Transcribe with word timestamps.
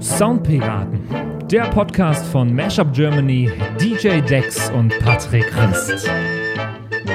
Soundpiraten, 0.00 1.00
der 1.50 1.64
Podcast 1.70 2.24
von 2.26 2.54
Mashup 2.54 2.92
Germany, 2.92 3.50
DJ 3.80 4.20
Dex 4.20 4.70
und 4.70 4.96
Patrick 5.00 5.44
Christ. 5.48 6.08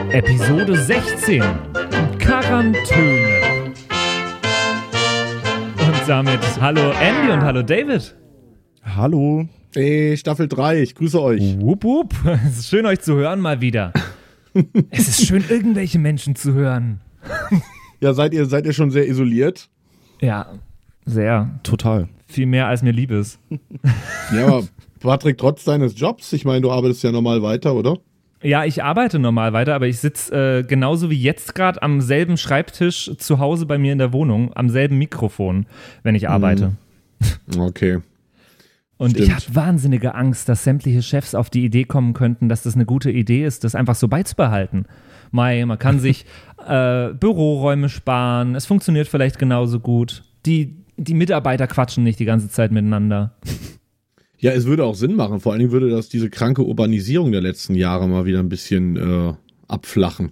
Episode 0.10 0.78
16: 0.78 1.42
Quarantäne. 2.20 3.74
Und 5.80 6.10
damit 6.10 6.42
hallo 6.60 6.92
Andy 7.00 7.32
und 7.32 7.42
hallo 7.42 7.62
David. 7.62 8.14
Hallo. 8.84 9.48
Hey, 9.74 10.18
Staffel 10.18 10.50
3, 10.50 10.82
ich 10.82 10.96
grüße 10.96 11.22
euch. 11.22 11.58
Wupp, 11.62 11.86
wupp. 11.86 12.14
Es 12.46 12.60
ist 12.60 12.68
schön, 12.68 12.86
euch 12.86 13.00
zu 13.00 13.16
hören 13.16 13.40
mal 13.40 13.62
wieder. 13.62 13.94
es 14.90 15.08
ist 15.08 15.26
schön, 15.26 15.46
irgendwelche 15.48 16.00
Menschen 16.00 16.36
zu 16.36 16.54
hören. 16.54 17.00
Ja, 18.02 18.14
seid 18.14 18.34
ihr, 18.34 18.46
seid 18.46 18.66
ihr 18.66 18.74
schon 18.74 18.92
sehr 18.92 19.08
isoliert? 19.08 19.70
Ja, 20.20 20.48
sehr. 21.12 21.60
Total. 21.64 22.08
Viel 22.28 22.46
mehr, 22.46 22.68
als 22.68 22.82
mir 22.82 22.92
lieb 22.92 23.12
ist. 23.12 23.40
Ja, 24.34 24.48
aber 24.48 24.64
Patrick, 25.02 25.38
trotz 25.38 25.66
deines 25.66 26.00
Jobs, 26.00 26.32
ich 26.32 26.46
meine, 26.46 26.62
du 26.62 26.72
arbeitest 26.72 27.04
ja 27.04 27.12
normal 27.12 27.42
weiter, 27.42 27.76
oder? 27.76 27.98
Ja, 28.44 28.66
ich 28.66 28.84
arbeite 28.84 29.20
normal 29.20 29.54
weiter, 29.54 29.76
aber 29.76 29.88
ich 29.88 30.00
sitze 30.00 30.60
äh, 30.60 30.64
genauso 30.64 31.10
wie 31.10 31.22
jetzt 31.22 31.54
gerade 31.54 31.82
am 31.84 32.02
selben 32.02 32.38
Schreibtisch 32.38 33.12
zu 33.18 33.40
Hause 33.40 33.66
bei 33.66 33.78
mir 33.78 33.92
in 33.92 34.00
der 34.00 34.14
Wohnung, 34.14 34.52
am 34.56 34.70
selben 34.70 34.98
Mikrofon, 34.98 35.66
wenn 36.04 36.16
ich 36.16 36.30
arbeite. 36.30 36.74
Okay. 37.56 38.00
Und 38.98 39.18
ich 39.18 39.26
Stimmt. 39.26 39.48
habe 39.48 39.56
wahnsinnige 39.56 40.16
Angst, 40.16 40.48
dass 40.48 40.64
sämtliche 40.64 41.02
Chefs 41.02 41.36
auf 41.36 41.50
die 41.50 41.66
Idee 41.66 41.86
kommen 41.86 42.14
könnten, 42.14 42.50
dass 42.50 42.64
das 42.64 42.76
eine 42.76 42.86
gute 42.86 43.12
Idee 43.12 43.46
ist, 43.46 43.64
das 43.64 43.76
einfach 43.76 43.96
so 43.96 44.08
beizubehalten. 44.08 44.86
Mai, 45.32 45.66
man 45.66 45.80
kann 45.80 46.00
sich 46.00 46.26
äh, 46.68 47.10
Büroräume 47.10 47.90
sparen, 47.90 48.56
es 48.56 48.66
funktioniert 48.66 49.08
vielleicht 49.08 49.40
genauso 49.40 49.80
gut. 49.80 50.24
Die, 50.46 50.76
die 51.02 51.14
Mitarbeiter 51.14 51.68
quatschen 51.68 52.04
nicht 52.04 52.20
die 52.20 52.26
ganze 52.26 52.50
Zeit 52.50 52.72
miteinander. 52.72 53.36
Ja, 54.38 54.52
es 54.52 54.66
würde 54.66 54.86
auch 54.86 54.96
Sinn 54.96 55.16
machen. 55.16 55.40
Vor 55.40 55.52
allen 55.52 55.60
Dingen 55.60 55.72
würde 55.72 55.90
das 55.90 56.10
diese 56.10 56.30
kranke 56.30 56.64
Urbanisierung 56.64 57.32
der 57.32 57.42
letzten 57.42 57.76
Jahre 57.76 58.08
mal 58.08 58.26
wieder 58.26 58.40
ein 58.40 58.50
bisschen 58.50 58.96
äh, 58.96 59.34
abflachen. 59.68 60.32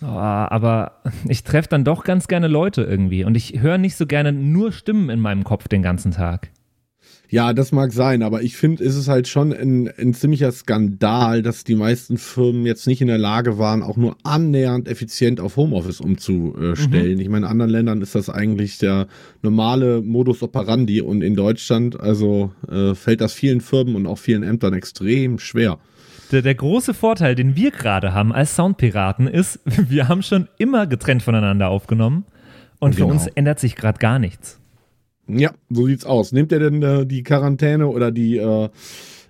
Ah, 0.00 0.48
aber 0.50 1.02
ich 1.28 1.44
treffe 1.44 1.68
dann 1.68 1.84
doch 1.84 2.04
ganz 2.04 2.26
gerne 2.26 2.48
Leute 2.48 2.82
irgendwie 2.82 3.24
und 3.24 3.36
ich 3.36 3.60
höre 3.60 3.76
nicht 3.76 3.96
so 3.96 4.06
gerne 4.06 4.32
nur 4.32 4.72
Stimmen 4.72 5.10
in 5.10 5.20
meinem 5.20 5.44
Kopf 5.44 5.68
den 5.68 5.82
ganzen 5.82 6.12
Tag. 6.12 6.50
Ja, 7.32 7.52
das 7.52 7.70
mag 7.70 7.92
sein, 7.92 8.24
aber 8.24 8.42
ich 8.42 8.56
finde, 8.56 8.82
ist 8.82 8.96
es 8.96 9.06
halt 9.06 9.28
schon 9.28 9.52
ein, 9.52 9.88
ein 9.98 10.14
ziemlicher 10.14 10.50
Skandal, 10.50 11.42
dass 11.42 11.62
die 11.62 11.76
meisten 11.76 12.18
Firmen 12.18 12.66
jetzt 12.66 12.88
nicht 12.88 13.00
in 13.00 13.06
der 13.06 13.18
Lage 13.18 13.56
waren, 13.56 13.84
auch 13.84 13.96
nur 13.96 14.16
annähernd 14.24 14.88
effizient 14.88 15.40
auf 15.40 15.56
Homeoffice 15.56 16.00
umzustellen. 16.00 17.20
Ich 17.20 17.28
meine, 17.28 17.46
in 17.46 17.50
anderen 17.52 17.70
Ländern 17.70 18.02
ist 18.02 18.14
das 18.16 18.28
eigentlich 18.30 18.78
der 18.78 19.06
normale 19.42 20.02
Modus 20.02 20.42
operandi 20.42 21.00
und 21.00 21.22
in 21.22 21.36
Deutschland, 21.36 21.98
also 22.00 22.50
äh, 22.68 22.94
fällt 22.96 23.20
das 23.20 23.32
vielen 23.32 23.60
Firmen 23.60 23.94
und 23.94 24.06
auch 24.06 24.18
vielen 24.18 24.42
Ämtern 24.42 24.74
extrem 24.74 25.38
schwer. 25.38 25.78
Der, 26.32 26.42
der 26.42 26.54
große 26.54 26.94
Vorteil, 26.94 27.34
den 27.34 27.56
wir 27.56 27.70
gerade 27.70 28.12
haben 28.14 28.32
als 28.32 28.54
Soundpiraten, 28.56 29.26
ist, 29.26 29.60
wir 29.88 30.08
haben 30.08 30.22
schon 30.22 30.48
immer 30.58 30.86
getrennt 30.86 31.22
voneinander 31.22 31.68
aufgenommen 31.68 32.24
und 32.80 32.94
für 32.94 33.02
Genau. 33.02 33.12
uns 33.12 33.26
ändert 33.28 33.60
sich 33.60 33.76
gerade 33.76 33.98
gar 33.98 34.18
nichts. 34.18 34.59
Ja, 35.38 35.52
so 35.68 35.86
sieht's 35.86 36.04
aus. 36.04 36.32
Nehmt 36.32 36.52
ihr 36.52 36.58
denn 36.58 36.82
äh, 36.82 37.06
die 37.06 37.22
Quarantäne 37.22 37.86
oder 37.88 38.10
die 38.10 38.36
äh, 38.38 38.68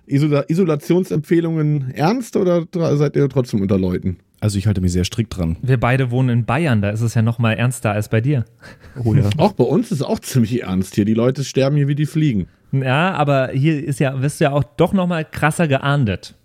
Isola 0.05 0.43
Isolationsempfehlungen 0.47 1.91
ernst 1.91 2.35
oder 2.35 2.65
seid 2.97 3.15
ihr 3.15 3.29
trotzdem 3.29 3.61
unter 3.61 3.77
Leuten? 3.77 4.17
Also 4.41 4.57
ich 4.57 4.65
halte 4.65 4.81
mich 4.81 4.91
sehr 4.91 5.03
strikt 5.03 5.37
dran. 5.37 5.57
Wir 5.61 5.79
beide 5.79 6.09
wohnen 6.09 6.29
in 6.29 6.45
Bayern, 6.45 6.81
da 6.81 6.89
ist 6.89 7.01
es 7.01 7.13
ja 7.13 7.21
noch 7.21 7.37
mal 7.37 7.53
ernster 7.53 7.91
als 7.91 8.09
bei 8.09 8.21
dir. 8.21 8.45
Oh 9.03 9.13
ja. 9.13 9.29
Auch 9.37 9.53
bei 9.53 9.63
uns 9.63 9.91
ist 9.91 10.01
auch 10.01 10.19
ziemlich 10.19 10.63
ernst 10.63 10.95
hier. 10.95 11.05
Die 11.05 11.13
Leute 11.13 11.43
sterben 11.43 11.75
hier 11.75 11.87
wie 11.87 11.95
die 11.95 12.07
Fliegen. 12.07 12.47
Ja, 12.71 13.11
aber 13.13 13.49
hier 13.49 13.83
ist 13.83 13.99
ja, 13.99 14.19
wirst 14.21 14.39
du 14.39 14.45
ja 14.45 14.51
auch 14.51 14.63
doch 14.63 14.93
noch 14.93 15.05
mal 15.05 15.25
krasser 15.25 15.67
geahndet. 15.67 16.35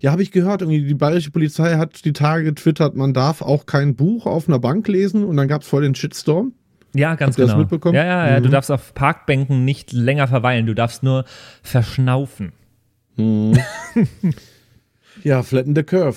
Ja, 0.00 0.12
habe 0.12 0.22
ich 0.22 0.32
gehört, 0.32 0.62
irgendwie 0.62 0.82
die 0.82 0.94
bayerische 0.94 1.30
Polizei 1.30 1.76
hat 1.76 2.04
die 2.04 2.12
Tage 2.12 2.44
getwittert, 2.44 2.96
man 2.96 3.14
darf 3.14 3.42
auch 3.42 3.66
kein 3.66 3.94
Buch 3.94 4.26
auf 4.26 4.48
einer 4.48 4.58
Bank 4.58 4.88
lesen 4.88 5.24
und 5.24 5.36
dann 5.36 5.46
gab's 5.46 5.68
voll 5.68 5.82
den 5.82 5.94
Shitstorm. 5.94 6.52
Ja, 6.94 7.14
ganz 7.14 7.34
Habt 7.34 7.38
ihr 7.38 7.42
das 7.44 7.52
genau. 7.52 7.60
mitbekommen? 7.60 7.94
Ja, 7.94 8.04
ja, 8.04 8.30
ja, 8.30 8.40
du 8.40 8.48
Mhm. 8.48 8.52
darfst 8.52 8.70
auf 8.70 8.94
Parkbänken 8.94 9.64
nicht 9.64 9.92
länger 9.92 10.26
verweilen, 10.28 10.66
du 10.66 10.74
darfst 10.74 11.02
nur 11.02 11.24
verschnaufen. 11.62 12.52
Ja, 15.22 15.42
flatten 15.42 15.74
the 15.74 15.82
curve. 15.82 16.16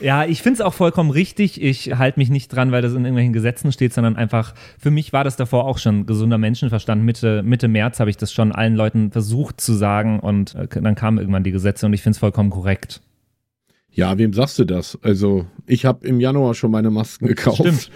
Ja, 0.00 0.24
ich 0.24 0.42
finde 0.42 0.54
es 0.54 0.60
auch 0.62 0.72
vollkommen 0.72 1.10
richtig. 1.10 1.60
Ich 1.62 1.96
halte 1.98 2.18
mich 2.18 2.30
nicht 2.30 2.48
dran, 2.48 2.72
weil 2.72 2.80
das 2.80 2.92
in 2.92 3.00
irgendwelchen 3.04 3.34
Gesetzen 3.34 3.70
steht, 3.70 3.92
sondern 3.92 4.16
einfach, 4.16 4.54
für 4.78 4.90
mich 4.90 5.12
war 5.12 5.24
das 5.24 5.36
davor 5.36 5.66
auch 5.66 5.76
schon 5.78 6.06
gesunder 6.06 6.38
Menschenverstand. 6.38 7.04
Mitte, 7.04 7.42
Mitte 7.42 7.68
März 7.68 8.00
habe 8.00 8.08
ich 8.08 8.16
das 8.16 8.32
schon 8.32 8.50
allen 8.52 8.74
Leuten 8.76 9.12
versucht 9.12 9.60
zu 9.60 9.74
sagen 9.74 10.18
und 10.18 10.54
äh, 10.54 10.66
dann 10.80 10.94
kamen 10.94 11.18
irgendwann 11.18 11.44
die 11.44 11.50
Gesetze 11.52 11.84
und 11.84 11.92
ich 11.92 12.00
finde 12.02 12.14
es 12.14 12.18
vollkommen 12.18 12.48
korrekt. 12.50 13.02
Ja, 13.92 14.16
wem 14.16 14.32
sagst 14.32 14.58
du 14.58 14.64
das? 14.64 14.98
Also, 15.02 15.46
ich 15.66 15.84
habe 15.84 16.06
im 16.06 16.18
Januar 16.18 16.54
schon 16.54 16.70
meine 16.70 16.90
Masken 16.90 17.26
gekauft. 17.26 17.58
Stimmt. 17.58 17.90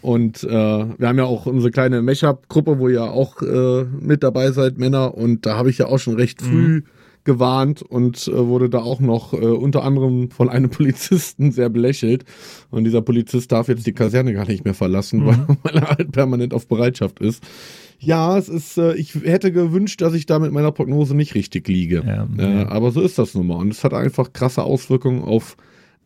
Und 0.00 0.44
äh, 0.44 0.48
wir 0.48 1.08
haben 1.08 1.18
ja 1.18 1.24
auch 1.24 1.46
unsere 1.46 1.70
kleine 1.70 2.02
Mesh-Up-Gruppe, 2.02 2.78
wo 2.78 2.88
ihr 2.88 3.04
auch 3.04 3.42
äh, 3.42 3.84
mit 3.84 4.22
dabei 4.22 4.52
seid, 4.52 4.78
Männer. 4.78 5.14
Und 5.14 5.46
da 5.46 5.56
habe 5.56 5.70
ich 5.70 5.78
ja 5.78 5.86
auch 5.86 5.98
schon 5.98 6.14
recht 6.14 6.40
früh 6.40 6.82
gewarnt 7.24 7.82
und 7.82 8.26
äh, 8.26 8.46
wurde 8.46 8.70
da 8.70 8.78
auch 8.78 9.00
noch 9.00 9.34
äh, 9.34 9.36
unter 9.36 9.84
anderem 9.84 10.30
von 10.30 10.48
einem 10.48 10.70
Polizisten 10.70 11.52
sehr 11.52 11.68
belächelt. 11.68 12.24
Und 12.70 12.84
dieser 12.84 13.02
Polizist 13.02 13.52
darf 13.52 13.68
jetzt 13.68 13.86
die 13.86 13.92
Kaserne 13.92 14.32
gar 14.32 14.46
nicht 14.46 14.64
mehr 14.64 14.72
verlassen, 14.72 15.26
weil, 15.26 15.46
weil 15.62 15.76
er 15.76 15.90
halt 15.90 16.12
permanent 16.12 16.54
auf 16.54 16.68
Bereitschaft 16.68 17.20
ist. 17.20 17.42
Ja, 17.98 18.38
es 18.38 18.48
ist, 18.48 18.78
äh, 18.78 18.94
ich 18.94 19.14
hätte 19.14 19.52
gewünscht, 19.52 20.00
dass 20.00 20.14
ich 20.14 20.24
da 20.24 20.38
mit 20.38 20.52
meiner 20.52 20.72
Prognose 20.72 21.14
nicht 21.14 21.34
richtig 21.34 21.68
liege. 21.68 22.02
Ja, 22.06 22.28
äh, 22.38 22.58
ja. 22.60 22.68
Aber 22.68 22.92
so 22.92 23.02
ist 23.02 23.18
das 23.18 23.34
nun 23.34 23.48
mal. 23.48 23.56
Und 23.56 23.72
es 23.72 23.84
hat 23.84 23.92
einfach 23.92 24.32
krasse 24.32 24.62
Auswirkungen 24.62 25.22
auf 25.22 25.56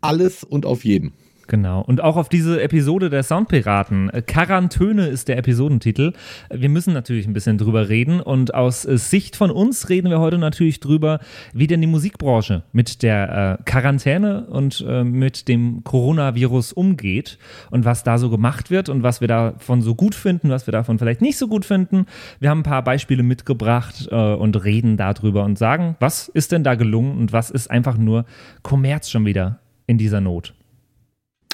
alles 0.00 0.42
und 0.42 0.66
auf 0.66 0.84
jeden. 0.84 1.12
Genau. 1.52 1.82
Und 1.82 2.02
auch 2.02 2.16
auf 2.16 2.30
diese 2.30 2.62
Episode 2.62 3.10
der 3.10 3.22
Soundpiraten. 3.22 4.08
Äh, 4.08 4.22
Quarantäne 4.22 5.08
ist 5.08 5.28
der 5.28 5.36
Episodentitel. 5.36 6.14
Äh, 6.48 6.62
Wir 6.62 6.70
müssen 6.70 6.94
natürlich 6.94 7.26
ein 7.26 7.34
bisschen 7.34 7.58
drüber 7.58 7.90
reden. 7.90 8.22
Und 8.22 8.54
aus 8.54 8.86
äh, 8.86 8.96
Sicht 8.96 9.36
von 9.36 9.50
uns 9.50 9.90
reden 9.90 10.08
wir 10.08 10.18
heute 10.18 10.38
natürlich 10.38 10.80
drüber, 10.80 11.20
wie 11.52 11.66
denn 11.66 11.82
die 11.82 11.86
Musikbranche 11.86 12.62
mit 12.72 13.02
der 13.02 13.58
Quarantäne 13.66 14.46
und 14.46 14.82
mit 15.04 15.46
dem 15.48 15.84
Coronavirus 15.84 16.72
umgeht 16.72 17.38
und 17.70 17.84
was 17.84 18.02
da 18.02 18.16
so 18.16 18.30
gemacht 18.30 18.70
wird 18.70 18.88
und 18.88 19.02
was 19.02 19.20
wir 19.20 19.28
davon 19.28 19.82
so 19.82 19.94
gut 19.94 20.14
finden, 20.14 20.48
was 20.48 20.66
wir 20.66 20.72
davon 20.72 20.98
vielleicht 20.98 21.20
nicht 21.20 21.36
so 21.36 21.48
gut 21.48 21.66
finden. 21.66 22.06
Wir 22.40 22.48
haben 22.48 22.60
ein 22.60 22.64
paar 22.64 22.82
Beispiele 22.82 23.22
mitgebracht 23.22 24.08
und 24.08 24.64
reden 24.64 24.96
darüber 24.96 25.44
und 25.44 25.58
sagen, 25.58 25.96
was 26.00 26.28
ist 26.28 26.52
denn 26.52 26.64
da 26.64 26.76
gelungen 26.76 27.18
und 27.18 27.32
was 27.32 27.50
ist 27.50 27.70
einfach 27.70 27.98
nur 27.98 28.24
Kommerz 28.62 29.10
schon 29.10 29.26
wieder 29.26 29.58
in 29.86 29.98
dieser 29.98 30.20
Not. 30.20 30.54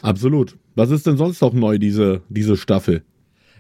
Absolut. 0.03 0.57
Was 0.75 0.91
ist 0.91 1.07
denn 1.07 1.17
sonst 1.17 1.41
noch 1.41 1.53
neu, 1.53 1.79
diese, 1.79 2.23
diese 2.29 2.57
Staffel? 2.57 3.03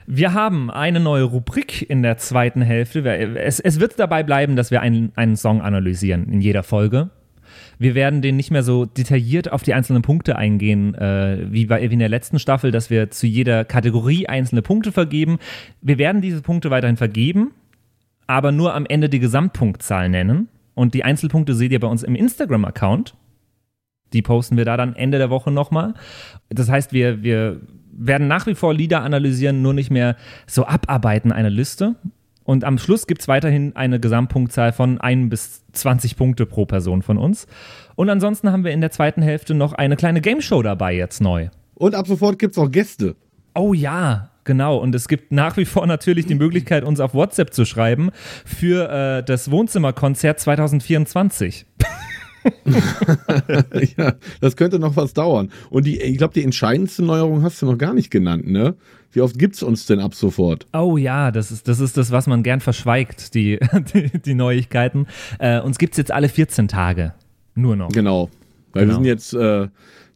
Wir 0.06 0.32
haben 0.32 0.70
eine 0.70 1.00
neue 1.00 1.24
Rubrik 1.24 1.88
in 1.88 2.02
der 2.02 2.16
zweiten 2.16 2.62
Hälfte. 2.62 3.04
Es, 3.06 3.60
es 3.60 3.78
wird 3.78 3.98
dabei 3.98 4.22
bleiben, 4.22 4.56
dass 4.56 4.70
wir 4.70 4.80
einen, 4.80 5.12
einen 5.16 5.36
Song 5.36 5.60
analysieren 5.60 6.32
in 6.32 6.40
jeder 6.40 6.62
Folge. 6.62 7.10
Wir 7.78 7.94
werden 7.94 8.22
den 8.22 8.36
nicht 8.36 8.50
mehr 8.50 8.62
so 8.62 8.86
detailliert 8.86 9.52
auf 9.52 9.62
die 9.62 9.74
einzelnen 9.74 10.02
Punkte 10.02 10.36
eingehen, 10.36 10.94
äh, 10.94 11.46
wie, 11.50 11.66
bei, 11.66 11.82
wie 11.82 11.92
in 11.92 11.98
der 11.98 12.08
letzten 12.08 12.38
Staffel, 12.38 12.70
dass 12.70 12.90
wir 12.90 13.10
zu 13.10 13.26
jeder 13.26 13.64
Kategorie 13.64 14.26
einzelne 14.26 14.62
Punkte 14.62 14.92
vergeben. 14.92 15.38
Wir 15.80 15.98
werden 15.98 16.22
diese 16.22 16.42
Punkte 16.42 16.70
weiterhin 16.70 16.96
vergeben, 16.96 17.52
aber 18.26 18.50
nur 18.50 18.74
am 18.74 18.86
Ende 18.86 19.08
die 19.08 19.20
Gesamtpunktzahl 19.20 20.08
nennen. 20.08 20.48
Und 20.74 20.94
die 20.94 21.04
Einzelpunkte 21.04 21.54
seht 21.54 21.72
ihr 21.72 21.80
bei 21.80 21.88
uns 21.88 22.02
im 22.02 22.14
Instagram-Account. 22.14 23.14
Die 24.12 24.22
posten 24.22 24.56
wir 24.56 24.64
da 24.64 24.76
dann 24.76 24.96
Ende 24.96 25.18
der 25.18 25.30
Woche 25.30 25.50
nochmal. 25.50 25.94
Das 26.48 26.68
heißt, 26.68 26.92
wir, 26.92 27.22
wir 27.22 27.60
werden 27.92 28.28
nach 28.28 28.46
wie 28.46 28.54
vor 28.54 28.72
Lieder 28.72 29.02
analysieren, 29.02 29.62
nur 29.62 29.74
nicht 29.74 29.90
mehr 29.90 30.16
so 30.46 30.66
abarbeiten 30.66 31.32
eine 31.32 31.48
Liste. 31.48 31.96
Und 32.44 32.64
am 32.64 32.78
Schluss 32.78 33.06
gibt 33.06 33.20
es 33.20 33.28
weiterhin 33.28 33.76
eine 33.76 34.00
Gesamtpunktzahl 34.00 34.72
von 34.72 34.98
1 34.98 35.28
bis 35.28 35.64
20 35.72 36.16
Punkte 36.16 36.46
pro 36.46 36.64
Person 36.64 37.02
von 37.02 37.18
uns. 37.18 37.46
Und 37.94 38.08
ansonsten 38.08 38.50
haben 38.50 38.64
wir 38.64 38.70
in 38.70 38.80
der 38.80 38.90
zweiten 38.90 39.20
Hälfte 39.20 39.52
noch 39.52 39.74
eine 39.74 39.96
kleine 39.96 40.22
Game 40.22 40.40
Show 40.40 40.62
dabei 40.62 40.94
jetzt 40.94 41.20
neu. 41.20 41.48
Und 41.74 41.94
ab 41.94 42.06
sofort 42.06 42.38
gibt's 42.38 42.56
auch 42.56 42.70
Gäste. 42.70 43.16
Oh 43.54 43.74
ja, 43.74 44.30
genau. 44.44 44.78
Und 44.78 44.94
es 44.94 45.08
gibt 45.08 45.30
nach 45.30 45.58
wie 45.58 45.66
vor 45.66 45.86
natürlich 45.86 46.24
die 46.24 46.36
Möglichkeit, 46.36 46.84
uns 46.84 47.00
auf 47.00 47.12
WhatsApp 47.12 47.52
zu 47.52 47.66
schreiben 47.66 48.10
für 48.46 48.88
äh, 48.90 49.22
das 49.22 49.50
Wohnzimmerkonzert 49.50 50.40
2024. 50.40 51.66
ja, 53.96 54.14
das 54.40 54.56
könnte 54.56 54.78
noch 54.78 54.96
was 54.96 55.14
dauern. 55.14 55.50
Und 55.70 55.86
die, 55.86 56.00
ich 56.00 56.18
glaube, 56.18 56.34
die 56.34 56.44
entscheidendste 56.44 57.04
Neuerung 57.04 57.42
hast 57.42 57.60
du 57.62 57.66
noch 57.66 57.78
gar 57.78 57.94
nicht 57.94 58.10
genannt, 58.10 58.46
ne? 58.48 58.74
Wie 59.12 59.22
oft 59.22 59.38
gibt's 59.38 59.62
uns 59.62 59.86
denn 59.86 60.00
ab 60.00 60.14
sofort? 60.14 60.66
Oh 60.74 60.96
ja, 60.98 61.30
das 61.30 61.50
ist 61.50 61.66
das, 61.66 61.80
ist 61.80 61.96
das 61.96 62.10
was 62.10 62.26
man 62.26 62.42
gern 62.42 62.60
verschweigt, 62.60 63.34
die, 63.34 63.58
die, 63.94 64.10
die 64.18 64.34
Neuigkeiten. 64.34 65.06
Äh, 65.38 65.60
uns 65.60 65.78
gibt 65.78 65.94
es 65.94 65.98
jetzt 65.98 66.12
alle 66.12 66.28
14 66.28 66.68
Tage. 66.68 67.14
Nur 67.54 67.74
noch. 67.76 67.88
Genau. 67.88 68.28
Weil 68.72 68.82
Genau. 68.86 68.92
wir 68.92 68.94
sind 68.96 69.04
jetzt 69.06 69.32
äh, 69.32 69.68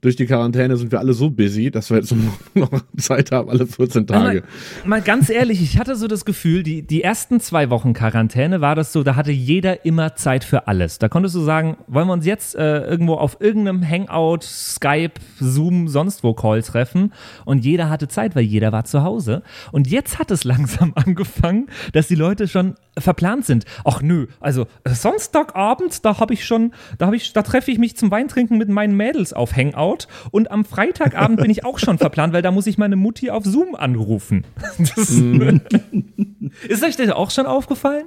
durch 0.02 0.16
die 0.16 0.26
Quarantäne 0.26 0.76
sind 0.76 0.90
wir 0.90 0.98
alle 0.98 1.12
so 1.12 1.30
busy, 1.30 1.70
dass 1.70 1.88
wir 1.88 1.98
jetzt 1.98 2.12
noch 2.54 2.70
Zeit 2.96 3.30
haben, 3.30 3.48
alle 3.48 3.66
14 3.66 4.08
Tage. 4.08 4.40
Mal, 4.40 4.42
mal, 4.84 5.00
ganz 5.00 5.30
ehrlich, 5.30 5.62
ich 5.62 5.78
hatte 5.78 5.94
so 5.94 6.08
das 6.08 6.24
Gefühl, 6.24 6.64
die, 6.64 6.82
die 6.82 7.04
ersten 7.04 7.38
zwei 7.38 7.70
Wochen 7.70 7.94
Quarantäne 7.94 8.60
war 8.60 8.74
das 8.74 8.92
so, 8.92 9.04
da 9.04 9.14
hatte 9.14 9.30
jeder 9.30 9.86
immer 9.86 10.16
Zeit 10.16 10.42
für 10.42 10.66
alles. 10.66 10.98
Da 10.98 11.08
konntest 11.08 11.36
du 11.36 11.40
sagen, 11.40 11.76
wollen 11.86 12.08
wir 12.08 12.14
uns 12.14 12.26
jetzt 12.26 12.56
äh, 12.56 12.84
irgendwo 12.84 13.14
auf 13.14 13.36
irgendeinem 13.40 13.88
Hangout, 13.88 14.40
Skype, 14.42 15.14
Zoom, 15.38 15.86
sonst 15.86 16.24
wo 16.24 16.34
Call 16.34 16.62
treffen 16.62 17.12
und 17.44 17.64
jeder 17.64 17.88
hatte 17.88 18.08
Zeit, 18.08 18.34
weil 18.34 18.42
jeder 18.42 18.72
war 18.72 18.84
zu 18.84 19.04
Hause. 19.04 19.42
Und 19.70 19.86
jetzt 19.86 20.18
hat 20.18 20.32
es 20.32 20.42
langsam 20.52 20.92
angefangen, 20.96 21.68
dass 21.92 22.08
die 22.08 22.16
Leute 22.16 22.48
schon 22.48 22.74
verplant 22.98 23.46
sind. 23.46 23.66
Ach 23.84 24.02
nö, 24.02 24.26
also 24.40 24.66
äh, 24.82 24.90
Sonntagabend, 24.90 26.04
da 26.04 26.18
habe 26.18 26.34
ich 26.34 26.44
schon, 26.44 26.72
da 26.98 27.06
habe 27.06 27.14
ich, 27.14 27.32
da 27.32 27.42
treffe 27.42 27.70
ich 27.70 27.78
mich 27.78 27.96
zum 27.96 28.10
Weintrinken 28.10 28.58
mit 28.58 28.68
meinen 28.68 28.96
Mädels 28.96 29.32
auf 29.32 29.56
Hangout 29.56 29.91
und 30.30 30.50
am 30.50 30.64
Freitagabend 30.64 31.40
bin 31.40 31.50
ich 31.50 31.64
auch 31.64 31.78
schon 31.78 31.98
verplant, 31.98 32.32
weil 32.32 32.42
da 32.42 32.50
muss 32.50 32.66
ich 32.66 32.78
meine 32.78 32.96
Mutti 32.96 33.30
auf 33.30 33.44
Zoom 33.44 33.74
anrufen. 33.74 34.44
Mhm. 35.12 35.60
ist 36.68 36.82
euch 36.82 36.96
das 36.96 37.10
auch 37.10 37.30
schon 37.30 37.46
aufgefallen? 37.46 38.04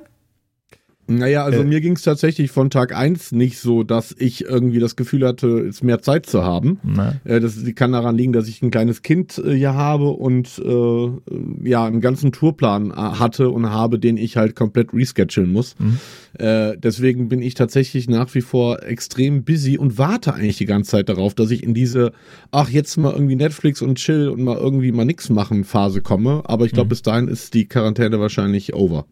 Naja, 1.07 1.43
also 1.43 1.61
äh, 1.61 1.63
mir 1.63 1.81
ging 1.81 1.95
es 1.95 2.01
tatsächlich 2.01 2.51
von 2.51 2.69
Tag 2.69 2.95
1 2.95 3.31
nicht 3.31 3.59
so, 3.59 3.83
dass 3.83 4.15
ich 4.17 4.45
irgendwie 4.45 4.79
das 4.79 4.95
Gefühl 4.95 5.25
hatte, 5.25 5.63
jetzt 5.65 5.83
mehr 5.83 6.01
Zeit 6.01 6.25
zu 6.25 6.43
haben. 6.43 6.79
Äh, 7.25 7.39
das 7.39 7.57
kann 7.75 7.91
daran 7.91 8.17
liegen, 8.17 8.33
dass 8.33 8.47
ich 8.47 8.61
ein 8.63 8.71
kleines 8.71 9.03
Kind 9.03 9.37
äh, 9.37 9.53
hier 9.53 9.75
habe 9.75 10.09
und 10.09 10.59
äh, 10.63 11.69
ja, 11.69 11.85
einen 11.85 12.01
ganzen 12.01 12.31
Tourplan 12.31 12.89
äh, 12.89 12.95
hatte 12.95 13.49
und 13.49 13.69
habe, 13.69 13.99
den 13.99 14.17
ich 14.17 14.37
halt 14.37 14.55
komplett 14.55 14.93
reschedulen 14.93 15.51
muss. 15.51 15.75
Mhm. 15.77 15.99
Äh, 16.39 16.77
deswegen 16.77 17.29
bin 17.29 17.41
ich 17.41 17.53
tatsächlich 17.53 18.09
nach 18.09 18.33
wie 18.33 18.41
vor 18.41 18.83
extrem 18.83 19.43
busy 19.43 19.77
und 19.77 19.97
warte 19.99 20.33
eigentlich 20.33 20.57
die 20.57 20.65
ganze 20.65 20.91
Zeit 20.91 21.09
darauf, 21.09 21.35
dass 21.35 21.51
ich 21.51 21.63
in 21.63 21.75
diese, 21.75 22.13
ach, 22.51 22.69
jetzt 22.69 22.97
mal 22.97 23.13
irgendwie 23.13 23.35
Netflix 23.35 23.81
und 23.81 23.95
chill 23.95 24.27
und 24.29 24.41
mal 24.41 24.57
irgendwie 24.57 24.91
mal 24.91 25.05
nix 25.05 25.29
machen 25.29 25.65
Phase 25.65 26.01
komme. 26.01 26.41
Aber 26.45 26.65
ich 26.65 26.71
glaube, 26.71 26.87
mhm. 26.87 26.89
bis 26.89 27.01
dahin 27.03 27.27
ist 27.27 27.53
die 27.53 27.67
Quarantäne 27.67 28.19
wahrscheinlich 28.19 28.73
over. 28.73 29.05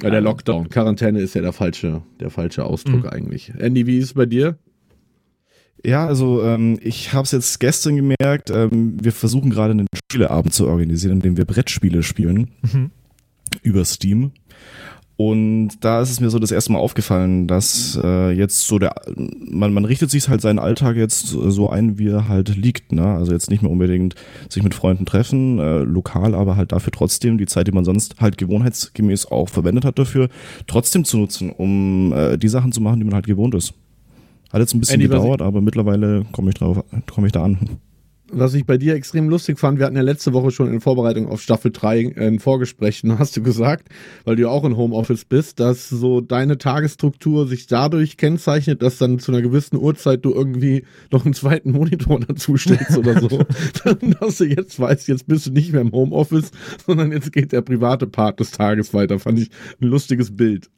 Ja, 0.00 0.10
der 0.10 0.20
Lockdown. 0.20 0.68
Quarantäne 0.70 1.20
ist 1.20 1.34
ja 1.34 1.42
der 1.42 1.52
falsche, 1.52 2.02
der 2.18 2.30
falsche 2.30 2.64
Ausdruck 2.64 3.04
mhm. 3.04 3.10
eigentlich. 3.10 3.52
Andy, 3.58 3.86
wie 3.86 3.98
ist 3.98 4.06
es 4.06 4.14
bei 4.14 4.26
dir? 4.26 4.58
Ja, 5.84 6.06
also 6.06 6.42
ähm, 6.42 6.78
ich 6.80 7.12
habe 7.12 7.24
es 7.24 7.32
jetzt 7.32 7.58
gestern 7.58 7.96
gemerkt, 7.96 8.50
ähm, 8.50 8.96
wir 9.02 9.12
versuchen 9.12 9.50
gerade 9.50 9.72
einen 9.72 9.88
Spieleabend 9.94 10.54
zu 10.54 10.66
organisieren, 10.68 11.16
in 11.16 11.20
dem 11.20 11.36
wir 11.36 11.44
Brettspiele 11.44 12.02
spielen 12.02 12.52
mhm. 12.62 12.90
über 13.62 13.84
Steam. 13.84 14.32
Und 15.16 15.84
da 15.84 16.00
ist 16.00 16.10
es 16.10 16.20
mir 16.20 16.30
so 16.30 16.38
das 16.38 16.50
erste 16.50 16.72
Mal 16.72 16.78
aufgefallen, 16.78 17.46
dass 17.46 17.98
äh, 18.02 18.30
jetzt 18.30 18.66
so 18.66 18.78
der, 18.78 18.94
man, 19.14 19.72
man 19.72 19.84
richtet 19.84 20.10
sich 20.10 20.28
halt 20.28 20.40
seinen 20.40 20.58
Alltag 20.58 20.96
jetzt 20.96 21.26
so 21.26 21.68
ein, 21.68 21.98
wie 21.98 22.08
er 22.08 22.28
halt 22.28 22.56
liegt. 22.56 22.92
Ne? 22.92 23.04
Also 23.04 23.32
jetzt 23.32 23.50
nicht 23.50 23.62
mehr 23.62 23.70
unbedingt 23.70 24.14
sich 24.48 24.62
mit 24.62 24.74
Freunden 24.74 25.04
treffen, 25.04 25.58
äh, 25.58 25.80
lokal, 25.80 26.34
aber 26.34 26.56
halt 26.56 26.72
dafür 26.72 26.92
trotzdem 26.92 27.36
die 27.36 27.46
Zeit, 27.46 27.66
die 27.66 27.72
man 27.72 27.84
sonst 27.84 28.20
halt 28.20 28.38
gewohnheitsgemäß 28.38 29.26
auch 29.26 29.48
verwendet 29.48 29.84
hat 29.84 29.98
dafür, 29.98 30.28
trotzdem 30.66 31.04
zu 31.04 31.18
nutzen, 31.18 31.50
um 31.50 32.12
äh, 32.12 32.38
die 32.38 32.48
Sachen 32.48 32.72
zu 32.72 32.80
machen, 32.80 32.98
die 32.98 33.04
man 33.04 33.14
halt 33.14 33.26
gewohnt 33.26 33.54
ist. 33.54 33.74
Hat 34.50 34.60
jetzt 34.60 34.74
ein 34.74 34.80
bisschen 34.80 35.00
Andy, 35.00 35.08
gedauert, 35.08 35.42
aber 35.42 35.60
mittlerweile 35.60 36.24
komme 36.32 36.50
ich 36.50 36.56
drauf, 36.56 36.82
komme 37.06 37.26
ich 37.26 37.32
da 37.32 37.44
an 37.44 37.58
was 38.32 38.54
ich 38.54 38.64
bei 38.64 38.78
dir 38.78 38.94
extrem 38.94 39.28
lustig 39.28 39.58
fand, 39.58 39.78
wir 39.78 39.86
hatten 39.86 39.96
ja 39.96 40.02
letzte 40.02 40.32
Woche 40.32 40.50
schon 40.50 40.72
in 40.72 40.80
Vorbereitung 40.80 41.28
auf 41.28 41.40
Staffel 41.40 41.70
3 41.70 42.00
äh, 42.00 42.26
ein 42.26 42.38
Vorgespräch, 42.38 43.04
und 43.04 43.18
hast 43.18 43.36
du 43.36 43.42
gesagt, 43.42 43.88
weil 44.24 44.36
du 44.36 44.42
ja 44.42 44.48
auch 44.48 44.64
in 44.64 44.76
Homeoffice 44.76 45.24
bist, 45.24 45.60
dass 45.60 45.88
so 45.88 46.20
deine 46.20 46.58
Tagesstruktur 46.58 47.46
sich 47.46 47.66
dadurch 47.66 48.16
kennzeichnet, 48.16 48.82
dass 48.82 48.98
dann 48.98 49.18
zu 49.18 49.32
einer 49.32 49.42
gewissen 49.42 49.76
Uhrzeit 49.76 50.24
du 50.24 50.32
irgendwie 50.32 50.84
noch 51.10 51.24
einen 51.24 51.34
zweiten 51.34 51.72
Monitor 51.72 52.20
dazu 52.28 52.56
stellst 52.56 52.96
oder 52.96 53.20
so. 53.20 53.28
dass 54.20 54.38
du 54.38 54.44
jetzt 54.44 54.80
weißt, 54.80 55.08
jetzt 55.08 55.26
bist 55.26 55.46
du 55.46 55.50
nicht 55.50 55.72
mehr 55.72 55.82
im 55.82 55.92
Homeoffice, 55.92 56.50
sondern 56.86 57.12
jetzt 57.12 57.32
geht 57.32 57.52
der 57.52 57.62
private 57.62 58.06
Part 58.06 58.40
des 58.40 58.50
Tages 58.50 58.94
weiter. 58.94 59.18
Fand 59.18 59.38
ich 59.38 59.50
ein 59.80 59.88
lustiges 59.88 60.34
Bild. 60.34 60.68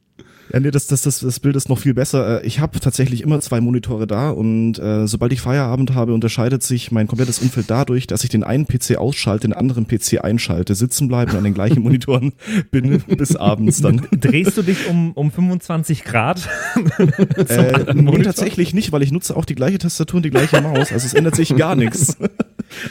Ja, 0.53 0.59
nee, 0.59 0.71
das, 0.71 0.87
das, 0.87 1.01
das, 1.01 1.19
das 1.19 1.39
Bild 1.39 1.55
ist 1.55 1.69
noch 1.69 1.79
viel 1.79 1.93
besser. 1.93 2.43
Äh, 2.43 2.45
ich 2.45 2.59
habe 2.59 2.79
tatsächlich 2.79 3.21
immer 3.21 3.39
zwei 3.39 3.61
Monitore 3.61 4.07
da 4.07 4.29
und 4.29 4.77
äh, 4.79 5.07
sobald 5.07 5.33
ich 5.33 5.41
Feierabend 5.41 5.93
habe, 5.93 6.13
unterscheidet 6.13 6.63
sich 6.63 6.91
mein 6.91 7.07
komplettes 7.07 7.39
Umfeld 7.39 7.69
dadurch, 7.69 8.07
dass 8.07 8.23
ich 8.23 8.29
den 8.29 8.43
einen 8.43 8.67
PC 8.67 8.97
ausschalte, 8.97 9.47
den 9.47 9.53
anderen 9.53 9.87
PC 9.87 10.23
einschalte, 10.23 10.75
sitzen 10.75 11.07
bleibe 11.07 11.31
und 11.31 11.37
an 11.37 11.43
den 11.43 11.53
gleichen 11.53 11.81
Monitoren 11.83 12.33
bin 12.71 12.99
bis 12.99 13.35
abends 13.35 13.81
dann. 13.81 14.07
Drehst 14.11 14.57
du 14.57 14.61
dich 14.61 14.87
um, 14.87 15.13
um 15.13 15.31
25 15.31 16.03
Grad? 16.03 16.47
äh, 17.49 17.93
nee, 17.93 18.21
tatsächlich 18.23 18.73
nicht, 18.73 18.91
weil 18.91 19.01
ich 19.01 19.11
nutze 19.11 19.35
auch 19.35 19.45
die 19.45 19.55
gleiche 19.55 19.79
Tastatur 19.79 20.17
und 20.17 20.23
die 20.23 20.31
gleiche 20.31 20.61
Maus. 20.61 20.91
Also 20.91 21.05
es 21.05 21.13
ändert 21.13 21.35
sich 21.35 21.55
gar 21.55 21.75
nichts. 21.75 22.17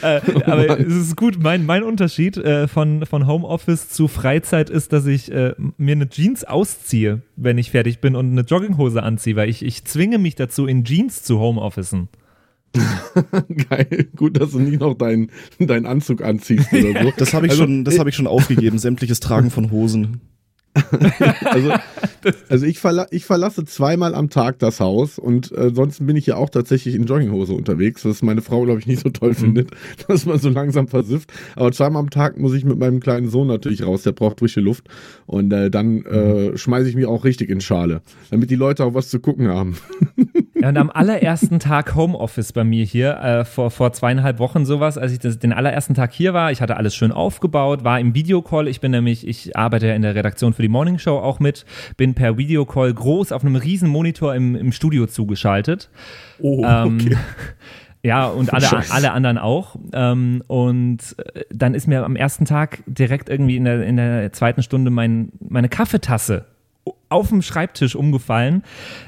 Äh, 0.01 0.21
aber 0.45 0.79
es 0.79 0.93
ist 0.93 1.15
gut, 1.17 1.41
mein, 1.41 1.65
mein 1.65 1.83
Unterschied 1.83 2.37
äh, 2.37 2.67
von, 2.67 3.05
von 3.05 3.27
Homeoffice 3.27 3.89
zu 3.89 4.07
Freizeit 4.07 4.69
ist, 4.69 4.93
dass 4.93 5.05
ich 5.05 5.31
äh, 5.31 5.53
mir 5.77 5.93
eine 5.93 6.09
Jeans 6.09 6.43
ausziehe 6.43 7.21
wenn 7.35 7.57
ich 7.57 7.71
fertig 7.71 7.99
bin 7.99 8.15
und 8.15 8.31
eine 8.31 8.41
Jogginghose 8.41 9.03
anziehe, 9.03 9.35
weil 9.35 9.49
ich, 9.49 9.63
ich 9.63 9.85
zwinge 9.85 10.17
mich 10.17 10.35
dazu, 10.35 10.65
in 10.65 10.83
Jeans 10.83 11.23
zu 11.23 11.39
Homeofficen. 11.39 12.09
Geil, 13.69 14.07
gut, 14.15 14.39
dass 14.39 14.51
du 14.51 14.59
nie 14.59 14.77
noch 14.77 14.95
deinen 14.95 15.31
dein 15.59 15.85
Anzug 15.85 16.21
anziehst 16.21 16.73
oder 16.73 17.03
so. 17.03 17.13
Das 17.17 17.33
habe 17.33 17.45
ich, 17.45 17.53
also, 17.53 17.63
schon, 17.63 17.85
hab 17.85 18.07
ich 18.07 18.15
schon 18.15 18.27
aufgegeben, 18.27 18.79
sämtliches 18.79 19.19
Tragen 19.21 19.49
von 19.49 19.71
Hosen. 19.71 20.21
also, 21.45 21.71
also 22.49 22.65
ich, 22.65 22.79
verla 22.79 23.07
ich, 23.11 23.25
verlasse 23.25 23.65
zweimal 23.65 24.13
am 24.13 24.29
Tag 24.29 24.59
das 24.59 24.79
Haus 24.79 25.17
und 25.17 25.51
äh, 25.51 25.71
sonst 25.73 26.05
bin 26.05 26.15
ich 26.15 26.25
ja 26.25 26.35
auch 26.35 26.49
tatsächlich 26.49 26.95
in 26.95 27.05
Jogginghose 27.05 27.53
unterwegs, 27.53 28.03
was 28.05 28.21
meine 28.21 28.41
Frau, 28.41 28.63
glaube 28.63 28.79
ich, 28.79 28.87
nicht 28.87 29.01
so 29.01 29.09
toll 29.09 29.29
mhm. 29.29 29.35
findet, 29.35 29.71
dass 30.07 30.25
man 30.25 30.39
so 30.39 30.49
langsam 30.49 30.87
versifft. 30.87 31.31
Aber 31.55 31.71
zweimal 31.71 32.01
am 32.01 32.09
Tag 32.09 32.37
muss 32.37 32.53
ich 32.53 32.65
mit 32.65 32.77
meinem 32.77 32.99
kleinen 32.99 33.29
Sohn 33.29 33.47
natürlich 33.47 33.85
raus, 33.85 34.03
der 34.03 34.11
braucht 34.11 34.39
frische 34.39 34.61
Luft. 34.61 34.87
Und 35.25 35.51
äh, 35.51 35.69
dann 35.71 36.03
äh, 36.05 36.49
mhm. 36.49 36.57
schmeiße 36.57 36.89
ich 36.89 36.95
mich 36.95 37.05
auch 37.05 37.23
richtig 37.23 37.49
in 37.49 37.61
Schale, 37.61 38.01
damit 38.29 38.49
die 38.49 38.55
Leute 38.55 38.83
auch 38.83 38.93
was 38.93 39.09
zu 39.09 39.19
gucken 39.19 39.47
haben. 39.47 39.77
Ja, 40.57 40.69
und 40.69 40.77
am 40.77 40.89
allerersten 40.89 41.59
Tag 41.59 41.95
Homeoffice 41.95 42.53
bei 42.53 42.63
mir 42.63 42.85
hier, 42.85 43.17
äh, 43.17 43.45
vor, 43.45 43.71
vor 43.71 43.91
zweieinhalb 43.91 44.39
Wochen 44.39 44.65
sowas, 44.65 44.97
als 44.97 45.11
ich 45.11 45.19
das, 45.19 45.37
den 45.37 45.51
allerersten 45.51 45.95
Tag 45.95 46.13
hier 46.13 46.33
war, 46.33 46.51
ich 46.51 46.61
hatte 46.61 46.77
alles 46.77 46.95
schön 46.95 47.11
aufgebaut, 47.11 47.83
war 47.83 47.99
im 47.99 48.15
Videocall, 48.15 48.69
ich 48.69 48.79
bin 48.79 48.91
nämlich, 48.91 49.27
ich 49.27 49.57
arbeite 49.57 49.87
ja 49.87 49.95
in 49.95 50.01
der 50.01 50.15
Redaktion 50.15 50.53
für 50.53 50.61
die 50.61 50.69
Morning 50.69 50.97
Show 50.97 51.17
auch 51.17 51.39
mit, 51.39 51.65
bin 51.97 52.13
per 52.13 52.37
Videocall 52.37 52.93
groß 52.93 53.33
auf 53.33 53.43
einem 53.43 53.57
riesen 53.57 53.89
Monitor 53.89 54.33
im, 54.33 54.55
im 54.55 54.71
Studio 54.71 55.07
zugeschaltet. 55.07 55.89
Oh, 56.39 56.63
ähm, 56.65 56.99
okay. 57.01 57.17
Ja, 58.01 58.27
und 58.27 58.53
alle, 58.53 58.69
alle 58.91 59.13
anderen 59.13 59.39
auch. 59.39 59.77
Ähm, 59.91 60.43
und 60.45 60.99
äh, 61.17 61.41
dann 61.49 61.73
ist 61.73 61.87
mir 61.87 62.05
am 62.05 62.15
ersten 62.15 62.45
Tag 62.45 62.83
direkt 62.85 63.29
irgendwie 63.29 63.57
in 63.57 63.65
der, 63.65 63.81
in 63.81 63.97
der 63.97 64.31
zweiten 64.31 64.61
Stunde 64.61 64.91
mein, 64.91 65.29
meine 65.39 65.69
Kaffeetasse 65.69 66.45
auf 67.09 67.29
dem 67.29 67.41
Schreibtisch 67.41 67.95
umgefallen 67.95 68.63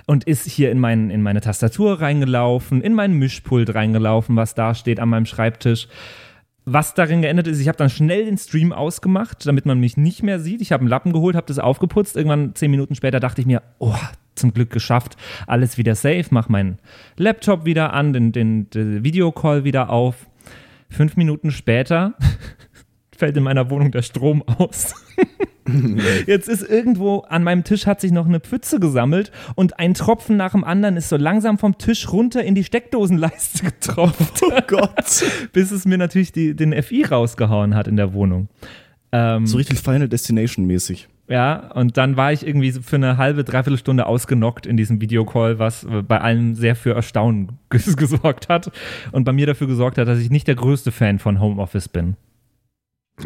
und 0.05 0.23
ist 0.23 0.47
hier 0.47 0.71
in, 0.71 0.79
mein, 0.79 1.09
in 1.09 1.21
meine 1.21 1.41
Tastatur 1.41 2.01
reingelaufen, 2.01 2.81
in 2.81 2.93
mein 2.93 3.13
Mischpult 3.13 3.73
reingelaufen, 3.73 4.35
was 4.35 4.55
da 4.55 4.75
steht 4.75 4.99
an 4.99 5.09
meinem 5.09 5.25
Schreibtisch. 5.25 5.87
Was 6.69 6.93
darin 6.93 7.21
geändert 7.21 7.47
ist, 7.47 7.61
ich 7.61 7.69
habe 7.69 7.77
dann 7.77 7.89
schnell 7.89 8.25
den 8.25 8.37
Stream 8.37 8.73
ausgemacht, 8.73 9.45
damit 9.45 9.65
man 9.65 9.79
mich 9.79 9.95
nicht 9.95 10.21
mehr 10.21 10.39
sieht. 10.39 10.61
Ich 10.61 10.73
habe 10.73 10.81
einen 10.81 10.89
Lappen 10.89 11.13
geholt, 11.13 11.35
habe 11.35 11.47
das 11.47 11.59
aufgeputzt. 11.59 12.17
Irgendwann 12.17 12.55
zehn 12.55 12.71
Minuten 12.71 12.93
später 12.93 13.21
dachte 13.21 13.39
ich 13.39 13.47
mir, 13.47 13.61
oh, 13.79 13.95
zum 14.35 14.53
Glück 14.53 14.69
geschafft, 14.69 15.17
alles 15.47 15.77
wieder 15.77 15.95
safe, 15.95 16.25
mach 16.29 16.49
meinen 16.49 16.77
Laptop 17.17 17.65
wieder 17.65 17.93
an, 17.93 18.13
den, 18.13 18.31
den, 18.31 18.69
den 18.69 19.03
Videocall 19.03 19.63
wieder 19.63 19.89
auf. 19.89 20.27
Fünf 20.89 21.17
Minuten 21.17 21.51
später 21.51 22.15
fällt 23.17 23.35
in 23.35 23.43
meiner 23.43 23.69
Wohnung 23.69 23.91
der 23.91 24.03
Strom 24.03 24.43
aus. 24.43 24.93
Jetzt 26.27 26.47
ist 26.47 26.61
irgendwo 26.61 27.19
an 27.19 27.43
meinem 27.43 27.63
Tisch 27.63 27.87
hat 27.87 27.99
sich 27.99 28.11
noch 28.11 28.25
eine 28.25 28.39
Pfütze 28.39 28.79
gesammelt 28.79 29.31
und 29.55 29.79
ein 29.79 29.93
Tropfen 29.93 30.37
nach 30.37 30.51
dem 30.51 30.63
anderen 30.63 30.95
ist 30.95 31.09
so 31.09 31.17
langsam 31.17 31.57
vom 31.57 31.77
Tisch 31.77 32.09
runter 32.11 32.43
in 32.43 32.55
die 32.55 32.63
Steckdosenleiste 32.63 33.65
getropft. 33.65 34.41
Oh 34.43 34.59
Gott. 34.67 35.23
Bis 35.51 35.71
es 35.71 35.85
mir 35.85 35.97
natürlich 35.97 36.31
die, 36.31 36.55
den 36.55 36.71
FI 36.81 37.03
rausgehauen 37.03 37.75
hat 37.75 37.87
in 37.87 37.97
der 37.97 38.13
Wohnung. 38.13 38.47
Ähm, 39.11 39.45
so 39.45 39.57
richtig 39.57 39.79
Final 39.79 40.07
Destination 40.07 40.65
mäßig. 40.65 41.09
Ja, 41.29 41.71
und 41.73 41.97
dann 41.97 42.15
war 42.15 42.31
ich 42.31 42.47
irgendwie 42.47 42.71
für 42.71 42.95
eine 42.95 43.17
halbe, 43.17 43.43
dreiviertel 43.43 43.77
Stunde 43.77 44.05
ausgenockt 44.05 44.65
in 44.65 44.77
diesem 44.77 45.01
Videocall, 45.01 45.59
was 45.59 45.85
bei 46.07 46.21
allen 46.21 46.55
sehr 46.55 46.75
für 46.75 46.93
Erstaunen 46.95 47.59
gesorgt 47.69 48.47
hat 48.47 48.71
und 49.11 49.25
bei 49.25 49.33
mir 49.33 49.45
dafür 49.45 49.67
gesorgt 49.67 49.97
hat, 49.97 50.07
dass 50.07 50.19
ich 50.19 50.29
nicht 50.29 50.47
der 50.47 50.55
größte 50.55 50.93
Fan 50.93 51.19
von 51.19 51.41
Homeoffice 51.41 51.89
bin. 51.89 52.15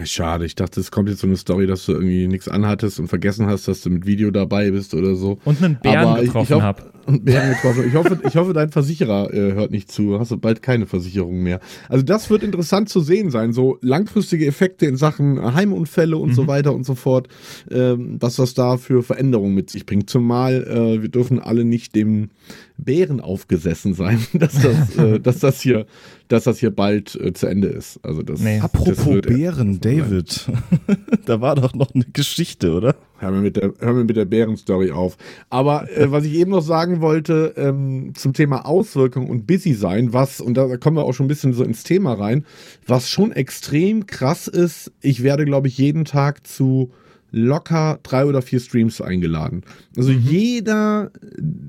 Schade, 0.05 0.45
ich 0.45 0.55
dachte, 0.55 0.79
es 0.79 0.89
kommt 0.89 1.09
jetzt 1.09 1.19
so 1.19 1.27
eine 1.27 1.35
Story, 1.35 1.67
dass 1.67 1.85
du 1.85 1.91
irgendwie 1.91 2.27
nichts 2.27 2.47
anhattest 2.47 2.99
und 2.99 3.09
vergessen 3.09 3.47
hast, 3.47 3.67
dass 3.67 3.81
du 3.81 3.89
mit 3.89 4.05
Video 4.05 4.31
dabei 4.31 4.71
bist 4.71 4.93
oder 4.93 5.15
so. 5.15 5.37
Und 5.43 5.61
einen 5.61 5.79
Bären 5.81 6.07
Aber 6.07 6.21
getroffen 6.21 6.61
habe. 6.61 6.93
Und 7.05 7.25
Bären 7.25 7.49
getroffen. 7.49 7.85
Ich 7.87 7.93
hoffe, 7.95 8.19
ich 8.27 8.35
hoffe, 8.35 8.53
dein 8.53 8.69
Versicherer 8.69 9.33
äh, 9.33 9.53
hört 9.53 9.71
nicht 9.71 9.91
zu. 9.91 10.19
Hast 10.19 10.31
du 10.31 10.37
bald 10.37 10.61
keine 10.61 10.85
Versicherung 10.85 11.41
mehr. 11.43 11.59
Also 11.89 12.03
das 12.03 12.29
wird 12.29 12.43
interessant 12.43 12.89
zu 12.89 13.01
sehen 13.01 13.31
sein. 13.31 13.53
So 13.53 13.77
langfristige 13.81 14.45
Effekte 14.45 14.85
in 14.85 14.97
Sachen 14.97 15.53
Heimunfälle 15.53 16.17
und 16.17 16.29
mhm. 16.29 16.35
so 16.35 16.47
weiter 16.47 16.73
und 16.73 16.85
so 16.85 16.95
fort. 16.95 17.27
Ähm, 17.69 18.17
was 18.19 18.35
das 18.35 18.53
da 18.53 18.77
für 18.77 19.03
Veränderungen 19.03 19.55
mit 19.55 19.69
sich 19.69 19.85
bringt. 19.85 20.09
Zumal 20.09 20.63
äh, 20.63 21.01
wir 21.01 21.09
dürfen 21.09 21.39
alle 21.39 21.65
nicht 21.65 21.95
dem 21.95 22.29
Bären 22.77 23.21
aufgesessen 23.21 23.93
sein, 23.93 24.25
dass 24.33 24.53
das, 24.61 24.95
äh, 24.97 25.19
dass 25.23 25.39
das 25.39 25.61
hier, 25.61 25.85
dass 26.27 26.45
das 26.45 26.59
hier 26.59 26.71
bald 26.71 27.15
äh, 27.15 27.33
zu 27.33 27.47
Ende 27.47 27.67
ist. 27.67 27.99
Also 28.03 28.23
das. 28.23 28.41
Nee. 28.41 28.59
Apropos 28.59 28.97
das 28.97 29.05
wird, 29.05 29.27
Bären, 29.27 29.79
David, 29.79 30.47
da 31.25 31.41
war 31.41 31.55
doch 31.55 31.73
noch 31.73 31.93
eine 31.93 32.05
Geschichte, 32.11 32.73
oder? 32.73 32.95
Hör 33.21 33.29
mir 33.29 33.41
mit 33.41 33.55
der, 33.55 33.71
hör 33.79 33.93
mir 33.93 34.03
mit 34.03 34.15
der 34.15 34.25
Bären-Story 34.25 34.89
auf. 34.89 35.15
Aber 35.51 35.87
äh, 35.95 36.11
was 36.11 36.25
ich 36.25 36.33
eben 36.33 36.49
noch 36.49 36.63
sagen 36.63 37.01
wollte 37.01 37.53
ähm, 37.55 38.13
zum 38.15 38.33
Thema 38.33 38.65
Auswirkung 38.65 39.29
und 39.29 39.45
Busy 39.45 39.75
sein, 39.75 40.11
was 40.11 40.41
und 40.41 40.55
da 40.55 40.77
kommen 40.77 40.97
wir 40.97 41.03
auch 41.03 41.13
schon 41.13 41.27
ein 41.27 41.29
bisschen 41.29 41.53
so 41.53 41.63
ins 41.63 41.83
Thema 41.83 42.13
rein, 42.13 42.45
was 42.87 43.11
schon 43.11 43.31
extrem 43.31 44.07
krass 44.07 44.47
ist. 44.47 44.91
Ich 45.01 45.21
werde, 45.21 45.45
glaube 45.45 45.67
ich, 45.67 45.77
jeden 45.77 46.03
Tag 46.03 46.47
zu 46.47 46.91
locker 47.31 47.99
drei 48.03 48.25
oder 48.25 48.41
vier 48.41 48.59
Streams 48.59 49.01
eingeladen. 49.01 49.63
Also 49.95 50.11
mhm. 50.11 50.23
jeder 50.27 51.11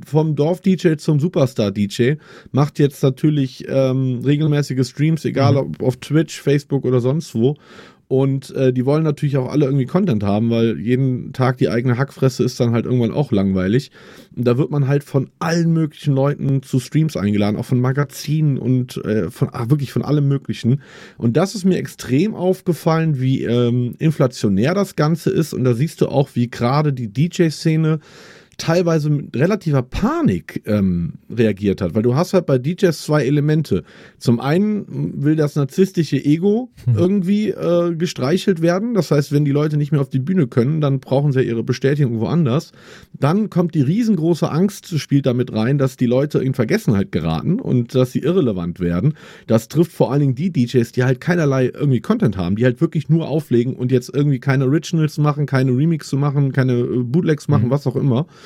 vom 0.05 0.35
Dorf-DJ 0.35 0.97
zum 0.97 1.21
Superstar-DJ 1.21 2.15
macht 2.51 2.79
jetzt 2.79 3.03
natürlich 3.03 3.67
ähm, 3.69 4.23
regelmäßige 4.25 4.87
Streams, 4.89 5.25
egal 5.25 5.53
mhm. 5.53 5.59
ob 5.59 5.83
auf 5.83 5.97
Twitch, 5.99 6.41
Facebook 6.41 6.85
oder 6.85 7.01
sonst 7.01 7.35
wo. 7.35 7.57
Und 8.13 8.55
äh, 8.55 8.75
die 8.75 8.85
wollen 8.85 9.05
natürlich 9.05 9.39
auch 9.39 9.51
alle 9.51 9.65
irgendwie 9.65 9.87
Content 9.87 10.23
haben, 10.23 10.51
weil 10.51 10.79
jeden 10.79 11.33
Tag 11.33 11.57
die 11.57 11.71
eigene 11.71 11.97
Hackfresse 11.97 12.45
ist 12.45 12.61
dann 12.61 12.73
halt 12.73 12.85
irgendwann 12.85 13.11
auch 13.11 13.33
langweilig. 13.33 13.91
Und 14.37 14.47
da 14.47 14.59
wird 14.59 14.71
man 14.71 14.87
halt 14.87 15.03
von 15.03 15.31
allen 15.39 15.73
möglichen 15.73 16.13
Leuten 16.13 16.63
zu 16.63 16.79
Streams 16.79 17.17
eingeladen, 17.17 17.57
auch 17.57 17.65
von 17.65 17.81
Magazinen 17.81 18.59
und 18.59 19.03
äh, 19.07 19.31
von 19.31 19.49
ah, 19.53 19.71
wirklich 19.71 19.93
von 19.93 20.03
allem 20.03 20.29
Möglichen. 20.29 20.83
Und 21.17 21.39
das 21.39 21.55
ist 21.55 21.65
mir 21.65 21.79
extrem 21.79 22.35
aufgefallen, 22.35 23.19
wie 23.19 23.45
ähm, 23.45 23.95
inflationär 23.99 24.75
das 24.75 24.95
Ganze 24.95 25.31
ist. 25.31 25.55
Und 25.55 25.65
da 25.65 25.73
siehst 25.73 26.03
du 26.03 26.09
auch, 26.09 26.29
wie 26.35 26.51
gerade 26.51 26.93
die 26.93 27.11
DJ-Szene 27.11 27.99
teilweise 28.63 29.11
mit 29.11 29.37
relativer 29.37 29.83
Panik 29.83 30.63
ähm, 30.67 31.15
reagiert 31.29 31.81
hat, 31.81 31.97
weil 31.97 32.03
du 32.03 32.15
hast 32.15 32.33
halt 32.33 32.47
bei 32.47 32.59
DJs 32.59 32.97
zwei 33.03 33.25
Elemente. 33.25 33.83
Zum 34.19 34.39
einen 34.39 35.21
will 35.21 35.35
das 35.35 35.57
narzisstische 35.57 36.25
Ego 36.25 36.71
hm. 36.85 36.95
irgendwie 36.97 37.49
äh, 37.49 37.93
gestreichelt 37.97 38.63
werden. 38.63 38.95
Das 38.95 39.11
heißt, 39.11 39.33
wenn 39.33 39.45
die 39.45 39.51
Leute 39.51 39.77
nicht 39.77 39.91
mehr 39.91 40.01
auf 40.01 40.11
die 40.11 40.21
Bühne 40.21 40.47
können, 40.47 40.81
dann 40.81 41.01
brauchen 41.01 41.33
sie 41.33 41.43
ihre 41.43 41.65
Bestätigung 41.65 42.21
woanders. 42.21 42.71
Dann 43.19 43.51
kommt 43.51 43.75
die 43.75 43.83
riesengroße 43.83 44.49
Angst, 44.49 44.97
spielt 45.01 45.27
damit 45.27 45.53
rein, 45.53 45.77
dass 45.77 45.97
die 45.97 46.07
Leute 46.07 46.39
in 46.39 46.55
Vergessenheit 46.55 47.11
geraten 47.11 47.59
und 47.59 47.97
dass 47.97 48.13
sie 48.13 48.21
irrelevant 48.21 48.79
werden. 48.79 49.15
Das 49.49 49.67
trifft 49.67 49.91
vor 49.91 50.13
allen 50.13 50.21
Dingen 50.21 50.35
die 50.37 50.53
DJs, 50.53 50.93
die 50.93 51.03
halt 51.03 51.21
keinerlei 51.21 51.65
irgendwie 51.67 52.01
Content 52.01 52.37
haben, 52.37 52.55
die 52.55 52.65
halt 52.65 52.81
wirklich 52.81 53.09
nur 53.09 53.27
auflegen 53.27 53.75
und 53.75 53.91
jetzt 53.91 54.15
irgendwie 54.15 54.39
keine 54.39 54.67
Originals 54.67 55.19
machen, 55.19 55.47
keine 55.47 55.73
Remix 55.73 56.13
machen, 56.13 56.53
keine 56.53 56.75
äh, 56.75 57.03
Bootlegs 57.03 57.49
machen, 57.49 57.67
mhm. 57.67 57.71
was 57.71 57.89
auch 57.89 57.97
immer. 57.97 58.27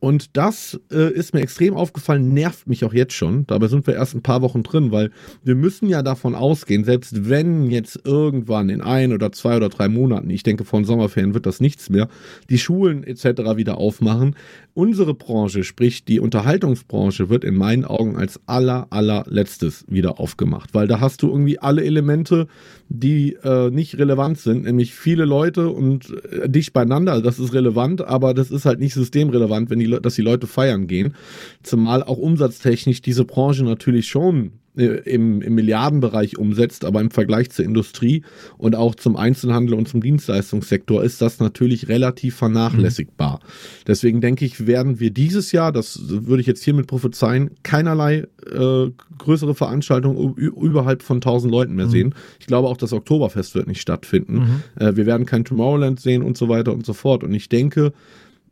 Und 0.00 0.36
das 0.36 0.80
äh, 0.92 1.12
ist 1.12 1.34
mir 1.34 1.40
extrem 1.40 1.74
aufgefallen, 1.74 2.32
nervt 2.32 2.68
mich 2.68 2.84
auch 2.84 2.92
jetzt 2.92 3.14
schon. 3.14 3.46
Dabei 3.46 3.68
sind 3.68 3.86
wir 3.86 3.94
erst 3.94 4.14
ein 4.14 4.22
paar 4.22 4.42
Wochen 4.42 4.62
drin, 4.62 4.92
weil 4.92 5.10
wir 5.42 5.54
müssen 5.54 5.88
ja 5.88 6.02
davon 6.02 6.34
ausgehen, 6.34 6.84
selbst 6.84 7.28
wenn 7.28 7.70
jetzt 7.70 8.00
irgendwann 8.04 8.68
in 8.68 8.80
ein 8.80 9.12
oder 9.12 9.32
zwei 9.32 9.56
oder 9.56 9.68
drei 9.68 9.88
Monaten, 9.88 10.30
ich 10.30 10.42
denke 10.42 10.64
von 10.64 10.84
Sommerferien 10.84 11.34
wird 11.34 11.46
das 11.46 11.60
nichts 11.60 11.90
mehr, 11.90 12.08
die 12.48 12.58
Schulen 12.58 13.02
etc. 13.02 13.56
wieder 13.56 13.78
aufmachen. 13.78 14.36
Unsere 14.74 15.14
Branche, 15.14 15.64
sprich 15.64 16.04
die 16.04 16.20
Unterhaltungsbranche, 16.20 17.28
wird 17.28 17.42
in 17.42 17.56
meinen 17.56 17.84
Augen 17.84 18.16
als 18.16 18.40
aller 18.46 18.86
allerletztes 18.90 19.84
wieder 19.88 20.20
aufgemacht, 20.20 20.74
weil 20.74 20.86
da 20.86 21.00
hast 21.00 21.22
du 21.22 21.28
irgendwie 21.28 21.58
alle 21.58 21.84
Elemente, 21.84 22.46
die 22.88 23.36
äh, 23.42 23.70
nicht 23.70 23.98
relevant 23.98 24.38
sind, 24.38 24.64
nämlich 24.64 24.94
viele 24.94 25.24
Leute 25.24 25.68
und 25.68 26.14
äh, 26.30 26.48
dicht 26.48 26.72
beieinander. 26.72 27.20
Das 27.20 27.40
ist 27.40 27.52
relevant, 27.52 28.02
aber 28.02 28.34
das 28.34 28.50
ist 28.52 28.64
halt 28.64 28.78
nicht 28.78 28.94
systemrelevant, 28.94 29.70
wenn 29.70 29.80
die, 29.80 29.87
dass 29.88 30.14
die 30.14 30.22
Leute 30.22 30.46
feiern 30.46 30.86
gehen. 30.86 31.14
Zumal 31.62 32.02
auch 32.02 32.18
umsatztechnisch 32.18 33.02
diese 33.02 33.24
Branche 33.24 33.64
natürlich 33.64 34.08
schon 34.08 34.52
äh, 34.78 35.00
im, 35.04 35.42
im 35.42 35.56
Milliardenbereich 35.56 36.38
umsetzt, 36.38 36.84
aber 36.84 37.00
im 37.00 37.10
Vergleich 37.10 37.50
zur 37.50 37.64
Industrie 37.64 38.22
und 38.58 38.76
auch 38.76 38.94
zum 38.94 39.16
Einzelhandel 39.16 39.74
und 39.74 39.88
zum 39.88 40.00
Dienstleistungssektor 40.00 41.02
ist 41.02 41.20
das 41.20 41.40
natürlich 41.40 41.88
relativ 41.88 42.36
vernachlässigbar. 42.36 43.40
Mhm. 43.42 43.84
Deswegen 43.88 44.20
denke 44.20 44.44
ich, 44.44 44.68
werden 44.68 45.00
wir 45.00 45.10
dieses 45.10 45.50
Jahr, 45.50 45.72
das 45.72 45.98
würde 46.08 46.40
ich 46.40 46.46
jetzt 46.46 46.62
hiermit 46.62 46.86
prophezeien, 46.86 47.50
keinerlei 47.64 48.28
äh, 48.46 48.90
größere 49.18 49.56
Veranstaltungen 49.56 50.34
überhalb 50.36 51.02
von 51.02 51.16
1000 51.16 51.50
Leuten 51.50 51.74
mehr 51.74 51.86
mhm. 51.86 51.90
sehen. 51.90 52.14
Ich 52.38 52.46
glaube 52.46 52.68
auch, 52.68 52.76
das 52.76 52.92
Oktoberfest 52.92 53.56
wird 53.56 53.66
nicht 53.66 53.80
stattfinden. 53.80 54.62
Mhm. 54.76 54.80
Äh, 54.80 54.96
wir 54.96 55.06
werden 55.06 55.26
kein 55.26 55.44
Tomorrowland 55.44 55.98
sehen 55.98 56.22
und 56.22 56.36
so 56.36 56.48
weiter 56.48 56.72
und 56.72 56.86
so 56.86 56.92
fort. 56.92 57.24
Und 57.24 57.34
ich 57.34 57.48
denke, 57.48 57.92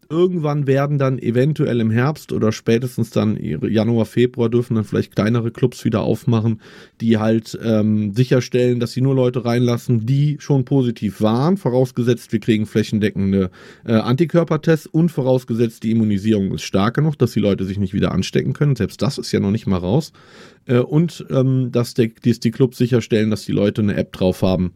irgendwann 0.09 0.67
werden 0.67 0.99
dann 0.99 1.19
eventuell 1.19 1.81
im 1.81 1.91
Herbst 1.91 2.33
oder 2.33 2.53
spätestens 2.53 3.11
dann 3.11 3.37
Januar, 3.37 4.07
Februar 4.07 4.49
dürfen 4.49 4.75
dann 4.75 4.85
vielleicht 4.85 5.15
kleinere 5.15 5.51
Clubs 5.51 5.85
wieder 5.85 6.03
aufmachen, 6.03 6.61
die 7.01 7.19
halt 7.19 7.59
ähm, 7.63 8.15
sicherstellen, 8.15 8.81
dass 8.81 8.93
sie 8.93 9.01
nur 9.01 9.15
Leute 9.15 9.45
reinlassen, 9.45 10.07
die 10.07 10.37
schon 10.41 10.65
positiv 10.65 11.21
waren, 11.21 11.57
vorausgesetzt 11.57 12.33
wir 12.33 12.41
kriegen 12.41 12.67
flächendeckende 12.67 13.51
äh, 13.85 13.93
Antikörpertests 13.93 14.87
und 14.87 15.11
vorausgesetzt 15.11 15.83
die 15.83 15.91
Immunisierung 15.93 16.53
ist 16.53 16.63
stark 16.63 16.95
genug, 16.95 17.19
dass 17.19 17.33
die 17.33 17.41
Leute 17.41 17.65
sich 17.65 17.79
nicht 17.79 17.95
wieder 17.95 18.13
anstecken 18.13 18.53
können. 18.53 18.77
Selbst 18.77 19.03
das 19.03 19.19
ist 19.19 19.33
ja 19.33 19.41
noch 19.41 19.51
nicht 19.51 19.67
mal 19.67 19.79
raus. 19.79 20.13
Äh, 20.67 20.79
und 20.79 21.25
ähm, 21.31 21.71
dass, 21.73 21.95
die, 21.95 22.13
dass 22.15 22.41
die 22.41 22.51
Clubs 22.51 22.77
sicherstellen, 22.77 23.31
dass 23.31 23.45
die 23.45 23.53
Leute 23.53 23.83
eine 23.83 23.97
App 23.97 24.13
drauf 24.13 24.43
haben, 24.43 24.73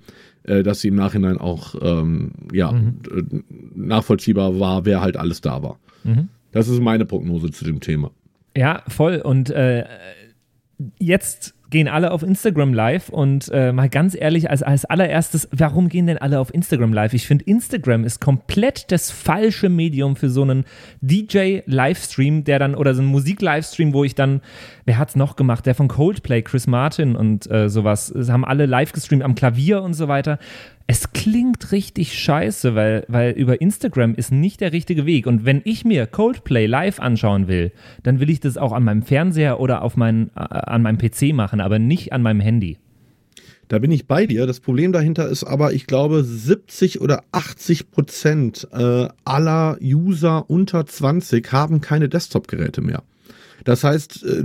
äh, 0.50 0.62
dass 0.62 0.80
sie 0.80 0.88
im 0.88 0.96
Nachhinein 0.96 1.38
auch 1.38 1.74
ähm, 1.80 2.32
ja, 2.52 2.72
mhm. 2.72 3.44
nachvollziehbar 3.74 4.58
war, 4.58 4.84
wer 4.84 5.00
halt 5.00 5.16
alles 5.16 5.40
da 5.40 5.62
war. 5.62 5.78
Mhm. 6.02 6.28
Das 6.50 6.68
ist 6.68 6.80
meine 6.80 7.06
Prognose 7.06 7.52
zu 7.52 7.64
dem 7.64 7.80
Thema. 7.80 8.10
Ja, 8.56 8.82
voll. 8.88 9.20
Und 9.24 9.50
äh, 9.50 9.84
jetzt 10.98 11.54
gehen 11.70 11.88
alle 11.88 12.10
auf 12.10 12.22
Instagram 12.22 12.74
live 12.74 13.08
und 13.08 13.48
äh, 13.52 13.72
mal 13.72 13.88
ganz 13.88 14.14
ehrlich, 14.14 14.50
als, 14.50 14.62
als 14.62 14.84
allererstes, 14.84 15.48
warum 15.52 15.88
gehen 15.88 16.06
denn 16.06 16.18
alle 16.18 16.40
auf 16.40 16.52
Instagram 16.52 16.92
live? 16.92 17.14
Ich 17.14 17.26
finde, 17.26 17.44
Instagram 17.44 18.04
ist 18.04 18.20
komplett 18.20 18.90
das 18.92 19.10
falsche 19.10 19.68
Medium 19.68 20.16
für 20.16 20.28
so 20.28 20.42
einen 20.42 20.64
DJ-Livestream, 21.00 22.44
der 22.44 22.58
dann, 22.58 22.74
oder 22.74 22.94
so 22.94 23.02
einen 23.02 23.10
Musik-Livestream, 23.10 23.94
wo 23.94 24.04
ich 24.04 24.14
dann, 24.14 24.42
wer 24.84 24.98
hat 24.98 25.10
es 25.10 25.16
noch 25.16 25.36
gemacht? 25.36 25.64
Der 25.66 25.74
von 25.74 25.88
Coldplay, 25.88 26.42
Chris 26.42 26.66
Martin 26.66 27.16
und 27.16 27.50
äh, 27.50 27.68
sowas, 27.68 28.12
haben 28.28 28.44
alle 28.44 28.66
live 28.66 28.92
gestreamt 28.92 29.22
am 29.22 29.34
Klavier 29.34 29.82
und 29.82 29.94
so 29.94 30.08
weiter 30.08 30.38
es 30.90 31.12
klingt 31.12 31.70
richtig 31.70 32.18
scheiße, 32.18 32.74
weil, 32.74 33.04
weil 33.06 33.30
über 33.34 33.60
Instagram 33.60 34.16
ist 34.16 34.32
nicht 34.32 34.60
der 34.60 34.72
richtige 34.72 35.06
Weg. 35.06 35.28
Und 35.28 35.44
wenn 35.44 35.62
ich 35.62 35.84
mir 35.84 36.08
Coldplay 36.08 36.66
live 36.66 36.98
anschauen 36.98 37.46
will, 37.46 37.70
dann 38.02 38.18
will 38.18 38.28
ich 38.28 38.40
das 38.40 38.56
auch 38.56 38.72
an 38.72 38.82
meinem 38.82 39.02
Fernseher 39.02 39.60
oder 39.60 39.82
auf 39.82 39.96
mein, 39.96 40.30
äh, 40.34 40.40
an 40.40 40.82
meinem 40.82 40.98
PC 40.98 41.32
machen, 41.32 41.60
aber 41.60 41.78
nicht 41.78 42.12
an 42.12 42.22
meinem 42.22 42.40
Handy. 42.40 42.78
Da 43.68 43.78
bin 43.78 43.92
ich 43.92 44.08
bei 44.08 44.26
dir. 44.26 44.48
Das 44.48 44.58
Problem 44.58 44.90
dahinter 44.90 45.28
ist 45.28 45.44
aber, 45.44 45.74
ich 45.74 45.86
glaube, 45.86 46.24
70 46.24 47.00
oder 47.00 47.22
80 47.30 47.92
Prozent 47.92 48.66
äh, 48.72 49.06
aller 49.24 49.78
User 49.80 50.50
unter 50.50 50.86
20 50.86 51.52
haben 51.52 51.80
keine 51.80 52.08
Desktop-Geräte 52.08 52.80
mehr. 52.80 53.04
Das 53.64 53.84
heißt, 53.84 54.24
äh, 54.24 54.42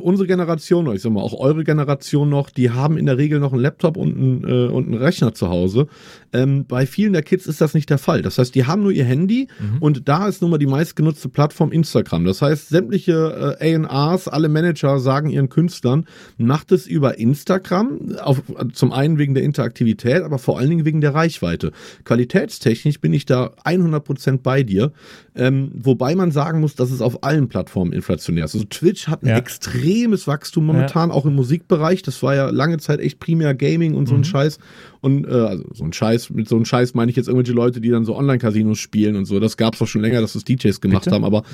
unsere 0.00 0.26
Generation, 0.26 0.92
ich 0.94 1.02
sag 1.02 1.12
mal 1.12 1.22
auch 1.22 1.38
eure 1.38 1.64
Generation 1.64 2.28
noch, 2.28 2.50
die 2.50 2.70
haben 2.70 2.96
in 2.96 3.06
der 3.06 3.18
Regel 3.18 3.40
noch 3.40 3.52
einen 3.52 3.62
Laptop 3.62 3.96
und 3.96 4.16
einen, 4.16 4.44
äh, 4.44 4.68
und 4.68 4.86
einen 4.86 4.94
Rechner 4.94 5.34
zu 5.34 5.48
Hause. 5.48 5.86
Ähm, 6.32 6.66
bei 6.66 6.86
vielen 6.86 7.12
der 7.12 7.22
Kids 7.22 7.46
ist 7.46 7.60
das 7.60 7.74
nicht 7.74 7.88
der 7.90 7.98
Fall. 7.98 8.22
Das 8.22 8.38
heißt, 8.38 8.54
die 8.54 8.66
haben 8.66 8.82
nur 8.82 8.92
ihr 8.92 9.04
Handy 9.04 9.48
mhm. 9.58 9.78
und 9.78 10.08
da 10.08 10.28
ist 10.28 10.42
nun 10.42 10.50
mal 10.50 10.58
die 10.58 10.66
meistgenutzte 10.66 11.28
Plattform 11.28 11.72
Instagram. 11.72 12.24
Das 12.24 12.42
heißt, 12.42 12.68
sämtliche 12.68 13.56
äh, 13.60 13.76
A&Rs, 13.76 14.28
alle 14.28 14.48
Manager 14.48 14.98
sagen 14.98 15.30
ihren 15.30 15.48
Künstlern, 15.48 16.04
macht 16.36 16.72
es 16.72 16.86
über 16.86 17.18
Instagram, 17.18 18.16
auf, 18.20 18.42
zum 18.72 18.92
einen 18.92 19.18
wegen 19.18 19.34
der 19.34 19.42
Interaktivität, 19.42 20.22
aber 20.22 20.38
vor 20.38 20.58
allen 20.58 20.70
Dingen 20.70 20.84
wegen 20.84 21.00
der 21.00 21.14
Reichweite. 21.14 21.72
Qualitätstechnisch 22.04 23.00
bin 23.00 23.12
ich 23.12 23.24
da 23.24 23.54
100% 23.64 24.38
bei 24.42 24.62
dir, 24.62 24.92
ähm, 25.34 25.70
wobei 25.74 26.14
man 26.14 26.30
sagen 26.30 26.60
muss, 26.60 26.74
dass 26.74 26.90
es 26.90 27.00
auf 27.00 27.22
allen 27.22 27.48
Plattformen 27.48 27.92
inflationär 27.92 28.44
ist. 28.44 28.57
Also 28.58 28.66
Twitch 28.68 29.08
hat 29.08 29.22
ein 29.22 29.28
ja. 29.28 29.36
extremes 29.36 30.26
Wachstum 30.26 30.66
momentan, 30.66 31.10
ja. 31.10 31.14
auch 31.14 31.26
im 31.26 31.34
Musikbereich. 31.34 32.02
Das 32.02 32.22
war 32.22 32.34
ja 32.34 32.50
lange 32.50 32.78
Zeit 32.78 33.00
echt 33.00 33.20
primär 33.20 33.54
Gaming 33.54 33.94
und 33.94 34.06
so 34.06 34.14
ein 34.14 34.20
mhm. 34.20 34.24
Scheiß. 34.24 34.58
Und 35.00 35.26
äh, 35.26 35.30
also 35.30 35.64
so 35.72 35.84
ein 35.84 35.92
Scheiß, 35.92 36.30
mit 36.30 36.48
so 36.48 36.56
einem 36.56 36.64
Scheiß 36.64 36.94
meine 36.94 37.10
ich 37.10 37.16
jetzt 37.16 37.28
irgendwelche 37.28 37.52
Leute, 37.52 37.80
die 37.80 37.90
dann 37.90 38.04
so 38.04 38.16
Online-Casinos 38.16 38.78
spielen 38.78 39.14
und 39.14 39.26
so. 39.26 39.38
Das 39.38 39.56
gab 39.56 39.74
es 39.74 39.78
doch 39.78 39.86
schon 39.86 40.02
länger, 40.02 40.20
dass 40.20 40.32
das 40.32 40.44
DJs 40.44 40.80
gemacht 40.80 41.04
Bitte? 41.04 41.14
haben. 41.14 41.24
Aber 41.24 41.44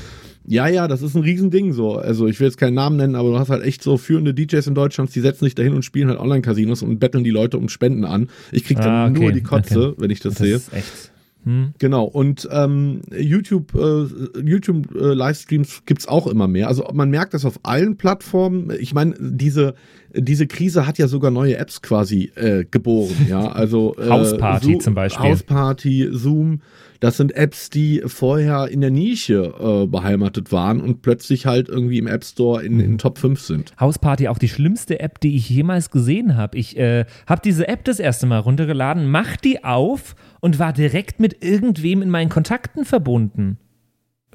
ja, 0.46 0.66
ja, 0.68 0.88
das 0.88 1.02
ist 1.02 1.14
ein 1.14 1.22
Riesending 1.22 1.72
so. 1.72 1.96
Also 1.96 2.26
ich 2.26 2.40
will 2.40 2.46
jetzt 2.46 2.56
keinen 2.56 2.74
Namen 2.74 2.96
nennen, 2.96 3.14
aber 3.14 3.30
du 3.30 3.38
hast 3.38 3.50
halt 3.50 3.62
echt 3.62 3.82
so 3.82 3.98
führende 3.98 4.32
DJs 4.32 4.66
in 4.66 4.74
Deutschland, 4.74 5.14
die 5.14 5.20
setzen 5.20 5.44
sich 5.44 5.54
dahin 5.54 5.74
und 5.74 5.84
spielen 5.84 6.08
halt 6.08 6.18
Online-Casinos 6.18 6.82
und 6.82 6.98
betteln 6.98 7.24
die 7.24 7.30
Leute 7.30 7.58
um 7.58 7.68
Spenden 7.68 8.04
an. 8.04 8.28
Ich 8.50 8.64
krieg 8.64 8.78
dann 8.78 8.88
ah, 8.88 9.06
okay. 9.08 9.20
nur 9.20 9.32
die 9.32 9.42
Kotze, 9.42 9.88
okay. 9.88 9.94
wenn 9.98 10.10
ich 10.10 10.20
das, 10.20 10.34
das 10.34 10.42
sehe. 10.42 10.56
Ist 10.56 10.72
echt 10.72 11.13
Hm. 11.44 11.74
Genau, 11.78 12.04
und 12.04 12.48
ähm, 12.50 13.02
YouTube, 13.16 13.74
äh, 13.74 14.40
YouTube 14.42 14.94
äh, 14.94 15.12
Livestreams 15.14 15.82
gibt's 15.86 16.08
auch 16.08 16.26
immer 16.26 16.48
mehr. 16.48 16.68
Also 16.68 16.88
man 16.92 17.10
merkt 17.10 17.34
das 17.34 17.44
auf 17.44 17.60
allen 17.62 17.96
Plattformen. 17.96 18.72
Ich 18.78 18.94
meine, 18.94 19.14
diese, 19.18 19.74
diese 20.14 20.46
Krise 20.46 20.86
hat 20.86 20.98
ja 20.98 21.06
sogar 21.08 21.30
neue 21.30 21.56
Apps 21.58 21.82
quasi 21.82 22.32
äh, 22.34 22.64
geboren. 22.70 23.14
Ja, 23.28 23.52
also 23.52 23.94
äh, 23.98 24.08
Hausparty 24.08 24.72
Zo- 24.74 24.78
zum 24.78 24.94
Beispiel. 24.94 25.30
Hausparty, 25.30 26.08
Zoom. 26.12 26.60
Das 27.04 27.18
sind 27.18 27.36
Apps, 27.36 27.68
die 27.68 28.00
vorher 28.06 28.68
in 28.68 28.80
der 28.80 28.90
Nische 28.90 29.52
äh, 29.60 29.86
beheimatet 29.86 30.52
waren 30.52 30.80
und 30.80 31.02
plötzlich 31.02 31.44
halt 31.44 31.68
irgendwie 31.68 31.98
im 31.98 32.06
App 32.06 32.24
Store 32.24 32.64
in, 32.64 32.80
in 32.80 32.96
Top 32.96 33.18
5 33.18 33.38
sind. 33.42 33.74
Hausparty 33.78 34.28
auch 34.28 34.38
die 34.38 34.48
schlimmste 34.48 35.00
App, 35.00 35.20
die 35.20 35.36
ich 35.36 35.50
jemals 35.50 35.90
gesehen 35.90 36.34
habe. 36.34 36.56
Ich 36.56 36.78
äh, 36.78 37.04
habe 37.26 37.42
diese 37.44 37.68
App 37.68 37.84
das 37.84 37.98
erste 37.98 38.24
Mal 38.24 38.38
runtergeladen, 38.38 39.06
mach 39.10 39.36
die 39.36 39.62
auf 39.64 40.16
und 40.40 40.58
war 40.58 40.72
direkt 40.72 41.20
mit 41.20 41.44
irgendwem 41.44 42.00
in 42.00 42.08
meinen 42.08 42.30
Kontakten 42.30 42.86
verbunden. 42.86 43.58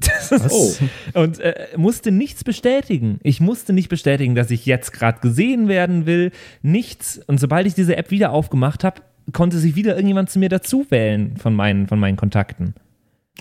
Das 0.00 0.30
ist, 0.30 0.80
Oh. 1.12 1.20
Und 1.20 1.40
äh, 1.40 1.70
musste 1.76 2.12
nichts 2.12 2.44
bestätigen. 2.44 3.18
Ich 3.24 3.40
musste 3.40 3.72
nicht 3.72 3.88
bestätigen, 3.88 4.36
dass 4.36 4.52
ich 4.52 4.64
jetzt 4.64 4.92
gerade 4.92 5.18
gesehen 5.18 5.66
werden 5.66 6.06
will. 6.06 6.30
Nichts. 6.62 7.20
Und 7.26 7.40
sobald 7.40 7.66
ich 7.66 7.74
diese 7.74 7.96
App 7.96 8.12
wieder 8.12 8.30
aufgemacht 8.30 8.84
habe, 8.84 9.02
konnte 9.32 9.58
sich 9.58 9.76
wieder 9.76 9.94
irgendjemand 9.94 10.30
zu 10.30 10.38
mir 10.38 10.48
dazu 10.48 10.86
wählen 10.90 11.36
von 11.36 11.54
meinen, 11.54 11.86
von 11.86 11.98
meinen 11.98 12.16
Kontakten. 12.16 12.74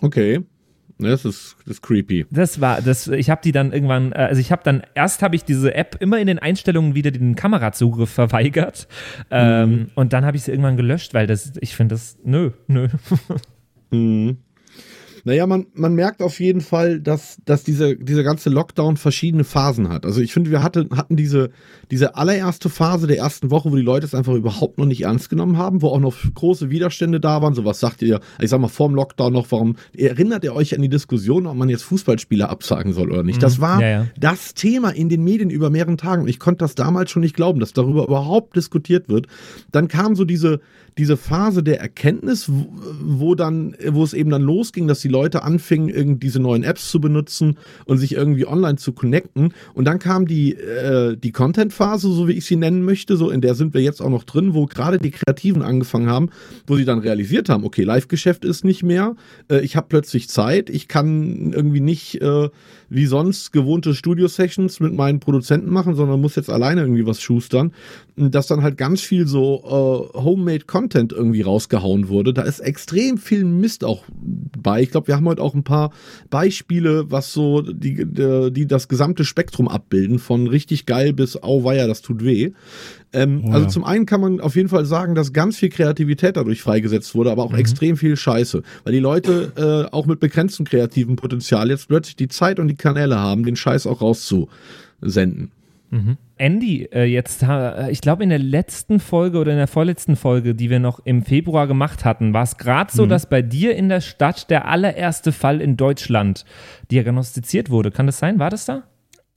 Okay. 0.01 0.41
Das 1.01 1.24
ist, 1.24 1.55
das 1.65 1.75
ist 1.75 1.81
creepy. 1.81 2.25
Das 2.29 2.60
war, 2.60 2.81
das, 2.81 3.08
ich 3.08 3.29
habe 3.29 3.39
die 3.41 3.53
dann 3.53 3.72
irgendwann, 3.72 4.12
äh, 4.12 4.15
also 4.15 4.41
ich 4.41 4.51
habe 4.51 4.63
dann, 4.65 4.84
erst 4.96 5.22
habe 5.22 5.36
ich 5.36 5.46
diese 5.46 5.74
App 5.74 5.96
immer 6.01 6.19
in 6.19 6.27
den 6.27 6.39
Einstellungen 6.39 6.93
wieder 6.93 7.12
den 7.12 7.36
Kamerazugriff 7.36 8.10
verweigert 8.13 8.88
ähm, 9.31 9.91
und 9.96 10.12
dann 10.12 10.25
habe 10.25 10.36
ich 10.36 10.43
sie 10.43 10.51
irgendwann 10.51 10.75
gelöscht, 10.75 11.13
weil 11.13 11.25
das, 11.25 11.53
ich 11.62 11.75
finde 11.75 11.96
das, 11.96 12.17
nö, 12.24 12.51
nö. 12.67 12.88
Mhm. 13.91 14.38
Naja, 15.23 15.47
man, 15.47 15.67
man 15.73 15.95
merkt 15.95 16.21
auf 16.21 16.39
jeden 16.39 16.61
Fall, 16.61 16.99
dass, 16.99 17.38
dass 17.45 17.63
diese, 17.63 17.95
dieser 17.95 18.23
ganze 18.23 18.49
Lockdown 18.49 18.97
verschiedene 18.97 19.43
Phasen 19.43 19.89
hat. 19.89 20.05
Also 20.05 20.21
ich 20.21 20.33
finde, 20.33 20.51
wir 20.51 20.61
hatte, 20.61 20.88
hatten 20.95 21.15
diese, 21.15 21.49
diese 21.89 22.15
allererste 22.15 22.69
Phase 22.69 23.07
der 23.07 23.17
ersten 23.17 23.49
Woche, 23.51 23.71
wo 23.71 23.75
die 23.75 23.81
Leute 23.81 24.05
es 24.05 24.13
einfach 24.13 24.33
überhaupt 24.33 24.77
noch 24.77 24.85
nicht 24.85 25.01
ernst 25.03 25.29
genommen 25.29 25.57
haben, 25.57 25.81
wo 25.81 25.88
auch 25.88 25.99
noch 25.99 26.15
große 26.35 26.69
Widerstände 26.69 27.19
da 27.19 27.41
waren. 27.41 27.53
So 27.53 27.65
was 27.65 27.79
sagt 27.79 28.01
ihr, 28.01 28.19
ich 28.39 28.49
sag 28.49 28.59
mal, 28.59 28.67
vorm 28.67 28.93
Lockdown 28.95 29.33
noch, 29.33 29.51
warum 29.51 29.75
erinnert 29.95 30.43
ihr 30.43 30.53
euch 30.53 30.75
an 30.75 30.81
die 30.81 30.89
Diskussion, 30.89 31.47
ob 31.47 31.55
man 31.55 31.69
jetzt 31.69 31.83
Fußballspieler 31.83 32.49
absagen 32.49 32.93
soll 32.93 33.11
oder 33.11 33.23
nicht? 33.23 33.41
Das 33.41 33.59
war 33.59 33.69
Mhm. 33.79 33.81
Ja, 33.81 33.89
ja. 33.89 34.07
das 34.19 34.53
Thema 34.53 34.89
in 34.89 35.09
den 35.09 35.23
Medien 35.23 35.49
über 35.49 35.69
mehreren 35.69 35.97
Tagen. 35.97 36.23
Und 36.23 36.27
ich 36.27 36.39
konnte 36.39 36.59
das 36.59 36.75
damals 36.75 37.11
schon 37.11 37.21
nicht 37.21 37.35
glauben, 37.35 37.59
dass 37.59 37.73
darüber 37.73 38.05
überhaupt 38.05 38.55
diskutiert 38.55 39.09
wird. 39.09 39.27
Dann 39.71 39.88
kam 39.88 40.15
so 40.15 40.25
diese, 40.25 40.59
diese 40.98 41.17
Phase 41.17 41.63
der 41.63 41.79
Erkenntnis, 41.79 42.50
wo, 42.50 43.36
dann, 43.36 43.75
wo 43.89 44.03
es 44.03 44.13
eben 44.13 44.29
dann 44.29 44.41
losging, 44.41 44.88
dass 44.88 45.00
die 45.00 45.08
Leute 45.08 45.43
anfingen, 45.43 45.89
irgendwie 45.89 46.27
diese 46.27 46.39
neuen 46.39 46.63
Apps 46.63 46.89
zu 46.91 47.01
benutzen 47.01 47.58
und 47.86 47.98
sich 47.98 48.13
irgendwie 48.13 48.46
online 48.46 48.77
zu 48.77 48.93
connecten. 48.93 49.53
Und 49.74 49.86
dann 49.86 50.00
kam 50.00 50.27
die, 50.27 50.53
äh, 50.53 51.17
die 51.17 51.31
Content-Phase, 51.31 52.12
so 52.12 52.27
wie 52.27 52.34
ich 52.34 52.46
sie 52.46 52.55
nennen 52.55 52.84
möchte, 52.84 53.17
so 53.17 53.29
in 53.29 53.41
der 53.41 53.55
sind 53.55 53.74
wir 53.74 53.81
jetzt 53.81 54.01
auch 54.01 54.10
noch 54.10 54.24
drin, 54.24 54.53
wo 54.53 54.65
gerade 54.65 55.00
die 55.00 55.12
Kreativen 55.12 55.62
angefangen 55.62 56.10
haben, 56.10 56.29
wo 56.67 56.75
sie 56.75 56.86
dann 56.86 57.00
realisiert 57.00 57.50
haben, 57.50 57.63
okay, 57.63 57.84
Live-Geschäft 57.84 58.46
ist 58.46 58.63
nicht 58.63 58.84
mehr, 58.84 59.15
äh, 59.50 59.62
ich 59.62 59.75
habe 59.75 59.88
plötzlich 59.89 60.29
Zeit, 60.29 60.69
ich 60.69 60.88
kann 60.88 61.53
irgendwie 61.53 61.81
nicht 61.81 62.22
äh, 62.22 62.50
wie 62.89 63.05
sonst 63.05 63.51
gewohnte 63.51 63.93
Studio-Sessions 63.93 64.79
mit 64.79 64.93
meinen 64.93 65.19
Produzenten 65.19 65.69
machen, 65.69 65.96
sondern 65.96 66.22
muss 66.22 66.36
jetzt 66.36 66.50
alleine 66.50 66.81
irgendwie 66.81 67.05
was 67.05 67.22
schustern. 67.22 67.72
Dass 68.15 68.48
dann 68.48 68.63
halt 68.63 68.77
ganz 68.77 69.01
viel 69.01 69.27
so 69.27 70.10
äh, 70.13 70.17
Homemade-Content 70.19 70.78
irgendwie 70.88 71.41
rausgehauen 71.41 72.07
wurde. 72.07 72.33
Da 72.33 72.43
ist 72.43 72.59
extrem 72.59 73.17
viel 73.17 73.43
Mist 73.43 73.83
auch 73.83 74.03
bei. 74.62 74.81
Ich 74.81 74.91
glaube, 74.91 75.07
wir 75.07 75.15
haben 75.15 75.27
heute 75.27 75.41
auch 75.41 75.53
ein 75.53 75.63
paar 75.63 75.91
Beispiele, 76.29 77.12
was 77.12 77.33
so 77.33 77.62
die, 77.62 78.05
die, 78.05 78.51
die 78.51 78.67
das 78.67 78.88
gesamte 78.88 79.25
Spektrum 79.25 79.67
abbilden, 79.67 80.19
von 80.19 80.48
richtig 80.48 80.86
geil 80.86 81.13
bis 81.13 81.36
auweia, 81.41 81.88
das 81.88 82.01
tut 82.01 82.24
weh. 82.24 82.51
Ähm, 83.12 83.43
Oh 83.45 83.51
Also 83.51 83.65
ja. 83.65 83.69
zum 83.69 83.83
einen 83.83 84.05
kann 84.05 84.21
man 84.21 84.39
auf 84.39 84.55
jeden 84.55 84.69
Fall 84.69 84.86
sagen, 84.86 85.15
dass 85.15 85.33
ganz 85.33 85.57
viel 85.57 85.69
Kreativität 85.69 86.38
dadurch 86.38 86.62
freigesetzt 86.62 87.15
wurde, 87.15 87.31
aber 87.31 87.43
auch 87.43 87.53
extrem 87.53 87.98
viel 87.98 88.15
Scheiße. 88.15 88.62
Weil 88.83 88.93
die 88.93 89.00
Leute 89.00 89.51
äh, 89.89 89.93
auch 89.93 90.05
mit 90.05 90.19
begrenztem 90.19 90.65
kreativen 90.65 91.15
Potenzial 91.15 91.69
jetzt 91.69 91.88
plötzlich 91.88 92.15
die 92.15 92.27
Zeit 92.27 92.59
und 92.59 92.67
die 92.67 92.75
Kanäle 92.75 93.17
haben, 93.17 93.43
den 93.43 93.55
Scheiß 93.55 93.88
auch 93.88 94.01
rauszusenden. 94.01 95.51
Andy, 96.38 96.84
äh, 96.93 97.03
jetzt, 97.05 97.41
äh, 97.43 97.89
ich 97.91 98.01
glaube 98.01 98.24
in 98.24 98.29
der 98.29 98.39
letzten 98.39 99.00
Folge 99.00 99.39
oder 99.39 99.51
in 99.51 99.58
der 99.58 99.67
vorletzten 99.67 100.15
Folge, 100.15 100.53
die 100.55 100.69
wir 100.69 100.79
noch 100.79 101.00
im 101.05 101.24
Februar 101.24 101.67
gemacht 101.67 102.05
hatten, 102.05 102.34
war 102.34 102.43
es 102.43 102.58
gerade 102.58 102.91
so, 102.93 103.05
dass 103.05 103.27
bei 103.27 103.41
dir 103.41 103.75
in 103.75 103.89
der 103.89 104.01
Stadt 104.01 104.50
der 104.50 104.67
allererste 104.67 105.32
Fall 105.32 105.62
in 105.62 105.78
Deutschland 105.78 106.45
diagnostiziert 106.91 107.69
wurde. 107.69 107.91
Kann 107.91 108.06
das 108.06 108.19
sein? 108.19 108.39
War 108.39 108.49
das 108.49 108.65
da? 108.65 108.84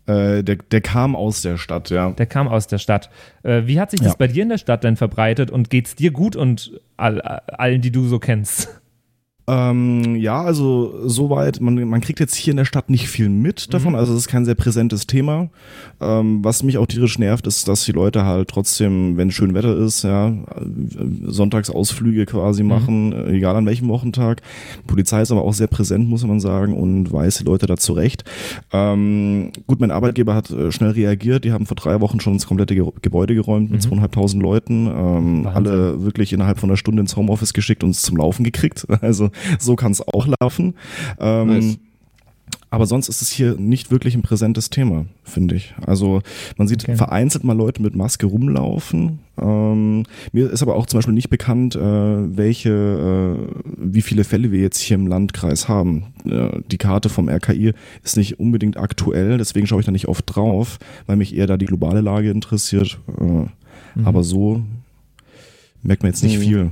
Äh, 0.06 0.42
der, 0.42 0.56
der 0.56 0.80
kam 0.80 1.14
aus 1.16 1.42
der 1.42 1.56
Stadt, 1.58 1.90
ja. 1.90 2.10
Der 2.10 2.26
kam 2.26 2.48
aus 2.48 2.66
der 2.66 2.78
Stadt. 2.78 3.08
Äh, 3.44 3.62
wie 3.66 3.78
hat 3.80 3.90
sich 3.92 4.00
das 4.00 4.12
Ja. 4.12 4.16
bei 4.18 4.26
dir 4.26 4.42
in 4.42 4.48
der 4.48 4.58
Stadt 4.58 4.84
denn 4.84 4.96
verbreitet 4.96 5.50
und 5.50 5.70
geht's 5.70 5.94
dir 5.94 6.10
gut 6.10 6.34
und 6.36 6.72
all, 6.96 7.20
allen, 7.20 7.80
die 7.80 7.92
du 7.92 8.04
so 8.06 8.18
kennst? 8.18 8.81
Ähm, 9.48 10.14
ja, 10.16 10.40
also 10.40 11.00
soweit, 11.08 11.60
man, 11.60 11.74
man 11.88 12.00
kriegt 12.00 12.20
jetzt 12.20 12.36
hier 12.36 12.52
in 12.52 12.58
der 12.58 12.64
Stadt 12.64 12.90
nicht 12.90 13.08
viel 13.08 13.28
mit 13.28 13.74
davon, 13.74 13.96
also 13.96 14.12
es 14.12 14.20
ist 14.20 14.28
kein 14.28 14.44
sehr 14.44 14.54
präsentes 14.54 15.08
Thema. 15.08 15.48
Ähm, 16.00 16.44
was 16.44 16.62
mich 16.62 16.78
auch 16.78 16.86
tierisch 16.86 17.18
nervt, 17.18 17.46
ist, 17.48 17.66
dass 17.66 17.84
die 17.84 17.92
Leute 17.92 18.24
halt 18.24 18.48
trotzdem, 18.48 19.16
wenn 19.16 19.32
schön 19.32 19.54
Wetter 19.54 19.76
ist, 19.76 20.04
ja, 20.04 20.32
Sonntagsausflüge 21.24 22.26
quasi 22.26 22.62
machen, 22.62 23.12
äh, 23.12 23.32
egal 23.32 23.56
an 23.56 23.66
welchem 23.66 23.88
Wochentag. 23.88 24.42
Die 24.78 24.86
Polizei 24.86 25.22
ist 25.22 25.32
aber 25.32 25.42
auch 25.42 25.54
sehr 25.54 25.66
präsent, 25.66 26.08
muss 26.08 26.24
man 26.24 26.38
sagen, 26.38 26.74
und 26.74 27.12
weiß 27.12 27.38
die 27.38 27.44
Leute 27.44 27.66
da 27.66 27.76
zurecht. 27.76 28.24
Ähm, 28.72 29.50
gut, 29.66 29.80
mein 29.80 29.90
Arbeitgeber 29.90 30.34
hat 30.36 30.50
äh, 30.50 30.70
schnell 30.70 30.90
reagiert, 30.90 31.44
die 31.44 31.52
haben 31.52 31.66
vor 31.66 31.76
drei 31.76 32.00
Wochen 32.00 32.20
schon 32.20 32.34
das 32.34 32.46
komplette 32.46 32.74
Ge 32.74 32.82
Gebäude 33.00 33.34
geräumt 33.34 33.70
mit 33.70 33.82
zweieinhalbtausend 33.82 34.42
Leuten, 34.42 34.86
ähm, 34.86 35.48
alle 35.52 36.02
wirklich 36.04 36.32
innerhalb 36.32 36.58
von 36.58 36.70
einer 36.70 36.76
Stunde 36.76 37.00
ins 37.00 37.16
Homeoffice 37.16 37.52
geschickt 37.52 37.82
und 37.82 37.90
es 37.90 38.02
zum 38.02 38.16
Laufen 38.16 38.44
gekriegt. 38.44 38.86
Also 39.02 39.31
so 39.58 39.76
kann 39.76 39.92
es 39.92 40.06
auch 40.06 40.26
laufen. 40.40 40.74
Ähm, 41.20 41.46
Nice. 41.48 41.78
Aber 42.68 42.86
sonst 42.86 43.08
ist 43.10 43.20
es 43.20 43.30
hier 43.30 43.54
nicht 43.58 43.90
wirklich 43.90 44.14
ein 44.14 44.22
präsentes 44.22 44.70
Thema, 44.70 45.04
finde 45.24 45.56
ich. 45.56 45.74
Also 45.86 46.22
man 46.56 46.68
sieht 46.68 46.84
Okay. 46.84 46.96
vereinzelt 46.96 47.44
mal 47.44 47.52
Leute 47.56 47.82
mit 47.82 47.94
Maske 47.94 48.24
rumlaufen. 48.26 49.18
Ähm, 49.38 50.04
mir 50.32 50.50
ist 50.50 50.62
aber 50.62 50.74
auch 50.76 50.86
zum 50.86 50.98
Beispiel 50.98 51.12
nicht 51.14 51.28
bekannt, 51.28 51.76
äh, 51.76 51.80
welche, 52.36 52.70
äh, 52.70 53.62
wie 53.76 54.00
viele 54.00 54.24
Fälle 54.24 54.52
wir 54.52 54.60
jetzt 54.60 54.78
hier 54.78 54.94
im 54.94 55.06
Landkreis 55.06 55.68
haben. 55.68 56.14
Äh, 56.24 56.60
die 56.70 56.78
Karte 56.78 57.10
vom 57.10 57.28
RKI 57.28 57.74
ist 58.04 58.16
nicht 58.16 58.40
unbedingt 58.40 58.78
aktuell, 58.78 59.36
deswegen 59.36 59.66
schaue 59.66 59.80
ich 59.80 59.86
da 59.86 59.92
nicht 59.92 60.08
oft 60.08 60.24
drauf, 60.34 60.78
weil 61.06 61.16
mich 61.16 61.36
eher 61.36 61.46
da 61.46 61.58
die 61.58 61.66
globale 61.66 62.00
Lage 62.00 62.30
interessiert. 62.30 62.98
Äh, 63.20 64.02
Aber 64.04 64.22
so 64.24 64.62
merkt 65.82 66.02
man 66.02 66.12
jetzt 66.12 66.22
nicht 66.22 66.38
Mhm. 66.38 66.42
viel. 66.42 66.70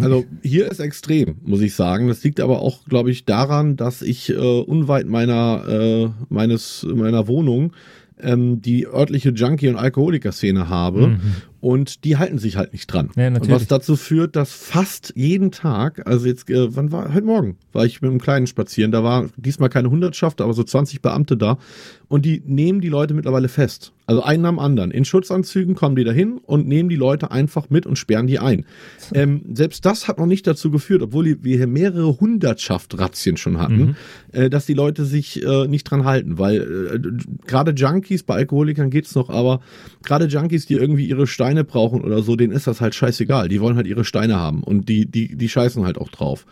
Also 0.00 0.24
hier 0.42 0.70
ist 0.70 0.80
extrem, 0.80 1.36
muss 1.44 1.60
ich 1.60 1.74
sagen. 1.74 2.08
Das 2.08 2.22
liegt 2.22 2.40
aber 2.40 2.60
auch, 2.60 2.84
glaube 2.84 3.10
ich, 3.10 3.24
daran, 3.24 3.76
dass 3.76 4.02
ich 4.02 4.30
äh, 4.30 4.34
unweit 4.34 5.06
meiner 5.06 5.64
äh, 5.68 6.08
meines 6.28 6.86
meiner 6.88 7.28
Wohnung 7.28 7.72
ähm, 8.18 8.62
die 8.62 8.86
örtliche 8.86 9.30
Junkie- 9.30 9.68
und 9.68 9.76
Alkoholiker-Szene 9.76 10.68
habe. 10.68 11.18
Und 11.60 12.04
die 12.04 12.16
halten 12.16 12.38
sich 12.38 12.56
halt 12.56 12.72
nicht 12.72 12.86
dran. 12.86 13.10
Ja, 13.16 13.26
und 13.26 13.50
was 13.50 13.66
dazu 13.66 13.96
führt, 13.96 14.36
dass 14.36 14.52
fast 14.52 15.12
jeden 15.16 15.50
Tag, 15.50 16.06
also 16.06 16.26
jetzt, 16.26 16.48
äh, 16.48 16.74
wann 16.76 16.92
war, 16.92 17.12
heute 17.12 17.26
Morgen 17.26 17.56
war 17.72 17.84
ich 17.84 18.00
mit 18.00 18.10
einem 18.10 18.20
Kleinen 18.20 18.46
spazieren, 18.46 18.92
da 18.92 19.02
war 19.02 19.26
diesmal 19.36 19.68
keine 19.68 19.90
Hundertschaft, 19.90 20.40
aber 20.40 20.52
so 20.52 20.62
20 20.62 21.02
Beamte 21.02 21.36
da. 21.36 21.58
Und 22.08 22.24
die 22.24 22.40
nehmen 22.46 22.80
die 22.80 22.88
Leute 22.88 23.14
mittlerweile 23.14 23.48
fest. 23.48 23.92
Also 24.06 24.22
einen 24.22 24.44
am 24.46 24.60
anderen. 24.60 24.92
In 24.92 25.04
Schutzanzügen 25.04 25.74
kommen 25.74 25.96
die 25.96 26.04
dahin 26.04 26.38
und 26.38 26.68
nehmen 26.68 26.88
die 26.88 26.96
Leute 26.96 27.32
einfach 27.32 27.68
mit 27.70 27.86
und 27.86 27.96
sperren 27.96 28.26
die 28.26 28.38
ein. 28.38 28.64
Ähm, 29.14 29.42
selbst 29.54 29.86
das 29.86 30.08
hat 30.08 30.18
noch 30.18 30.26
nicht 30.26 30.46
dazu 30.46 30.70
geführt, 30.70 31.00
obwohl 31.00 31.38
wir 31.42 31.56
hier 31.56 31.66
mehrere 31.68 32.20
Hundertschaft-Razzien 32.20 33.36
schon 33.36 33.58
hatten, 33.58 33.96
äh, 34.32 34.50
dass 34.50 34.66
die 34.66 34.74
Leute 34.74 35.04
sich 35.04 35.42
äh, 35.44 35.68
nicht 35.68 35.84
dran 35.84 36.04
halten. 36.04 36.38
Weil 36.38 36.56
äh, 36.60 37.46
gerade 37.46 37.70
Junkies, 37.70 38.24
bei 38.24 38.34
Alkoholikern 38.34 38.90
geht's 38.90 39.14
noch, 39.14 39.30
aber 39.30 39.60
gerade 40.04 40.26
Junkies, 40.26 40.66
die 40.66 40.74
irgendwie 40.74 41.06
ihre 41.06 41.28
Steine 41.28 41.62
brauchen 41.62 42.02
oder 42.02 42.20
so, 42.22 42.34
denen 42.34 42.52
ist 42.52 42.66
das 42.66 42.80
halt 42.80 42.96
scheißegal. 42.96 43.48
Die 43.48 43.60
wollen 43.60 43.76
halt 43.76 43.86
ihre 43.86 44.04
Steine 44.04 44.36
haben 44.36 44.62
und 44.64 44.88
die, 44.88 45.06
die, 45.06 45.36
die 45.36 45.48
scheißen 45.48 45.84
halt 45.84 45.98
auch 45.98 46.08
drauf. 46.08 46.46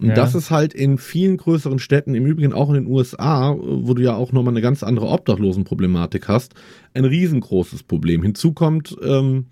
Und 0.00 0.08
Ja. 0.08 0.14
das 0.14 0.34
ist 0.34 0.50
halt 0.50 0.72
in 0.74 0.98
vielen 0.98 1.36
größeren 1.36 1.78
Städten, 1.78 2.14
im 2.14 2.26
Übrigen 2.26 2.52
auch 2.52 2.68
in 2.70 2.74
den 2.74 2.86
USA, 2.86 3.54
wo 3.58 3.94
du 3.94 4.02
ja 4.02 4.14
auch 4.14 4.32
nochmal 4.32 4.52
eine 4.54 4.62
ganz 4.62 4.82
andere 4.82 5.06
Obdachlosenproblematik 5.08 6.28
hast, 6.28 6.54
ein 6.94 7.04
riesengroßes 7.04 7.82
Problem. 7.82 8.22
Hinzu 8.22 8.52
kommt, 8.52 8.96
ähm, 9.02 9.46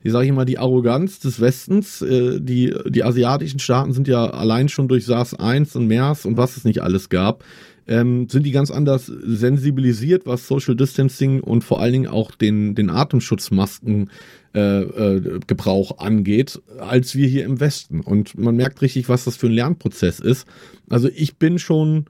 wie 0.00 0.10
sage 0.10 0.26
ich 0.26 0.32
mal, 0.32 0.44
die 0.44 0.58
Arroganz 0.58 1.18
des 1.18 1.40
Westens. 1.40 2.00
Äh, 2.02 2.40
die, 2.40 2.72
die 2.88 3.02
asiatischen 3.02 3.58
Staaten 3.58 3.92
sind 3.92 4.06
ja 4.06 4.30
allein 4.30 4.68
schon 4.68 4.86
durch 4.86 5.04
SARS 5.04 5.34
1 5.34 5.74
und 5.74 5.88
MERS 5.88 6.24
und 6.24 6.36
was 6.36 6.56
es 6.56 6.64
nicht 6.64 6.82
alles 6.82 7.08
gab, 7.08 7.42
ähm, 7.88 8.28
sind 8.28 8.44
die 8.44 8.52
ganz 8.52 8.70
anders 8.70 9.06
sensibilisiert, 9.06 10.26
was 10.26 10.46
Social 10.46 10.76
Distancing 10.76 11.40
und 11.40 11.64
vor 11.64 11.80
allen 11.80 11.92
Dingen 11.92 12.06
auch 12.06 12.32
den, 12.32 12.74
den 12.74 12.90
Atemschutzmasken 12.90 14.10
äh, 14.54 14.82
äh, 14.82 15.40
angeht, 15.98 16.60
als 16.78 17.14
wir 17.16 17.26
hier 17.26 17.44
im 17.44 17.60
Westen. 17.60 18.00
Und 18.00 18.38
man 18.38 18.56
merkt 18.56 18.82
richtig, 18.82 19.08
was 19.08 19.24
das 19.24 19.36
für 19.36 19.46
ein 19.46 19.52
Lernprozess 19.52 20.20
ist. 20.20 20.46
Also 20.88 21.08
ich 21.14 21.36
bin 21.36 21.58
schon 21.58 22.06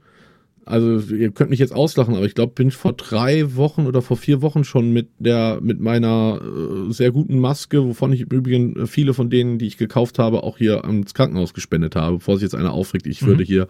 also 0.69 1.15
ihr 1.15 1.31
könnt 1.31 1.49
mich 1.49 1.59
jetzt 1.59 1.73
auslachen, 1.73 2.15
aber 2.15 2.25
ich 2.25 2.35
glaube, 2.35 2.53
bin 2.53 2.69
vor 2.69 2.93
drei 2.93 3.55
Wochen 3.55 3.87
oder 3.87 4.03
vor 4.03 4.17
vier 4.17 4.43
Wochen 4.43 4.63
schon 4.63 4.93
mit 4.93 5.09
der, 5.17 5.59
mit 5.61 5.79
meiner 5.79 6.39
äh, 6.39 6.93
sehr 6.93 7.11
guten 7.11 7.39
Maske, 7.39 7.83
wovon 7.83 8.13
ich 8.13 8.21
übrigens 8.21 8.77
äh, 8.77 8.85
viele 8.85 9.15
von 9.15 9.31
denen, 9.31 9.57
die 9.57 9.65
ich 9.65 9.77
gekauft 9.77 10.19
habe, 10.19 10.43
auch 10.43 10.59
hier 10.59 10.85
ans 10.85 11.15
Krankenhaus 11.15 11.55
gespendet 11.55 11.95
habe, 11.95 12.17
bevor 12.17 12.35
sich 12.35 12.43
jetzt 12.43 12.53
einer 12.53 12.71
aufregt, 12.71 13.07
ich 13.07 13.23
mhm. 13.23 13.27
würde 13.27 13.43
hier, 13.43 13.67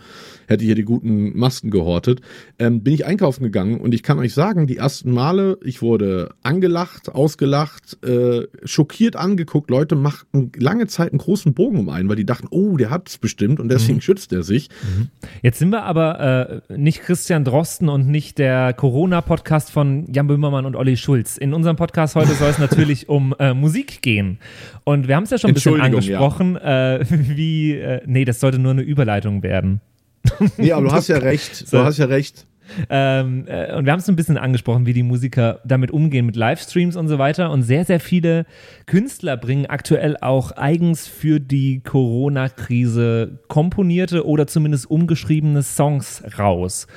hätte 0.47 0.65
hier 0.65 0.75
die 0.75 0.83
guten 0.83 1.37
Masken 1.39 1.71
gehortet, 1.71 2.19
ähm, 2.59 2.83
bin 2.83 2.93
ich 2.93 3.05
einkaufen 3.05 3.43
gegangen 3.43 3.79
und 3.79 3.93
ich 3.93 4.03
kann 4.03 4.19
euch 4.19 4.33
sagen, 4.33 4.67
die 4.67 4.77
ersten 4.77 5.11
Male, 5.13 5.57
ich 5.63 5.81
wurde 5.81 6.31
angelacht, 6.43 7.07
ausgelacht, 7.07 8.03
äh, 8.03 8.47
schockiert 8.65 9.15
angeguckt, 9.15 9.69
Leute 9.69 9.95
machten 9.95 10.51
lange 10.57 10.87
Zeit 10.87 11.11
einen 11.11 11.19
großen 11.19 11.53
Bogen 11.53 11.79
um 11.79 11.87
einen, 11.87 12.09
weil 12.09 12.17
die 12.17 12.25
dachten, 12.25 12.47
oh, 12.51 12.75
der 12.75 12.89
hat 12.89 13.07
es 13.07 13.17
bestimmt 13.17 13.61
und 13.61 13.69
deswegen 13.69 13.99
mhm. 13.99 14.01
schützt 14.01 14.33
er 14.33 14.43
sich. 14.43 14.67
Mhm. 14.83 15.07
Jetzt 15.41 15.59
sind 15.59 15.69
wir 15.69 15.83
aber 15.83 16.61
äh, 16.67 16.77
nicht 16.77 16.88
Christian 16.97 17.43
Drosten 17.43 17.87
und 17.87 18.07
nicht 18.07 18.37
der 18.37 18.73
Corona-Podcast 18.73 19.71
von 19.71 20.05
Jan 20.11 20.27
Böhmermann 20.27 20.65
und 20.65 20.75
Olli 20.75 20.97
Schulz. 20.97 21.37
In 21.37 21.53
unserem 21.53 21.75
Podcast 21.75 22.15
heute 22.15 22.33
soll 22.33 22.49
es 22.49 22.57
natürlich 22.59 23.07
um 23.07 23.35
äh, 23.39 23.53
Musik 23.53 24.01
gehen. 24.01 24.39
Und 24.83 25.07
wir 25.07 25.15
haben 25.15 25.23
es 25.23 25.29
ja 25.29 25.37
schon 25.37 25.51
ein 25.51 25.53
bisschen 25.53 25.79
angesprochen, 25.79 26.55
ja. 26.55 26.95
äh, 26.95 27.05
wie, 27.09 27.73
äh, 27.73 28.01
nee, 28.05 28.25
das 28.25 28.39
sollte 28.39 28.57
nur 28.57 28.71
eine 28.71 28.81
Überleitung 28.81 29.43
werden. 29.43 29.81
Nee, 30.57 30.71
aber 30.71 30.87
du 30.87 30.91
hast 30.91 31.07
ja 31.07 31.17
recht. 31.19 31.61
Du 31.61 31.65
so. 31.65 31.83
hast 31.83 31.97
ja 31.97 32.05
recht. 32.05 32.45
Ähm, 32.89 33.45
äh, 33.47 33.75
und 33.75 33.85
wir 33.85 33.91
haben 33.91 33.99
es 33.99 34.09
ein 34.09 34.15
bisschen 34.15 34.37
angesprochen, 34.37 34.85
wie 34.85 34.93
die 34.93 35.03
Musiker 35.03 35.59
damit 35.63 35.91
umgehen 35.91 36.25
mit 36.25 36.35
Livestreams 36.35 36.95
und 36.95 37.07
so 37.07 37.17
weiter. 37.17 37.51
Und 37.51 37.63
sehr, 37.63 37.85
sehr 37.85 37.99
viele 37.99 38.45
Künstler 38.85 39.37
bringen 39.37 39.65
aktuell 39.65 40.17
auch 40.21 40.51
eigens 40.51 41.07
für 41.07 41.39
die 41.39 41.81
Corona-Krise 41.81 43.39
komponierte 43.47 44.25
oder 44.25 44.47
zumindest 44.47 44.89
umgeschriebene 44.89 45.63
Songs 45.63 46.23
raus. 46.37 46.87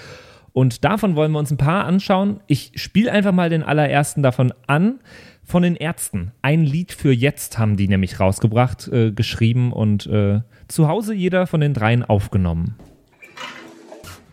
Und 0.53 0.85
davon 0.85 1.17
wollen 1.17 1.33
wir 1.33 1.39
uns 1.39 1.51
ein 1.51 1.57
paar 1.57 1.87
anschauen. 1.87 2.41
Ich 2.47 2.73
spiele 2.75 3.11
einfach 3.11 3.33
mal 3.33 3.49
den 3.49 3.63
allerersten 3.63 4.23
davon 4.23 4.53
an. 4.67 5.01
Von 5.45 5.65
den 5.65 5.75
Ärzten. 5.75 6.31
Ein 6.41 6.63
Lied 6.63 6.93
für 6.93 7.13
jetzt 7.13 7.59
haben 7.59 7.77
die 7.77 7.89
nämlich 7.89 8.21
rausgebracht, 8.21 8.87
äh, 8.89 9.11
geschrieben 9.11 9.73
und 9.73 10.07
äh, 10.07 10.41
zu 10.69 10.87
Hause 10.87 11.15
jeder 11.15 11.49
von 11.49 11.61
den 11.61 11.75
dreien 11.75 12.05
aufgenommen. 12.05 12.77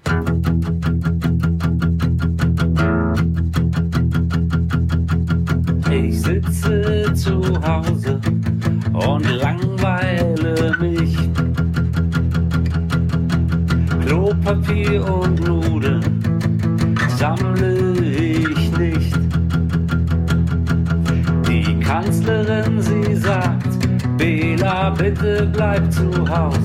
Ich 0.05 1.08
Hause 7.61 8.19
und 8.93 9.29
langweile 9.29 10.75
mich. 10.79 11.17
Klopapier 14.05 15.05
und 15.05 15.39
Nudeln 15.47 16.01
sammle 17.17 17.77
ich 18.01 18.77
nicht. 18.77 19.17
Die 21.47 21.79
Kanzlerin, 21.79 22.81
sie 22.81 23.15
sagt, 23.15 23.67
Bela, 24.17 24.89
bitte 24.91 25.49
bleib 25.51 25.91
zu 25.91 26.27
Haus. 26.27 26.57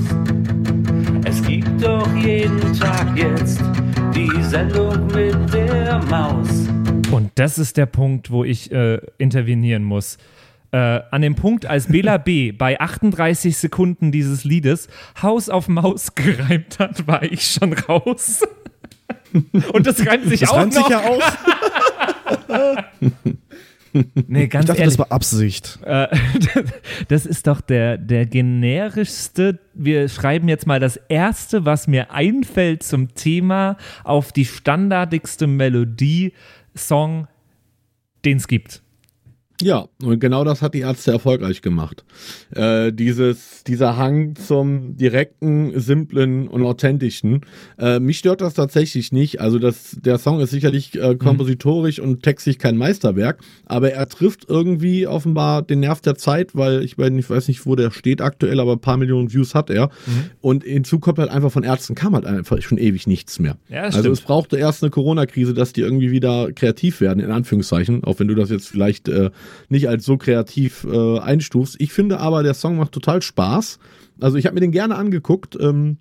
Es 1.24 1.42
gibt 1.42 1.82
doch 1.82 2.08
jeden 2.16 2.72
Tag 2.78 3.16
jetzt 3.16 3.60
die 4.14 4.42
Sendung 4.42 5.06
mit 5.08 5.52
der 5.52 6.00
Maus. 6.10 6.68
Und 7.10 7.30
das 7.34 7.58
ist 7.58 7.76
der 7.76 7.86
Punkt, 7.86 8.30
wo 8.30 8.44
ich 8.44 8.72
äh, 8.72 9.00
intervenieren 9.18 9.84
muss. 9.84 10.18
Äh, 10.74 11.02
an 11.12 11.22
dem 11.22 11.36
Punkt, 11.36 11.66
als 11.66 11.86
Bela 11.86 12.16
B. 12.16 12.50
bei 12.50 12.80
38 12.80 13.56
Sekunden 13.56 14.10
dieses 14.10 14.42
Liedes 14.42 14.88
Haus 15.22 15.48
auf 15.48 15.68
Maus 15.68 16.16
gereimt 16.16 16.80
hat, 16.80 17.06
war 17.06 17.22
ich 17.22 17.46
schon 17.46 17.74
raus. 17.74 18.42
Und 19.72 19.86
das 19.86 20.04
reimt 20.04 20.24
sich 20.24 20.40
das 20.40 20.50
auch 20.50 20.56
reimt 20.56 20.74
noch. 20.74 20.88
Sich 20.88 20.90
ja 20.90 21.04
auch. 21.04 21.22
nee, 24.26 24.48
ganz 24.48 24.64
ich 24.64 24.66
dachte, 24.66 24.80
ehrlich, 24.80 24.96
das 24.96 24.98
war 24.98 25.12
Absicht. 25.12 25.78
Äh, 25.84 26.08
das 27.08 27.24
ist 27.24 27.46
doch 27.46 27.60
der, 27.60 27.96
der 27.96 28.26
generischste. 28.26 29.60
Wir 29.74 30.08
schreiben 30.08 30.48
jetzt 30.48 30.66
mal 30.66 30.80
das 30.80 30.96
erste, 30.96 31.64
was 31.64 31.86
mir 31.86 32.10
einfällt 32.10 32.82
zum 32.82 33.14
Thema 33.14 33.76
auf 34.02 34.32
die 34.32 34.44
standardigste 34.44 35.46
Melodie 35.46 36.32
Song, 36.74 37.28
den 38.24 38.38
es 38.38 38.48
gibt. 38.48 38.83
Ja, 39.62 39.86
und 40.02 40.18
genau 40.18 40.42
das 40.42 40.62
hat 40.62 40.74
die 40.74 40.80
Ärzte 40.80 41.12
erfolgreich 41.12 41.62
gemacht. 41.62 42.04
Äh, 42.56 42.92
dieses, 42.92 43.62
dieser 43.62 43.96
Hang 43.96 44.34
zum 44.34 44.96
direkten, 44.96 45.78
simplen 45.78 46.48
und 46.48 46.64
authentischen. 46.64 47.42
Äh, 47.78 48.00
mich 48.00 48.18
stört 48.18 48.40
das 48.40 48.54
tatsächlich 48.54 49.12
nicht. 49.12 49.40
Also 49.40 49.60
das, 49.60 49.96
der 50.00 50.18
Song 50.18 50.40
ist 50.40 50.50
sicherlich 50.50 51.00
äh, 51.00 51.14
kompositorisch 51.14 51.98
mhm. 51.98 52.04
und 52.04 52.22
textlich 52.24 52.58
kein 52.58 52.76
Meisterwerk, 52.76 53.42
aber 53.64 53.92
er 53.92 54.08
trifft 54.08 54.46
irgendwie 54.48 55.06
offenbar 55.06 55.62
den 55.62 55.80
Nerv 55.80 56.00
der 56.00 56.16
Zeit, 56.16 56.56
weil 56.56 56.82
ich, 56.82 56.98
ich 56.98 57.30
weiß 57.30 57.46
nicht, 57.46 57.64
wo 57.64 57.76
der 57.76 57.92
steht 57.92 58.20
aktuell, 58.20 58.58
aber 58.58 58.72
ein 58.72 58.80
paar 58.80 58.96
Millionen 58.96 59.32
Views 59.32 59.54
hat 59.54 59.70
er. 59.70 59.86
Mhm. 60.06 60.30
Und 60.40 60.64
hinzu 60.64 60.98
kommt 60.98 61.18
halt 61.18 61.30
einfach 61.30 61.52
von 61.52 61.62
Ärzten 61.62 61.94
kam 61.94 62.14
halt 62.14 62.26
einfach 62.26 62.60
schon 62.60 62.78
ewig 62.78 63.06
nichts 63.06 63.38
mehr. 63.38 63.56
Ja, 63.68 63.82
also 63.82 64.00
stimmt. 64.00 64.14
es 64.14 64.20
brauchte 64.22 64.56
erst 64.56 64.82
eine 64.82 64.90
Corona-Krise, 64.90 65.54
dass 65.54 65.72
die 65.72 65.82
irgendwie 65.82 66.10
wieder 66.10 66.50
kreativ 66.52 67.00
werden, 67.00 67.20
in 67.20 67.30
Anführungszeichen, 67.30 68.02
auch 68.02 68.18
wenn 68.18 68.26
du 68.26 68.34
das 68.34 68.50
jetzt 68.50 68.68
vielleicht 68.68 69.08
äh, 69.08 69.30
nicht 69.68 69.88
als 69.88 70.04
so 70.04 70.16
kreativ 70.16 70.86
äh, 70.90 71.18
einstufst. 71.18 71.76
Ich 71.78 71.92
finde 71.92 72.20
aber, 72.20 72.42
der 72.42 72.54
Song 72.54 72.76
macht 72.76 72.92
total 72.92 73.22
Spaß. 73.22 73.78
Also 74.20 74.36
ich 74.36 74.46
habe 74.46 74.54
mir 74.54 74.60
den 74.60 74.72
gerne 74.72 74.96
angeguckt 74.96 75.56
ähm, 75.60 75.98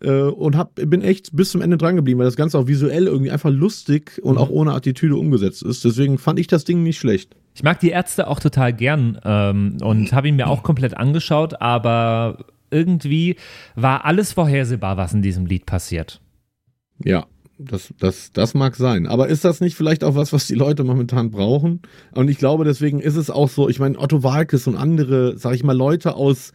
äh, 0.00 0.10
und 0.10 0.56
hab, 0.56 0.74
bin 0.74 1.02
echt 1.02 1.34
bis 1.34 1.50
zum 1.50 1.60
Ende 1.60 1.76
dran 1.76 1.96
geblieben, 1.96 2.18
weil 2.18 2.26
das 2.26 2.36
Ganze 2.36 2.58
auch 2.58 2.66
visuell 2.66 3.06
irgendwie 3.06 3.30
einfach 3.30 3.50
lustig 3.50 4.20
und 4.22 4.38
auch 4.38 4.50
ohne 4.50 4.72
Attitüde 4.72 5.16
umgesetzt 5.16 5.62
ist. 5.62 5.84
Deswegen 5.84 6.18
fand 6.18 6.38
ich 6.38 6.46
das 6.46 6.64
Ding 6.64 6.82
nicht 6.82 6.98
schlecht. 6.98 7.36
Ich 7.54 7.62
mag 7.62 7.78
die 7.80 7.90
Ärzte 7.90 8.26
auch 8.26 8.40
total 8.40 8.72
gern 8.72 9.18
ähm, 9.24 9.76
und 9.80 10.12
habe 10.12 10.28
ihn 10.28 10.36
mir 10.36 10.48
auch 10.48 10.62
komplett 10.62 10.96
angeschaut, 10.96 11.60
aber 11.60 12.38
irgendwie 12.70 13.36
war 13.76 14.04
alles 14.04 14.32
vorhersehbar, 14.32 14.96
was 14.96 15.14
in 15.14 15.22
diesem 15.22 15.46
Lied 15.46 15.64
passiert. 15.64 16.20
Ja, 17.04 17.26
das, 17.58 17.94
das, 18.00 18.32
das 18.32 18.54
mag 18.54 18.74
sein. 18.76 19.06
Aber 19.06 19.28
ist 19.28 19.44
das 19.44 19.60
nicht 19.60 19.76
vielleicht 19.76 20.02
auch 20.04 20.14
was, 20.14 20.32
was 20.32 20.46
die 20.46 20.54
Leute 20.54 20.84
momentan 20.84 21.30
brauchen? 21.30 21.80
Und 22.12 22.28
ich 22.28 22.38
glaube, 22.38 22.64
deswegen 22.64 23.00
ist 23.00 23.16
es 23.16 23.30
auch 23.30 23.48
so, 23.48 23.68
ich 23.68 23.78
meine, 23.78 23.98
Otto 23.98 24.22
Walkes 24.22 24.66
und 24.66 24.76
andere, 24.76 25.38
sag 25.38 25.54
ich 25.54 25.64
mal, 25.64 25.76
Leute 25.76 26.16
aus 26.16 26.52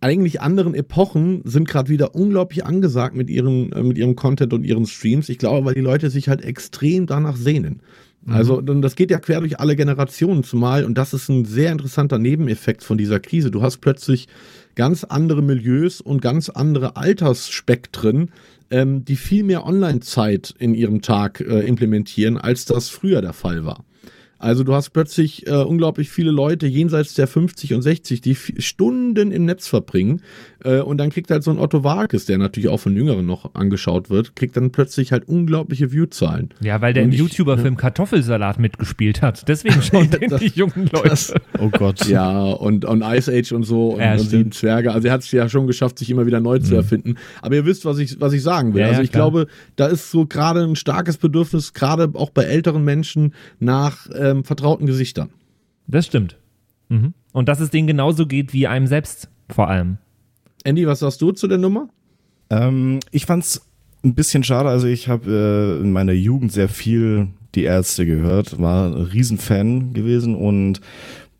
eigentlich 0.00 0.40
anderen 0.40 0.74
Epochen 0.74 1.42
sind 1.44 1.68
gerade 1.68 1.88
wieder 1.88 2.14
unglaublich 2.14 2.64
angesagt 2.64 3.16
mit 3.16 3.28
ihren, 3.28 3.72
äh, 3.72 3.82
mit 3.82 3.98
ihrem 3.98 4.14
Content 4.14 4.52
und 4.52 4.64
ihren 4.64 4.86
Streams. 4.86 5.28
Ich 5.28 5.38
glaube, 5.38 5.66
weil 5.66 5.74
die 5.74 5.80
Leute 5.80 6.08
sich 6.08 6.28
halt 6.28 6.42
extrem 6.42 7.06
danach 7.06 7.36
sehnen. 7.36 7.80
Mhm. 8.28 8.34
Also, 8.34 8.60
das 8.60 8.94
geht 8.94 9.10
ja 9.10 9.18
quer 9.18 9.40
durch 9.40 9.58
alle 9.58 9.74
Generationen 9.74 10.44
zumal 10.44 10.84
und 10.84 10.98
das 10.98 11.14
ist 11.14 11.28
ein 11.28 11.46
sehr 11.46 11.72
interessanter 11.72 12.18
Nebeneffekt 12.18 12.84
von 12.84 12.98
dieser 12.98 13.20
Krise. 13.20 13.50
Du 13.50 13.62
hast 13.62 13.78
plötzlich 13.78 14.28
ganz 14.74 15.04
andere 15.04 15.42
Milieus 15.42 16.00
und 16.00 16.20
ganz 16.20 16.50
andere 16.50 16.96
Altersspektren, 16.96 18.30
ähm, 18.70 19.04
die 19.04 19.16
viel 19.16 19.44
mehr 19.44 19.66
Online-Zeit 19.66 20.54
in 20.58 20.74
ihrem 20.74 21.00
Tag 21.00 21.40
äh, 21.40 21.60
implementieren, 21.60 22.36
als 22.36 22.66
das 22.66 22.90
früher 22.90 23.22
der 23.22 23.32
Fall 23.32 23.64
war. 23.64 23.84
Also 24.38 24.62
du 24.62 24.74
hast 24.74 24.90
plötzlich 24.90 25.46
äh, 25.46 25.50
unglaublich 25.50 26.10
viele 26.10 26.30
Leute 26.30 26.66
jenseits 26.66 27.14
der 27.14 27.26
50 27.26 27.74
und 27.74 27.82
60, 27.82 28.20
die 28.20 28.34
Stunden 28.34 29.32
im 29.32 29.44
Netz 29.44 29.66
verbringen 29.66 30.22
äh, 30.64 30.80
und 30.80 30.98
dann 30.98 31.10
kriegt 31.10 31.30
halt 31.30 31.42
so 31.42 31.50
ein 31.50 31.58
Otto 31.58 31.82
Warkes, 31.84 32.26
der 32.26 32.38
natürlich 32.38 32.68
auch 32.68 32.78
von 32.78 32.94
Jüngeren 32.94 33.26
noch 33.26 33.54
angeschaut 33.54 34.10
wird, 34.10 34.36
kriegt 34.36 34.56
dann 34.56 34.70
plötzlich 34.70 35.12
halt 35.12 35.26
unglaubliche 35.28 35.92
Viewzahlen. 35.92 36.50
Ja, 36.60 36.80
weil 36.80 36.92
der 36.92 37.04
und 37.04 37.12
im 37.12 37.18
YouTuber-Film 37.18 37.76
Kartoffelsalat 37.76 38.58
mitgespielt 38.58 39.22
hat. 39.22 39.48
Deswegen 39.48 39.82
schauen 39.82 40.10
den 40.20 40.30
das, 40.30 40.40
die 40.40 40.48
jungen 40.48 40.88
Leute. 40.92 41.08
Das, 41.08 41.34
oh 41.58 41.70
Gott. 41.70 42.06
Ja, 42.06 42.42
und, 42.42 42.84
und 42.84 43.02
Ice 43.02 43.32
Age 43.32 43.52
und 43.52 43.64
so 43.64 43.94
und, 43.94 44.00
ja, 44.00 44.12
und 44.12 44.20
Sieben 44.20 44.52
Zwerge. 44.52 44.92
Also 44.92 45.08
er 45.08 45.14
hat 45.14 45.22
es 45.22 45.32
ja 45.32 45.48
schon 45.48 45.66
geschafft, 45.66 45.98
sich 45.98 46.10
immer 46.10 46.26
wieder 46.26 46.40
neu 46.40 46.58
mhm. 46.58 46.64
zu 46.64 46.74
erfinden. 46.74 47.16
Aber 47.42 47.56
ihr 47.56 47.66
wisst, 47.66 47.84
was 47.84 47.98
ich, 47.98 48.20
was 48.20 48.32
ich 48.32 48.42
sagen 48.42 48.74
will. 48.74 48.82
Ja, 48.82 48.88
also 48.88 49.02
ich 49.02 49.10
klar. 49.10 49.30
glaube, 49.30 49.46
da 49.76 49.86
ist 49.86 50.10
so 50.10 50.26
gerade 50.26 50.62
ein 50.62 50.76
starkes 50.76 51.16
Bedürfnis, 51.16 51.72
gerade 51.72 52.10
auch 52.14 52.30
bei 52.30 52.44
älteren 52.44 52.84
Menschen, 52.84 53.34
nach 53.58 54.08
ähm, 54.30 54.44
vertrauten 54.44 54.86
Gesichtern. 54.86 55.30
Das 55.86 56.06
stimmt. 56.06 56.36
Mhm. 56.88 57.14
Und 57.32 57.48
dass 57.48 57.60
es 57.60 57.70
denen 57.70 57.86
genauso 57.86 58.26
geht 58.26 58.52
wie 58.52 58.66
einem 58.66 58.86
selbst 58.86 59.28
vor 59.48 59.68
allem. 59.68 59.98
Andy, 60.64 60.86
was 60.86 61.00
sagst 61.00 61.20
du 61.22 61.32
zu 61.32 61.46
der 61.46 61.58
Nummer? 61.58 61.88
Ähm, 62.50 63.00
ich 63.10 63.26
fand's 63.26 63.62
ein 64.04 64.14
bisschen 64.14 64.44
schade. 64.44 64.68
Also 64.68 64.86
ich 64.86 65.08
habe 65.08 65.78
äh, 65.78 65.82
in 65.82 65.92
meiner 65.92 66.12
Jugend 66.12 66.52
sehr 66.52 66.68
viel 66.68 67.28
die 67.54 67.64
Ärzte 67.64 68.06
gehört, 68.06 68.60
war 68.60 68.86
ein 68.86 68.94
Riesenfan 68.94 69.94
gewesen 69.94 70.34
und 70.34 70.80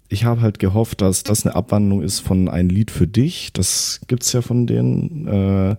ich 0.08 0.24
habe 0.24 0.40
halt 0.40 0.58
gehofft, 0.58 1.02
dass 1.02 1.22
das 1.22 1.44
eine 1.44 1.54
Abwandlung 1.54 2.02
ist 2.02 2.20
von 2.20 2.48
ein 2.48 2.70
Lied 2.70 2.90
für 2.90 3.06
dich. 3.06 3.52
Das 3.52 4.00
gibt's 4.06 4.32
ja 4.32 4.40
von 4.40 4.66
denen. 4.66 5.26
Äh, 5.28 5.76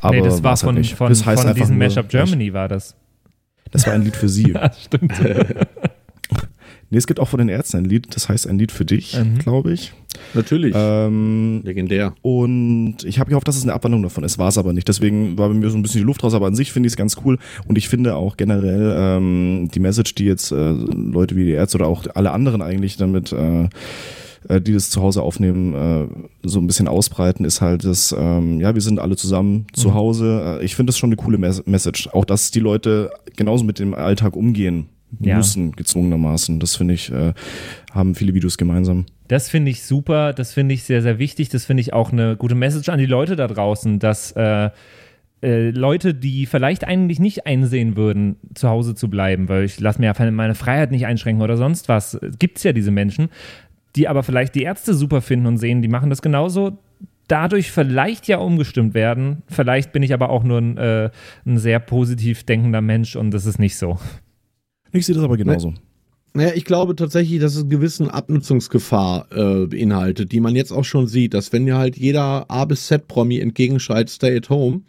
Aber 0.00 0.14
nee, 0.14 0.20
das 0.20 0.42
war 0.42 0.50
halt 0.50 0.60
von, 0.60 0.74
nicht. 0.74 0.94
von, 0.94 1.08
Das 1.08 1.24
heißt 1.24 1.44
von 1.44 1.54
diesem 1.54 1.78
Mashup 1.78 2.08
Germany 2.10 2.52
war 2.52 2.68
das. 2.68 2.96
Das 3.70 3.86
war 3.86 3.94
ein 3.94 4.02
Lied 4.02 4.16
für 4.16 4.28
sie. 4.28 4.50
Ja, 4.54 4.70
stimmt. 4.72 5.12
Nee, 6.90 6.98
es 6.98 7.06
gibt 7.06 7.20
auch 7.20 7.28
von 7.28 7.38
den 7.38 7.48
Ärzten 7.48 7.78
ein 7.78 7.84
Lied, 7.84 8.14
das 8.14 8.28
heißt 8.28 8.48
ein 8.48 8.58
Lied 8.58 8.72
für 8.72 8.84
dich, 8.84 9.16
Mhm. 9.16 9.38
glaube 9.38 9.72
ich. 9.72 9.92
Natürlich. 10.34 10.74
Ähm, 10.76 11.62
Legendär. 11.64 12.14
und 12.20 12.96
ich 13.04 13.20
habe 13.20 13.30
gehofft, 13.30 13.46
dass 13.46 13.56
es 13.56 13.62
eine 13.62 13.72
Abwandlung 13.74 14.02
davon 14.02 14.24
ist, 14.24 14.38
war 14.38 14.48
es 14.48 14.58
aber 14.58 14.72
nicht. 14.72 14.88
Deswegen 14.88 15.38
war 15.38 15.48
bei 15.48 15.54
mir 15.54 15.70
so 15.70 15.76
ein 15.78 15.82
bisschen 15.82 16.00
die 16.00 16.06
Luft 16.06 16.24
raus, 16.24 16.34
aber 16.34 16.46
an 16.48 16.54
sich 16.56 16.72
finde 16.72 16.88
ich 16.88 16.92
es 16.94 16.96
ganz 16.96 17.16
cool. 17.24 17.38
Und 17.68 17.78
ich 17.78 17.88
finde 17.88 18.16
auch 18.16 18.36
generell 18.36 18.92
ähm, 18.98 19.68
die 19.72 19.78
Message, 19.80 20.14
die 20.16 20.24
jetzt 20.24 20.50
äh, 20.50 20.70
Leute 20.72 21.36
wie 21.36 21.44
die 21.44 21.52
Ärzte 21.52 21.78
oder 21.78 21.86
auch 21.86 22.04
alle 22.14 22.32
anderen 22.32 22.60
eigentlich 22.60 22.96
damit, 22.96 23.32
äh, 23.32 23.68
äh, 24.48 24.60
die 24.60 24.72
das 24.72 24.90
zu 24.90 25.00
Hause 25.00 25.22
aufnehmen, 25.22 25.74
äh, 25.74 26.48
so 26.48 26.58
ein 26.58 26.66
bisschen 26.66 26.88
ausbreiten, 26.88 27.44
ist 27.44 27.60
halt 27.60 27.84
das, 27.84 28.12
ähm, 28.18 28.58
ja, 28.60 28.74
wir 28.74 28.82
sind 28.82 28.98
alle 28.98 29.14
zusammen 29.14 29.66
zu 29.74 29.94
Hause. 29.94 30.58
Äh, 30.60 30.64
ich 30.64 30.74
finde 30.74 30.90
das 30.90 30.98
schon 30.98 31.10
eine 31.10 31.16
coole 31.16 31.38
Mes 31.38 31.64
Message. 31.66 32.08
Auch, 32.08 32.24
dass 32.24 32.50
die 32.50 32.60
Leute 32.60 33.10
genauso 33.36 33.62
mit 33.64 33.78
dem 33.78 33.94
Alltag 33.94 34.34
umgehen 34.34 34.86
Ja. 35.18 35.36
müssen, 35.36 35.72
gezwungenermaßen. 35.72 36.60
Das 36.60 36.76
finde 36.76 36.94
ich, 36.94 37.10
äh, 37.12 37.32
haben 37.92 38.14
viele 38.14 38.34
Videos 38.34 38.56
gemeinsam. 38.58 39.06
Das 39.28 39.48
finde 39.48 39.70
ich 39.70 39.82
super, 39.82 40.32
das 40.32 40.52
finde 40.52 40.74
ich 40.74 40.84
sehr, 40.84 41.02
sehr 41.02 41.18
wichtig. 41.18 41.48
Das 41.48 41.64
finde 41.64 41.80
ich 41.80 41.92
auch 41.92 42.12
eine 42.12 42.36
gute 42.36 42.54
Message 42.54 42.88
an 42.88 42.98
die 42.98 43.06
Leute 43.06 43.36
da 43.36 43.46
draußen, 43.46 43.98
dass 43.98 44.32
äh, 44.32 44.70
äh, 45.42 45.70
Leute, 45.70 46.14
die 46.14 46.46
vielleicht 46.46 46.84
eigentlich 46.84 47.18
nicht 47.18 47.46
einsehen 47.46 47.96
würden, 47.96 48.36
zu 48.54 48.68
Hause 48.68 48.94
zu 48.94 49.08
bleiben, 49.08 49.48
weil 49.48 49.64
ich 49.64 49.80
lasse 49.80 50.00
mir 50.00 50.12
ja 50.12 50.30
meine 50.30 50.54
Freiheit 50.54 50.90
nicht 50.90 51.06
einschränken 51.06 51.42
oder 51.42 51.56
sonst 51.56 51.88
was, 51.88 52.18
gibt 52.38 52.58
es 52.58 52.64
ja 52.64 52.72
diese 52.72 52.90
Menschen, 52.90 53.30
die 53.96 54.06
aber 54.06 54.22
vielleicht 54.22 54.54
die 54.54 54.62
Ärzte 54.62 54.94
super 54.94 55.20
finden 55.22 55.46
und 55.46 55.58
sehen, 55.58 55.82
die 55.82 55.88
machen 55.88 56.10
das 56.10 56.22
genauso. 56.22 56.78
Dadurch 57.26 57.70
vielleicht 57.70 58.26
ja 58.26 58.38
umgestimmt 58.38 58.92
werden. 58.92 59.42
Vielleicht 59.48 59.92
bin 59.92 60.02
ich 60.02 60.12
aber 60.12 60.30
auch 60.30 60.42
nur 60.42 60.58
ein, 60.58 60.76
äh, 60.76 61.10
ein 61.46 61.58
sehr 61.58 61.78
positiv 61.78 62.44
denkender 62.44 62.80
Mensch 62.80 63.16
und 63.16 63.30
das 63.30 63.46
ist 63.46 63.58
nicht 63.58 63.76
so. 63.76 63.98
Ich 64.92 65.06
sehe 65.06 65.14
das 65.14 65.24
aber 65.24 65.36
genauso. 65.36 65.74
Naja, 66.32 66.52
ich 66.54 66.64
glaube 66.64 66.94
tatsächlich, 66.94 67.40
dass 67.40 67.54
es 67.54 67.62
eine 67.62 67.70
gewisse 67.70 68.12
Abnutzungsgefahr 68.12 69.26
äh, 69.32 69.66
beinhaltet, 69.66 70.30
die 70.30 70.38
man 70.38 70.54
jetzt 70.54 70.70
auch 70.70 70.84
schon 70.84 71.08
sieht, 71.08 71.34
dass 71.34 71.52
wenn 71.52 71.66
ja 71.66 71.76
halt 71.76 71.96
jeder 71.96 72.48
A 72.48 72.64
bis 72.66 72.86
Z 72.86 73.08
Promi 73.08 73.40
entgegenschreit, 73.40 74.08
stay 74.10 74.36
at 74.36 74.48
home, 74.48 74.82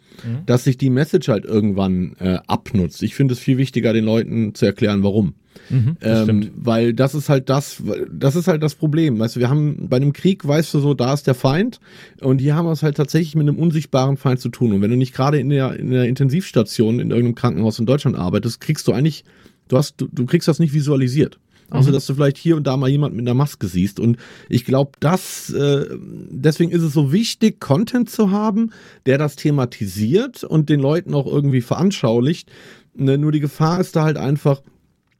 dass 0.46 0.64
sich 0.64 0.78
die 0.78 0.90
Message 0.90 1.28
halt 1.28 1.44
irgendwann 1.44 2.14
äh, 2.20 2.38
abnutzt. 2.46 3.02
Ich 3.02 3.16
finde 3.16 3.34
es 3.34 3.40
viel 3.40 3.58
wichtiger, 3.58 3.92
den 3.92 4.04
Leuten 4.04 4.54
zu 4.54 4.66
erklären, 4.66 5.02
warum. 5.02 5.34
Mhm, 5.68 5.96
das 6.00 6.28
Ähm, 6.28 6.50
weil 6.56 6.94
das 6.94 7.14
ist 7.14 7.28
halt 7.28 7.48
das, 7.48 7.82
das 8.10 8.36
ist 8.36 8.46
halt 8.46 8.62
das 8.62 8.74
Problem. 8.74 9.18
Weißt 9.18 9.36
du, 9.36 9.40
wir 9.40 9.48
haben 9.48 9.88
bei 9.88 9.96
einem 9.96 10.12
Krieg, 10.12 10.46
weißt 10.46 10.72
du 10.74 10.78
so, 10.78 10.94
da 10.94 11.12
ist 11.12 11.26
der 11.26 11.34
Feind 11.34 11.80
und 12.20 12.40
hier 12.40 12.54
haben 12.54 12.66
wir 12.66 12.72
es 12.72 12.82
halt 12.82 12.96
tatsächlich 12.96 13.34
mit 13.34 13.48
einem 13.48 13.58
unsichtbaren 13.58 14.16
Feind 14.16 14.40
zu 14.40 14.48
tun. 14.48 14.72
Und 14.72 14.80
wenn 14.80 14.90
du 14.90 14.96
nicht 14.96 15.14
gerade 15.14 15.38
in 15.38 15.48
der, 15.50 15.76
in 15.78 15.90
der 15.90 16.04
Intensivstation 16.04 17.00
in 17.00 17.10
irgendeinem 17.10 17.34
Krankenhaus 17.34 17.78
in 17.78 17.86
Deutschland 17.86 18.16
arbeitest, 18.16 18.60
kriegst 18.60 18.86
du 18.86 18.92
eigentlich, 18.92 19.24
du 19.68 19.76
hast, 19.76 20.00
du, 20.00 20.08
du 20.10 20.26
kriegst 20.26 20.48
das 20.48 20.58
nicht 20.58 20.74
visualisiert. 20.74 21.38
Außer 21.72 21.90
dass 21.90 22.06
du 22.06 22.14
vielleicht 22.14 22.36
hier 22.36 22.56
und 22.56 22.66
da 22.66 22.76
mal 22.76 22.90
jemand 22.90 23.14
mit 23.14 23.26
einer 23.26 23.34
Maske 23.34 23.66
siehst. 23.66 23.98
Und 23.98 24.18
ich 24.50 24.66
glaube, 24.66 24.92
das, 25.00 25.48
äh, 25.50 25.86
deswegen 26.30 26.70
ist 26.70 26.82
es 26.82 26.92
so 26.92 27.12
wichtig, 27.12 27.60
Content 27.60 28.10
zu 28.10 28.30
haben, 28.30 28.72
der 29.06 29.16
das 29.16 29.36
thematisiert 29.36 30.44
und 30.44 30.68
den 30.68 30.80
Leuten 30.80 31.14
auch 31.14 31.26
irgendwie 31.26 31.62
veranschaulicht. 31.62 32.50
Ne, 32.94 33.16
nur 33.16 33.32
die 33.32 33.40
Gefahr 33.40 33.80
ist 33.80 33.96
da 33.96 34.04
halt 34.04 34.18
einfach, 34.18 34.60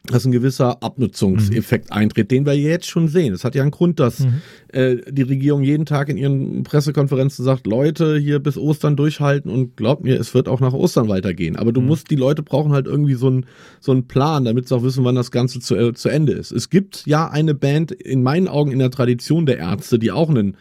dass 0.04 0.24
ein 0.24 0.32
gewisser 0.32 0.82
Abnutzungseffekt 0.82 1.92
eintritt, 1.92 2.30
den 2.30 2.44
wir 2.44 2.56
jetzt 2.56 2.86
schon 2.86 3.06
sehen. 3.06 3.32
Es 3.32 3.44
hat 3.44 3.54
ja 3.54 3.62
einen 3.62 3.70
Grund, 3.70 4.00
dass 4.00 4.26
äh, 4.72 4.96
die 5.08 5.22
Regierung 5.22 5.62
jeden 5.62 5.86
Tag 5.86 6.08
in 6.08 6.16
ihren 6.16 6.64
Pressekonferenzen 6.64 7.44
sagt, 7.44 7.68
Leute, 7.68 8.18
hier 8.18 8.40
bis 8.40 8.56
Ostern 8.56 8.96
durchhalten 8.96 9.50
und 9.50 9.76
glaubt 9.76 10.02
mir, 10.02 10.18
es 10.18 10.34
wird 10.34 10.48
auch 10.48 10.60
nach 10.60 10.72
Ostern 10.72 11.08
weitergehen. 11.08 11.54
Aber 11.54 11.72
du 11.72 11.80
musst, 11.80 12.10
die 12.10 12.16
Leute 12.16 12.42
brauchen 12.42 12.72
halt 12.72 12.86
irgendwie 12.86 13.14
so 13.14 13.28
einen 13.28 13.46
so 13.78 13.92
einen 13.92 14.08
Plan, 14.08 14.44
damit 14.44 14.66
sie 14.66 14.74
auch 14.74 14.82
wissen, 14.82 15.04
wann 15.04 15.14
das 15.14 15.30
Ganze 15.30 15.60
zu, 15.60 15.76
äh, 15.76 15.94
zu 15.94 16.08
Ende 16.08 16.32
ist. 16.32 16.50
Es 16.50 16.68
gibt 16.68 17.06
ja 17.06 17.30
eine 17.30 17.54
Band, 17.54 17.92
in 17.92 18.22
meinen 18.22 18.48
Augen 18.48 18.72
in 18.72 18.80
der 18.80 18.90
Tradition 18.90 19.46
der 19.46 19.58
Ärzte, 19.58 20.00
die 20.00 20.10
auch 20.10 20.28
einen 20.28 20.56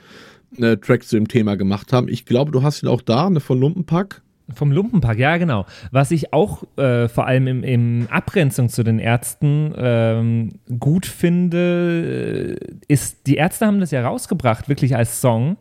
äh, 0.57 0.77
Track 0.77 1.03
zu 1.03 1.15
dem 1.15 1.27
Thema 1.27 1.55
gemacht 1.55 1.93
haben. 1.93 2.07
Ich 2.09 2.25
glaube, 2.25 2.51
du 2.51 2.61
hast 2.61 2.83
ihn 2.83 2.89
auch 2.89 3.01
da, 3.01 3.25
eine 3.25 3.39
von 3.39 3.59
Lumpenpack. 3.59 4.21
Vom 4.55 4.71
Lumpenpack, 4.71 5.17
ja, 5.17 5.37
genau. 5.37 5.65
Was 5.91 6.11
ich 6.11 6.33
auch 6.33 6.63
äh, 6.77 7.07
vor 7.07 7.27
allem 7.27 7.47
im, 7.47 7.63
im 7.63 8.07
Abgrenzung 8.09 8.69
zu 8.69 8.83
den 8.83 8.99
Ärzten 8.99 9.73
ähm, 9.77 10.49
gut 10.79 11.05
finde, 11.05 12.57
äh, 12.59 12.73
ist, 12.87 13.27
die 13.27 13.35
Ärzte 13.35 13.65
haben 13.65 13.79
das 13.79 13.91
ja 13.91 14.05
rausgebracht, 14.05 14.69
wirklich 14.69 14.95
als 14.95 15.21
Song, 15.21 15.57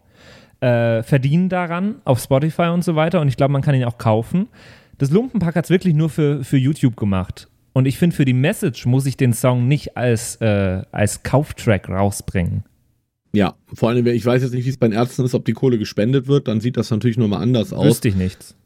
äh, 0.60 1.02
verdienen 1.02 1.48
daran 1.48 1.96
auf 2.04 2.20
Spotify 2.20 2.68
und 2.68 2.84
so 2.84 2.96
weiter 2.96 3.20
und 3.20 3.28
ich 3.28 3.36
glaube, 3.36 3.52
man 3.52 3.62
kann 3.62 3.74
ihn 3.74 3.84
auch 3.84 3.98
kaufen. 3.98 4.48
Das 4.98 5.10
Lumpenpack 5.10 5.56
hat 5.56 5.64
es 5.64 5.70
wirklich 5.70 5.94
nur 5.94 6.10
für, 6.10 6.44
für 6.44 6.58
YouTube 6.58 6.96
gemacht. 6.96 7.48
Und 7.72 7.86
ich 7.86 7.98
finde, 7.98 8.16
für 8.16 8.24
die 8.24 8.34
Message 8.34 8.84
muss 8.86 9.06
ich 9.06 9.16
den 9.16 9.32
Song 9.32 9.68
nicht 9.68 9.96
als, 9.96 10.36
äh, 10.36 10.82
als 10.90 11.22
Kauftrack 11.22 11.88
rausbringen. 11.88 12.64
Ja, 13.32 13.54
vor 13.72 13.90
allem, 13.90 14.06
ich 14.08 14.26
weiß 14.26 14.42
jetzt 14.42 14.52
nicht, 14.52 14.64
wie 14.64 14.70
es 14.70 14.76
bei 14.76 14.88
den 14.88 14.98
Ärzten 14.98 15.24
ist, 15.24 15.34
ob 15.34 15.44
die 15.44 15.52
Kohle 15.52 15.78
gespendet 15.78 16.26
wird, 16.26 16.48
dann 16.48 16.60
sieht 16.60 16.76
das 16.76 16.90
natürlich 16.90 17.16
nochmal 17.16 17.42
anders 17.42 17.72
aus. 17.72 17.86
Wüsste 17.86 18.08
ich 18.08 18.16
nichts. 18.16 18.56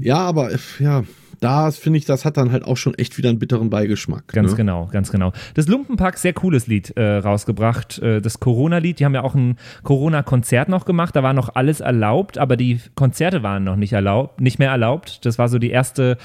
Ja, 0.00 0.18
aber 0.18 0.50
ja, 0.78 1.04
da 1.40 1.70
finde 1.70 1.98
ich, 1.98 2.04
das 2.04 2.24
hat 2.24 2.36
dann 2.36 2.52
halt 2.52 2.64
auch 2.64 2.76
schon 2.76 2.94
echt 2.94 3.18
wieder 3.18 3.28
einen 3.28 3.38
bitteren 3.38 3.70
Beigeschmack. 3.70 4.28
Ganz 4.28 4.52
ne? 4.52 4.56
genau, 4.56 4.88
ganz 4.90 5.10
genau. 5.10 5.32
Das 5.54 5.68
Lumpenpack, 5.68 6.18
sehr 6.18 6.32
cooles 6.32 6.66
Lied 6.66 6.96
äh, 6.96 7.16
rausgebracht. 7.18 7.98
Äh, 7.98 8.20
das 8.20 8.40
Corona-Lied, 8.40 9.00
die 9.00 9.04
haben 9.04 9.14
ja 9.14 9.22
auch 9.22 9.34
ein 9.34 9.56
Corona-Konzert 9.82 10.68
noch 10.68 10.84
gemacht. 10.84 11.14
Da 11.14 11.22
war 11.22 11.32
noch 11.32 11.54
alles 11.54 11.80
erlaubt, 11.80 12.38
aber 12.38 12.56
die 12.56 12.80
Konzerte 12.94 13.42
waren 13.42 13.64
noch 13.64 13.76
nicht 13.76 13.92
erlaubt, 13.92 14.40
nicht 14.40 14.58
mehr 14.58 14.70
erlaubt. 14.70 15.24
Das 15.24 15.38
war 15.38 15.48
so 15.48 15.58
die 15.58 15.70
erste 15.70 16.16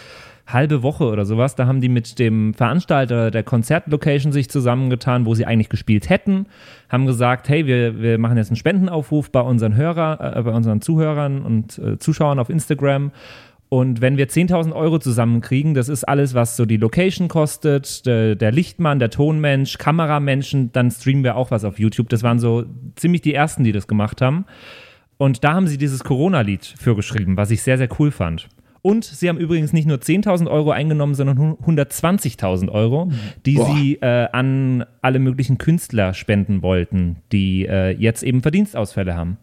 halbe 0.48 0.84
Woche 0.84 1.06
oder 1.06 1.26
sowas. 1.26 1.56
Da 1.56 1.68
haben 1.68 1.82
die 1.82 1.90
mit 1.90 2.20
dem 2.20 2.54
Veranstalter 2.54 3.32
der 3.32 3.44
Konzertlocation 3.44 4.32
sich 4.32 4.50
zusammengetan, 4.50 5.26
wo 5.26 5.36
sie 5.36 5.46
eigentlich 5.46 5.70
gespielt 5.70 6.10
hätten, 6.10 6.48
haben 6.90 7.06
gesagt, 7.06 7.48
hey, 7.50 7.66
wir, 7.66 8.02
wir 8.02 8.18
machen 8.18 8.38
jetzt 8.38 8.50
einen 8.50 8.58
Spendenaufruf 8.58 9.32
bei 9.32 9.42
unseren 9.42 9.76
Hörer, 9.76 10.38
äh, 10.38 10.42
bei 10.42 10.52
unseren 10.52 10.82
Zuhörern 10.82 11.42
und 11.42 11.78
äh, 11.78 11.98
Zuschauern 12.00 12.40
auf 12.40 12.50
Instagram. 12.50 13.12
Und 13.74 14.02
wenn 14.02 14.18
wir 14.18 14.28
10.000 14.28 14.74
Euro 14.74 15.00
zusammenkriegen, 15.00 15.74
das 15.74 15.88
ist 15.88 16.04
alles, 16.04 16.34
was 16.34 16.58
so 16.58 16.66
die 16.66 16.76
Location 16.76 17.30
kostet, 17.30 18.06
der, 18.06 18.36
der 18.36 18.52
Lichtmann, 18.52 19.00
der 19.00 19.10
Tonmensch, 19.10 19.78
Kameramenschen, 19.78 20.74
dann 20.74 20.92
streamen 20.92 21.24
wir 21.24 21.38
auch 21.38 21.52
was 21.52 21.64
auf 21.64 21.80
YouTube. 21.80 22.10
Das 22.10 22.22
waren 22.22 22.38
so 22.38 22.66
ziemlich 22.98 23.22
die 23.22 23.34
ersten, 23.34 23.64
die 23.64 23.72
das 23.72 23.88
gemacht 23.88 24.20
haben. 24.20 24.44
Und 25.16 25.46
da 25.46 25.54
haben 25.54 25.68
sie 25.68 25.78
dieses 25.78 26.04
Corona-Lied 26.04 26.66
für 26.66 26.98
geschrieben, 26.98 27.38
was 27.38 27.50
ich 27.50 27.62
sehr, 27.62 27.78
sehr 27.78 27.88
cool 27.98 28.12
fand. 28.12 28.50
Und 28.82 29.06
sie 29.06 29.30
haben 29.30 29.38
übrigens 29.38 29.72
nicht 29.72 29.88
nur 29.88 30.00
10.000 30.00 30.52
Euro 30.52 30.72
eingenommen, 30.72 31.16
sondern 31.16 31.38
120.000 31.38 32.68
Euro, 32.68 33.10
die 33.46 33.56
Boah. 33.56 33.74
sie 33.74 33.96
äh, 34.02 34.28
an 34.34 34.84
alle 35.02 35.20
möglichen 35.20 35.58
Künstler 35.58 36.14
spenden 36.14 36.62
wollten, 36.62 37.22
die 37.32 37.66
äh, 37.68 37.92
jetzt 37.92 38.22
eben 38.24 38.42
Verdienstausfälle 38.42 39.16
haben. 39.16 39.38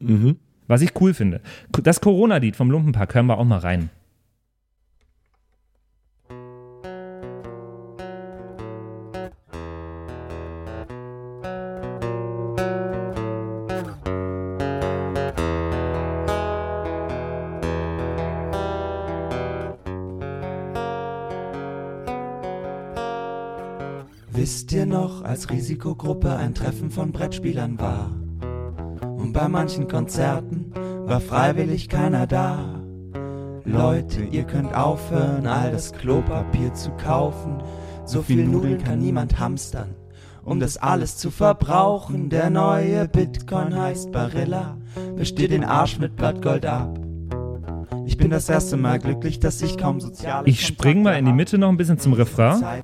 Mhm. 0.00 0.38
Was 0.70 0.82
ich 0.82 0.92
cool 1.00 1.14
finde. 1.14 1.40
Das 1.82 2.00
Corona-Lied 2.00 2.54
vom 2.54 2.70
Lumpenpack 2.70 3.16
hören 3.16 3.26
wir 3.26 3.38
auch 3.38 3.44
mal 3.44 3.58
rein. 3.58 3.90
Wisst 24.30 24.70
ihr 24.70 24.86
noch, 24.86 25.24
als 25.24 25.50
Risikogruppe 25.50 26.36
ein 26.36 26.54
Treffen 26.54 26.92
von 26.92 27.10
Brettspielern 27.10 27.80
war? 27.80 28.12
Und 29.30 29.34
bei 29.34 29.46
manchen 29.46 29.86
Konzerten 29.86 30.72
war 31.06 31.20
freiwillig 31.20 31.88
keiner 31.88 32.26
da. 32.26 32.82
Leute, 33.64 34.24
ihr 34.24 34.42
könnt 34.42 34.74
aufhören, 34.74 35.46
all 35.46 35.70
das 35.70 35.92
Klopapier 35.92 36.74
zu 36.74 36.90
kaufen. 36.96 37.62
So 38.04 38.22
viel 38.22 38.44
Nudeln 38.44 38.82
kann 38.82 38.98
niemand 38.98 39.38
hamstern, 39.38 39.94
um 40.42 40.58
das 40.58 40.78
alles 40.78 41.16
zu 41.16 41.30
verbrauchen. 41.30 42.28
Der 42.28 42.50
neue 42.50 43.06
Bitcoin 43.06 43.78
heißt 43.78 44.10
Barilla, 44.10 44.76
besteht 45.14 45.52
den 45.52 45.62
Arsch 45.62 46.00
mit 46.00 46.16
Blattgold 46.16 46.66
ab. 46.66 46.98
Ich 48.06 48.16
bin 48.16 48.30
das 48.30 48.48
erste 48.48 48.76
Mal 48.76 48.98
glücklich, 48.98 49.38
dass 49.38 49.62
ich 49.62 49.78
kaum 49.78 50.00
soziale 50.00 50.48
Ich 50.48 50.66
spring 50.66 51.04
mal 51.04 51.16
in 51.16 51.24
die 51.24 51.32
Mitte 51.32 51.56
noch 51.56 51.68
ein 51.68 51.76
bisschen 51.76 52.00
zum 52.00 52.14
Refrain. 52.14 52.82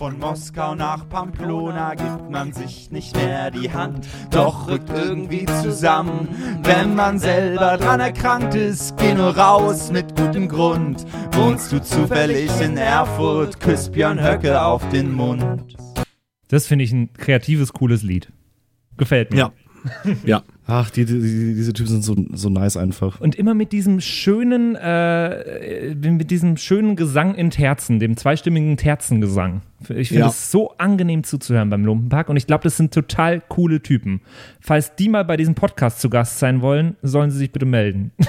Von 0.00 0.18
Moskau 0.18 0.74
nach 0.74 1.06
Pamplona 1.10 1.94
gibt 1.94 2.30
man 2.30 2.54
sich 2.54 2.90
nicht 2.90 3.14
mehr 3.14 3.50
die 3.50 3.70
Hand, 3.70 4.08
doch 4.30 4.66
rückt 4.66 4.88
irgendwie 4.88 5.44
zusammen, 5.44 6.26
wenn 6.62 6.94
man 6.94 7.18
selber 7.18 7.76
dran 7.76 8.00
erkrankt 8.00 8.54
ist. 8.54 8.96
Geh 8.96 9.12
nur 9.12 9.36
raus 9.36 9.92
mit 9.92 10.16
gutem 10.16 10.48
Grund. 10.48 11.04
Wohnst 11.32 11.70
du 11.70 11.82
zufällig 11.82 12.50
in 12.62 12.78
Erfurt, 12.78 13.60
küsst 13.60 13.92
Björn 13.92 14.18
Höcke 14.18 14.62
auf 14.62 14.88
den 14.88 15.12
Mund. 15.12 15.76
Das 16.48 16.66
finde 16.66 16.86
ich 16.86 16.92
ein 16.92 17.12
kreatives, 17.12 17.74
cooles 17.74 18.02
Lied. 18.02 18.32
Gefällt 18.96 19.32
mir. 19.32 19.38
Ja. 19.38 19.52
Ja. 20.24 20.42
Ach, 20.70 20.88
die, 20.90 21.04
die, 21.04 21.20
die, 21.20 21.54
diese 21.54 21.72
Typen 21.72 21.88
sind 21.90 22.04
so, 22.04 22.14
so 22.32 22.48
nice 22.48 22.76
einfach. 22.76 23.20
Und 23.20 23.34
immer 23.34 23.54
mit 23.54 23.72
diesem 23.72 24.00
schönen, 24.00 24.76
äh, 24.76 25.94
mit 25.94 26.30
diesem 26.30 26.56
schönen 26.56 26.96
Gesang 26.96 27.34
in 27.34 27.50
Terzen, 27.50 27.98
dem 27.98 28.16
zweistimmigen 28.16 28.76
Terzengesang. 28.76 29.62
Ich 29.88 30.08
finde 30.08 30.20
Ja. 30.24 30.28
es 30.28 30.50
so 30.50 30.72
angenehm 30.76 31.24
zuzuhören 31.24 31.70
beim 31.70 31.86
Lumpenpack 31.86 32.28
und 32.28 32.36
ich 32.36 32.46
glaube, 32.46 32.64
das 32.64 32.76
sind 32.76 32.92
total 32.92 33.40
coole 33.48 33.80
Typen. 33.82 34.20
Falls 34.60 34.94
die 34.94 35.08
mal 35.08 35.24
bei 35.24 35.38
diesem 35.38 35.54
Podcast 35.54 36.02
zu 36.02 36.10
Gast 36.10 36.38
sein 36.38 36.60
wollen, 36.60 36.96
sollen 37.02 37.30
sie 37.30 37.38
sich 37.38 37.50
bitte 37.52 37.66
melden. 37.66 38.12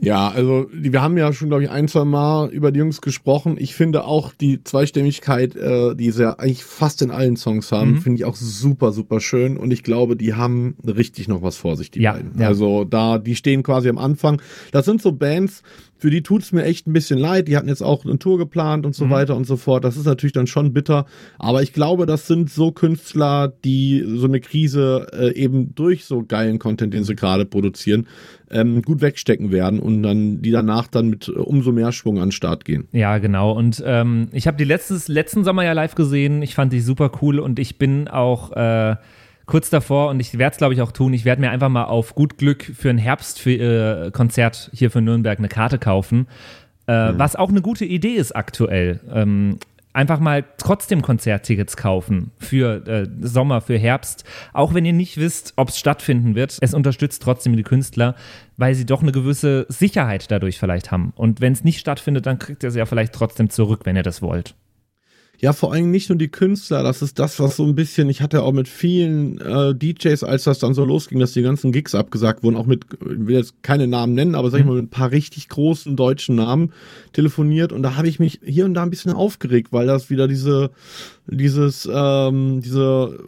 Ja, 0.00 0.28
also 0.28 0.68
wir 0.72 1.02
haben 1.02 1.18
ja 1.18 1.32
schon, 1.34 1.48
glaube 1.48 1.62
ich, 1.64 1.70
ein, 1.70 1.86
zwei 1.86 2.04
Mal 2.06 2.48
über 2.50 2.72
die 2.72 2.78
Jungs 2.78 3.02
gesprochen. 3.02 3.56
Ich 3.58 3.74
finde 3.74 4.04
auch 4.04 4.32
die 4.32 4.64
Zweistimmigkeit, 4.64 5.54
äh, 5.56 5.94
die 5.94 6.10
sie 6.10 6.22
ja 6.22 6.38
eigentlich 6.38 6.64
fast 6.64 7.02
in 7.02 7.10
allen 7.10 7.36
Songs 7.36 7.70
haben, 7.70 7.90
Mhm. 7.92 7.96
finde 7.98 8.16
ich 8.16 8.24
auch 8.24 8.36
super, 8.36 8.92
super 8.92 9.20
schön. 9.20 9.58
Und 9.58 9.72
ich 9.72 9.82
glaube, 9.82 10.16
die 10.16 10.32
haben 10.34 10.76
richtig 10.86 11.28
noch 11.28 11.42
was 11.42 11.56
vor 11.60 11.76
sich, 11.76 11.90
die 11.90 12.00
Ja, 12.00 12.12
beiden. 12.14 12.32
ja. 12.38 12.48
Also 12.48 12.84
da, 12.84 13.18
die 13.18 13.36
stehen 13.36 13.62
quasi 13.62 13.88
am 13.88 13.98
Anfang. 13.98 14.40
Das 14.72 14.84
sind 14.86 15.00
so 15.00 15.12
Bands, 15.12 15.62
für 15.98 16.08
die 16.10 16.22
tut's 16.22 16.50
mir 16.52 16.64
echt 16.64 16.86
ein 16.86 16.94
bisschen 16.94 17.18
leid. 17.18 17.46
Die 17.46 17.56
hatten 17.58 17.68
jetzt 17.68 17.82
auch 17.82 18.06
eine 18.06 18.18
Tour 18.18 18.38
geplant 18.38 18.86
und 18.86 18.94
so 18.94 19.04
Mhm. 19.04 19.10
weiter 19.10 19.36
und 19.36 19.46
so 19.46 19.56
fort. 19.58 19.84
Das 19.84 19.98
ist 19.98 20.06
natürlich 20.06 20.32
dann 20.32 20.46
schon 20.46 20.72
bitter. 20.72 21.04
Aber 21.38 21.62
ich 21.62 21.74
glaube, 21.74 22.06
das 22.06 22.26
sind 22.26 22.48
so 22.50 22.72
Künstler, 22.72 23.52
die 23.64 24.02
so 24.06 24.26
eine 24.26 24.40
Krise 24.40 25.06
äh, 25.12 25.34
eben 25.34 25.74
durch 25.74 26.06
so 26.06 26.24
geilen 26.26 26.58
Content, 26.58 26.94
den 26.94 27.04
sie 27.04 27.14
gerade 27.14 27.44
produzieren, 27.44 28.06
ähm, 28.50 28.80
gut 28.80 29.02
wegstecken 29.02 29.52
werden 29.52 29.78
und 29.78 30.02
dann 30.02 30.40
die 30.40 30.50
danach 30.50 30.86
dann 30.88 31.08
mit 31.10 31.28
äh, 31.28 31.32
umso 31.32 31.70
mehr 31.70 31.92
Schwung 31.92 32.16
an 32.18 32.26
den 32.28 32.32
Start 32.32 32.64
gehen. 32.64 32.88
Ja, 32.92 33.18
genau. 33.18 33.52
Und 33.52 33.82
ähm, 33.86 34.28
ich 34.32 34.46
habe 34.46 34.56
die 34.56 34.64
letztes, 34.64 35.06
letzten 35.06 35.44
Sommer 35.44 35.64
ja 35.64 35.72
live 35.74 35.94
gesehen. 35.94 36.40
Ich 36.40 36.54
fand 36.54 36.72
die 36.72 36.80
super 36.80 37.12
cool 37.20 37.38
und 37.38 37.58
ich 37.58 37.76
bin 37.76 38.08
auch 38.08 38.52
äh, 38.52 38.96
kurz 39.50 39.68
davor 39.68 40.08
und 40.08 40.20
ich 40.20 40.38
werde 40.38 40.52
es, 40.52 40.58
glaube 40.58 40.72
ich, 40.72 40.80
auch 40.80 40.92
tun. 40.92 41.12
Ich 41.12 41.24
werde 41.24 41.42
mir 41.42 41.50
einfach 41.50 41.68
mal 41.68 41.84
auf 41.84 42.14
gut 42.14 42.38
Glück 42.38 42.62
für 42.62 42.88
ein 42.88 42.98
Herbst 42.98 43.38
für 43.38 44.06
äh, 44.06 44.10
Konzert 44.10 44.70
hier 44.72 44.90
für 44.90 45.02
Nürnberg 45.02 45.38
eine 45.38 45.48
Karte 45.48 45.78
kaufen. 45.78 46.26
Äh, 46.86 46.92
Was 46.92 47.36
auch 47.36 47.50
eine 47.50 47.60
gute 47.60 47.84
Idee 47.84 48.14
ist 48.14 48.34
aktuell. 48.34 49.00
Ähm, 49.12 49.58
einfach 49.92 50.20
mal 50.20 50.44
trotzdem 50.56 51.02
Konzerttickets 51.02 51.76
kaufen 51.76 52.30
für 52.38 52.86
äh, 52.86 53.08
Sommer, 53.20 53.60
für 53.60 53.78
Herbst, 53.78 54.24
auch 54.52 54.74
wenn 54.74 54.84
ihr 54.84 54.92
nicht 54.92 55.16
wisst, 55.16 55.52
ob 55.56 55.70
es 55.70 55.78
stattfinden 55.78 56.34
wird. 56.34 56.58
Es 56.60 56.74
unterstützt 56.74 57.22
trotzdem 57.22 57.56
die 57.56 57.62
Künstler, 57.62 58.14
weil 58.56 58.74
sie 58.74 58.86
doch 58.86 59.02
eine 59.02 59.12
gewisse 59.12 59.66
Sicherheit 59.68 60.30
dadurch 60.30 60.58
vielleicht 60.58 60.90
haben. 60.90 61.12
Und 61.16 61.40
wenn 61.40 61.52
es 61.52 61.64
nicht 61.64 61.80
stattfindet, 61.80 62.26
dann 62.26 62.38
kriegt 62.38 62.62
ihr 62.62 62.68
es 62.68 62.76
ja 62.76 62.86
vielleicht 62.86 63.12
trotzdem 63.12 63.50
zurück, 63.50 63.80
wenn 63.84 63.96
ihr 63.96 64.02
das 64.02 64.22
wollt. 64.22 64.54
Ja, 65.40 65.54
vor 65.54 65.72
allem 65.72 65.90
nicht 65.90 66.10
nur 66.10 66.18
die 66.18 66.28
Künstler, 66.28 66.82
das 66.82 67.00
ist 67.00 67.18
das, 67.18 67.40
was 67.40 67.56
so 67.56 67.64
ein 67.64 67.74
bisschen, 67.74 68.10
ich 68.10 68.20
hatte 68.20 68.42
auch 68.42 68.52
mit 68.52 68.68
vielen 68.68 69.40
äh, 69.40 69.74
DJs, 69.74 70.22
als 70.22 70.44
das 70.44 70.58
dann 70.58 70.74
so 70.74 70.84
losging, 70.84 71.18
dass 71.18 71.32
die 71.32 71.40
ganzen 71.40 71.72
Gigs 71.72 71.94
abgesagt 71.94 72.42
wurden, 72.42 72.56
auch 72.56 72.66
mit, 72.66 72.84
ich 73.00 73.26
will 73.26 73.36
jetzt 73.36 73.62
keine 73.62 73.86
Namen 73.86 74.12
nennen, 74.12 74.34
aber 74.34 74.50
sag 74.50 74.60
ich 74.60 74.66
mal, 74.66 74.74
mit 74.74 74.84
ein 74.84 74.90
paar 74.90 75.12
richtig 75.12 75.48
großen 75.48 75.96
deutschen 75.96 76.34
Namen 76.34 76.74
telefoniert 77.14 77.72
und 77.72 77.82
da 77.82 77.96
habe 77.96 78.08
ich 78.08 78.18
mich 78.18 78.40
hier 78.44 78.66
und 78.66 78.74
da 78.74 78.82
ein 78.82 78.90
bisschen 78.90 79.12
aufgeregt, 79.12 79.68
weil 79.72 79.86
das 79.86 80.10
wieder 80.10 80.28
diese, 80.28 80.72
dieses, 81.26 81.88
ähm, 81.90 82.60
diese 82.60 83.18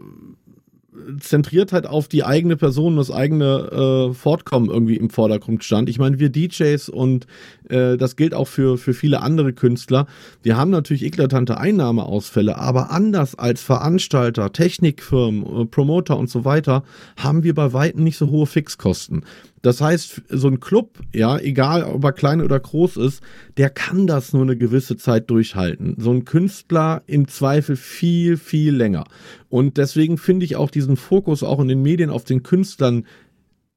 Zentriertheit 1.20 1.86
auf 1.86 2.08
die 2.08 2.24
eigene 2.24 2.56
Person, 2.56 2.96
das 2.96 3.10
eigene 3.10 4.10
äh, 4.10 4.14
Fortkommen 4.14 4.70
irgendwie 4.70 4.96
im 4.96 5.10
Vordergrund 5.10 5.64
stand. 5.64 5.88
Ich 5.88 5.98
meine, 5.98 6.18
wir 6.18 6.28
DJs 6.28 6.88
und 6.88 7.26
äh, 7.72 7.96
das 7.96 8.16
gilt 8.16 8.34
auch 8.34 8.48
für, 8.48 8.78
für 8.78 8.94
viele 8.94 9.22
andere 9.22 9.52
Künstler, 9.52 10.06
die 10.44 10.54
haben 10.54 10.70
natürlich 10.70 11.04
eklatante 11.04 11.58
Einnahmeausfälle, 11.58 12.56
aber 12.56 12.90
anders 12.90 13.34
als 13.34 13.62
Veranstalter, 13.62 14.52
Technikfirmen, 14.52 15.62
äh, 15.62 15.64
Promoter 15.66 16.18
und 16.18 16.30
so 16.30 16.44
weiter, 16.44 16.84
haben 17.16 17.42
wir 17.42 17.54
bei 17.54 17.72
Weitem 17.72 18.04
nicht 18.04 18.18
so 18.18 18.28
hohe 18.30 18.46
Fixkosten. 18.46 19.24
Das 19.62 19.80
heißt, 19.80 20.22
so 20.28 20.48
ein 20.48 20.58
Club, 20.58 20.98
ja, 21.14 21.38
egal 21.38 21.84
ob 21.84 22.02
er 22.04 22.12
klein 22.12 22.40
oder 22.40 22.58
groß 22.58 22.96
ist, 22.96 23.22
der 23.56 23.70
kann 23.70 24.08
das 24.08 24.32
nur 24.32 24.42
eine 24.42 24.56
gewisse 24.56 24.96
Zeit 24.96 25.30
durchhalten. 25.30 25.94
So 25.98 26.10
ein 26.10 26.24
Künstler 26.24 27.02
im 27.06 27.28
Zweifel 27.28 27.76
viel, 27.76 28.36
viel 28.36 28.74
länger. 28.74 29.04
Und 29.48 29.76
deswegen 29.78 30.18
finde 30.18 30.44
ich 30.44 30.56
auch 30.56 30.70
diesen 30.70 30.96
Fokus 30.96 31.44
auch 31.44 31.60
in 31.60 31.68
den 31.68 31.80
Medien 31.80 32.10
auf 32.10 32.24
den 32.24 32.42
Künstlern 32.42 33.06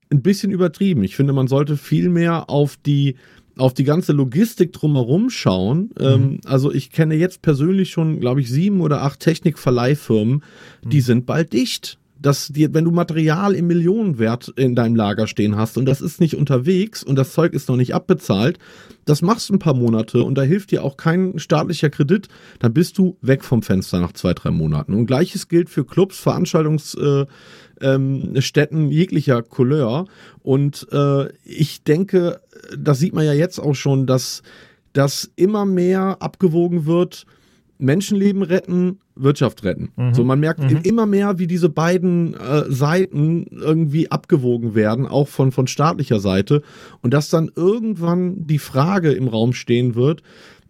ein 0.10 0.24
bisschen 0.24 0.52
übertrieben. 0.52 1.04
Ich 1.04 1.16
finde, 1.16 1.34
man 1.34 1.48
sollte 1.48 1.78
viel 1.78 2.10
mehr 2.10 2.50
auf 2.50 2.78
die 2.78 3.16
auf 3.58 3.74
die 3.74 3.84
ganze 3.84 4.12
Logistik 4.14 4.74
drumherum 4.74 5.30
schauen. 5.30 5.92
Ähm, 6.00 6.40
also 6.46 6.72
ich 6.72 6.92
kenne 6.92 7.16
jetzt 7.16 7.42
persönlich 7.42 7.92
schon, 7.92 8.20
glaube 8.20 8.42
ich, 8.42 8.50
sieben 8.50 8.82
oder 8.82 9.02
acht 9.04 9.20
Technikverleihfirmen, 9.20 10.44
die 10.84 11.02
sind 11.02 11.26
bald 11.26 11.54
dicht. 11.54 11.98
Dass 12.26 12.48
dir, 12.48 12.74
wenn 12.74 12.86
du 12.86 12.92
Material 12.92 13.54
im 13.54 13.68
Millionenwert 13.68 14.52
in 14.56 14.74
deinem 14.74 14.96
Lager 14.96 15.28
stehen 15.28 15.56
hast 15.58 15.78
und 15.78 15.86
das 15.86 16.02
ist 16.02 16.20
nicht 16.20 16.36
unterwegs 16.36 17.04
und 17.04 17.18
das 17.18 17.34
Zeug 17.34 17.54
ist 17.54 17.70
noch 17.70 17.76
nicht 17.76 17.94
abbezahlt, 17.94 18.58
das 19.06 19.22
machst 19.22 19.50
du 19.50 19.54
ein 19.54 19.60
paar 19.60 19.76
Monate 19.76 20.24
und 20.24 20.36
da 20.36 20.42
hilft 20.42 20.72
dir 20.72 20.84
auch 20.84 20.98
kein 20.98 21.38
staatlicher 21.38 21.92
Kredit, 21.92 22.28
dann 22.58 22.74
bist 22.74 22.98
du 22.98 23.16
weg 23.22 23.44
vom 23.44 23.62
Fenster 23.62 24.00
nach 24.00 24.14
zwei, 24.14 24.34
drei 24.34 24.50
Monaten. 24.50 24.96
Und 24.96 25.06
gleiches 25.06 25.50
gilt 25.50 25.70
für 25.70 25.86
Clubs, 25.86 26.18
Veranstaltungsstätten 26.18 27.28
äh, 27.80 27.94
ähm, 28.86 28.92
jeglicher 28.92 29.44
Couleur. 29.44 30.08
Und 30.42 30.88
äh, 30.92 31.32
ich 31.44 31.84
denke, 31.84 32.42
das 32.76 32.98
sieht 32.98 33.14
man 33.14 33.26
ja 33.26 33.34
jetzt 33.34 33.60
auch 33.60 33.76
schon, 33.76 34.08
dass 34.08 34.42
das 34.94 35.30
immer 35.36 35.66
mehr 35.66 36.18
abgewogen 36.22 36.88
wird, 36.88 37.28
Menschenleben 37.78 38.42
retten, 38.42 39.00
Wirtschaft 39.16 39.64
retten. 39.64 39.92
So, 40.14 40.24
man 40.24 40.40
merkt 40.40 40.60
immer 40.86 41.06
mehr, 41.06 41.40
wie 41.40 41.48
diese 41.48 41.70
beiden 41.70 42.34
äh, 42.34 42.64
Seiten 42.70 43.46
irgendwie 43.52 44.12
abgewogen 44.12 44.76
werden, 44.76 45.06
auch 45.06 45.28
von, 45.28 45.52
von 45.52 45.68
staatlicher 45.68 46.20
Seite. 46.20 46.62
Und 47.02 47.14
dass 47.14 47.30
dann 47.30 47.52
irgendwann 47.56 48.46
die 48.48 48.60
Frage 48.60 49.12
im 49.12 49.28
Raum 49.28 49.54
stehen 49.54 49.96
wird, 49.96 50.22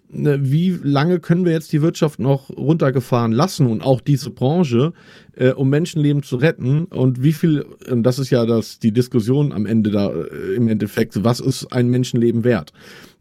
ne, 0.09 0.39
wie 0.41 0.77
lange 0.83 1.19
können 1.19 1.45
wir 1.45 1.51
jetzt 1.51 1.73
die 1.73 1.81
Wirtschaft 1.81 2.19
noch 2.19 2.49
runtergefahren 2.49 3.31
lassen 3.31 3.67
und 3.67 3.81
auch 3.81 4.01
diese 4.01 4.29
Branche, 4.29 4.93
äh, 5.35 5.51
um 5.51 5.69
Menschenleben 5.69 6.23
zu 6.23 6.37
retten 6.37 6.85
und 6.85 7.23
wie 7.23 7.33
viel, 7.33 7.65
und 7.89 8.03
das 8.03 8.19
ist 8.19 8.29
ja 8.29 8.45
das, 8.45 8.79
die 8.79 8.91
Diskussion 8.91 9.51
am 9.51 9.65
Ende 9.65 9.91
da, 9.91 10.11
äh, 10.11 10.55
im 10.55 10.67
Endeffekt, 10.67 11.23
was 11.23 11.39
ist 11.39 11.71
ein 11.71 11.89
Menschenleben 11.89 12.43
wert? 12.43 12.73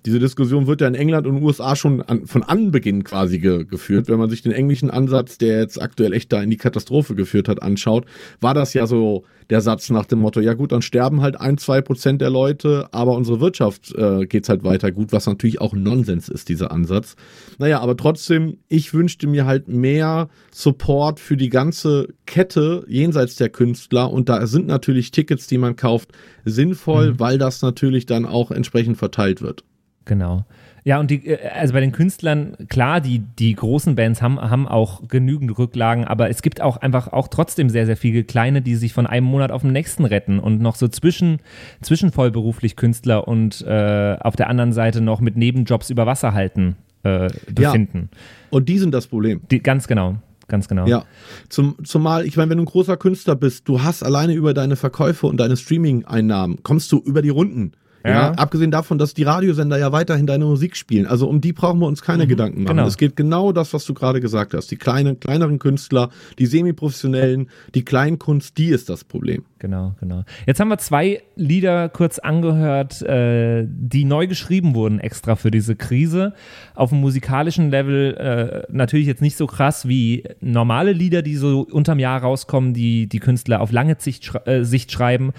Diese 0.06 0.18
Diskussion 0.18 0.66
wird 0.66 0.82
ja 0.82 0.86
in 0.86 0.94
England 0.94 1.26
und 1.26 1.42
USA 1.42 1.76
schon 1.76 2.02
an, 2.02 2.26
von 2.26 2.42
Anbeginn 2.42 3.04
quasi 3.04 3.38
ge, 3.38 3.64
geführt. 3.64 4.08
Wenn 4.08 4.18
man 4.18 4.28
sich 4.28 4.42
den 4.42 4.52
englischen 4.52 4.90
Ansatz, 4.90 5.38
der 5.38 5.60
jetzt 5.60 5.80
aktuell 5.80 6.12
echt 6.12 6.30
da 6.30 6.42
in 6.42 6.50
die 6.50 6.58
Katastrophe 6.58 7.14
geführt 7.14 7.48
hat, 7.48 7.62
anschaut, 7.62 8.04
war 8.40 8.52
das 8.52 8.74
ja 8.74 8.86
so 8.86 9.24
der 9.50 9.60
Satz 9.60 9.90
nach 9.90 10.06
dem 10.06 10.20
Motto, 10.20 10.40
ja 10.40 10.54
gut, 10.54 10.72
dann 10.72 10.82
sterben 10.82 11.20
halt 11.20 11.40
ein, 11.40 11.58
zwei 11.58 11.80
Prozent 11.80 12.20
der 12.20 12.30
Leute, 12.30 12.88
aber 12.92 13.14
unsere 13.14 13.40
Wirtschaft 13.40 13.94
äh, 13.94 14.26
geht's 14.26 14.48
halt 14.48 14.64
weiter 14.64 14.92
gut, 14.92 15.12
was 15.12 15.26
natürlich 15.26 15.60
auch 15.60 15.74
Nonsens 15.74 16.28
ist, 16.28 16.48
dieser 16.48 16.70
Ansatz. 16.70 17.16
Naja, 17.58 17.80
aber 17.80 17.96
trotzdem, 17.96 18.58
ich 18.68 18.92
wünschte 18.94 19.26
mir 19.26 19.46
halt 19.46 19.68
mehr 19.68 20.28
Support 20.52 21.20
für 21.20 21.36
die 21.36 21.50
ganze 21.50 22.08
Kette 22.26 22.84
jenseits 22.88 23.36
der 23.36 23.48
Künstler 23.48 24.10
und 24.10 24.28
da 24.28 24.46
sind 24.46 24.66
natürlich 24.66 25.10
Tickets, 25.10 25.46
die 25.46 25.58
man 25.58 25.76
kauft, 25.76 26.12
sinnvoll, 26.44 27.18
weil 27.18 27.38
das 27.38 27.62
natürlich 27.62 28.06
dann 28.06 28.26
auch 28.26 28.50
entsprechend 28.50 28.98
verteilt 28.98 29.42
wird. 29.42 29.64
Genau. 30.04 30.44
Ja, 30.84 31.00
und 31.00 31.10
die, 31.10 31.26
äh, 31.26 31.48
also 31.48 31.72
bei 31.72 31.80
den 31.80 31.92
Künstlern, 31.92 32.56
klar, 32.68 33.00
die, 33.00 33.20
die 33.20 33.54
großen 33.54 33.94
Bands 33.94 34.20
haben, 34.20 34.38
haben 34.40 34.68
auch 34.68 35.08
genügend 35.08 35.58
Rücklagen, 35.58 36.04
aber 36.04 36.28
es 36.28 36.42
gibt 36.42 36.60
auch 36.60 36.76
einfach 36.76 37.12
auch 37.12 37.28
trotzdem 37.28 37.70
sehr, 37.70 37.86
sehr 37.86 37.96
viele 37.96 38.22
kleine, 38.24 38.60
die 38.60 38.76
sich 38.76 38.92
von 38.92 39.06
einem 39.06 39.26
Monat 39.26 39.50
auf 39.50 39.62
den 39.62 39.72
nächsten 39.72 40.04
retten 40.04 40.38
und 40.38 40.60
noch 40.60 40.76
so 40.76 40.88
zwischen, 40.88 41.38
zwischen 41.80 42.12
vollberuflich 42.12 42.76
Künstler 42.76 43.26
und 43.26 43.62
äh, 43.62 44.16
auf 44.20 44.36
der 44.36 44.48
anderen 44.48 44.72
Seite 44.72 45.00
noch 45.00 45.20
mit 45.20 45.36
Nebenjobs 45.36 45.88
über 45.88 46.06
Wasser 46.06 46.34
halten 46.34 46.76
äh, 47.02 47.30
befinden. 47.50 48.10
Und 48.50 48.68
die 48.68 48.78
sind 48.78 48.92
das 48.92 49.06
Problem. 49.06 49.40
Die, 49.50 49.62
ganz 49.62 49.88
genau. 49.88 50.16
Ganz 50.46 50.68
genau. 50.68 50.86
Ja, 50.86 51.04
Zum, 51.48 51.76
zumal, 51.84 52.26
ich 52.26 52.36
meine, 52.36 52.50
wenn 52.50 52.58
du 52.58 52.64
ein 52.64 52.66
großer 52.66 52.98
Künstler 52.98 53.34
bist, 53.34 53.66
du 53.66 53.82
hast 53.82 54.02
alleine 54.02 54.34
über 54.34 54.52
deine 54.52 54.76
Verkäufe 54.76 55.26
und 55.26 55.38
deine 55.38 55.56
Streaming-Einnahmen, 55.56 56.62
kommst 56.62 56.92
du 56.92 56.98
über 56.98 57.22
die 57.22 57.30
Runden. 57.30 57.72
Ja. 58.04 58.10
Ja. 58.10 58.30
abgesehen 58.32 58.70
davon, 58.70 58.98
dass 58.98 59.14
die 59.14 59.22
Radiosender 59.22 59.78
ja 59.78 59.90
weiterhin 59.90 60.26
deine 60.26 60.44
Musik 60.44 60.76
spielen. 60.76 61.06
Also 61.06 61.26
um 61.26 61.40
die 61.40 61.54
brauchen 61.54 61.80
wir 61.80 61.86
uns 61.86 62.02
keine 62.02 62.26
Gedanken 62.26 62.64
machen. 62.64 62.76
genau. 62.76 62.86
Es 62.86 62.98
geht 62.98 63.16
genau 63.16 63.52
das, 63.52 63.72
was 63.72 63.86
du 63.86 63.94
gerade 63.94 64.20
gesagt 64.20 64.52
hast. 64.52 64.70
Die 64.70 64.76
kleinen, 64.76 65.18
kleineren 65.20 65.58
Künstler, 65.58 66.10
die 66.38 66.44
semi-professionellen, 66.44 67.48
die 67.74 67.82
Kleinkunst, 67.82 68.58
die 68.58 68.68
ist 68.68 68.90
das 68.90 69.04
Problem. 69.04 69.44
Genau, 69.58 69.94
genau. 69.98 70.24
Jetzt 70.46 70.60
haben 70.60 70.68
wir 70.68 70.76
zwei 70.76 71.22
Lieder 71.36 71.88
kurz 71.88 72.18
angehört, 72.18 73.00
äh, 73.00 73.66
die 73.66 74.04
neu 74.04 74.26
geschrieben 74.26 74.74
wurden 74.74 75.00
extra 75.00 75.36
für 75.36 75.50
diese 75.50 75.74
Krise. 75.74 76.34
Auf 76.74 76.90
dem 76.90 77.00
musikalischen 77.00 77.70
Level 77.70 78.14
äh, 78.14 78.70
natürlich 78.70 79.06
jetzt 79.06 79.22
nicht 79.22 79.38
so 79.38 79.46
krass 79.46 79.88
wie 79.88 80.24
normale 80.40 80.92
Lieder, 80.92 81.22
die 81.22 81.36
so 81.36 81.60
unterm 81.62 81.98
Jahr 81.98 82.20
rauskommen, 82.20 82.74
die 82.74 83.06
die 83.06 83.20
Künstler 83.20 83.62
auf 83.62 83.72
lange 83.72 83.96
Sicht, 83.98 84.30
äh, 84.44 84.64
Sicht 84.64 84.92
schreiben. 84.92 85.32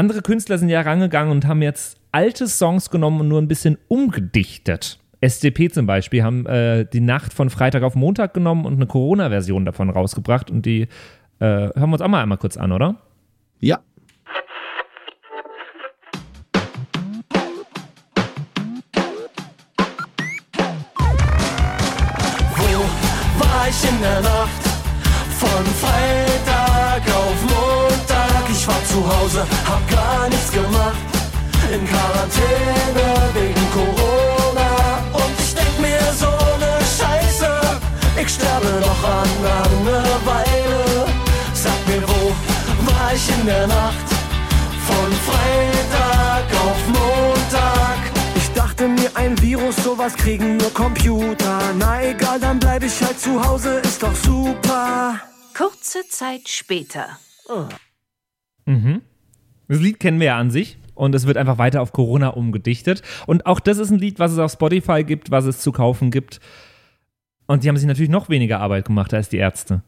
Andere 0.00 0.22
Künstler 0.22 0.56
sind 0.56 0.70
ja 0.70 0.80
rangegangen 0.80 1.30
und 1.30 1.46
haben 1.46 1.60
jetzt 1.60 2.00
alte 2.10 2.48
Songs 2.48 2.88
genommen 2.88 3.20
und 3.20 3.28
nur 3.28 3.38
ein 3.38 3.48
bisschen 3.48 3.76
umgedichtet. 3.88 4.98
SDP 5.20 5.68
zum 5.68 5.84
Beispiel 5.84 6.22
haben 6.22 6.46
äh, 6.46 6.86
die 6.90 7.02
Nacht 7.02 7.34
von 7.34 7.50
Freitag 7.50 7.82
auf 7.82 7.96
Montag 7.96 8.32
genommen 8.32 8.64
und 8.64 8.76
eine 8.76 8.86
Corona-Version 8.86 9.66
davon 9.66 9.90
rausgebracht 9.90 10.50
und 10.50 10.64
die 10.64 10.88
äh, 11.38 11.44
hören 11.44 11.90
wir 11.90 11.92
uns 11.92 12.00
auch 12.00 12.08
mal 12.08 12.22
einmal 12.22 12.38
kurz 12.38 12.56
an, 12.56 12.72
oder? 12.72 12.96
Ja. 13.58 13.80
Hause, 29.40 29.46
hab 29.68 29.90
gar 29.90 30.28
nichts 30.28 30.50
gemacht. 30.52 30.96
In 31.72 31.86
Quarantäne 31.86 33.06
wegen 33.34 33.70
Corona. 33.72 35.02
Und 35.12 35.34
ich 35.38 35.54
denk 35.54 35.78
mir 35.80 36.00
so 36.12 36.30
ne 36.58 36.78
Scheiße. 36.98 37.50
Ich 38.20 38.28
sterbe 38.28 38.80
noch 38.80 39.04
an 39.04 39.28
Langeweile. 39.42 41.06
Sag 41.54 41.86
mir, 41.86 42.02
wo 42.02 42.32
war 42.90 43.14
ich 43.14 43.28
in 43.38 43.46
der 43.46 43.66
Nacht? 43.66 44.08
Von 44.86 45.12
Freitag 45.28 46.44
auf 46.64 46.86
Montag. 46.88 47.98
Ich 48.34 48.50
dachte 48.52 48.88
mir, 48.88 49.10
ein 49.14 49.40
Virus, 49.40 49.76
sowas 49.76 50.14
kriegen 50.14 50.56
nur 50.56 50.72
Computer. 50.74 51.60
Na 51.78 52.02
egal, 52.02 52.40
dann 52.40 52.58
bleib 52.58 52.82
ich 52.82 53.00
halt 53.02 53.20
zu 53.20 53.42
Hause, 53.42 53.80
ist 53.84 54.02
doch 54.02 54.14
super. 54.14 55.20
Kurze 55.56 56.06
Zeit 56.08 56.48
später. 56.48 57.18
Mhm. 58.66 59.02
Das 59.70 59.78
Lied 59.78 60.00
kennen 60.00 60.18
wir 60.18 60.26
ja 60.26 60.38
an 60.38 60.50
sich. 60.50 60.78
Und 60.94 61.14
es 61.14 61.26
wird 61.26 61.36
einfach 61.36 61.58
weiter 61.58 61.80
auf 61.80 61.92
Corona 61.92 62.28
umgedichtet. 62.28 63.02
Und 63.26 63.46
auch 63.46 63.60
das 63.60 63.78
ist 63.78 63.90
ein 63.90 64.00
Lied, 64.00 64.18
was 64.18 64.32
es 64.32 64.38
auf 64.38 64.50
Spotify 64.50 65.04
gibt, 65.04 65.30
was 65.30 65.46
es 65.46 65.60
zu 65.60 65.70
kaufen 65.70 66.10
gibt. 66.10 66.40
Und 67.46 67.62
die 67.62 67.68
haben 67.68 67.76
sich 67.76 67.86
natürlich 67.86 68.10
noch 68.10 68.28
weniger 68.28 68.60
Arbeit 68.60 68.84
gemacht 68.84 69.14
als 69.14 69.28
die 69.28 69.38
Ärzte. 69.38 69.82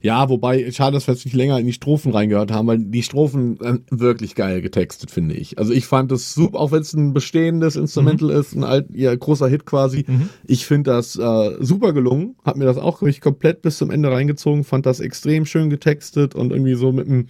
Ja, 0.00 0.28
wobei, 0.28 0.70
schade, 0.72 0.94
dass 0.94 1.06
wir 1.06 1.14
jetzt 1.14 1.24
nicht 1.24 1.34
länger 1.34 1.58
in 1.58 1.66
die 1.66 1.72
Strophen 1.72 2.12
reingehört 2.12 2.50
haben, 2.52 2.68
weil 2.68 2.78
die 2.78 3.02
Strophen 3.02 3.60
äh, 3.60 3.78
wirklich 3.90 4.34
geil 4.34 4.62
getextet, 4.62 5.10
finde 5.10 5.34
ich. 5.34 5.58
Also 5.58 5.72
ich 5.72 5.86
fand 5.86 6.12
es 6.12 6.34
super, 6.34 6.60
auch 6.60 6.72
wenn 6.72 6.82
es 6.82 6.92
ein 6.92 7.12
bestehendes 7.12 7.76
Instrumental 7.76 8.30
ist, 8.30 8.54
ein 8.54 8.64
alt, 8.64 8.86
ja, 8.92 9.14
großer 9.14 9.48
Hit 9.48 9.64
quasi. 9.64 10.04
Ich 10.46 10.66
finde 10.66 10.90
das 10.90 11.16
äh, 11.16 11.56
super 11.60 11.92
gelungen, 11.92 12.36
hab 12.44 12.56
mir 12.56 12.66
das 12.66 12.78
auch 12.78 13.00
wirklich 13.02 13.20
komplett 13.20 13.62
bis 13.62 13.78
zum 13.78 13.90
Ende 13.90 14.10
reingezogen, 14.10 14.64
fand 14.64 14.86
das 14.86 15.00
extrem 15.00 15.44
schön 15.44 15.70
getextet 15.70 16.34
und 16.34 16.52
irgendwie 16.52 16.74
so 16.74 16.92
mit 16.92 17.08
einem 17.08 17.26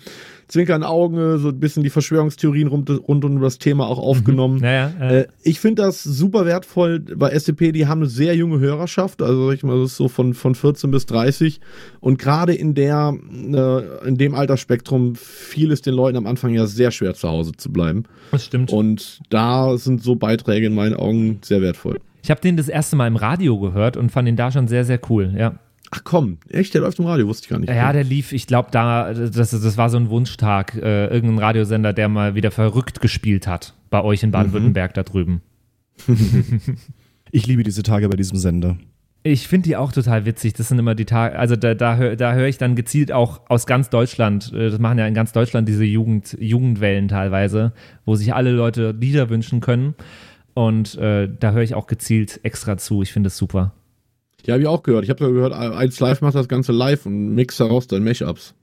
Zwinkern 0.49 0.84
Auge, 0.84 1.38
so 1.38 1.49
ein 1.49 1.59
bisschen 1.59 1.82
die 1.82 1.90
Verschwörungstheorien 1.90 2.68
rund, 2.68 2.88
rund 3.09 3.24
um 3.24 3.40
das 3.40 3.59
Thema 3.59 3.86
auch 3.86 3.99
aufgenommen. 3.99 4.59
Naja, 4.61 4.92
äh, 5.01 5.20
Äh, 5.20 5.26
ich 5.42 5.59
finde 5.61 5.82
das 5.82 6.03
super 6.03 6.47
wertvoll 6.47 7.01
bei 7.01 7.30
SCP, 7.30 7.72
die 7.72 7.86
haben 7.86 8.01
eine 8.03 8.09
sehr 8.09 8.36
junge 8.36 8.61
Hörerschaft, 8.61 9.22
also 9.22 9.47
sag 9.49 9.55
ich 9.57 9.62
mal, 9.64 9.78
das 9.80 9.92
ist 9.92 9.97
so 9.97 10.09
von, 10.09 10.34
von 10.34 10.55
14 10.55 10.90
bis 10.90 11.07
30 11.07 11.61
und 12.01 12.18
gerade 12.18 12.55
in 12.55 12.74
der, 12.74 13.14
äh, 13.32 14.09
in 14.09 14.16
dem 14.16 14.34
Altersspektrum 14.34 15.14
fiel 15.16 15.72
es 15.72 15.82
den 15.82 15.94
Leuten 15.94 16.16
am 16.16 16.26
Anfang 16.26 16.55
ja 16.55 16.66
sehr 16.66 16.90
schwer 16.90 17.14
zu 17.14 17.28
Hause 17.28 17.53
zu 17.57 17.72
bleiben 17.72 18.05
das 18.30 18.44
stimmt. 18.44 18.72
und 18.72 19.20
da 19.30 19.76
sind 19.78 20.03
so 20.03 20.14
Beiträge 20.16 20.66
in 20.66 20.74
meinen 20.74 20.94
Augen 20.94 21.38
sehr 21.42 21.61
wertvoll. 21.61 21.99
ich 22.22 22.30
habe 22.30 22.40
den 22.40 22.57
das 22.57 22.68
erste 22.68 22.97
Mal 22.97 23.07
im 23.09 23.16
Radio 23.16 23.59
gehört 23.59 23.97
und 23.97 24.11
fand 24.11 24.28
ihn 24.28 24.36
da 24.36 24.51
schon 24.51 24.68
sehr, 24.68 24.84
sehr 24.84 25.01
cool. 25.09 25.34
Ja, 25.36 25.55
Ach 25.93 26.01
komm, 26.05 26.39
echt, 26.49 26.74
der 26.74 26.80
läuft 26.80 26.99
im 26.99 27.07
Radio, 27.07 27.26
wusste 27.28 27.45
ich 27.45 27.49
gar 27.51 27.59
nicht. 27.59 27.68
ja 27.70 27.93
der 27.93 28.05
lief, 28.05 28.32
ich 28.32 28.47
glaube, 28.47 28.70
da, 28.72 29.12
das, 29.14 29.51
das 29.51 29.76
war 29.76 29.89
so 29.91 29.97
ein 29.97 30.11
Wunschtag, 30.11 30.74
äh, 30.74 31.07
irgendein 31.07 31.39
Radiosender, 31.39 31.93
der 31.93 32.09
mal 32.09 32.34
wieder 32.34 32.51
verrückt 32.51 33.01
gespielt 33.01 33.47
hat. 33.47 33.74
Bei 33.91 34.03
euch 34.03 34.22
in 34.22 34.30
Baden-Württemberg 34.32 34.95
da 34.95 35.03
drüben. 35.05 35.43
Ich 37.30 37.47
liebe 37.47 37.62
diese 37.62 37.82
Tage 37.82 38.09
bei 38.09 38.16
diesem 38.16 38.39
Sender. 38.39 38.76
Ich 39.22 39.49
finde 39.49 39.68
die 39.68 39.76
auch 39.76 39.91
total 39.91 40.24
witzig. 40.24 40.53
Das 40.53 40.68
sind 40.68 40.78
immer 40.78 40.95
die 40.95 41.05
Tage, 41.05 41.37
also 41.37 41.57
da, 41.57 41.74
da, 41.74 41.97
hör- 41.97 42.14
da 42.16 42.34
höre 42.34 42.47
ich 42.47 42.59
dann 42.59 42.76
gezielt 42.76 43.11
auch 43.11 43.41
aus 43.49 43.66
ganz 43.66 43.91
Deutschland, 43.91 44.53
äh, 44.53 44.70
das 44.70 44.78
machen 44.78 44.99
ja 44.99 45.07
in 45.07 45.14
ganz 45.14 45.32
Deutschland 45.32 45.68
diese 45.68 45.84
Jugend, 45.84 46.37
Jugendwellen 46.41 47.09
teilweise, 47.09 47.72
wo 48.05 48.14
sich 48.14 48.34
alle 48.34 48.53
Leute 48.53 48.93
Lieder 48.93 49.28
wünschen 49.28 49.61
können. 49.61 49.95
Und 50.55 50.97
äh, 50.97 51.28
da 51.41 51.53
höre 51.53 51.62
ich 51.62 51.74
auch 51.74 51.87
gezielt 51.89 52.41
extra 52.45 52.76
zu. 52.78 53.03
Ich 53.03 53.12
finde 53.12 53.26
es 53.28 53.37
super. 53.37 53.72
Ja, 54.45 54.55
habe 54.55 54.62
ich 54.62 54.68
auch 54.68 54.82
gehört. 54.82 55.05
Ich 55.05 55.11
habe 55.11 55.32
gehört, 55.32 55.53
1 55.53 55.99
Live 56.01 56.20
macht 56.20 56.34
das 56.34 56.49
Ganze 56.49 56.72
live 56.72 57.07
und 57.07 57.34
mixt 57.34 57.59
daraus 57.59 57.87
dann 57.87 58.05
Mashups. 58.05 58.55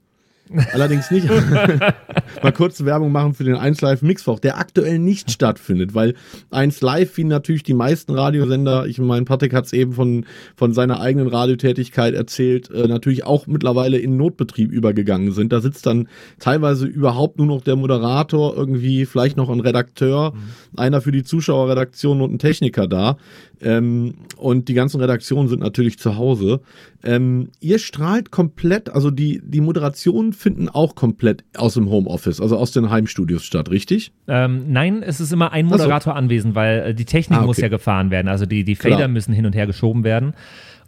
Allerdings 0.72 1.10
nicht 1.10 1.26
mal 2.42 2.52
kurz 2.52 2.84
Werbung 2.84 3.12
machen 3.12 3.32
für 3.32 3.44
den 3.44 3.54
1 3.54 3.80
Live 3.80 4.02
Mixfach, 4.02 4.38
der 4.38 4.58
aktuell 4.58 4.98
nicht 4.98 5.30
stattfindet, 5.30 5.94
weil 5.94 6.14
1 6.50 6.82
Live, 6.82 7.16
wie 7.16 7.24
natürlich 7.24 7.62
die 7.62 7.72
meisten 7.72 8.12
Radiosender, 8.12 8.86
ich 8.86 8.98
meine, 8.98 9.24
Patrick 9.24 9.54
hat 9.54 9.64
es 9.64 9.72
eben 9.72 9.92
von, 9.92 10.26
von 10.54 10.74
seiner 10.74 11.00
eigenen 11.00 11.28
Radiotätigkeit 11.28 12.12
erzählt, 12.14 12.70
äh, 12.70 12.86
natürlich 12.86 13.24
auch 13.24 13.46
mittlerweile 13.46 13.96
in 13.98 14.18
Notbetrieb 14.18 14.70
übergegangen 14.70 15.32
sind. 15.32 15.52
Da 15.52 15.60
sitzt 15.60 15.86
dann 15.86 16.08
teilweise 16.38 16.86
überhaupt 16.86 17.38
nur 17.38 17.46
noch 17.46 17.62
der 17.62 17.76
Moderator, 17.76 18.54
irgendwie 18.54 19.06
vielleicht 19.06 19.38
noch 19.38 19.48
ein 19.48 19.60
Redakteur, 19.60 20.34
einer 20.76 21.00
für 21.00 21.12
die 21.12 21.24
Zuschauerredaktion 21.24 22.20
und 22.20 22.34
ein 22.34 22.38
Techniker 22.38 22.86
da. 22.86 23.16
Ähm, 23.64 24.14
und 24.36 24.68
die 24.68 24.74
ganzen 24.74 25.00
Redaktionen 25.00 25.48
sind 25.48 25.60
natürlich 25.60 25.98
zu 25.98 26.16
Hause. 26.16 26.60
Ähm, 27.02 27.48
ihr 27.60 27.78
strahlt 27.78 28.30
komplett, 28.30 28.90
also 28.90 29.10
die, 29.10 29.40
die 29.44 29.60
Moderationen 29.60 30.32
finden 30.32 30.68
auch 30.68 30.94
komplett 30.94 31.44
aus 31.56 31.74
dem 31.74 31.88
Homeoffice, 31.90 32.40
also 32.40 32.56
aus 32.58 32.72
den 32.72 32.90
Heimstudios 32.90 33.42
statt, 33.44 33.70
richtig? 33.70 34.12
Ähm, 34.28 34.64
nein, 34.72 35.02
es 35.02 35.20
ist 35.20 35.32
immer 35.32 35.52
ein 35.52 35.66
Moderator 35.66 36.14
anwesend, 36.14 36.54
weil 36.54 36.78
äh, 36.80 36.94
die 36.94 37.04
Technik 37.06 37.38
Ah, 37.38 37.40
okay. 37.40 37.46
muss 37.46 37.56
ja 37.58 37.68
gefahren 37.68 38.10
werden. 38.10 38.28
Also 38.28 38.46
die, 38.46 38.64
die 38.64 38.74
Klar. 38.76 38.92
Fader 38.94 39.08
müssen 39.08 39.32
hin 39.32 39.46
und 39.46 39.54
her 39.54 39.66
geschoben 39.66 40.04
werden. 40.04 40.34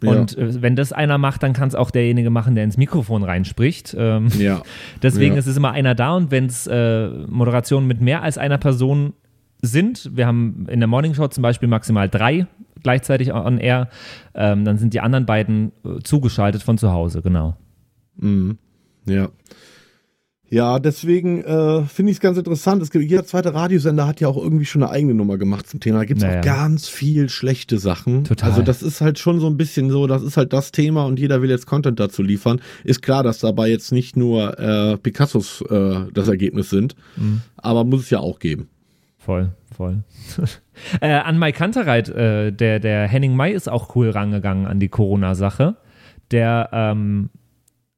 Und 0.05 0.37
äh, 0.37 0.61
wenn 0.61 0.75
das 0.75 0.93
einer 0.93 1.17
macht, 1.17 1.41
dann 1.41 1.53
kann 1.53 1.67
es 1.69 1.73
auch 1.73 1.89
derjenige 1.89 2.29
machen, 2.29 2.53
der 2.53 2.63
ins 2.63 2.77
Mikrofon 2.77 3.23
reinspricht. 3.23 3.95
Ähm, 3.97 4.27
Ja. 4.37 4.61
Deswegen 5.01 5.33
Ja. 5.33 5.39
ist 5.39 5.47
es 5.47 5.57
immer 5.57 5.71
einer 5.71 5.95
da 5.95 6.13
und 6.15 6.29
wenn 6.29 6.45
es 6.45 6.67
äh, 6.67 7.07
Moderationen 7.27 7.87
mit 7.87 7.99
mehr 8.01 8.21
als 8.21 8.37
einer 8.37 8.59
Person 8.59 9.13
sind, 9.63 10.11
wir 10.13 10.27
haben 10.27 10.67
in 10.69 10.79
der 10.79 10.87
Morning 10.87 11.15
Show 11.15 11.27
zum 11.29 11.41
Beispiel 11.41 11.67
maximal 11.67 12.07
drei 12.07 12.45
gleichzeitig 12.83 13.33
on 13.33 13.57
air, 13.57 13.89
ähm, 14.35 14.65
dann 14.65 14.77
sind 14.77 14.93
die 14.93 14.99
anderen 14.99 15.25
beiden 15.25 15.71
äh, 15.85 15.99
zugeschaltet 16.03 16.63
von 16.63 16.77
zu 16.77 16.91
Hause, 16.91 17.21
genau. 17.21 17.55
Mhm. 18.17 18.57
Ja. 19.05 19.29
Ja, 20.49 20.79
deswegen 20.79 21.43
äh, 21.43 21.81
finde 21.83 22.09
ich 22.11 22.17
es 22.17 22.21
ganz 22.21 22.37
interessant. 22.37 22.81
Es 22.81 22.89
gibt, 22.89 23.03
jeder 23.03 23.25
zweite 23.25 23.53
Radiosender 23.53 24.07
hat 24.07 24.21
ja 24.21 24.29
auch 24.29 24.37
irgendwie 24.37 24.63
schon 24.63 24.81
eine 24.81 24.91
eigene 24.93 25.13
Nummer 25.13 25.37
gemacht 25.37 25.67
zum 25.67 25.81
Thema. 25.81 25.97
Da 25.99 26.05
gibt 26.05 26.21
es 26.21 26.23
Naja. 26.25 26.39
auch 26.39 26.45
ganz 26.45 26.87
viel 26.87 27.27
schlechte 27.27 27.79
Sachen. 27.79 28.23
Total. 28.23 28.51
Also 28.51 28.61
das 28.61 28.81
ist 28.81 29.01
halt 29.01 29.19
schon 29.19 29.41
so 29.41 29.47
ein 29.47 29.57
bisschen 29.57 29.89
so, 29.89 30.07
das 30.07 30.23
ist 30.23 30.37
halt 30.37 30.53
das 30.53 30.71
Thema 30.71 31.03
und 31.05 31.19
jeder 31.19 31.41
will 31.41 31.49
jetzt 31.49 31.65
Content 31.65 31.99
dazu 31.99 32.23
liefern. 32.23 32.61
Ist 32.85 33.01
klar, 33.01 33.23
dass 33.23 33.39
dabei 33.39 33.67
jetzt 33.67 33.91
nicht 33.91 34.15
nur 34.15 34.57
äh, 34.57 34.95
Picassos 34.97 35.63
äh, 35.69 36.05
das 36.13 36.29
Ergebnis 36.29 36.69
sind, 36.69 36.95
aber 37.57 37.83
muss 37.83 38.03
es 38.03 38.09
ja 38.09 38.19
auch 38.19 38.39
geben. 38.39 38.69
Voll, 39.27 39.49
voll. 39.75 40.03
äh, 41.01 41.11
an 41.11 41.37
Mai 41.37 41.51
Kantereit, 41.51 42.07
äh, 42.07 42.53
der, 42.53 42.79
der 42.79 43.09
Henning 43.09 43.35
Mai 43.35 43.51
ist 43.51 43.67
auch 43.67 43.93
cool 43.93 44.09
rangegangen 44.09 44.65
an 44.65 44.79
die 44.79 44.87
Corona-Sache. 44.87 45.75
Der 46.31 46.69
ähm, 46.71 47.29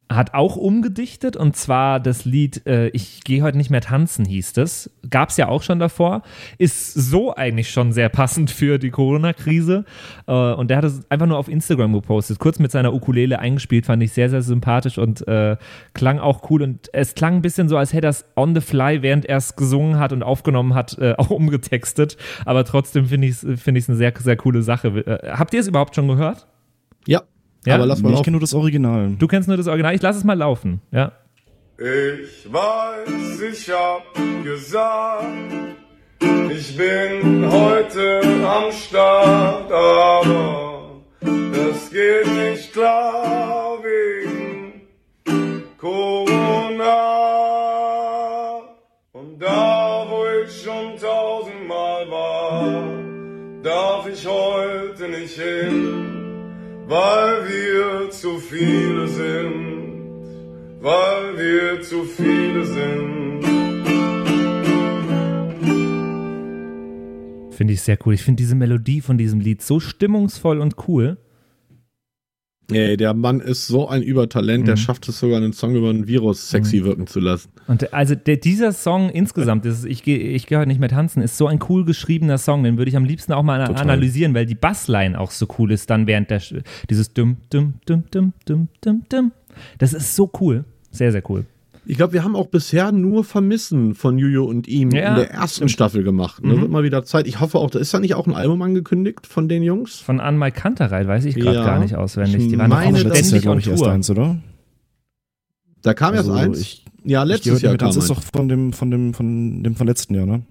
hat 0.09 0.33
auch 0.33 0.55
umgedichtet 0.55 1.37
und 1.37 1.55
zwar 1.55 1.99
das 1.99 2.25
Lied 2.25 2.65
äh, 2.65 2.87
Ich 2.89 3.23
gehe 3.23 3.43
heute 3.43 3.57
nicht 3.57 3.69
mehr 3.69 3.81
tanzen 3.81 4.25
hieß 4.25 4.57
es. 4.57 4.89
Gab 5.07 5.29
es 5.29 5.37
ja 5.37 5.47
auch 5.47 5.61
schon 5.61 5.77
davor. 5.77 6.23
Ist 6.57 6.93
so 6.93 7.35
eigentlich 7.35 7.69
schon 7.69 7.91
sehr 7.91 8.09
passend 8.09 8.49
für 8.49 8.79
die 8.79 8.89
Corona-Krise. 8.89 9.85
Äh, 10.27 10.31
und 10.31 10.69
der 10.69 10.77
hat 10.77 10.85
es 10.85 11.09
einfach 11.11 11.27
nur 11.27 11.37
auf 11.37 11.47
Instagram 11.47 11.93
gepostet. 11.93 12.39
Kurz 12.39 12.57
mit 12.57 12.71
seiner 12.71 12.93
Ukulele 12.93 13.37
eingespielt, 13.37 13.85
fand 13.85 14.01
ich 14.01 14.11
sehr, 14.11 14.31
sehr 14.31 14.41
sympathisch 14.41 14.97
und 14.97 15.27
äh, 15.27 15.57
klang 15.93 16.17
auch 16.17 16.49
cool. 16.49 16.63
Und 16.63 16.89
es 16.91 17.13
klang 17.13 17.35
ein 17.35 17.41
bisschen 17.43 17.69
so, 17.69 17.77
als 17.77 17.93
hätte 17.93 18.07
er 18.07 18.11
es 18.11 18.25
on 18.35 18.55
the 18.55 18.61
fly, 18.61 19.03
während 19.03 19.25
er 19.25 19.37
es 19.37 19.55
gesungen 19.55 19.99
hat 19.99 20.11
und 20.11 20.23
aufgenommen 20.23 20.73
hat, 20.73 20.97
äh, 20.97 21.13
auch 21.17 21.29
umgetextet. 21.29 22.17
Aber 22.45 22.65
trotzdem 22.65 23.05
finde 23.05 23.27
ich 23.27 23.43
es 23.43 23.61
find 23.61 23.77
ich's 23.77 23.89
eine 23.89 23.97
sehr, 23.97 24.13
sehr 24.17 24.37
coole 24.37 24.63
Sache. 24.63 24.87
Äh, 24.87 25.31
habt 25.33 25.53
ihr 25.53 25.59
es 25.59 25.67
überhaupt 25.67 25.95
schon 25.95 26.07
gehört? 26.07 26.47
Ja, 27.05 27.21
Ja? 27.65 27.75
aber 27.75 27.85
lass 27.85 28.01
mal 28.01 28.13
Ich 28.13 28.23
kenne 28.23 28.35
nur 28.35 28.41
das 28.41 28.53
Original. 28.53 29.15
Du 29.17 29.27
kennst 29.27 29.47
nur 29.47 29.57
das 29.57 29.67
Original. 29.67 29.95
Ich 29.95 30.01
lasse 30.01 30.19
es 30.19 30.23
mal 30.23 30.37
laufen. 30.37 30.81
Ja. 30.91 31.11
Ich 31.77 32.51
weiß, 32.51 33.41
ich 33.41 33.69
hab 33.69 34.03
gesagt, 34.43 35.25
ich 36.51 36.75
bin 36.75 37.49
heute 37.49 38.21
am 38.45 38.71
Start, 38.71 39.71
aber 39.71 41.01
das 41.21 41.89
geht 41.89 42.27
nicht 42.27 42.73
klar 42.73 43.77
wegen 43.81 44.81
Corona. 45.77 46.97
Und 49.13 49.39
da, 49.41 50.05
wo 50.09 50.25
ich 50.43 50.61
schon 50.61 50.97
tausendmal 50.99 52.09
war, 52.09 52.83
darf 53.63 54.07
ich 54.07 54.27
heute 54.27 55.07
nicht 55.07 55.39
hin, 55.39 56.08
weil 56.89 57.47
wir 57.47 58.09
zu 58.09 58.37
viele 58.39 59.07
sind 59.07 59.79
weil 60.81 61.37
wir 61.37 61.81
zu 61.81 62.03
viele 62.03 62.65
sind. 62.65 63.43
Finde 67.51 67.73
ich 67.73 67.81
sehr 67.81 67.97
cool. 68.05 68.13
Ich 68.13 68.23
finde 68.23 68.41
diese 68.41 68.55
Melodie 68.55 69.01
von 69.01 69.17
diesem 69.17 69.41
Lied 69.41 69.61
so 69.61 69.79
stimmungsvoll 69.79 70.61
und 70.61 70.75
cool. 70.87 71.17
Ey, 72.71 72.97
der 72.97 73.13
Mann 73.13 73.39
ist 73.39 73.67
so 73.67 73.87
ein 73.87 74.01
Übertalent, 74.03 74.67
der 74.67 74.75
Mhm. 74.75 74.79
schafft 74.79 75.07
es 75.09 75.19
sogar, 75.19 75.37
einen 75.37 75.53
Song 75.53 75.75
über 75.75 75.89
ein 75.89 76.07
Virus 76.07 76.49
sexy 76.49 76.83
wirken 76.83 77.07
zu 77.07 77.19
lassen. 77.19 77.49
Und 77.67 77.93
also 77.93 78.15
der, 78.15 78.37
dieser 78.37 78.71
Song 78.73 79.09
insgesamt, 79.09 79.65
dieses 79.65 79.85
ich 79.85 80.05
ich 80.07 80.45
geh 80.47 80.57
heute 80.57 80.67
nicht 80.67 80.79
mehr 80.79 80.89
tanzen, 80.89 81.21
ist 81.21 81.37
so 81.37 81.47
ein 81.47 81.59
cool 81.69 81.85
geschriebener 81.85 82.37
Song, 82.37 82.63
den 82.63 82.77
würde 82.77 82.89
ich 82.89 82.97
am 82.97 83.05
liebsten 83.05 83.33
auch 83.33 83.43
mal 83.43 83.65
Total. 83.65 83.81
analysieren, 83.81 84.33
weil 84.33 84.45
die 84.45 84.55
Bassline 84.55 85.19
auch 85.19 85.31
so 85.31 85.47
cool 85.57 85.71
ist 85.71 85.89
dann 85.89 86.07
während 86.07 86.29
der 86.29 86.41
dieses 86.89 87.13
dum 87.13 87.37
dum 87.49 87.73
dum 87.85 88.03
dum 88.11 88.33
dum 88.45 88.67
dum 88.81 89.03
dum. 89.09 89.31
Das 89.77 89.93
ist 89.93 90.15
so 90.15 90.29
cool, 90.39 90.63
sehr 90.91 91.11
sehr 91.11 91.23
cool. 91.29 91.45
Ich 91.85 91.97
glaube, 91.97 92.13
wir 92.13 92.23
haben 92.23 92.35
auch 92.35 92.47
bisher 92.47 92.91
nur 92.91 93.23
Vermissen 93.23 93.95
von 93.95 94.17
Juju 94.19 94.43
und 94.43 94.67
ihm 94.67 94.91
Ja, 94.91 95.09
in 95.09 95.15
der 95.15 95.31
ersten 95.31 95.69
Staffel 95.69 96.03
gemacht. 96.03 96.41
Da 96.43 96.49
Mhm. 96.49 96.61
wird 96.61 96.71
mal 96.71 96.83
wieder 96.83 97.03
Zeit. 97.03 97.25
Ich 97.27 97.39
hoffe 97.39 97.57
auch, 97.57 97.71
da 97.71 97.79
ist 97.79 97.93
da 97.93 97.99
nicht 97.99 98.13
auch 98.15 98.27
ein 98.27 98.35
Album 98.35 98.61
angekündigt 98.61 99.25
von 99.25 99.47
den 99.49 99.63
Jungs? 99.63 99.95
Von 99.95 100.19
Anmal 100.19 100.51
Kantereit 100.51 101.07
weiß 101.07 101.25
ich 101.25 101.35
gerade 101.35 101.57
Ja. 101.57 101.65
gar 101.65 101.79
nicht 101.79 101.95
auswendig. 101.95 102.43
Ich 102.43 102.47
Die 102.49 102.57
waren 102.57 102.69
meine, 102.69 102.95
auch 102.97 102.99
ständig 102.99 103.41
glaube 103.41 103.49
on 103.53 103.59
ich, 103.59 103.67
erst 103.67 103.83
Tour. 103.83 103.91
eins, 103.91 104.09
oder? 104.09 104.37
Da 105.81 105.93
kam 105.93 106.13
erst 106.13 106.29
Also, 106.29 106.39
eins. 106.39 106.59
Ich, 106.59 106.85
ja, 107.05 107.23
ich 107.23 107.29
letztes 107.29 107.59
gehe 107.61 107.69
Jahr 107.69 107.77
kam 107.77 107.87
das 107.87 107.95
ist 107.97 108.09
eins. 108.11 108.19
doch 108.19 108.23
von 108.35 108.49
dem, 108.49 108.73
von 108.73 108.91
dem, 108.91 109.13
von 109.13 109.63
dem 109.63 109.75
von 109.75 109.87
letzten 109.87 110.13
Jahr, 110.15 110.25
ne? 110.25 110.43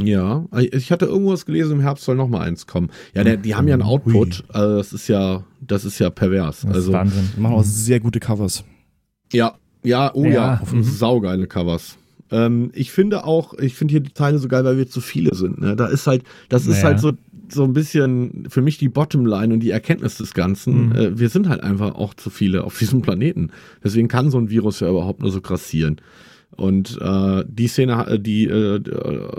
Ja, 0.00 0.46
ich 0.56 0.92
hatte 0.92 1.06
irgendwas 1.06 1.44
gelesen, 1.44 1.72
im 1.72 1.80
Herbst 1.80 2.04
soll 2.04 2.14
noch 2.14 2.28
mal 2.28 2.40
eins 2.42 2.68
kommen. 2.68 2.88
Ja, 3.14 3.24
der, 3.24 3.36
die 3.36 3.56
haben 3.56 3.66
ja 3.66 3.74
einen 3.74 3.82
Output. 3.82 4.44
Also 4.48 4.76
das 4.76 4.92
ist 4.92 5.08
ja, 5.08 5.42
das 5.60 5.84
ist 5.84 5.98
ja 5.98 6.08
pervers. 6.10 6.60
Das 6.60 6.70
ist 6.70 6.74
Also 6.76 6.92
Wahnsinn. 6.92 7.28
Die 7.36 7.40
machen 7.40 7.54
auch 7.56 7.64
sehr 7.64 7.98
gute 7.98 8.20
Covers. 8.20 8.62
ja, 9.32 9.54
ja, 9.82 10.10
oh 10.14 10.24
ja, 10.24 10.30
Ja. 10.30 10.62
Mhm. 10.72 10.82
saugeile 10.82 11.46
Covers. 11.46 11.96
Ähm, 12.30 12.70
ich 12.74 12.90
finde 12.92 13.24
auch, 13.24 13.54
ich 13.54 13.74
finde 13.74 13.92
hier 13.92 14.00
die 14.00 14.12
Teile 14.12 14.38
so 14.38 14.48
geil, 14.48 14.64
weil 14.64 14.76
wir 14.76 14.88
zu 14.88 15.00
viele 15.00 15.34
sind. 15.34 15.60
Ne? 15.60 15.76
Da 15.76 15.86
ist 15.86 16.06
halt, 16.06 16.24
das 16.48 16.66
ist 16.66 16.78
Ja. 16.82 16.88
halt 16.88 17.00
so 17.00 17.12
so 17.50 17.64
ein 17.64 17.72
bisschen 17.72 18.44
für 18.50 18.60
mich 18.60 18.76
die 18.76 18.90
Bottomline 18.90 19.54
und 19.54 19.60
die 19.60 19.70
Erkenntnis 19.70 20.18
des 20.18 20.34
Ganzen. 20.34 20.88
Mhm. 20.90 20.94
Äh, 20.94 21.18
wir 21.18 21.30
sind 21.30 21.48
halt 21.48 21.62
einfach 21.62 21.94
auch 21.94 22.12
zu 22.12 22.28
viele 22.28 22.62
auf 22.64 22.76
diesem 22.78 23.00
Planeten. 23.00 23.52
Deswegen 23.82 24.06
kann 24.08 24.30
so 24.30 24.36
ein 24.36 24.50
Virus 24.50 24.80
ja 24.80 24.90
überhaupt 24.90 25.22
nur 25.22 25.30
so 25.30 25.40
grassieren. 25.40 25.96
Und 26.56 26.98
äh, 27.00 27.44
die 27.48 27.68
Szene, 27.68 28.06
äh, 28.06 28.18
die, 28.20 28.44
äh, 28.44 28.80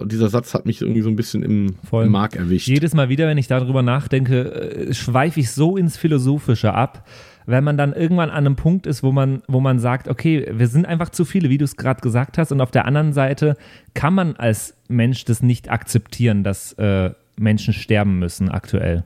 dieser 0.08 0.30
Satz 0.30 0.56
hat 0.56 0.66
mich 0.66 0.82
irgendwie 0.82 1.02
so 1.02 1.10
ein 1.10 1.16
bisschen 1.16 1.44
im, 1.44 1.76
Voll. 1.88 2.08
Mark 2.10 2.36
erwischt. 2.36 2.68
Jedes 2.68 2.96
Mal 2.96 3.10
wieder, 3.10 3.28
wenn 3.28 3.38
ich 3.38 3.48
darüber 3.48 3.84
nachdenke, 3.84 4.52
äh, 4.90 4.94
schweife 4.96 5.40
ich 5.40 5.52
so 5.52 5.78
ins 5.78 5.96
Philosophische 5.96 6.74
ab, 6.74 7.08
wenn 7.50 7.64
man 7.64 7.78
dann 7.78 7.93
irgendwann 7.93 8.30
an 8.30 8.45
einem 8.45 8.56
Punkt 8.56 8.86
ist, 8.86 9.02
wo 9.02 9.12
man, 9.12 9.41
wo 9.47 9.60
man 9.60 9.80
sagt, 9.80 10.08
okay, 10.08 10.47
wir 10.52 10.68
sind 10.68 10.86
einfach 10.86 11.10
zu 11.10 11.26
viele, 11.26 11.50
wie 11.50 11.58
du 11.58 11.66
es 11.66 11.78
gerade 11.78 12.02
gesagt 12.02 12.38
hast, 12.38 12.52
und 12.52 12.62
auf 12.62 12.72
der 12.72 12.86
anderen 12.86 13.12
Seite 13.14 13.58
kann 13.93 14.14
man 14.14 14.36
als 14.36 14.78
Mensch 14.88 15.26
das 15.26 15.41
nicht 15.41 15.70
akzeptieren, 15.72 16.43
dass 16.43 16.74
äh, 16.74 17.12
Menschen 17.38 17.74
sterben 17.74 18.20
müssen 18.20 18.50
aktuell. 18.50 19.04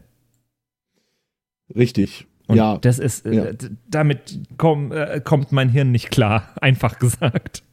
Richtig. 1.76 2.28
Und 2.48 2.58
ja, 2.58 2.78
das 2.78 3.00
ist, 3.00 3.26
äh, 3.26 3.34
Ja. 3.36 3.46
damit 3.90 4.40
komm, 4.58 4.92
äh, 4.92 5.22
kommt 5.24 5.52
mein 5.52 5.70
Hirn 5.70 5.92
nicht 5.92 6.12
klar, 6.12 6.50
einfach 6.62 7.00
gesagt. 7.00 7.64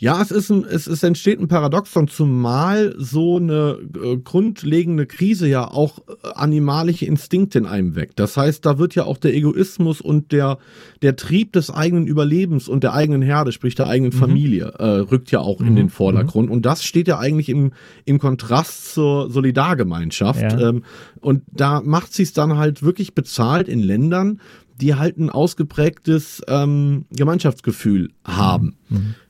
Ja, 0.00 0.22
es 0.22 0.30
ist 0.30 0.48
ein, 0.50 0.64
es, 0.64 0.86
es 0.86 1.02
entsteht 1.02 1.40
ein 1.40 1.48
Paradoxon, 1.48 2.06
zumal 2.06 2.94
so 2.98 3.36
eine 3.36 3.78
äh, 4.00 4.16
grundlegende 4.16 5.06
Krise 5.06 5.48
ja 5.48 5.68
auch 5.68 5.98
äh, 5.98 6.28
animalische 6.34 7.04
Instinkte 7.04 7.58
in 7.58 7.66
einem 7.66 7.96
weckt. 7.96 8.20
Das 8.20 8.36
heißt, 8.36 8.64
da 8.64 8.78
wird 8.78 8.94
ja 8.94 9.04
auch 9.04 9.18
der 9.18 9.34
Egoismus 9.34 10.00
und 10.00 10.30
der, 10.30 10.58
der 11.02 11.16
Trieb 11.16 11.52
des 11.52 11.72
eigenen 11.72 12.06
Überlebens 12.06 12.68
und 12.68 12.84
der 12.84 12.94
eigenen 12.94 13.22
Herde, 13.22 13.50
sprich 13.50 13.74
der 13.74 13.88
eigenen 13.88 14.12
Familie, 14.12 14.72
äh, 14.78 14.84
rückt 14.84 15.32
ja 15.32 15.40
auch 15.40 15.60
in 15.60 15.74
den 15.74 15.90
Vordergrund. 15.90 16.48
Und 16.48 16.64
das 16.64 16.84
steht 16.84 17.08
ja 17.08 17.18
eigentlich 17.18 17.48
im, 17.48 17.72
im 18.04 18.20
Kontrast 18.20 18.94
zur 18.94 19.30
Solidargemeinschaft. 19.30 20.42
Ja. 20.42 20.68
Ähm, 20.68 20.84
und 21.20 21.42
da 21.50 21.80
macht 21.80 22.14
sie 22.14 22.22
es 22.22 22.32
dann 22.32 22.56
halt 22.56 22.84
wirklich 22.84 23.14
bezahlt 23.14 23.66
in 23.66 23.80
Ländern, 23.80 24.40
die 24.80 24.94
halt 24.94 25.18
ein 25.18 25.30
ausgeprägtes 25.30 26.42
ähm, 26.48 27.04
Gemeinschaftsgefühl 27.10 28.10
haben. 28.24 28.76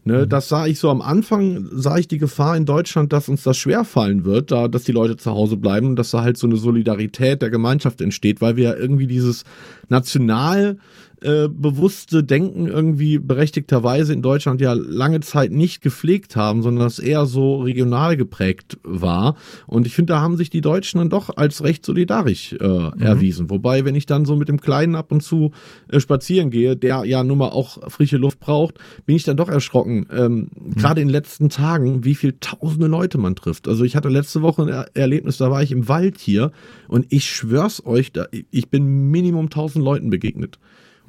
Ne, 0.05 0.27
das 0.27 0.49
sah 0.49 0.67
ich 0.67 0.79
so 0.79 0.89
am 0.89 1.03
Anfang, 1.03 1.69
sah 1.71 1.99
ich 1.99 2.09
die 2.09 2.19
Gefahr 2.19 2.57
in 2.57 2.65
Deutschland, 2.65 3.13
dass 3.13 3.29
uns 3.29 3.43
das 3.43 3.59
schwerfallen 3.59 4.25
wird, 4.25 4.51
da, 4.51 4.69
dass 4.69 4.85
die 4.85 4.93
Leute 4.93 5.17
zu 5.17 5.33
Hause 5.33 5.57
bleiben 5.57 5.89
und 5.89 5.97
dass 5.97 6.11
da 6.13 6.23
halt 6.23 6.39
so 6.39 6.47
eine 6.47 6.57
Solidarität 6.57 7.43
der 7.43 7.51
Gemeinschaft 7.51 8.01
entsteht, 8.01 8.41
weil 8.41 8.57
wir 8.57 8.65
ja 8.65 8.75
irgendwie 8.75 9.07
dieses 9.07 9.45
national 9.89 10.79
äh, 11.23 11.49
bewusste 11.49 12.23
Denken 12.23 12.67
irgendwie 12.67 13.19
berechtigterweise 13.19 14.13
in 14.13 14.23
Deutschland 14.23 14.61
ja 14.61 14.73
lange 14.73 15.21
Zeit 15.21 15.51
nicht 15.51 15.83
gepflegt 15.83 16.37
haben, 16.37 16.63
sondern 16.63 16.85
das 16.85 16.99
eher 16.99 17.27
so 17.27 17.61
regional 17.63 18.17
geprägt 18.17 18.79
war. 18.83 19.37
Und 19.67 19.87
ich 19.87 19.95
finde, 19.95 20.13
da 20.13 20.21
haben 20.21 20.37
sich 20.37 20.51
die 20.51 20.61
Deutschen 20.61 20.99
dann 20.99 21.11
doch 21.11 21.37
als 21.37 21.63
recht 21.65 21.85
solidarisch 21.85 22.53
äh, 22.53 23.01
erwiesen. 23.01 23.51
Wobei, 23.51 23.85
wenn 23.85 23.95
ich 23.95 24.07
dann 24.07 24.25
so 24.25 24.37
mit 24.37 24.49
dem 24.49 24.61
Kleinen 24.61 24.95
ab 24.95 25.11
und 25.13 25.23
zu 25.23 25.53
äh, 25.89 26.01
spazieren 26.01 26.51
gehe, 26.51 26.77
der 26.77 27.05
ja 27.05 27.25
nun 27.25 27.39
mal 27.39 27.49
auch 27.49 27.91
frische 27.91 28.17
Luft 28.17 28.41
braucht, 28.41 28.75
bin 29.07 29.17
ich 29.17 29.25
dann 29.25 29.37
doch 29.37 29.49
erschrocken. 29.49 30.07
Ähm, 30.13 30.49
Gerade 30.77 31.01
in 31.01 31.09
den 31.09 31.13
letzten 31.13 31.49
Tagen, 31.49 32.05
wie 32.05 32.15
viel 32.15 32.37
tausende 32.41 32.87
Leute 32.87 33.19
man 33.19 33.35
trifft. 33.35 33.69
Also 33.69 33.85
ich 33.85 33.97
hatte 33.97 34.09
letzte 34.09 34.43
Woche 34.43 34.63
ein 34.63 34.69
er 34.69 34.87
Erlebnis, 34.95 35.39
da 35.39 35.51
war 35.51 35.63
ich 35.63 35.73
im 35.73 35.89
Wald 35.89 36.19
hier 36.19 36.53
und 36.87 37.07
ich 37.11 37.31
schwör's 37.31 37.85
euch, 37.85 38.13
da, 38.13 38.27
ich 38.51 38.69
bin 38.69 39.11
Minimum 39.11 39.51
tausend 39.51 39.85
Leuten 39.85 40.11
begegnet. 40.11 40.59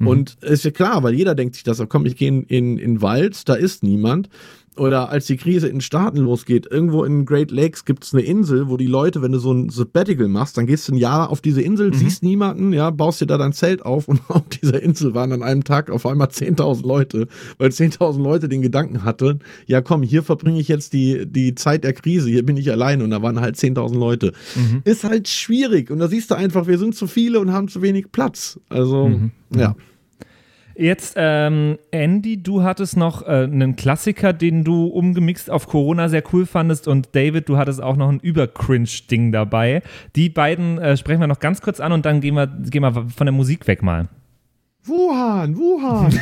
Und 0.08 0.42
ist 0.42 0.64
ja 0.64 0.70
klar, 0.70 1.02
weil 1.02 1.14
jeder 1.14 1.34
denkt 1.34 1.54
sich 1.54 1.64
das, 1.64 1.82
komm, 1.88 2.06
ich 2.06 2.16
gehe 2.16 2.28
in, 2.28 2.42
in, 2.44 2.78
in 2.78 2.94
den 2.94 3.02
Wald, 3.02 3.48
da 3.48 3.54
ist 3.54 3.82
niemand. 3.82 4.28
Oder 4.76 5.10
als 5.10 5.26
die 5.26 5.36
Krise 5.36 5.66
in 5.66 5.80
Staaten 5.80 6.18
losgeht, 6.18 6.66
irgendwo 6.70 7.02
in 7.02 7.26
Great 7.26 7.50
Lakes 7.50 7.84
gibt 7.84 8.04
es 8.04 8.14
eine 8.14 8.22
Insel, 8.22 8.68
wo 8.68 8.76
die 8.76 8.86
Leute, 8.86 9.20
wenn 9.20 9.32
du 9.32 9.40
so 9.40 9.52
ein 9.52 9.68
Sabbatical 9.68 10.28
machst, 10.28 10.56
dann 10.56 10.66
gehst 10.66 10.88
du 10.88 10.92
ein 10.92 10.96
Jahr 10.96 11.28
auf 11.30 11.40
diese 11.40 11.60
Insel, 11.60 11.92
siehst 11.92 12.22
niemanden, 12.22 12.72
ja, 12.72 12.90
baust 12.90 13.20
dir 13.20 13.26
da 13.26 13.36
dein 13.36 13.52
Zelt 13.52 13.84
auf 13.84 14.06
und 14.06 14.20
auf 14.28 14.48
dieser 14.48 14.80
Insel 14.80 15.12
waren 15.12 15.32
an 15.32 15.42
einem 15.42 15.64
Tag 15.64 15.90
auf 15.90 16.06
einmal 16.06 16.28
10.000 16.28 16.86
Leute, 16.86 17.26
weil 17.58 17.70
10.000 17.70 18.22
Leute 18.22 18.48
den 18.48 18.62
Gedanken 18.62 19.02
hatten, 19.04 19.40
ja 19.66 19.80
komm, 19.80 20.04
hier 20.04 20.22
verbringe 20.22 20.60
ich 20.60 20.68
jetzt 20.68 20.92
die, 20.92 21.26
die 21.26 21.56
Zeit 21.56 21.82
der 21.82 21.92
Krise, 21.92 22.28
hier 22.30 22.46
bin 22.46 22.56
ich 22.56 22.70
allein 22.70 23.02
und 23.02 23.10
da 23.10 23.20
waren 23.22 23.40
halt 23.40 23.56
10.000 23.56 23.98
Leute. 23.98 24.32
Ist 24.84 25.02
halt 25.04 25.28
schwierig 25.28 25.90
und 25.90 25.98
da 25.98 26.06
siehst 26.06 26.30
du 26.30 26.36
einfach, 26.36 26.68
wir 26.68 26.78
sind 26.78 26.94
zu 26.94 27.08
viele 27.08 27.40
und 27.40 27.52
haben 27.52 27.66
zu 27.68 27.82
wenig 27.82 28.12
Platz. 28.12 28.60
Also, 28.68 29.08
ja. 29.54 29.74
Jetzt, 30.80 31.12
ähm, 31.18 31.78
Andy, 31.90 32.42
du 32.42 32.62
hattest 32.62 32.96
noch 32.96 33.20
äh, 33.20 33.42
einen 33.42 33.76
Klassiker, 33.76 34.32
den 34.32 34.64
du 34.64 34.86
umgemixt 34.86 35.50
auf 35.50 35.66
Corona 35.66 36.08
sehr 36.08 36.22
cool 36.32 36.46
fandest 36.46 36.88
und 36.88 37.14
David, 37.14 37.50
du 37.50 37.58
hattest 37.58 37.82
auch 37.82 37.96
noch 37.96 38.08
ein 38.08 38.18
Über-Cringe-Ding 38.18 39.30
dabei. 39.30 39.82
Die 40.16 40.30
beiden 40.30 40.78
äh, 40.78 40.96
sprechen 40.96 41.20
wir 41.20 41.26
noch 41.26 41.38
ganz 41.38 41.60
kurz 41.60 41.80
an 41.80 41.92
und 41.92 42.06
dann 42.06 42.22
gehen 42.22 42.34
wir, 42.34 42.46
gehen 42.46 42.80
wir 42.80 42.94
von 42.94 43.26
der 43.26 43.32
Musik 43.32 43.66
weg 43.66 43.82
mal. 43.82 44.08
Wuhan, 44.84 45.56
Wuhan. 45.56 46.10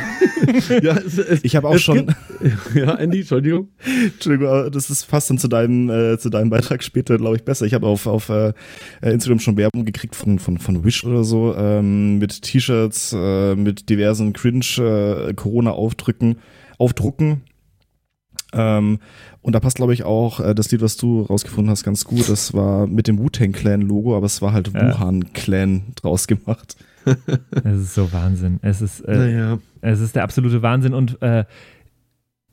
ja, 0.83 0.97
es, 0.97 1.17
es, 1.17 1.43
Ich 1.43 1.55
habe 1.55 1.67
auch 1.67 1.77
schon, 1.77 2.07
Gibt, 2.07 2.15
ja, 2.75 2.95
Andy, 2.95 3.19
Entschuldigung. 3.19 3.69
Entschuldigung, 4.05 4.47
aber 4.47 4.69
das 4.69 4.89
ist 4.89 5.05
fast 5.05 5.29
dann 5.29 5.37
zu 5.37 5.47
deinem, 5.47 5.89
äh, 5.89 6.17
zu 6.17 6.29
deinem 6.29 6.49
Beitrag 6.49 6.83
später, 6.83 7.17
glaube 7.17 7.37
ich, 7.37 7.43
besser. 7.43 7.65
Ich 7.65 7.73
habe 7.73 7.87
auf, 7.87 8.05
auf 8.05 8.29
äh, 8.29 8.53
Instagram 9.01 9.39
schon 9.39 9.55
Werbung 9.55 9.85
gekriegt 9.85 10.15
von, 10.15 10.39
von, 10.39 10.57
von 10.57 10.83
Wish 10.83 11.05
oder 11.05 11.23
so, 11.23 11.55
ähm, 11.55 12.17
mit 12.17 12.41
T-Shirts, 12.41 13.15
äh, 13.17 13.55
mit 13.55 13.89
diversen 13.89 14.33
Cringe-Corona-Aufdrücken, 14.33 16.37
Aufdrucken. 16.77 17.41
Ähm, 18.51 18.99
und 19.41 19.53
da 19.53 19.59
passt, 19.59 19.77
glaube 19.77 19.93
ich, 19.93 20.03
auch 20.03 20.39
äh, 20.39 20.53
das 20.53 20.71
Lied, 20.71 20.81
was 20.81 20.97
du 20.97 21.21
rausgefunden 21.21 21.71
hast, 21.71 21.83
ganz 21.83 22.03
gut. 22.03 22.27
Das 22.29 22.53
war 22.53 22.87
mit 22.87 23.07
dem 23.07 23.19
Wu-Tang-Clan-Logo, 23.19 24.17
aber 24.17 24.25
es 24.25 24.41
war 24.41 24.53
halt 24.53 24.71
Ja. 24.73 24.99
Wuhan-Clan 24.99 25.83
draus 25.95 26.27
gemacht. 26.27 26.75
Es 27.63 27.77
ist 27.79 27.93
so 27.95 28.11
Wahnsinn. 28.13 28.59
Es 28.61 28.81
ist, 28.81 29.01
äh, 29.01 29.17
Naja. 29.17 29.59
es 29.81 29.99
ist 29.99 30.15
der 30.15 30.23
absolute 30.23 30.61
Wahnsinn 30.61 30.93
und 30.93 31.21
äh, 31.21 31.45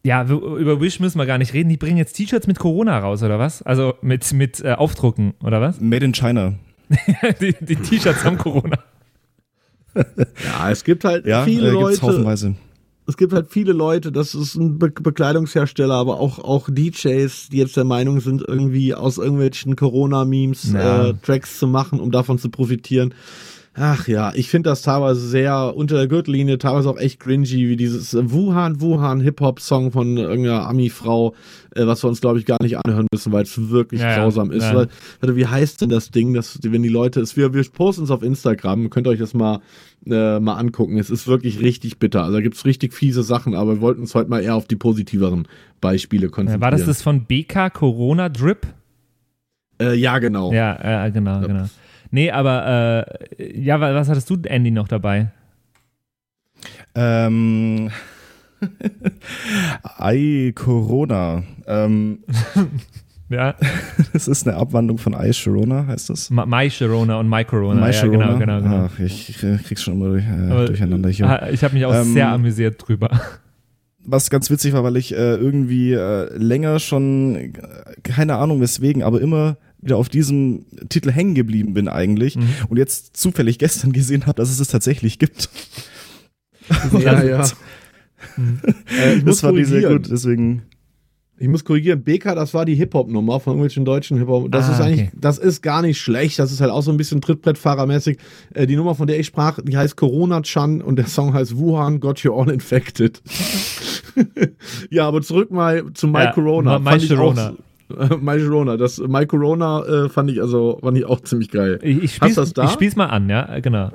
ja, 0.05 0.25
über 0.25 0.81
Wish 0.81 1.01
müssen 1.01 1.19
wir 1.19 1.27
gar 1.27 1.39
nicht 1.39 1.53
reden. 1.53 1.69
Die 1.69 1.77
bringen 1.77 1.97
jetzt 1.99 2.13
T-Shirts 2.15 2.47
mit 2.47 2.59
Corona 2.61 2.97
raus, 2.99 3.23
oder 3.25 3.39
was? 3.41 3.63
Also 3.63 3.95
mit, 4.03 4.33
mit 4.33 4.63
äh, 4.65 4.73
Aufdrucken, 4.73 5.35
oder 5.43 5.61
was? 5.61 5.81
Made 5.81 6.05
in 6.05 6.13
China. 6.13 6.55
die 7.41 7.55
die 7.61 7.77
T-Shirts 7.77 8.25
haben 8.25 8.39
Corona. 8.39 8.79
Ja, 9.97 10.71
es 10.71 10.85
gibt 10.85 11.05
halt 11.05 11.27
Ja, 11.27 11.43
viele 11.45 11.69
äh, 11.69 11.71
gibt's 11.71 11.83
Leute. 11.83 12.03
haufenweise. 12.03 12.55
Es 13.09 13.17
gibt 13.17 13.33
halt 13.33 13.49
viele 13.51 13.73
Leute, 13.73 14.13
das 14.13 14.35
ist 14.35 14.55
ein 14.57 14.79
Be 14.79 14.91
Bekleidungshersteller, 14.91 15.95
aber 15.95 16.21
auch, 16.21 16.39
auch 16.39 16.69
DJs, 16.71 17.49
die 17.51 17.57
jetzt 17.57 17.77
der 17.79 17.85
Meinung 17.85 18.21
sind, 18.21 18.43
irgendwie 18.47 18.95
aus 18.95 19.17
irgendwelchen 19.17 19.75
Corona-Memes 19.77 20.73
Ja. 20.73 21.09
äh, 21.09 21.15
Tracks 21.23 21.59
zu 21.59 21.67
machen, 21.67 21.99
um 22.01 22.11
davon 22.11 22.39
zu 22.39 22.51
profitieren. 22.51 23.15
Ach 23.79 24.09
ja, 24.09 24.33
ich 24.35 24.49
finde 24.49 24.71
das 24.71 24.81
teilweise 24.81 25.21
sehr 25.21 25.77
unter 25.77 25.97
der 25.97 26.07
Gürtellinie, 26.07 26.57
teilweise 26.57 26.89
auch 26.89 26.99
echt 26.99 27.21
cringy, 27.21 27.69
wie 27.69 27.77
dieses 27.77 28.15
äh, 28.15 28.31
Wuhan, 28.33 28.81
Wuhan 28.81 29.21
Hip-Hop-Song 29.21 29.93
von 29.93 30.17
irgendeiner 30.17 30.67
Ami-Frau, 30.67 31.35
äh, 31.75 31.87
was 31.87 32.03
wir 32.03 32.09
uns, 32.09 32.23
glaube 32.23 32.39
ich, 32.39 32.47
gar 32.47 32.57
nicht 32.63 32.79
anhören 32.79 33.07
müssen, 33.13 33.33
weil 33.33 33.43
es 33.43 33.69
wirklich 33.71 34.01
Ja, 34.01 34.11
ja, 34.13 34.23
grausam 34.23 34.51
ist. 34.51 34.63
ja. 34.65 34.87
Weil, 35.21 35.37
wie 35.37 35.47
heißt 35.47 35.83
denn 35.83 35.91
das 35.91 36.11
Ding, 36.11 36.33
dass, 36.33 36.59
wenn 36.63 36.83
die 36.83 36.89
Leute, 36.89 37.21
es, 37.21 37.37
wir, 37.37 37.53
wir 37.53 37.63
posten 37.71 38.05
es 38.05 38.11
auf 38.11 38.23
Instagram, 38.23 38.89
könnt 38.89 39.07
ihr 39.07 39.11
euch 39.11 39.19
das 39.19 39.35
mal, 39.35 39.61
äh, 40.07 40.41
mal 40.41 40.55
angucken. 40.55 40.99
Es 40.99 41.11
ist 41.11 41.27
wirklich 41.27 41.61
richtig 41.61 41.99
bitter. 41.99 42.23
Also 42.23 42.37
da 42.37 42.41
gibt's 42.41 42.65
richtig 42.65 42.95
fiese 42.95 43.23
Sachen, 43.23 43.55
aber 43.55 43.75
wir 43.75 43.81
wollten 43.83 44.01
uns 44.01 44.15
heute 44.15 44.31
mal 44.31 44.41
eher 44.43 44.55
auf 44.55 44.67
die 44.67 44.77
positiveren 44.77 45.47
Beispiele 45.83 46.29
konzentrieren. 46.31 46.63
War 46.63 46.71
das 46.71 46.87
das 46.87 47.03
von 47.03 47.27
BK 47.27 47.69
Corona 47.71 48.31
Drip? 48.31 48.67
Äh, 49.79 49.95
ja, 49.97 50.19
genau. 50.19 50.53
Ja, 50.53 51.05
äh, 51.07 51.11
genau, 51.11 51.41
genau. 51.41 51.67
Nee, 52.11 52.31
aber 52.31 53.07
äh, 53.39 53.61
ja, 53.61 53.81
wa- 53.81 53.95
was 53.95 54.09
hattest 54.09 54.29
du, 54.31 54.37
Andy, 54.45 54.71
noch 54.71 54.89
dabei? 54.89 55.31
Ähm, 56.95 57.91
Ei 59.99 60.53
Corona. 60.55 61.43
Ähm, 61.67 62.19
Ja, 63.29 63.57
das 64.13 64.29
ist 64.29 64.47
eine 64.47 64.57
Abwandlung 64.57 64.99
von 64.99 65.13
Ei 65.13 65.33
Sharona, 65.33 65.85
heißt 65.89 66.11
das? 66.11 66.31
My 66.31 66.71
Sharona 66.71 67.19
und 67.19 67.29
My 67.29 67.45
Corona. 67.45 67.81
My 67.81 67.87
ja, 67.89 67.93
Sharona? 67.93 68.35
genau, 68.35 68.39
genau, 68.39 68.61
genau. 68.63 68.89
Ach, 68.89 69.01
ich, 69.01 69.37
krieg's 69.65 69.83
schon 69.83 69.95
immer 69.95 70.11
durch, 70.11 70.25
äh, 70.25 70.67
durcheinander 70.67 71.09
hier. 71.11 71.49
Ich 71.51 71.65
habe 71.65 71.75
mich 71.75 71.85
auch 71.87 71.93
Ähm, 71.93 72.13
sehr 72.13 72.29
amüsiert 72.29 72.77
drüber. 72.87 73.11
was 74.05 74.31
ganz 74.31 74.49
witzig 74.49 74.75
war, 74.75 74.85
weil 74.85 74.97
ich 74.97 75.13
äh, 75.13 75.35
irgendwie 75.35 75.93
äh, 75.95 76.33
länger 76.37 76.79
schon, 76.79 77.35
äh, 77.35 77.51
keine 78.05 78.37
Ahnung 78.37 78.61
weswegen, 78.61 79.03
aber 79.03 79.21
immer 79.21 79.57
wieder 79.87 79.97
auf 79.97 80.09
diesem 80.11 80.67
Titel 80.91 81.11
hängen 81.11 81.35
geblieben 81.35 81.73
bin 81.75 81.89
eigentlich 81.89 82.37
Mhm. 82.37 82.49
und 82.69 82.77
jetzt 82.77 83.17
zufällig 83.17 83.59
gestern 83.59 83.93
gesehen 83.93 84.27
habe, 84.27 84.37
dass 84.37 84.51
es 84.51 84.61
es 84.61 84.69
tatsächlich 84.69 85.19
gibt. 85.19 85.49
Ja, 86.99 87.23
ja. 87.25 87.45
Äh, 88.37 89.17
ich 89.17 89.25
muss 89.25 89.37
Das 89.37 89.41
fand 89.43 89.59
ich 89.59 89.67
sehr 89.69 89.83
korrigieren. 89.83 90.03
gut, 90.03 90.11
deswegen. 90.11 90.63
Ich 91.39 91.49
muss 91.49 91.65
korrigieren, 91.65 92.03
BK, 92.03 92.35
das 92.35 92.55
war 92.55 92.65
die 92.65 92.75
Hip-Hop-Nummer 92.75 93.41
von 93.41 93.53
irgendwelchen 93.53 93.85
deutschen 93.85 94.17
Hip-Hop. 94.17 94.51
Das 94.51 94.69
Ah, 94.69 94.73
ist 94.73 94.81
eigentlich, 94.81 95.09
okay. 95.09 95.19
das 95.21 95.37
ist 95.37 95.61
gar 95.63 95.83
nicht 95.83 95.99
schlecht. 96.01 96.39
Das 96.39 96.51
ist 96.51 96.63
halt 96.63 96.71
auch 96.71 96.81
so 96.83 96.91
ein 96.91 96.97
bisschen 96.97 97.21
Trittbrettfahrermäßig. 97.21 98.17
Äh, 98.55 98.67
die 98.67 98.75
Nummer, 98.75 98.95
von 98.95 99.07
der 99.07 99.21
ich 99.21 99.27
sprach, 99.27 99.59
die 99.63 99.77
heißt 99.77 99.97
Corona-Chan 99.97 100.81
und 100.81 100.97
der 100.97 101.07
Song 101.09 101.35
heißt 101.35 101.57
Wuhan 101.59 102.01
Got 102.01 102.21
You 102.21 102.35
All 102.35 102.49
Infected. 102.51 103.21
ja, 104.91 105.07
aber 105.07 105.21
zurück 105.23 105.51
mal 105.51 105.85
zu 105.93 106.09
My 106.09 106.21
Ja, 106.25 106.33
Corona. 106.33 106.79
My 106.79 106.91
Fand 106.91 107.03
ich 107.03 107.09
Sharona. 107.11 107.51
Auch, 107.51 107.55
My 107.89 108.39
Corona. 108.39 108.77
Das 108.77 108.99
My 108.99 109.27
Corona 109.27 109.83
äh, 109.85 110.09
fand 110.09 110.31
ich 110.31 110.41
also 110.41 110.79
fand 110.83 110.99
ich 110.99 111.05
auch 111.05 111.21
ziemlich 111.21 111.51
geil. 111.51 111.79
Ich, 111.83 112.03
ich 112.03 112.21
Hast 112.21 112.33
spiel's, 112.33 112.35
du 112.35 112.41
das 112.41 112.53
da? 112.53 112.65
ich 112.65 112.71
spiel's 112.71 112.97
mal 112.97 113.07
an, 113.07 113.29
ja, 113.29 113.59
genau. 113.61 113.91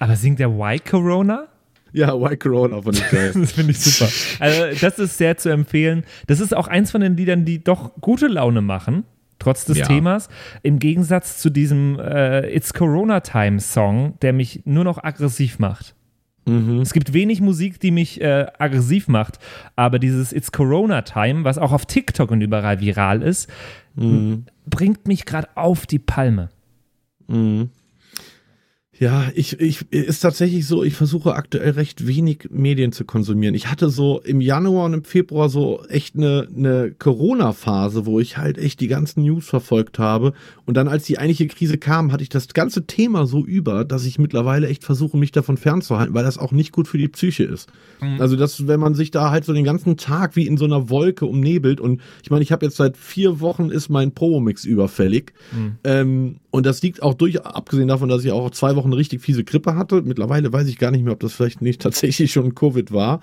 Aber 0.00 0.16
singt 0.16 0.38
der 0.38 0.50
Why 0.50 0.78
Corona? 0.78 1.48
Ja, 1.92 2.16
My 2.16 2.36
Corona 2.36 2.78
ich 2.78 3.10
geil. 3.10 3.32
Das 3.34 3.52
finde 3.52 3.72
ich 3.72 3.80
super. 3.80 4.10
Also, 4.40 4.78
das 4.80 4.98
ist 4.98 5.18
sehr 5.18 5.36
zu 5.36 5.48
empfehlen. 5.48 6.04
Das 6.26 6.40
ist 6.40 6.54
auch 6.56 6.68
eins 6.68 6.90
von 6.90 7.00
den 7.00 7.16
Liedern, 7.16 7.44
die 7.44 7.62
doch 7.62 7.92
gute 8.00 8.26
Laune 8.26 8.60
machen, 8.60 9.04
trotz 9.38 9.64
des 9.64 9.78
Ja. 9.78 9.86
Themas. 9.86 10.28
Im 10.62 10.78
Gegensatz 10.78 11.38
zu 11.38 11.50
diesem 11.50 11.98
äh, 11.98 12.54
It's 12.54 12.74
Corona 12.74 13.20
Time 13.20 13.60
Song, 13.60 14.14
der 14.22 14.32
mich 14.32 14.62
nur 14.64 14.84
noch 14.84 15.02
aggressiv 15.02 15.58
macht. 15.58 15.94
Es 16.80 16.94
gibt 16.94 17.12
wenig 17.12 17.42
Musik, 17.42 17.78
die 17.78 17.90
mich 17.90 18.22
äh, 18.22 18.46
aggressiv 18.58 19.06
macht, 19.06 19.38
aber 19.76 19.98
dieses 19.98 20.32
It's 20.32 20.50
Corona 20.50 21.02
Time, 21.02 21.44
was 21.44 21.58
auch 21.58 21.72
auf 21.72 21.84
TikTok 21.84 22.30
und 22.30 22.40
überall 22.40 22.80
viral 22.80 23.20
ist, 23.20 23.50
bringt 24.64 25.06
mich 25.06 25.26
gerade 25.26 25.48
auf 25.56 25.86
die 25.86 25.98
Palme. 25.98 26.48
Mhm. 27.26 27.68
Ja, 29.00 29.28
ich, 29.34 29.60
ich, 29.60 29.92
ist 29.92 30.20
tatsächlich 30.20 30.66
so, 30.66 30.82
ich 30.82 30.94
versuche 30.94 31.34
aktuell 31.34 31.70
recht 31.70 32.08
wenig 32.08 32.48
Medien 32.50 32.90
zu 32.90 33.04
konsumieren. 33.04 33.54
Ich 33.54 33.70
hatte 33.70 33.90
so 33.90 34.20
im 34.24 34.40
Januar 34.40 34.86
und 34.86 34.94
im 34.94 35.04
Februar 35.04 35.48
so 35.48 35.84
echt 35.88 36.16
eine, 36.16 36.48
eine 36.54 36.90
Corona-Phase, 36.98 38.06
wo 38.06 38.18
ich 38.18 38.38
halt 38.38 38.58
echt 38.58 38.80
die 38.80 38.88
ganzen 38.88 39.22
News 39.22 39.48
verfolgt 39.48 40.00
habe. 40.00 40.32
Und 40.66 40.76
dann, 40.76 40.88
als 40.88 41.04
die 41.04 41.18
eigentliche 41.18 41.46
Krise 41.46 41.78
kam, 41.78 42.10
hatte 42.10 42.24
ich 42.24 42.28
das 42.28 42.48
ganze 42.48 42.86
Thema 42.86 43.26
so 43.26 43.44
über, 43.44 43.84
dass 43.84 44.04
ich 44.04 44.18
mittlerweile 44.18 44.66
echt 44.66 44.82
versuche, 44.82 45.16
mich 45.16 45.30
davon 45.30 45.56
fernzuhalten, 45.56 46.14
weil 46.14 46.24
das 46.24 46.36
auch 46.36 46.50
nicht 46.50 46.72
gut 46.72 46.88
für 46.88 46.98
die 46.98 47.08
Psyche 47.08 47.44
ist. 47.44 47.70
Also, 48.18 48.34
das, 48.34 48.66
wenn 48.66 48.80
man 48.80 48.94
sich 48.94 49.12
da 49.12 49.30
halt 49.30 49.44
so 49.44 49.52
den 49.52 49.64
ganzen 49.64 49.96
Tag 49.96 50.34
wie 50.34 50.46
in 50.46 50.56
so 50.56 50.64
einer 50.64 50.90
Wolke 50.90 51.26
umnebelt 51.26 51.80
und 51.80 52.00
ich 52.22 52.30
meine, 52.30 52.42
ich 52.42 52.50
habe 52.50 52.66
jetzt 52.66 52.76
seit 52.76 52.96
vier 52.96 53.38
Wochen 53.38 53.70
ist 53.70 53.88
mein 53.90 54.12
Pro-Mix 54.12 54.64
überfällig. 54.64 55.32
Ähm, 55.84 56.36
und 56.50 56.64
das 56.64 56.82
liegt 56.82 57.02
auch 57.02 57.14
durch, 57.14 57.44
abgesehen 57.44 57.88
davon, 57.88 58.08
dass 58.08 58.24
ich 58.24 58.32
auch 58.32 58.50
zwei 58.50 58.74
Wochen 58.74 58.88
eine 58.88 58.96
richtig 58.96 59.20
fiese 59.20 59.44
Grippe 59.44 59.76
hatte. 59.76 60.00
Mittlerweile 60.02 60.50
weiß 60.50 60.66
ich 60.68 60.78
gar 60.78 60.90
nicht 60.90 61.04
mehr, 61.04 61.12
ob 61.12 61.20
das 61.20 61.34
vielleicht 61.34 61.60
nicht 61.60 61.82
tatsächlich 61.82 62.32
schon 62.32 62.54
Covid 62.54 62.92
war. 62.92 63.20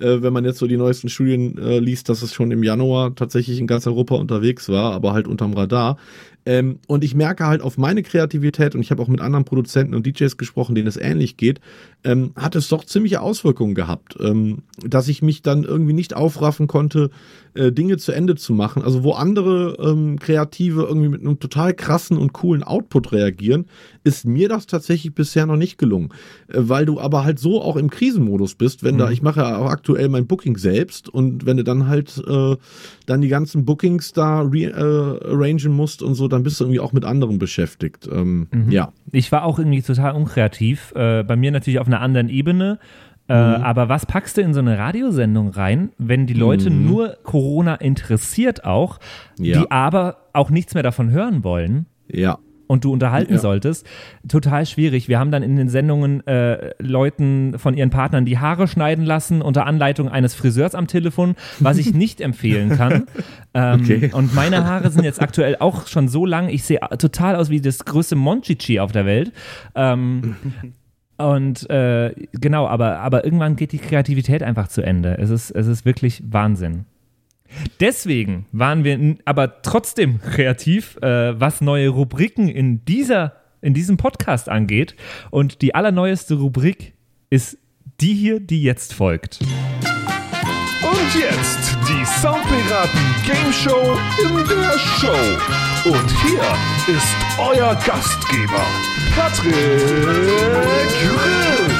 Äh, 0.00 0.22
wenn 0.22 0.32
man 0.32 0.44
jetzt 0.44 0.58
so 0.58 0.66
die 0.66 0.76
neuesten 0.76 1.08
Studien 1.08 1.56
äh, 1.56 1.78
liest, 1.78 2.08
dass 2.08 2.22
es 2.22 2.34
schon 2.34 2.50
im 2.50 2.62
Januar 2.62 3.14
tatsächlich 3.14 3.58
in 3.58 3.66
ganz 3.66 3.86
Europa 3.86 4.16
unterwegs 4.16 4.68
war, 4.68 4.92
aber 4.92 5.14
halt 5.14 5.26
unterm 5.26 5.54
Radar. 5.54 5.96
Ähm, 6.46 6.78
und 6.86 7.04
ich 7.04 7.14
merke 7.14 7.46
halt 7.46 7.60
auf 7.60 7.76
meine 7.76 8.02
Kreativität, 8.02 8.74
und 8.74 8.80
ich 8.80 8.90
habe 8.90 9.02
auch 9.02 9.08
mit 9.08 9.20
anderen 9.20 9.44
Produzenten 9.44 9.94
und 9.94 10.06
DJs 10.06 10.36
gesprochen, 10.36 10.74
denen 10.74 10.86
es 10.86 10.96
ähnlich 10.96 11.36
geht, 11.36 11.60
ähm, 12.04 12.32
hat 12.36 12.54
es 12.54 12.68
doch 12.68 12.84
ziemliche 12.84 13.20
Auswirkungen 13.20 13.74
gehabt, 13.74 14.16
ähm, 14.20 14.62
dass 14.78 15.08
ich 15.08 15.22
mich 15.22 15.42
dann 15.42 15.64
irgendwie 15.64 15.92
nicht 15.92 16.14
aufraffen 16.14 16.68
konnte, 16.68 17.10
äh, 17.54 17.72
Dinge 17.72 17.96
zu 17.96 18.12
Ende 18.12 18.36
zu 18.36 18.54
machen. 18.54 18.82
Also 18.82 19.02
wo 19.02 19.12
andere 19.12 19.76
ähm, 19.80 20.18
Kreative 20.20 20.82
irgendwie 20.82 21.08
mit 21.08 21.20
einem 21.20 21.40
total 21.40 21.74
krassen 21.74 22.16
und 22.16 22.32
coolen 22.32 22.62
Output 22.62 23.12
reagieren, 23.12 23.66
ist 24.06 24.24
mir 24.24 24.48
das 24.48 24.66
tatsächlich 24.66 25.14
bisher 25.14 25.44
noch 25.46 25.56
nicht 25.56 25.78
gelungen. 25.78 26.10
Äh, 26.48 26.58
weil 26.60 26.86
du 26.86 27.00
aber 27.00 27.24
halt 27.24 27.38
so 27.38 27.60
auch 27.60 27.76
im 27.76 27.90
Krisenmodus 27.90 28.54
bist, 28.54 28.82
wenn 28.84 28.96
da, 28.98 29.10
ich 29.10 29.20
mache 29.20 29.40
ja 29.40 29.58
auch 29.58 29.68
aktuell 29.70 30.08
mein 30.08 30.26
Booking 30.26 30.56
selbst 30.56 31.08
und 31.08 31.44
wenn 31.44 31.56
du 31.56 31.64
dann 31.64 31.88
halt 31.88 32.22
äh, 32.26 32.56
dann 33.06 33.20
die 33.20 33.28
ganzen 33.28 33.64
Bookings 33.64 34.12
da 34.12 34.40
rearrangen 34.42 35.72
musst 35.72 36.02
und 36.02 36.14
so, 36.14 36.28
dann 36.28 36.42
bist 36.42 36.60
du 36.60 36.64
irgendwie 36.64 36.80
auch 36.80 36.92
mit 36.92 37.04
anderen 37.04 37.38
beschäftigt. 37.38 38.08
Ähm, 38.10 38.46
Ja. 38.70 38.92
Ich 39.12 39.30
war 39.32 39.44
auch 39.44 39.58
irgendwie 39.58 39.82
total 39.82 40.12
unkreativ. 40.14 40.92
Äh, 40.94 41.22
bei 41.24 41.36
mir 41.36 41.50
natürlich 41.50 41.78
auf 41.80 41.86
einer 41.86 42.00
anderen 42.00 42.28
Ebene. 42.28 42.78
Äh, 43.28 43.32
Aber 43.32 43.88
was 43.88 44.06
packst 44.06 44.36
du 44.36 44.40
in 44.40 44.54
so 44.54 44.60
eine 44.60 44.78
Radiosendung 44.78 45.48
rein, 45.48 45.90
wenn 45.98 46.26
die 46.28 46.34
Leute 46.34 46.70
nur 46.70 47.16
Corona 47.24 47.74
interessiert 47.74 48.64
auch, 48.64 49.00
Ja. 49.38 49.62
die 49.62 49.70
aber 49.72 50.18
auch 50.32 50.50
nichts 50.50 50.74
mehr 50.74 50.84
davon 50.84 51.10
hören 51.10 51.42
wollen? 51.42 51.86
Ja. 52.08 52.38
Und 52.66 52.84
du 52.84 52.92
unterhalten 52.92 53.34
Ja. 53.34 53.38
solltest. 53.38 53.86
Total 54.28 54.66
schwierig. 54.66 55.08
Wir 55.08 55.18
haben 55.18 55.30
dann 55.30 55.42
in 55.42 55.56
den 55.56 55.68
Sendungen 55.68 56.26
äh, 56.26 56.72
Leuten 56.78 57.58
von 57.58 57.74
ihren 57.76 57.90
Partnern 57.90 58.24
die 58.24 58.38
Haare 58.38 58.68
schneiden 58.68 59.04
lassen 59.04 59.42
unter 59.42 59.66
Anleitung 59.66 60.08
eines 60.08 60.34
Friseurs 60.34 60.74
am 60.74 60.86
Telefon, 60.86 61.34
was 61.60 61.78
ich 61.78 61.94
nicht 61.94 62.20
empfehlen 62.20 62.70
kann. 62.76 63.06
Ähm, 63.54 63.80
Okay. 63.82 64.10
Und 64.12 64.34
meine 64.34 64.64
Haare 64.64 64.90
sind 64.90 65.04
jetzt 65.04 65.20
aktuell 65.22 65.56
auch 65.60 65.86
schon 65.86 66.08
so 66.08 66.26
lang. 66.26 66.48
Ich 66.48 66.64
sehe 66.64 66.80
total 66.98 67.36
aus 67.36 67.50
wie 67.50 67.60
das 67.60 67.84
größte 67.84 68.16
Monchichi 68.16 68.80
auf 68.80 68.92
der 68.92 69.06
Welt. 69.06 69.32
Ähm, 69.74 70.36
und 71.16 71.68
äh, 71.70 72.12
genau, 72.32 72.66
aber, 72.66 72.98
aber 73.00 73.24
irgendwann 73.24 73.56
geht 73.56 73.72
die 73.72 73.78
Kreativität 73.78 74.42
einfach 74.42 74.68
zu 74.68 74.82
Ende. 74.82 75.16
Es 75.18 75.30
ist, 75.30 75.50
es 75.50 75.66
ist 75.66 75.84
wirklich 75.84 76.22
Wahnsinn. 76.26 76.84
Deswegen 77.80 78.46
waren 78.52 78.84
wir 78.84 79.16
aber 79.24 79.62
trotzdem 79.62 80.20
kreativ, 80.32 80.96
äh, 81.02 81.38
was 81.38 81.60
neue 81.60 81.88
Rubriken 81.88 82.48
in, 82.48 82.84
dieser, 82.84 83.34
in 83.62 83.74
diesem 83.74 83.96
Podcast 83.96 84.48
angeht. 84.48 84.94
Und 85.30 85.62
die 85.62 85.74
allerneueste 85.74 86.34
Rubrik 86.34 86.94
ist 87.30 87.58
die 88.00 88.14
hier, 88.14 88.40
die 88.40 88.62
jetzt 88.62 88.94
folgt. 88.94 89.40
Und 90.82 91.20
jetzt 91.20 91.76
die 91.88 92.04
Soundpiraten 92.04 93.00
Game 93.26 93.52
Show 93.52 93.98
in 94.22 94.36
der 94.48 94.78
Show. 94.78 95.88
Und 95.88 96.10
hier 96.22 96.94
ist 96.94 97.16
euer 97.38 97.74
Gastgeber, 97.86 98.66
Patrick 99.14 99.52
Chris. 100.98 101.75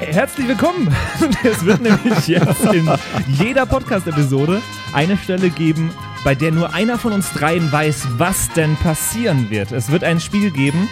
Herzlich 0.00 0.46
willkommen! 0.46 0.94
Es 1.42 1.64
wird 1.64 1.82
nämlich 1.82 2.28
jetzt 2.28 2.64
in 2.72 2.88
jeder 3.26 3.66
Podcast-Episode 3.66 4.62
eine 4.92 5.16
Stelle 5.18 5.50
geben, 5.50 5.90
bei 6.22 6.36
der 6.36 6.52
nur 6.52 6.72
einer 6.72 6.98
von 6.98 7.12
uns 7.12 7.32
dreien 7.32 7.70
weiß, 7.70 8.06
was 8.16 8.48
denn 8.50 8.76
passieren 8.76 9.50
wird. 9.50 9.72
Es 9.72 9.90
wird 9.90 10.04
ein 10.04 10.20
Spiel 10.20 10.52
geben 10.52 10.88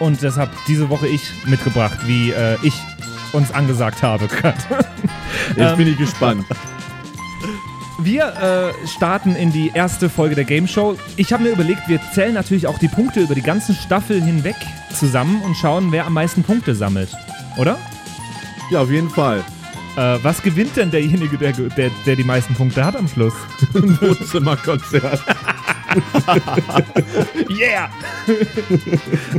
und 0.00 0.22
das 0.22 0.36
habe 0.36 0.50
diese 0.66 0.88
Woche 0.90 1.06
ich 1.06 1.22
mitgebracht, 1.46 1.98
wie 2.06 2.32
äh, 2.32 2.56
ich 2.62 2.74
uns 3.32 3.52
angesagt 3.52 4.02
habe. 4.02 4.26
gerade. 4.26 4.58
Jetzt 5.56 5.76
bin 5.76 5.86
ich 5.86 5.96
gespannt. 5.96 6.44
Wir 8.00 8.72
äh, 8.82 8.86
starten 8.86 9.34
in 9.34 9.52
die 9.52 9.72
erste 9.74 10.08
Folge 10.08 10.34
der 10.34 10.44
Game 10.44 10.66
Show. 10.68 10.96
Ich 11.16 11.32
habe 11.32 11.42
mir 11.42 11.50
überlegt, 11.50 11.88
wir 11.88 12.00
zählen 12.14 12.32
natürlich 12.32 12.68
auch 12.68 12.78
die 12.78 12.86
Punkte 12.86 13.18
über 13.18 13.34
die 13.34 13.42
ganzen 13.42 13.74
Staffeln 13.74 14.22
hinweg 14.22 14.54
zusammen 14.94 15.42
und 15.42 15.56
schauen, 15.56 15.90
wer 15.90 16.06
am 16.06 16.12
meisten 16.12 16.44
Punkte 16.44 16.76
sammelt. 16.76 17.10
Oder? 17.56 17.76
Ja, 18.70 18.82
auf 18.82 18.90
jeden 18.90 19.08
Fall. 19.08 19.44
Äh, 19.96 20.18
was 20.22 20.42
gewinnt 20.42 20.76
denn 20.76 20.90
derjenige, 20.90 21.38
der, 21.38 21.52
der, 21.52 21.90
der 22.06 22.16
die 22.16 22.24
meisten 22.24 22.54
Punkte 22.54 22.84
hat 22.84 22.94
am 22.96 23.08
Schluss? 23.08 23.34
Ein 23.74 24.00
Wohnzimmerkonzert. 24.00 25.20
Yeah! 27.48 27.88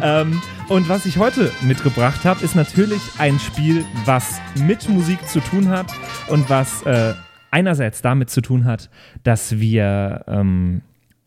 ähm, 0.02 0.42
und 0.68 0.90
was 0.90 1.06
ich 1.06 1.18
heute 1.18 1.52
mitgebracht 1.62 2.26
habe, 2.26 2.44
ist 2.44 2.56
natürlich 2.56 3.02
ein 3.20 3.40
Spiel, 3.40 3.86
was 4.06 4.42
mit 4.56 4.90
Musik 4.90 5.26
zu 5.28 5.42
tun 5.42 5.70
hat 5.70 5.94
und 6.28 6.50
was 6.50 6.82
äh, 6.84 7.14
einerseits 7.52 8.02
damit 8.02 8.32
zu 8.32 8.42
tun 8.42 8.66
hat, 8.66 8.90
dass 9.24 9.60
wir 9.60 10.26
ähm, 10.28 10.82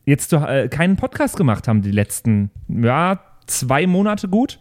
jetzt 0.04 0.32
äh, 0.32 0.68
keinen 0.68 0.96
Podcast 0.96 1.36
gemacht 1.36 1.68
haben 1.68 1.82
die 1.82 1.92
letzten 1.92 2.50
ja, 2.68 3.20
zwei 3.46 3.86
Monate 3.86 4.28
gut. 4.28 4.58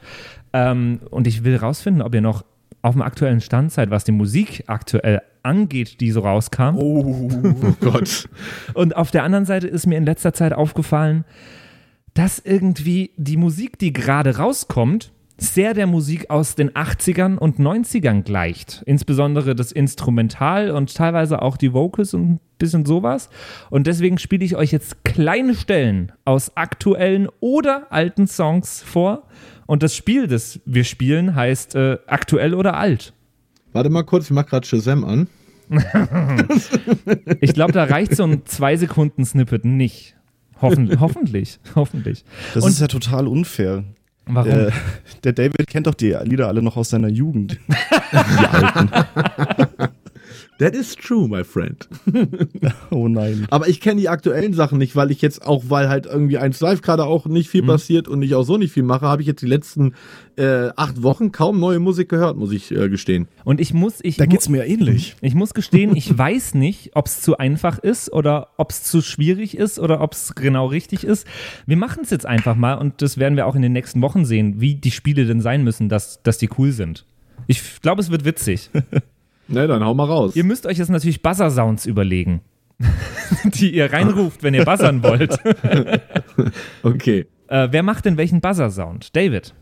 Ähm, 0.53 0.99
und 1.09 1.27
ich 1.27 1.43
will 1.43 1.55
rausfinden, 1.55 2.01
ob 2.01 2.13
ihr 2.13 2.21
noch 2.21 2.43
auf 2.81 2.93
dem 2.93 3.01
aktuellen 3.01 3.41
Stand 3.41 3.71
seid, 3.71 3.89
was 3.89 4.03
die 4.03 4.11
Musik 4.11 4.63
aktuell 4.67 5.21
angeht, 5.43 6.01
die 6.01 6.11
so 6.11 6.21
rauskam. 6.21 6.77
Oh 6.77 7.29
Gott. 7.79 8.29
Und 8.73 8.95
auf 8.95 9.11
der 9.11 9.23
anderen 9.23 9.45
Seite 9.45 9.67
ist 9.67 9.87
mir 9.87 9.97
in 9.97 10.05
letzter 10.05 10.33
Zeit 10.33 10.53
aufgefallen, 10.53 11.25
dass 12.13 12.39
irgendwie 12.39 13.11
die 13.17 13.37
Musik, 13.37 13.79
die 13.79 13.93
gerade 13.93 14.37
rauskommt, 14.37 15.11
sehr 15.41 15.73
der 15.73 15.87
Musik 15.87 16.29
aus 16.29 16.53
den 16.53 16.69
80ern 16.69 17.37
und 17.37 17.57
90ern 17.57 18.21
gleicht. 18.21 18.83
Insbesondere 18.85 19.55
das 19.55 19.71
Instrumental 19.71 20.69
und 20.69 20.93
teilweise 20.93 21.41
auch 21.41 21.57
die 21.57 21.73
Vocals 21.73 22.13
und 22.13 22.33
ein 22.33 22.39
bisschen 22.59 22.85
sowas. 22.85 23.29
Und 23.71 23.87
deswegen 23.87 24.19
spiele 24.19 24.45
ich 24.45 24.55
euch 24.55 24.71
jetzt 24.71 25.03
kleine 25.03 25.55
Stellen 25.55 26.11
aus 26.25 26.55
aktuellen 26.55 27.27
oder 27.39 27.91
alten 27.91 28.27
Songs 28.27 28.83
vor. 28.83 29.23
Und 29.71 29.83
das 29.83 29.95
Spiel, 29.95 30.27
das 30.27 30.59
wir 30.65 30.83
spielen, 30.83 31.33
heißt 31.33 31.75
äh, 31.75 31.97
aktuell 32.05 32.55
oder 32.55 32.75
alt. 32.75 33.13
Warte 33.71 33.89
mal 33.89 34.03
kurz, 34.03 34.25
ich 34.25 34.31
mach 34.31 34.45
gerade 34.45 34.67
Shazam 34.67 35.05
an. 35.05 35.27
Ich 37.39 37.53
glaube, 37.53 37.71
da 37.71 37.85
reicht 37.85 38.17
so 38.17 38.23
ein 38.25 38.45
zwei 38.45 38.75
Sekunden 38.75 39.23
Snippet 39.23 39.63
nicht. 39.63 40.17
Hoffen, 40.61 40.99
hoffentlich, 40.99 41.61
hoffentlich. 41.73 42.25
Das 42.53 42.65
Und- 42.65 42.71
ist 42.71 42.81
ja 42.81 42.87
total 42.87 43.29
unfair. 43.29 43.85
Warum? 44.25 44.49
Der, 44.51 44.73
der 45.23 45.31
David 45.31 45.67
kennt 45.67 45.87
doch 45.87 45.93
die 45.95 46.17
Lieder 46.23 46.49
alle 46.49 46.61
noch 46.61 46.75
aus 46.75 46.89
seiner 46.89 47.07
Jugend. 47.07 47.57
die 48.11 48.17
alten. 48.47 48.89
That 50.61 50.75
is 50.75 50.95
true, 50.95 51.27
my 51.27 51.43
friend. 51.43 51.89
Oh 52.91 53.07
nein. 53.07 53.47
Aber 53.49 53.67
ich 53.67 53.81
kenne 53.81 53.99
die 53.99 54.09
aktuellen 54.09 54.53
Sachen 54.53 54.77
nicht, 54.77 54.95
weil 54.95 55.09
ich 55.11 55.21
jetzt 55.21 55.45
auch, 55.45 55.63
weil 55.69 55.89
halt 55.89 56.05
irgendwie 56.05 56.37
eins 56.37 56.59
live 56.59 56.81
gerade 56.81 57.05
auch 57.05 57.25
nicht 57.25 57.47
Mhm. 57.47 57.51
viel 57.51 57.63
passiert 57.63 58.07
und 58.07 58.21
ich 58.21 58.35
auch 58.35 58.43
so 58.43 58.57
nicht 58.57 58.71
viel 58.71 58.83
mache, 58.83 59.07
habe 59.07 59.21
ich 59.23 59.27
jetzt 59.27 59.41
die 59.41 59.47
letzten 59.47 59.93
äh, 60.37 60.69
acht 60.75 61.01
Wochen 61.01 61.31
kaum 61.31 61.59
neue 61.59 61.79
Musik 61.79 62.09
gehört, 62.09 62.37
muss 62.37 62.51
ich 62.51 62.71
äh, 62.71 62.89
gestehen. 62.89 63.27
Und 63.43 63.59
ich 63.59 63.73
muss, 63.73 63.99
ich, 64.03 64.17
Da 64.17 64.25
geht's 64.27 64.49
mir 64.49 64.65
ähnlich. 64.65 65.15
ich 65.21 65.33
muss 65.33 65.53
gestehen, 65.55 65.95
ich 65.95 66.15
weiß 66.15 66.53
nicht, 66.53 66.91
ob 66.95 67.07
es 67.07 67.21
zu 67.21 67.37
einfach 67.37 67.79
ist 67.79 68.13
oder 68.13 68.49
ob 68.57 68.69
es 68.69 68.83
zu 68.83 69.01
schwierig 69.01 69.57
ist 69.57 69.79
oder 69.79 70.01
ob 70.01 70.13
es 70.13 70.35
genau 70.35 70.67
richtig 70.67 71.03
ist. 71.03 71.25
Wir 71.65 71.77
machen 71.77 72.01
es 72.03 72.11
jetzt 72.11 72.25
einfach 72.27 72.55
mal 72.55 72.75
und 72.75 73.01
das 73.01 73.17
werden 73.17 73.35
wir 73.35 73.47
auch 73.47 73.55
in 73.55 73.61
den 73.63 73.73
nächsten 73.73 74.01
Wochen 74.01 74.25
sehen, 74.25 74.61
wie 74.61 74.75
die 74.75 74.91
Spiele 74.91 75.25
denn 75.25 75.41
sein 75.41 75.63
müssen, 75.63 75.89
dass, 75.89 76.21
dass 76.21 76.37
die 76.37 76.49
cool 76.59 76.71
sind. 76.71 77.05
Ich 77.47 77.81
glaube, 77.81 78.01
es 78.01 78.11
wird 78.11 78.25
witzig. 78.25 78.69
Ne, 79.47 79.67
dann 79.67 79.83
hau 79.83 79.93
mal 79.93 80.05
raus. 80.05 80.35
Ihr 80.35 80.43
müsst 80.43 80.65
euch 80.65 80.77
jetzt 80.77 80.89
natürlich 80.89 81.21
Buzzer-Sounds 81.21 81.85
überlegen, 81.85 82.41
die 83.45 83.73
ihr 83.75 83.91
reinruft, 83.91 84.43
wenn 84.43 84.53
ihr 84.53 84.65
buzzern 84.65 85.03
wollt. 85.03 85.37
Okay. 86.83 87.27
äh, 87.47 87.67
wer 87.71 87.83
macht 87.83 88.05
denn 88.05 88.17
welchen 88.17 88.41
Buzzer-Sound? 88.41 89.15
David. 89.15 89.53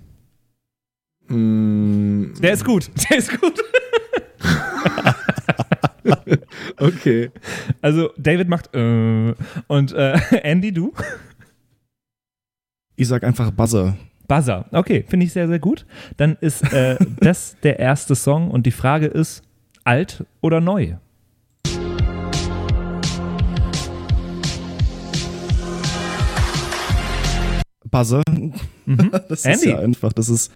Mm, 1.27 2.33
Der 2.41 2.53
ist 2.53 2.63
gut. 2.65 2.89
Der 3.09 3.17
ist 3.17 3.39
gut. 3.39 3.59
okay. 6.79 7.31
Also 7.81 8.11
David 8.17 8.47
macht 8.49 8.73
äh, 8.75 9.33
und 9.67 9.91
äh, 9.91 10.17
Andy, 10.43 10.71
du? 10.71 10.93
Ich 12.95 13.07
sag 13.07 13.23
einfach 13.23 13.51
Buzzer. 13.51 13.97
Buzzer. 14.27 14.65
Okay, 14.71 15.05
finde 15.07 15.25
ich 15.25 15.33
sehr, 15.33 15.47
sehr 15.47 15.59
gut. 15.59 15.85
Dann 16.17 16.37
ist 16.41 16.71
äh, 16.73 16.97
das 17.19 17.57
der 17.63 17.79
erste 17.79 18.15
Song 18.15 18.51
und 18.51 18.65
die 18.65 18.71
Frage 18.71 19.07
ist, 19.07 19.41
alt 19.89 20.23
oder 20.41 20.61
neu? 20.61 20.97
Buzzer. 27.89 28.21
Mhm. 28.29 28.53
Das 29.29 29.39
ist 29.41 29.45
Andy. 29.45 29.69
ja 29.69 29.79
einfach. 29.79 30.13
Das 30.13 30.29
ist, 30.29 30.51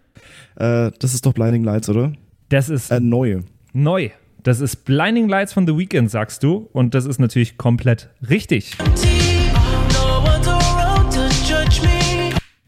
äh, 0.55 0.91
das 0.99 1.13
ist 1.13 1.25
doch 1.25 1.33
Blinding 1.33 1.63
Lights, 1.63 1.89
oder? 1.89 2.13
Das 2.49 2.69
ist 2.69 2.91
Äh, 2.91 2.99
neu. 2.99 3.41
neu. 3.73 4.09
Das 4.43 4.59
ist 4.59 4.85
Blinding 4.85 5.29
Lights 5.29 5.53
von 5.53 5.65
The 5.67 5.77
Weeknd, 5.77 6.09
sagst 6.11 6.43
du. 6.43 6.67
Und 6.73 6.93
das 6.95 7.05
ist 7.05 7.19
natürlich 7.19 7.57
komplett 7.57 8.09
richtig. 8.29 8.75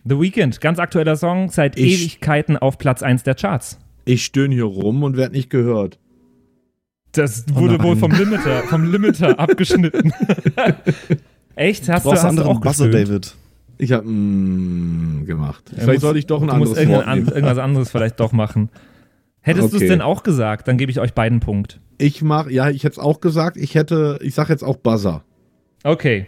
The 0.08 0.20
Weeknd, 0.20 0.62
ganz 0.62 0.78
aktueller 0.80 1.16
Song, 1.16 1.50
seit 1.50 1.78
Ich- 1.78 2.00
Ewigkeiten 2.02 2.58
auf 2.58 2.78
Platz 2.78 3.02
1 3.04 3.24
der 3.24 3.36
Charts. 3.36 3.80
Ich 4.06 4.24
stöhne 4.24 4.54
hier 4.54 4.66
rum 4.66 5.02
und 5.04 5.18
werde 5.18 5.34
nicht 5.34 5.50
gehört. 5.50 5.98
Das 7.16 7.46
wurde 7.54 7.76
nein. 7.76 7.84
wohl 7.84 7.96
vom 7.96 8.12
Limiter, 8.12 8.64
vom 8.64 8.92
Limiter 8.92 9.40
abgeschnitten. 9.40 10.14
Echt? 11.56 11.90
Hast 11.90 12.06
Du 12.06 12.12
hast 12.12 12.24
anderen 12.26 12.50
auch 12.50 12.60
Buzzer? 12.62 12.90
David. 12.90 13.36
Ich 13.78 13.92
habe 13.92 14.08
mm, 14.08 15.26
gemacht. 15.26 15.72
Er 15.76 15.84
Vielleicht 15.84 16.02
sollte 16.02 16.20
ich 16.20 16.28
doch 16.28 16.42
ein 16.42 16.50
anderes 16.50 16.72
Wort 16.72 16.80
irgendein, 16.80 17.08
an, 17.08 17.28
irgendwas 17.28 17.58
anderes 17.58 17.92
vielleicht 17.92 18.20
doch 18.20 18.32
machen. 18.32 18.70
Hättest 19.42 19.74
du 19.74 19.78
es 19.78 19.84
Okay. 19.84 19.90
denn 19.90 20.02
auch 20.02 20.24
gesagt, 20.24 20.68
dann 20.68 20.78
gebe 20.78 20.92
ich 20.92 21.00
euch 21.00 21.14
beiden 21.14 21.40
Punkt. 21.40 21.80
Ich 21.98 22.22
mach, 22.22 22.50
ja, 22.50 22.70
ich 22.70 22.84
hätte 22.84 22.94
es 22.94 23.00
auch 23.00 23.22
gesagt. 23.22 23.58
Ich 23.58 23.76
hätte, 23.76 24.20
ich 24.22 24.34
sag 24.34 24.50
jetzt 24.50 24.64
auch 24.64 24.78
Buzzer. 24.78 25.24
Okay. 25.84 26.26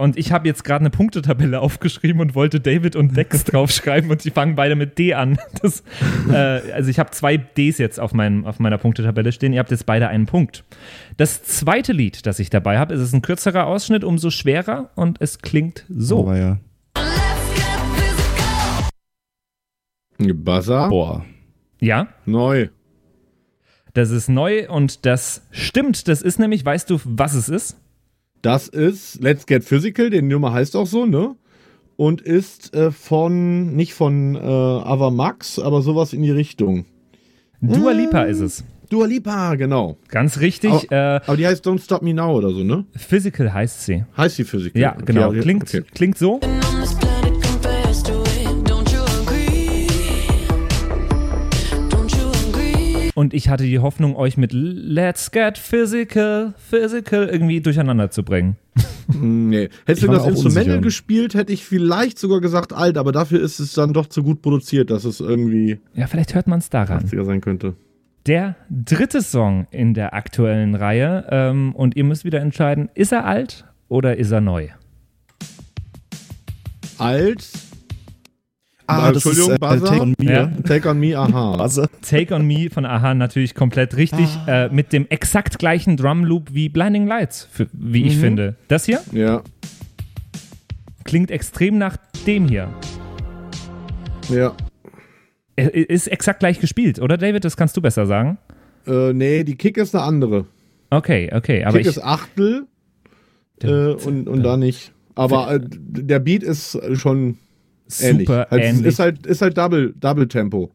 Und 0.00 0.16
ich 0.16 0.32
habe 0.32 0.48
jetzt 0.48 0.64
gerade 0.64 0.80
eine 0.80 0.88
Punktetabelle 0.88 1.60
aufgeschrieben 1.60 2.22
und 2.22 2.34
wollte 2.34 2.58
David 2.58 2.96
und 2.96 3.14
Dex 3.18 3.44
draufschreiben 3.44 4.10
und 4.10 4.24
die 4.24 4.30
fangen 4.30 4.54
beide 4.54 4.74
mit 4.74 4.98
D 4.98 5.12
an. 5.12 5.38
Das, 5.60 5.82
äh, 6.32 6.72
also 6.72 6.88
ich 6.88 6.98
habe 6.98 7.10
zwei 7.10 7.36
Ds 7.36 7.76
jetzt 7.76 8.00
auf, 8.00 8.14
meinem, 8.14 8.46
auf 8.46 8.58
meiner 8.60 8.78
Punktetabelle 8.78 9.30
stehen. 9.30 9.52
Ihr 9.52 9.58
habt 9.58 9.70
jetzt 9.70 9.84
beide 9.84 10.08
einen 10.08 10.24
Punkt. 10.24 10.64
Das 11.18 11.42
zweite 11.42 11.92
Lied, 11.92 12.24
das 12.24 12.38
ich 12.38 12.48
dabei 12.48 12.78
habe, 12.78 12.94
ist 12.94 13.00
es 13.00 13.12
ein 13.12 13.20
kürzerer 13.20 13.66
Ausschnitt, 13.66 14.02
umso 14.02 14.30
schwerer 14.30 14.88
und 14.94 15.20
es 15.20 15.40
klingt 15.40 15.84
so. 15.90 16.20
Aber 16.20 16.38
ja. 16.38 16.58
Buzzer. 20.16 20.88
Boah. 20.88 21.26
Ja, 21.78 22.08
Neu. 22.24 22.68
das 23.92 24.10
ist 24.10 24.30
neu 24.30 24.66
und 24.70 25.04
das 25.04 25.46
stimmt. 25.50 26.08
Das 26.08 26.22
ist 26.22 26.38
nämlich, 26.38 26.64
weißt 26.64 26.88
du, 26.88 26.98
was 27.04 27.34
es 27.34 27.50
ist? 27.50 27.79
Das 28.42 28.68
ist 28.68 29.22
Let's 29.22 29.46
Get 29.46 29.64
Physical, 29.64 30.10
die 30.10 30.22
Nummer 30.22 30.52
heißt 30.52 30.74
auch 30.76 30.86
so, 30.86 31.04
ne? 31.06 31.36
Und 31.96 32.22
ist 32.22 32.74
äh, 32.74 32.90
von, 32.90 33.76
nicht 33.76 33.92
von 33.92 34.34
äh, 34.34 34.38
Ava 34.38 35.10
Max, 35.10 35.58
aber 35.58 35.82
sowas 35.82 36.14
in 36.14 36.22
die 36.22 36.30
Richtung. 36.30 36.86
Dua 37.60 37.92
Lipa 37.92 38.22
ist 38.22 38.40
es. 38.40 38.64
Dua 38.88 39.04
Lipa, 39.06 39.54
genau. 39.56 39.98
Ganz 40.08 40.40
richtig. 40.40 40.90
äh, 40.90 40.94
Aber 41.26 41.36
die 41.36 41.46
heißt 41.46 41.64
Don't 41.66 41.80
Stop 41.84 42.00
Me 42.02 42.14
Now 42.14 42.32
oder 42.36 42.50
so, 42.50 42.64
ne? 42.64 42.86
Physical 42.96 43.52
heißt 43.52 43.84
sie. 43.84 44.04
Heißt 44.16 44.38
die 44.38 44.44
Physical? 44.44 44.80
Ja, 44.80 44.94
Okay, 44.94 45.04
genau. 45.04 45.28
okay, 45.28 45.40
Klingt, 45.40 45.62
okay. 45.64 45.82
klingt 45.94 46.16
so. 46.18 46.40
Und 53.20 53.34
ich 53.34 53.50
hatte 53.50 53.64
die 53.64 53.78
Hoffnung, 53.80 54.16
euch 54.16 54.38
mit 54.38 54.50
Let's 54.54 55.30
Get 55.30 55.58
Physical, 55.58 56.54
Physical 56.56 57.28
irgendwie 57.28 57.60
durcheinander 57.60 58.10
zu 58.10 58.22
bringen. 58.22 58.56
Nee. 59.12 59.68
Hättest 59.84 60.04
Ich 60.04 60.08
du 60.08 60.16
das 60.16 60.26
Instrumental 60.26 60.80
gespielt, 60.80 61.34
hätte 61.34 61.52
ich 61.52 61.66
vielleicht 61.66 62.18
sogar 62.18 62.40
gesagt 62.40 62.72
alt, 62.72 62.96
aber 62.96 63.12
dafür 63.12 63.42
ist 63.42 63.60
es 63.60 63.74
dann 63.74 63.92
doch 63.92 64.06
zu 64.06 64.22
gut 64.22 64.40
produziert, 64.40 64.88
dass 64.88 65.04
es 65.04 65.20
irgendwie 65.20 65.80
Ja, 65.92 66.06
vielleicht 66.06 66.34
hört 66.34 66.46
man 66.46 66.60
es 66.60 66.70
daran. 66.70 67.04
80er 67.04 67.24
sein 67.26 67.42
könnte. 67.42 67.74
Der 68.24 68.56
dritte 68.70 69.20
Song 69.20 69.66
in 69.70 69.92
der 69.92 70.14
aktuellen 70.14 70.74
Reihe. 70.74 71.26
Ähm, 71.28 71.74
und 71.74 71.96
ihr 71.96 72.04
müsst 72.04 72.24
wieder 72.24 72.40
entscheiden, 72.40 72.88
ist 72.94 73.12
er 73.12 73.26
alt 73.26 73.66
oder 73.88 74.16
ist 74.16 74.30
er 74.30 74.40
neu? 74.40 74.68
Alt. 76.96 77.50
Ah, 78.90 79.12
das 79.12 79.24
ist 79.24 79.38
Entschuldigung, 79.38 79.68
äh? 79.68 79.80
Take 79.80 80.00
on 80.02 80.14
Me. 80.18 80.32
Ja. 80.32 80.46
Take 80.66 80.88
on 80.88 80.98
Me, 81.00 81.16
aha. 81.18 81.56
Buzzer. 81.58 81.88
Take 82.02 82.34
on 82.34 82.46
Me 82.46 82.68
von 82.70 82.84
Aha 82.84 83.14
natürlich 83.14 83.54
komplett 83.54 83.96
richtig. 83.96 84.28
Äh, 84.46 84.68
mit 84.70 84.92
dem 84.92 85.06
exakt 85.08 85.58
gleichen 85.58 85.96
Drumloop 85.96 86.52
wie 86.52 86.68
Blinding 86.68 87.06
Lights, 87.06 87.48
für, 87.50 87.66
wie 87.72 88.04
ich 88.06 88.16
finde. 88.16 88.56
Das 88.68 88.84
hier 88.86 89.00
Ja, 89.12 89.42
klingt 91.04 91.30
extrem 91.30 91.78
nach 91.78 91.96
dem 92.26 92.48
hier. 92.48 92.68
ja. 94.28 94.52
Er 95.56 95.74
ist 95.74 96.06
exakt 96.06 96.40
gleich 96.40 96.58
gespielt, 96.58 97.00
oder 97.00 97.18
David? 97.18 97.44
Das 97.44 97.54
kannst 97.56 97.76
du 97.76 97.82
besser 97.82 98.06
sagen. 98.06 98.38
Äh, 98.86 99.12
nee, 99.12 99.44
die 99.44 99.56
Kick 99.56 99.76
ist 99.76 99.94
eine 99.94 100.04
andere. 100.04 100.46
Okay, 100.88 101.30
okay. 101.34 101.64
Aber 101.64 101.76
Kick 101.76 101.82
ich, 101.86 101.96
ist 101.96 102.02
Achtel 102.02 102.66
äh, 103.62 103.68
und, 103.92 104.26
und 104.26 104.42
da 104.42 104.56
nicht. 104.56 104.92
Aber 105.16 105.52
äh, 105.52 105.60
der 105.62 106.18
Beat 106.18 106.42
ist 106.42 106.78
schon 106.94 107.36
ähnlich. 108.00 108.26
super 108.28 108.46
halt, 108.50 108.62
ähnlich. 108.62 108.86
Ist 108.86 108.98
halt, 108.98 109.26
ist 109.26 109.42
halt 109.42 109.56
Double, 109.58 109.94
Double 109.98 110.28
Tempo. 110.28 110.70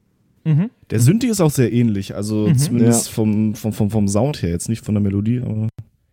Der 0.91 0.99
Synthi 0.99 1.28
ist 1.28 1.41
auch 1.41 1.49
sehr 1.49 1.74
ähnlich. 1.74 2.13
Also 2.16 2.47
Mhm. 2.47 2.57
zumindest 2.57 3.07
Ja. 3.07 3.13
vom, 3.13 3.55
vom, 3.55 3.74
vom, 3.74 3.89
vom 3.89 4.07
Sound 4.07 4.43
her, 4.43 4.51
jetzt 4.51 4.70
nicht 4.70 4.86
von 4.86 4.93
der 4.93 5.01
Melodie, 5.01 5.41
aber. 5.43 5.70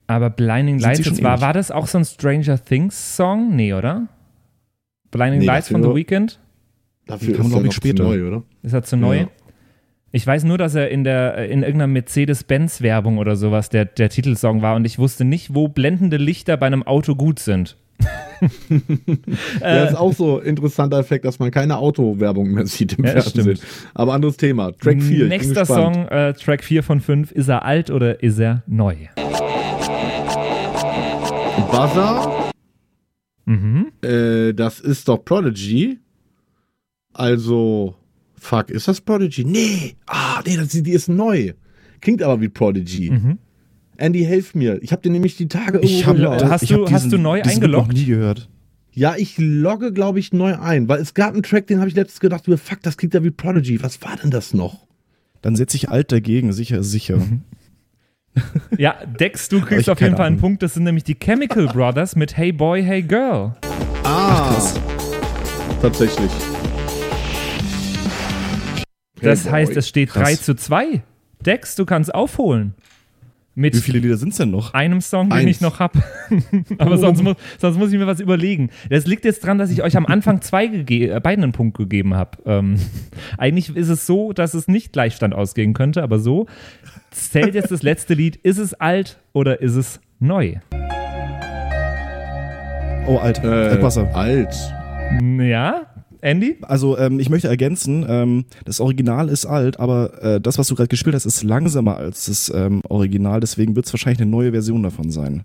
aber 0.07 0.31
Blinding 0.31 0.79
Lights, 0.79 1.23
war, 1.23 1.43
war 1.43 1.53
das 1.53 1.71
auch 1.71 1.87
so 1.87 1.99
ein 1.99 2.05
Stranger 2.07 2.59
Things 2.65 3.17
Song? 3.17 3.55
Nee, 3.55 3.75
oder? 3.75 4.09
Blinding 5.11 5.41
Nee, 5.41 5.47
Lights 5.47 5.69
von 5.69 5.83
The 5.83 5.95
Weeknd? 5.95 6.41
Dafür 7.07 7.35
Kam, 7.35 7.45
ist 7.47 7.51
glaub 7.51 7.61
er 7.61 7.65
ich, 7.65 7.67
noch 7.67 7.73
später. 7.75 7.97
zu 7.97 8.03
neu, 8.05 8.27
oder? 8.27 8.43
Ist 8.63 8.73
er 8.73 8.83
zu 8.83 8.97
neu? 8.97 9.17
Ja. 9.19 9.29
Ich 10.13 10.27
weiß 10.27 10.45
nur, 10.45 10.57
dass 10.57 10.75
er 10.75 10.89
in 10.91 11.05
der 11.05 11.51
in 11.51 11.61
irgendeiner 11.63 11.89
Mercedes-Benz-Werbung 11.89 13.19
oder 13.19 13.37
sowas 13.37 13.69
der, 13.69 13.85
der 13.85 14.09
Titelsong 14.09 14.63
war 14.63 14.77
und 14.77 14.85
ich 14.87 14.99
wusste 14.99 15.25
nicht, 15.27 15.55
wo 15.55 15.69
blendende 15.69 16.17
Lichter 16.17 16.57
bei 16.57 16.67
einem 16.67 16.83
Auto 16.85 17.15
gut 17.17 17.39
sind. 17.39 17.77
Ja, 19.61 19.85
ist 19.85 19.97
auch 19.97 20.13
so 20.13 20.41
ein 20.41 20.47
interessanter 20.47 20.99
Effekt, 20.99 21.25
dass 21.25 21.39
man 21.39 21.51
keine 21.53 21.79
Autowerbung 21.79 22.51
mehr 22.51 22.67
sieht 22.67 22.95
im 22.99 23.05
Ja, 23.05 23.21
Fernsehen. 23.21 23.59
Aber 23.95 24.15
anderes 24.15 24.37
Thema. 24.37 24.73
Track 24.73 25.01
4. 25.01 25.13
ich 25.13 25.19
bin 25.21 25.29
Nächster. 25.29 25.65
Song, 25.65 26.09
äh, 26.09 26.33
Track 26.35 26.65
4 26.65 26.83
von 26.83 27.01
5. 27.01 27.31
Ist 27.31 27.49
er 27.49 27.65
alt 27.65 27.91
oder 27.91 28.21
ist 28.23 28.39
er 28.41 28.63
neu? 28.67 28.97
Buzzer, 31.71 32.51
Mhm. 33.45 33.87
äh, 34.03 34.53
das 34.55 34.79
ist 34.81 35.09
doch 35.09 35.25
Prodigy. 35.25 35.99
Also, 37.13 37.95
fuck, 38.39 38.71
ist 38.71 38.89
das 38.89 39.01
Prodigy? 39.01 39.45
Nee, 39.45 39.95
ah, 40.07 40.41
nee, 40.47 40.57
das, 40.57 40.69
die 40.69 40.91
ist 40.93 41.09
neu. 41.09 41.53
Klingt 42.01 42.23
aber 42.23 42.41
wie 42.41 42.49
Prodigy. 42.49 43.11
Mhm. 43.11 43.39
Andy, 43.97 44.25
helf 44.25 44.55
mir. 44.55 44.83
Ich 44.83 44.93
habe 44.93 45.03
den 45.03 45.13
nämlich 45.13 45.37
die 45.37 45.49
Tage 45.49 45.79
irgendwo 45.79 45.87
Ich 45.87 46.07
habe 46.07 46.19
gehört. 46.19 46.45
Hast 46.45 46.63
ich 46.63 46.71
du- 46.71 46.85
hab 46.87 46.93
hast 46.93 47.05
diesen, 47.05 47.11
du 47.19 47.23
neu 47.23 47.43
eingeloggt? 47.43 47.89
noch 47.89 47.95
nie 47.95 48.05
gehört. 48.07 48.49
Ja, 48.95 49.15
ich 49.17 49.37
logge, 49.39 49.93
glaube 49.93 50.19
ich, 50.19 50.33
neu 50.33 50.59
ein, 50.59 50.87
weil 50.89 51.01
es 51.01 51.15
gab 51.15 51.33
einen 51.33 51.43
Track, 51.43 51.67
den 51.67 51.79
habe 51.79 51.89
ich 51.89 51.95
letztens 51.95 52.21
gedacht, 52.21 52.45
fuck, 52.47 52.83
das 52.83 52.97
klingt 52.97 53.15
ja 53.15 53.23
wie 53.25 53.31
Prodigy. 53.31 53.83
Was 53.83 54.03
war 54.03 54.17
denn 54.17 54.31
das 54.31 54.53
noch? 54.53 54.87
Dann 55.41 55.57
setze 55.57 55.77
ich 55.77 55.89
alt 55.89 56.13
dagegen, 56.13 56.53
sicher, 56.53 56.83
sicher. 56.83 57.19
Ja, 58.79 58.95
Dex, 59.19 59.49
du 59.49 59.61
kriegst 59.61 59.89
auf 59.91 60.01
jeden 60.01 60.17
Fall 60.17 60.27
einen. 60.27 60.39
Punkt. 60.39 60.63
Das 60.63 60.75
sind 60.75 60.85
nämlich 60.85 61.05
die 61.05 61.17
Chemical 61.19 61.67
Brothers 61.67 62.17
mit 62.17 62.37
Hey 62.37 62.53
Boy, 62.53 62.83
Hey 62.83 63.03
Girl. 63.03 63.55
Ah, 64.05 64.55
tatsächlich. 65.81 66.31
Das 69.21 69.45
Hey, 69.45 69.51
heißt, 69.53 69.73
boy. 69.73 69.79
es 69.79 69.89
steht 69.89 70.11
Krass. 70.11 70.23
3 70.25 70.37
zu 70.37 70.55
2. 70.57 71.03
Dex, 71.45 71.77
du 71.77 71.85
kannst 71.85 72.15
aufholen. 72.15 72.75
Mit 73.55 73.75
Wie 73.75 73.81
viele 73.81 73.99
Lieder 73.99 74.17
sind 74.17 74.31
es 74.31 74.39
denn 74.39 74.51
noch? 74.51 74.73
einem 74.73 75.03
Song, 75.03 75.29
den 75.29 75.41
Eins. 75.41 75.51
ich 75.51 75.61
noch 75.61 75.79
habe. 75.79 76.03
Aber 76.79 76.97
sonst 76.97 77.23
muss, 77.23 77.37
sonst 77.59 77.77
muss 77.77 77.93
ich 77.93 77.99
mir 77.99 78.07
was 78.07 78.19
überlegen. 78.19 78.71
Das 78.89 79.07
liegt 79.07 79.27
jetzt 79.27 79.45
dran, 79.45 79.59
dass 79.59 79.71
ich 79.71 79.83
euch 79.83 79.95
am 79.97 80.07
Anfang 80.07 80.41
zwei 80.41 80.65
äh, 80.65 81.21
beiden 81.21 81.45
einen 81.45 81.53
Punkt 81.53 81.77
gegeben 81.77 82.15
habe. 82.15 82.39
Ähm, 82.47 82.77
eigentlich 83.39 83.77
ist 83.77 83.89
es 83.89 84.07
so, 84.07 84.33
dass 84.33 84.55
es 84.55 84.69
nicht 84.69 84.93
Gleichstand 84.95 85.35
ausgehen 85.35 85.75
könnte, 85.75 86.03
aber 86.03 86.19
so 86.19 86.47
zählt 87.11 87.55
jetzt 87.55 87.71
das 87.71 87.83
letzte 87.83 88.15
Lied. 88.15 88.37
Ist 88.37 88.57
es 88.57 88.73
alt 88.73 89.19
oder 89.35 89.61
ist 89.61 89.75
es 89.75 90.01
neu? 90.19 90.55
Oh, 93.07 93.19
alt. 93.19 93.45
Äh, 93.45 93.77
Buzzer. 93.79 94.15
alt. 94.15 94.55
Ja, 95.39 95.92
Andy? 96.23 96.57
Also 96.63 96.97
ähm, 96.99 97.21
ich 97.21 97.29
möchte 97.29 97.49
ergänzen, 97.49 98.07
ähm, 98.09 98.45
das 98.65 98.81
Original 98.81 99.29
ist 99.29 99.45
alt, 99.45 99.79
aber 99.79 100.23
äh, 100.23 100.41
das, 100.41 100.57
was 100.59 100.69
du 100.69 100.75
gerade 100.75 100.89
gespielt 100.89 101.15
hast, 101.15 101.27
ist 101.27 101.43
langsamer 101.43 101.97
als 101.97 102.27
das 102.27 102.51
ähm, 102.55 102.81
Original, 102.89 103.41
deswegen 103.41 103.77
wird 103.77 103.87
es 103.87 103.93
wahrscheinlich 103.93 104.21
eine 104.21 104.31
neue 104.31 104.53
Version 104.53 104.83
davon 104.83 105.11
sein. 105.11 105.45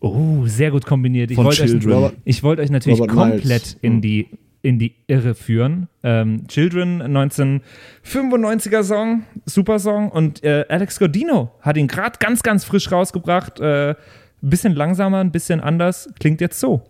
Oh, 0.00 0.46
sehr 0.46 0.70
gut 0.70 0.86
kombiniert. 0.86 1.30
Ich 1.30 1.36
wollte 1.36 1.62
euch, 1.62 2.12
ich 2.24 2.42
wollte 2.42 2.62
euch 2.62 2.70
natürlich 2.70 3.00
Robert 3.00 3.14
komplett 3.14 3.44
Miles. 3.44 3.76
in 3.82 4.00
die 4.00 4.28
in 4.62 4.78
die 4.78 4.94
Irre 5.08 5.34
führen. 5.34 5.88
Ähm, 6.04 6.46
Children, 6.46 7.02
1995er 7.02 8.84
Song, 8.84 9.24
super 9.44 9.78
Song. 9.80 10.08
Und 10.08 10.42
äh, 10.44 10.64
Alex 10.68 10.98
Godino 10.98 11.50
hat 11.60 11.76
ihn 11.76 11.88
gerade 11.88 12.18
ganz, 12.20 12.42
ganz 12.42 12.64
frisch 12.64 12.90
rausgebracht. 12.90 13.60
Äh, 13.60 13.90
ein 13.90 13.96
bisschen 14.40 14.74
langsamer, 14.74 15.18
ein 15.18 15.32
bisschen 15.32 15.60
anders. 15.60 16.08
Klingt 16.18 16.40
jetzt 16.40 16.58
so. 16.60 16.82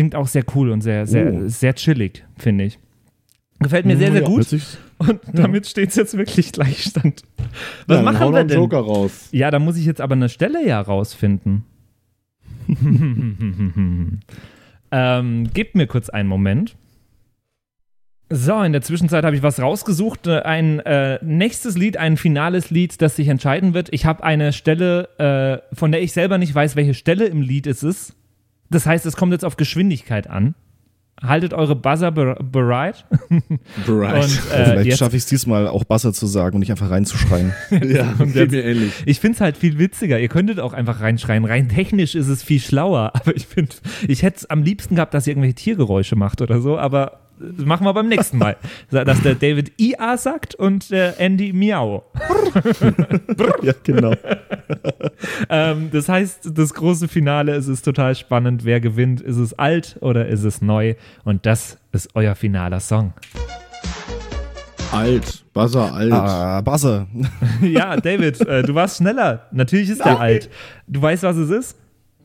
Klingt 0.00 0.14
auch 0.14 0.28
sehr 0.28 0.44
cool 0.54 0.70
und 0.70 0.80
sehr, 0.80 1.06
sehr, 1.06 1.30
Oh. 1.30 1.42
sehr 1.48 1.74
chillig, 1.74 2.24
finde 2.38 2.64
ich. 2.64 2.78
Gefällt 3.58 3.84
mir 3.84 3.98
sehr, 3.98 4.12
sehr 4.12 4.22
Ja, 4.22 4.26
gut. 4.26 4.46
Und 4.96 5.20
damit 5.34 5.66
steht 5.66 5.90
es 5.90 5.96
jetzt 5.96 6.16
wirklich 6.16 6.52
Gleichstand. 6.52 7.22
Was 7.86 7.98
Ja, 7.98 8.02
machen 8.02 8.32
wir 8.32 8.44
denn? 8.44 8.56
Joker 8.56 8.78
raus. 8.78 9.28
Ja, 9.30 9.50
da 9.50 9.58
muss 9.58 9.76
ich 9.76 9.84
jetzt 9.84 10.00
aber 10.00 10.14
eine 10.14 10.30
Stelle 10.30 10.66
ja 10.66 10.80
rausfinden. 10.80 11.64
ähm, 14.90 15.50
gebt 15.52 15.74
mir 15.74 15.86
kurz 15.86 16.08
einen 16.08 16.30
Moment. 16.30 16.76
So, 18.32 18.62
in 18.62 18.72
der 18.72 18.80
Zwischenzeit 18.80 19.22
habe 19.24 19.36
ich 19.36 19.42
was 19.42 19.60
rausgesucht. 19.60 20.28
Äh, 20.28 20.40
Ein 20.40 20.80
äh, 20.80 21.18
nächstes 21.22 21.76
Lied, 21.76 21.98
ein 21.98 22.16
finales 22.16 22.70
Lied, 22.70 23.02
das 23.02 23.16
sich 23.16 23.28
entscheiden 23.28 23.74
wird. 23.74 23.88
Ich 23.92 24.06
habe 24.06 24.24
eine 24.24 24.54
Stelle, 24.54 25.62
äh, 25.70 25.74
von 25.76 25.92
der 25.92 26.00
ich 26.00 26.12
selber 26.12 26.38
nicht 26.38 26.54
weiß, 26.54 26.74
welche 26.76 26.94
Stelle 26.94 27.26
im 27.26 27.42
Lied 27.42 27.66
es 27.66 27.82
ist. 27.82 28.14
Das 28.70 28.86
heißt, 28.86 29.04
es 29.06 29.16
kommt 29.16 29.32
jetzt 29.32 29.44
auf 29.44 29.56
Geschwindigkeit 29.56 30.28
an. 30.28 30.54
Haltet 31.22 31.52
eure 31.52 31.76
Buzzer 31.76 32.12
be 32.12 32.34
bereit. 32.40 33.04
Bereit. 33.86 34.24
Äh, 34.24 34.64
vielleicht 34.64 34.98
schaffe 34.98 35.16
ich 35.16 35.24
es 35.24 35.26
diesmal 35.26 35.68
auch 35.68 35.84
Buzzer 35.84 36.14
zu 36.14 36.26
sagen 36.26 36.54
und 36.54 36.60
nicht 36.60 36.70
einfach 36.70 36.88
reinzuschreien. 36.88 37.52
ja, 37.70 38.14
geht 38.24 38.52
mir 38.52 38.64
ähnlich. 38.64 38.92
Ich 39.04 39.20
finde 39.20 39.34
es 39.34 39.40
halt 39.42 39.58
viel 39.58 39.78
witziger. 39.78 40.18
Ihr 40.18 40.28
könntet 40.28 40.60
auch 40.60 40.72
einfach 40.72 41.00
reinschreien. 41.00 41.44
Rein 41.44 41.68
technisch 41.68 42.14
ist 42.14 42.28
es 42.28 42.42
viel 42.42 42.60
schlauer. 42.60 43.12
Aber 43.14 43.36
ich 43.36 43.46
finde, 43.46 43.76
ich 44.08 44.22
hätte 44.22 44.38
es 44.38 44.46
am 44.48 44.62
liebsten 44.62 44.94
gehabt, 44.94 45.12
dass 45.12 45.26
ihr 45.26 45.32
irgendwelche 45.32 45.56
Tiergeräusche 45.56 46.16
macht 46.16 46.40
oder 46.40 46.62
so. 46.62 46.78
Aber 46.78 47.20
machen 47.64 47.86
wir 47.86 47.94
beim 47.94 48.08
nächsten 48.08 48.38
Mal. 48.38 48.56
Dass 48.90 49.22
der 49.22 49.34
David 49.34 49.72
IA 49.80 50.16
sagt 50.16 50.54
und 50.54 50.90
der 50.90 51.18
Andy 51.18 51.52
Miau. 51.52 52.04
ja, 53.62 53.72
genau. 53.82 54.12
Ähm, 55.48 55.90
das 55.92 56.08
heißt, 56.08 56.50
das 56.54 56.72
große 56.72 57.08
Finale, 57.08 57.52
es 57.52 57.68
ist 57.68 57.82
total 57.82 58.14
spannend. 58.14 58.64
Wer 58.64 58.80
gewinnt? 58.80 59.20
Ist 59.20 59.36
es 59.36 59.58
alt 59.58 59.98
oder 60.00 60.26
ist 60.28 60.44
es 60.44 60.62
neu? 60.62 60.94
Und 61.24 61.44
das 61.44 61.78
ist 61.92 62.10
euer 62.14 62.34
finaler 62.34 62.80
Song. 62.80 63.12
Alt. 64.92 65.44
Buzzer, 65.52 65.92
alt. 65.92 66.12
Ah, 66.12 66.60
Buzzer. 66.62 67.06
ja, 67.62 67.96
David, 67.96 68.40
äh, 68.40 68.62
du 68.62 68.74
warst 68.74 68.98
schneller. 68.98 69.46
Natürlich 69.52 69.90
ist 69.90 70.04
der 70.04 70.18
alt. 70.18 70.50
Du 70.86 71.00
weißt, 71.00 71.22
was 71.22 71.36
es 71.36 71.50
ist? 71.50 71.76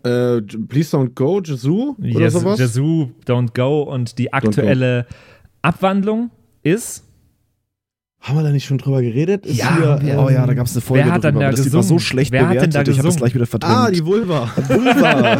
Äh, 0.05 0.41
Please 0.41 0.95
Don't 0.95 1.15
Go, 1.15 1.41
Jesu 1.41 1.95
oder 1.97 2.07
Yes, 2.07 2.33
sowas? 2.33 2.59
Yazoo, 2.59 3.09
Don't 3.25 3.53
Go 3.55 3.81
und 3.81 4.17
die 4.19 4.31
aktuelle 4.31 5.07
Abwandlung 5.61 6.29
ist. 6.61 7.03
Haben 8.21 8.37
wir 8.39 8.43
da 8.43 8.49
nicht 8.51 8.65
schon 8.65 8.79
drüber 8.79 9.01
geredet? 9.03 9.45
Ist 9.45 9.57
Ja, 9.57 9.99
hier, 10.01 10.17
Oh 10.19 10.29
ja, 10.29 10.47
da 10.47 10.53
gab 10.55 10.65
es 10.65 10.73
eine 10.73 10.81
Folge 10.81 11.05
Wer 11.05 11.11
hat 11.13 11.23
drüber, 11.23 11.31
denn 11.31 11.39
da 11.41 11.47
aber 11.49 11.57
das 11.57 11.73
war 11.73 11.83
so 11.83 11.99
schlecht 11.99 12.31
Wer 12.31 12.47
hat 12.47 12.55
denn 12.55 12.71
da 12.71 12.79
bewertet, 12.81 12.93
ich 12.93 12.97
habe 12.97 13.07
das 13.07 13.17
gleich 13.17 13.35
wieder 13.35 13.45
verdrängt. 13.45 13.75
ah, 13.75 13.91
die 13.91 14.03
Vulva. 14.03 14.49
Vulva. 14.67 15.33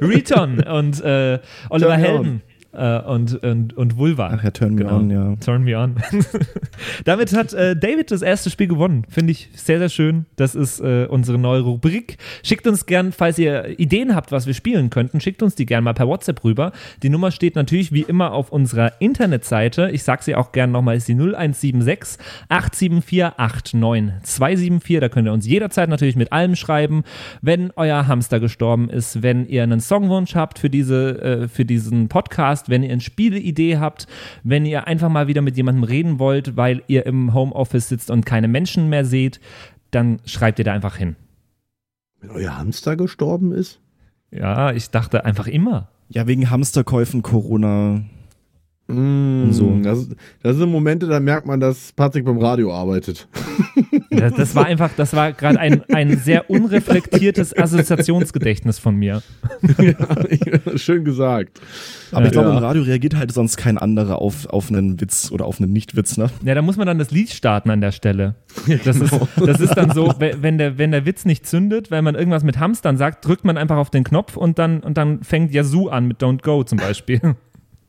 Reton 0.00 0.60
und 0.64 1.00
äh, 1.02 1.38
Oliver 1.70 1.96
Helden 1.96 2.42
äh, 2.74 3.00
und, 3.06 3.42
und, 3.42 3.76
und 3.76 3.96
Vulva. 3.96 4.30
Ach 4.34 4.44
ja, 4.44 4.50
Turn 4.50 4.74
Me 4.74 4.84
Genau. 4.84 4.96
On, 4.96 5.10
ja. 5.10 5.36
Turn 5.36 5.62
me 5.62 5.78
on. 5.78 5.96
Damit 7.04 7.34
hat 7.34 7.52
äh, 7.52 7.76
David 7.76 8.10
das 8.10 8.22
erste 8.22 8.50
Spiel 8.50 8.68
gewonnen. 8.68 9.04
Finde 9.08 9.32
ich 9.32 9.48
sehr, 9.54 9.78
sehr 9.78 9.88
schön. 9.88 10.26
Das 10.36 10.54
ist 10.54 10.80
äh, 10.80 11.06
unsere 11.08 11.38
neue 11.38 11.60
Rubrik. 11.60 12.18
Schickt 12.42 12.66
uns 12.66 12.86
gern, 12.86 13.12
falls 13.12 13.38
ihr 13.38 13.78
Ideen 13.78 14.14
habt, 14.14 14.32
was 14.32 14.46
wir 14.46 14.54
spielen 14.54 14.90
könnten, 14.90 15.20
schickt 15.20 15.42
uns 15.42 15.54
die 15.54 15.66
gern 15.66 15.84
mal 15.84 15.94
per 15.94 16.08
WhatsApp 16.08 16.44
rüber. 16.44 16.72
Die 17.02 17.08
Nummer 17.08 17.30
steht 17.30 17.56
natürlich 17.56 17.92
wie 17.92 18.02
immer 18.02 18.32
auf 18.32 18.50
unserer 18.52 19.00
Internetseite. 19.00 19.90
Ich 19.92 20.02
sage 20.02 20.22
sie 20.22 20.34
auch 20.34 20.52
gern 20.52 20.72
nochmal, 20.72 20.96
ist 20.96 21.08
die 21.08 21.14
0176 21.14 22.18
874 22.48 23.38
89274. 23.38 25.00
Da 25.00 25.08
könnt 25.08 25.28
ihr 25.28 25.32
uns 25.32 25.46
jederzeit 25.46 25.88
natürlich 25.88 26.16
mit 26.16 26.32
allem 26.32 26.56
schreiben. 26.56 27.04
Wenn 27.42 27.72
euer 27.76 28.06
Hamster 28.06 28.40
gestorben 28.40 28.90
ist, 28.90 29.22
wenn 29.22 29.46
ihr 29.46 29.62
einen 29.62 29.80
Songwunsch 29.80 30.34
habt 30.34 30.58
für, 30.58 30.70
diese, 30.70 31.22
äh, 31.22 31.48
für 31.48 31.64
diesen 31.64 32.08
Podcast, 32.08 32.63
wenn 32.68 32.82
ihr 32.82 32.92
eine 32.92 33.00
Spieleidee 33.00 33.78
habt, 33.78 34.06
wenn 34.42 34.66
ihr 34.66 34.86
einfach 34.86 35.08
mal 35.08 35.26
wieder 35.26 35.42
mit 35.42 35.56
jemandem 35.56 35.84
reden 35.84 36.18
wollt, 36.18 36.56
weil 36.56 36.82
ihr 36.86 37.06
im 37.06 37.34
Homeoffice 37.34 37.88
sitzt 37.88 38.10
und 38.10 38.26
keine 38.26 38.48
Menschen 38.48 38.88
mehr 38.88 39.04
seht, 39.04 39.40
dann 39.90 40.20
schreibt 40.24 40.58
ihr 40.58 40.64
da 40.64 40.72
einfach 40.72 40.96
hin. 40.96 41.16
Wenn 42.20 42.30
euer 42.30 42.56
Hamster 42.56 42.96
gestorben 42.96 43.52
ist? 43.52 43.80
Ja, 44.30 44.72
ich 44.72 44.90
dachte 44.90 45.24
einfach 45.24 45.46
immer. 45.46 45.88
Ja, 46.08 46.26
wegen 46.26 46.50
Hamsterkäufen, 46.50 47.22
Corona. 47.22 48.02
Mm, 48.86 49.50
so. 49.50 49.78
Das, 49.82 50.08
das 50.42 50.56
sind 50.56 50.70
Momente, 50.70 51.06
da 51.06 51.18
merkt 51.18 51.46
man, 51.46 51.58
dass 51.58 51.92
Patrick 51.92 52.24
beim 52.26 52.38
Radio 52.38 52.72
arbeitet. 52.74 53.28
Das, 54.10 54.32
das 54.34 54.54
war 54.54 54.66
einfach, 54.66 54.90
das 54.96 55.12
war 55.14 55.32
gerade 55.32 55.58
ein, 55.58 55.82
ein 55.92 56.16
sehr 56.18 56.48
unreflektiertes 56.48 57.56
Assoziationsgedächtnis 57.56 58.78
von 58.78 58.94
mir. 58.94 59.22
ja, 59.78 60.78
schön 60.78 61.04
gesagt. 61.04 61.60
Aber 62.12 62.26
ich 62.26 62.32
glaube, 62.32 62.48
Ja. 62.50 62.58
im 62.58 62.62
Radio 62.62 62.82
reagiert 62.82 63.16
halt 63.16 63.32
sonst 63.32 63.56
kein 63.56 63.76
anderer 63.76 64.20
auf, 64.20 64.46
auf 64.46 64.70
einen 64.70 65.00
Witz 65.00 65.32
oder 65.32 65.46
auf 65.46 65.60
einen 65.60 65.72
Nicht-Witz, 65.72 66.16
ne? 66.16 66.30
Ja, 66.44 66.54
da 66.54 66.62
muss 66.62 66.76
man 66.76 66.86
dann 66.86 66.98
das 66.98 67.10
Lied 67.10 67.30
starten 67.30 67.70
an 67.70 67.80
der 67.80 67.90
Stelle. 67.92 68.36
Das, 68.84 68.96
ist, 69.00 69.12
das 69.36 69.60
ist 69.60 69.74
dann 69.74 69.90
so, 69.90 70.06
we- 70.20 70.36
wenn 70.40 70.58
der, 70.58 70.78
wenn 70.78 70.92
der 70.92 71.06
Witz 71.06 71.24
nicht 71.24 71.44
zündet, 71.46 71.90
wenn 71.90 72.04
man 72.04 72.14
irgendwas 72.14 72.44
mit 72.44 72.58
Hamstern 72.60 72.96
sagt, 72.96 73.26
drückt 73.26 73.44
man 73.44 73.56
einfach 73.58 73.76
auf 73.78 73.90
den 73.90 74.04
Knopf 74.04 74.36
und 74.36 74.58
dann, 74.60 74.80
und 74.80 74.96
dann 74.96 75.24
fängt 75.24 75.52
Yazoo 75.52 75.88
an 75.88 76.06
mit 76.06 76.22
Don't 76.22 76.42
Go 76.42 76.62
zum 76.62 76.78
Beispiel. 76.78 77.20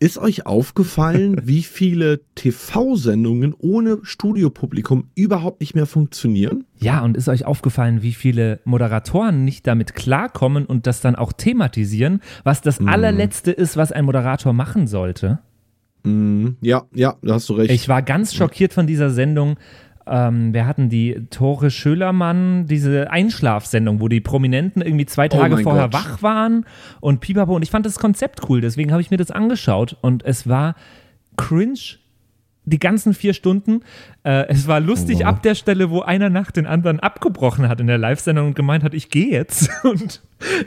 Ist 0.06 0.20
euch 0.20 0.46
aufgefallen, 0.46 1.36
wie 1.46 1.64
viele 1.64 2.22
TV-Sendungen 2.36 3.56
ohne 3.58 3.98
Studiopublikum 4.04 5.10
überhaupt 5.16 5.62
nicht 5.62 5.74
mehr 5.74 5.88
funktionieren? 5.88 6.66
Ja, 6.78 7.02
und 7.02 7.18
ist 7.18 7.28
euch 7.28 7.46
aufgefallen, 7.46 8.04
wie 8.04 8.14
viele 8.14 8.60
Moderatoren 8.66 9.44
nicht 9.44 9.66
damit 9.66 9.96
klarkommen 9.96 10.68
und 10.68 10.86
das 10.86 11.02
dann 11.02 11.16
auch 11.16 11.34
thematisieren, 11.34 12.22
was 12.44 12.62
das 12.62 12.80
allerletzte 12.86 13.50
ist, 13.50 13.78
was 13.78 13.92
ein 13.92 14.06
Moderator 14.06 14.54
machen 14.54 14.86
sollte? 14.86 15.40
Mhm. 16.04 16.58
Ja, 16.62 16.84
ja, 16.94 17.16
da 17.24 17.34
hast 17.34 17.50
du 17.50 17.54
recht. 17.54 17.72
Ich 17.72 17.90
war 17.90 18.04
ganz 18.04 18.36
schockiert 18.36 18.74
von 18.74 18.86
dieser 18.86 19.10
Sendung. 19.10 19.58
Ähm, 20.08 20.54
wir 20.54 20.68
hatten 20.68 20.90
die 20.90 21.28
Tore 21.30 21.72
Schölermann, 21.72 22.68
diese 22.68 23.10
Einschlafsendung, 23.12 24.00
wo 24.02 24.08
die 24.08 24.22
Prominenten 24.22 24.82
irgendwie 24.82 25.06
zwei 25.06 25.26
Oh 25.26 25.38
Tage 25.38 25.56
mein 25.56 25.64
vorher 25.64 25.90
Gott. 25.90 25.94
wach 25.94 26.22
waren 26.22 26.66
und 27.02 27.22
pipapo. 27.22 27.56
Und 27.56 27.64
ich 27.64 27.72
fand 27.72 27.86
das 27.86 27.98
Konzept 28.00 28.48
cool, 28.50 28.62
deswegen 28.62 28.92
habe 28.92 29.02
ich 29.02 29.10
mir 29.12 29.18
das 29.18 29.32
angeschaut 29.32 29.98
und 30.02 30.24
es 30.24 30.48
war 30.48 30.76
cringe 31.38 31.80
die 32.66 32.80
ganzen 32.80 33.14
vier 33.14 33.34
Stunden. 33.34 33.82
Äh, 34.24 34.48
es 34.48 34.68
war 34.68 34.80
lustig 34.80 35.26
ab 35.26 35.44
der 35.44 35.56
Stelle, 35.56 35.90
wo 35.90 36.02
einer 36.02 36.30
nach 36.30 36.52
den 36.52 36.66
anderen 36.66 37.00
abgebrochen 37.00 37.70
hat 37.70 37.80
in 37.80 37.88
der 37.88 37.98
Live-Sendung 37.98 38.48
und 38.48 38.56
gemeint 38.56 38.84
hat, 38.84 38.94
ich 38.94 39.10
gehe 39.10 39.30
jetzt. 39.30 39.70
Und 39.84 40.22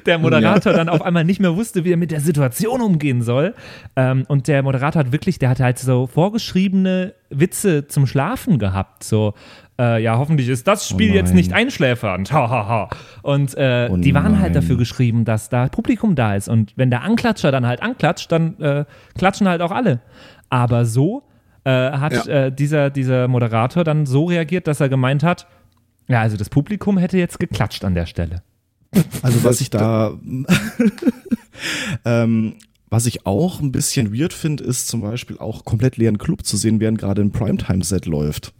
der 0.06 0.18
Moderator 0.18 0.72
dann 0.72 0.88
auf 0.88 1.02
einmal 1.02 1.24
nicht 1.24 1.40
mehr 1.40 1.54
wusste, 1.54 1.84
wie 1.84 1.92
er 1.92 1.96
mit 1.96 2.10
der 2.10 2.20
Situation 2.20 2.80
umgehen 2.80 3.20
soll. 3.20 3.54
Ähm, 3.96 4.24
und 4.28 4.48
der 4.48 4.62
Moderator 4.62 5.00
hat 5.00 5.12
wirklich, 5.12 5.38
der 5.38 5.50
hat 5.50 5.60
halt 5.60 5.78
so 5.78 6.06
vorgeschriebene 6.06 7.14
Witze 7.30 7.86
zum 7.86 8.06
Schlafen 8.06 8.58
gehabt. 8.58 9.04
So, 9.04 9.34
äh, 9.78 10.02
ja, 10.02 10.16
hoffentlich 10.16 10.48
ist 10.48 10.66
das 10.66 10.88
Spiel 10.88 11.12
Oh 11.12 11.14
jetzt 11.14 11.34
nicht 11.34 11.52
einschläfernd. 11.52 12.32
Ha, 12.38 12.50
ha, 12.50 12.68
ha. 12.68 12.88
Und 13.22 13.56
äh, 13.56 13.88
Oh 13.90 13.96
die 13.96 14.14
waren 14.14 14.40
halt 14.40 14.54
dafür 14.54 14.76
geschrieben, 14.76 15.24
dass 15.24 15.48
da 15.48 15.68
Publikum 15.68 16.14
da 16.14 16.34
ist. 16.34 16.48
Und 16.48 16.72
wenn 16.76 16.90
der 16.90 17.02
Anklatscher 17.02 17.52
dann 17.52 17.66
halt 17.66 17.82
anklatscht, 17.82 18.30
dann 18.32 18.58
äh, 18.60 18.84
klatschen 19.16 19.48
halt 19.48 19.60
auch 19.60 19.70
alle. 19.70 20.00
Aber 20.50 20.84
so 20.84 21.22
äh, 21.68 21.92
hat 21.98 22.26
Ja. 22.26 22.46
äh, 22.46 22.52
dieser, 22.52 22.90
dieser 22.90 23.28
Moderator 23.28 23.84
dann 23.84 24.06
so 24.06 24.24
reagiert, 24.26 24.66
dass 24.66 24.80
er 24.80 24.88
gemeint 24.88 25.22
hat, 25.22 25.46
ja, 26.08 26.22
also 26.22 26.36
das 26.36 26.48
Publikum 26.48 26.96
hätte 26.98 27.18
jetzt 27.18 27.38
geklatscht 27.38 27.84
an 27.84 27.94
der 27.94 28.06
Stelle. 28.06 28.42
Also 29.22 29.44
was 29.44 29.60
ich 29.60 29.68
da, 29.68 30.12
ähm, 32.04 32.54
was 32.88 33.04
ich 33.06 33.26
auch 33.26 33.60
ein 33.60 33.72
bisschen 33.72 34.18
weird 34.18 34.32
finde, 34.32 34.64
ist 34.64 34.88
zum 34.88 35.02
Beispiel 35.02 35.36
auch 35.38 35.64
komplett 35.66 35.98
leeren 35.98 36.16
Club 36.16 36.44
zu 36.46 36.56
sehen, 36.56 36.80
während 36.80 36.98
gerade 36.98 37.20
ein 37.20 37.30
Primetime-Set 37.32 38.06
läuft. 38.06 38.54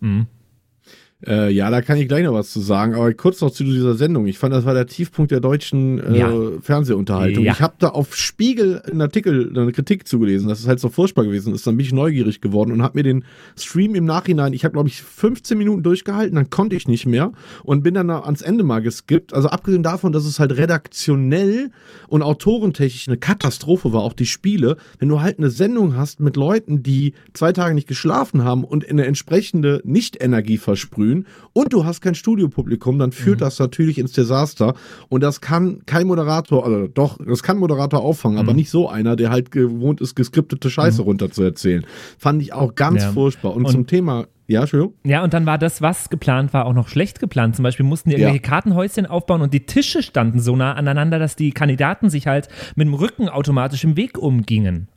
Äh, 1.27 1.51
ja, 1.51 1.69
da 1.69 1.83
kann 1.83 1.99
ich 1.99 2.07
gleich 2.07 2.23
noch 2.23 2.33
was 2.33 2.53
zu 2.53 2.61
sagen, 2.61 2.95
aber 2.95 3.13
kurz 3.13 3.41
noch 3.41 3.51
zu 3.51 3.65
dieser 3.65 3.95
Sendung. 3.95 4.29
Ich 4.29 4.39
fand, 4.39 4.55
das 4.55 4.65
war 4.65 4.73
der 4.75 4.87
Tiefpunkt 4.87 5.33
der 5.33 5.41
deutschen 5.41 5.99
äh, 5.99 6.19
Ja. 6.19 6.33
Fernsehunterhaltung. 6.61 7.43
Ja. 7.43 7.55
Ich 7.55 7.61
habe 7.61 7.75
da 7.81 7.89
auf 7.89 8.15
Spiegel 8.15 8.81
einen 8.83 9.01
Artikel, 9.01 9.51
eine 9.59 9.73
Kritik 9.73 10.07
zugelesen, 10.07 10.49
das 10.49 10.61
ist 10.61 10.69
halt 10.69 10.79
so 10.79 10.89
furchtbar 10.89 11.25
gewesen 11.25 11.53
ist. 11.53 11.67
Dann 11.67 11.77
bin 11.77 11.85
ich 11.85 11.93
neugierig 11.93 12.41
geworden 12.41 12.71
und 12.71 12.83
habe 12.83 12.99
mir 12.99 13.03
den 13.03 13.25
Stream 13.59 13.97
im 13.97 14.05
Nachhinein, 14.05 14.53
ich 14.53 14.65
habe 14.65 14.75
glaube 14.75 14.89
ich 14.89 15.03
15 15.03 15.59
Minuten 15.59 15.83
durchgehalten, 15.83 16.37
dann 16.37 16.51
konnte 16.51 16.77
ich 16.77 16.87
nicht 16.87 17.05
mehr 17.05 17.33
und 17.65 17.83
bin 17.83 17.95
dann 17.95 18.11
ans 18.11 18.43
Ende 18.43 18.63
mal 18.63 18.81
geskippt. 18.81 19.35
Also 19.35 19.49
abgesehen 19.49 19.83
davon, 19.83 20.13
dass 20.13 20.25
es 20.25 20.39
halt 20.39 20.57
redaktionell 20.57 21.73
und 22.07 22.23
autorentechnisch 22.23 23.09
eine 23.09 23.17
Katastrophe 23.17 23.93
war, 23.93 24.03
auch 24.03 24.13
die 24.13 24.27
Spiele, 24.27 24.77
wenn 25.01 25.09
du 25.09 25.21
halt 25.21 25.39
eine 25.39 25.51
Sendung 25.51 25.97
hast 25.97 26.21
mit 26.21 26.37
Leuten, 26.37 26.85
die 26.85 27.15
zwei 27.33 27.53
Tage 27.53 27.75
nicht 27.75 27.89
geschlafen 27.89 28.45
haben 28.45 28.63
und 28.63 28.89
eine 28.89 29.05
entsprechende 29.05 29.81
Nicht-Energie 29.85 30.59
versprühen 30.59 31.08
und 31.53 31.73
du 31.73 31.85
hast 31.85 32.01
kein 32.01 32.15
Studiopublikum, 32.15 32.99
dann 32.99 33.13
führt 33.13 33.41
das 33.41 33.59
natürlich 33.59 33.99
ins 33.99 34.13
Desaster 34.13 34.75
und 35.09 35.23
das 35.23 35.41
kann 35.41 35.83
kein 35.87 36.07
Moderator, 36.07 36.65
also 36.65 36.87
doch, 36.89 37.19
das 37.27 37.43
kann 37.43 37.57
ein 37.57 37.61
Moderator 37.61 38.01
auffangen, 38.01 38.39
aber 38.39 38.55
nicht 38.55 38.71
so 38.71 38.89
einer, 38.89 39.17
der 39.17 39.31
halt 39.31 39.51
gewohnt 39.51 40.01
ist, 40.01 40.15
geskriptete 40.15 40.71
Scheiße 40.71 41.03
runter 41.03 41.31
zu 41.31 41.43
erzählen. 41.43 41.85
Fand 42.19 42.43
ich 42.43 42.53
auch 42.53 42.75
ganz 42.75 43.03
Ja. 43.03 43.13
furchtbar. 43.13 43.55
Und, 43.55 43.65
Und- 43.65 43.73
zum 43.73 43.87
Thema, 43.87 44.27
ja, 44.47 44.61
Entschuldigung. 44.63 44.95
Ja, 45.05 45.23
und 45.23 45.35
dann 45.35 45.45
war 45.47 45.59
das, 45.59 45.83
was 45.83 46.09
geplant 46.11 46.53
war, 46.55 46.65
auch 46.67 46.73
noch 46.73 46.89
schlecht 46.89 47.21
geplant. 47.21 47.55
Zum 47.57 47.63
Beispiel 47.65 47.85
mussten 47.85 48.09
die 48.11 48.15
Ja. 48.17 48.21
irgendwelche 48.29 48.43
Kartenhäuschen 48.49 49.07
aufbauen 49.07 49.43
und 49.43 49.53
die 49.53 49.67
Tische 49.67 50.03
standen 50.03 50.41
so 50.41 50.57
nah 50.57 50.73
aneinander, 50.75 51.19
dass 51.19 51.37
die 51.37 51.51
Kandidaten 51.53 52.09
sich 52.11 52.27
halt 52.27 52.49
mit 52.77 52.87
dem 52.87 52.95
Rücken 52.95 53.29
automatisch 53.29 53.85
im 53.85 53.97
Weg 53.97 54.17
umgingen. 54.19 54.89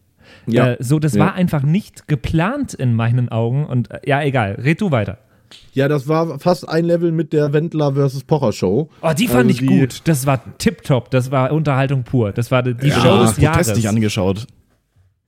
Ja. 0.48 0.72
Äh, 0.72 0.78
so, 0.80 1.00
das 1.00 1.16
Ja. 1.16 1.26
war 1.26 1.34
einfach 1.34 1.64
nicht 1.64 2.08
geplant 2.08 2.74
in 2.74 2.94
meinen 2.96 3.28
Augen. 3.30 3.66
Und 3.66 3.92
äh, 3.92 4.00
ja, 4.06 4.22
egal, 4.24 4.54
red 4.64 4.80
du 4.80 4.90
weiter. 4.92 5.18
Ja, 5.74 5.88
das 5.88 6.08
war 6.08 6.40
fast 6.40 6.68
ein 6.68 6.86
Level 6.86 7.12
mit 7.12 7.34
der 7.34 7.54
Wendler 7.54 7.94
versus 7.94 8.24
Pocher 8.24 8.52
Show. 8.52 8.90
Oh, 9.02 9.12
die 9.18 9.28
fand 9.28 9.40
Also 9.40 9.50
ich 9.50 9.60
die- 9.60 9.66
gut. 9.80 10.02
Das 10.06 10.26
war 10.26 10.42
tipptopp. 10.58 11.12
Das 11.12 11.32
war 11.32 11.52
Unterhaltung 11.52 12.04
pur. 12.04 12.32
Das 12.32 12.52
war 12.52 12.64
die 12.64 12.74
die 12.74 12.92
Show 12.92 13.06
Ja, 13.08 13.22
des 13.26 13.38
Jahres. 13.38 13.58
Protest 13.68 13.76
nicht 13.78 13.90
angeschaut. 13.90 14.48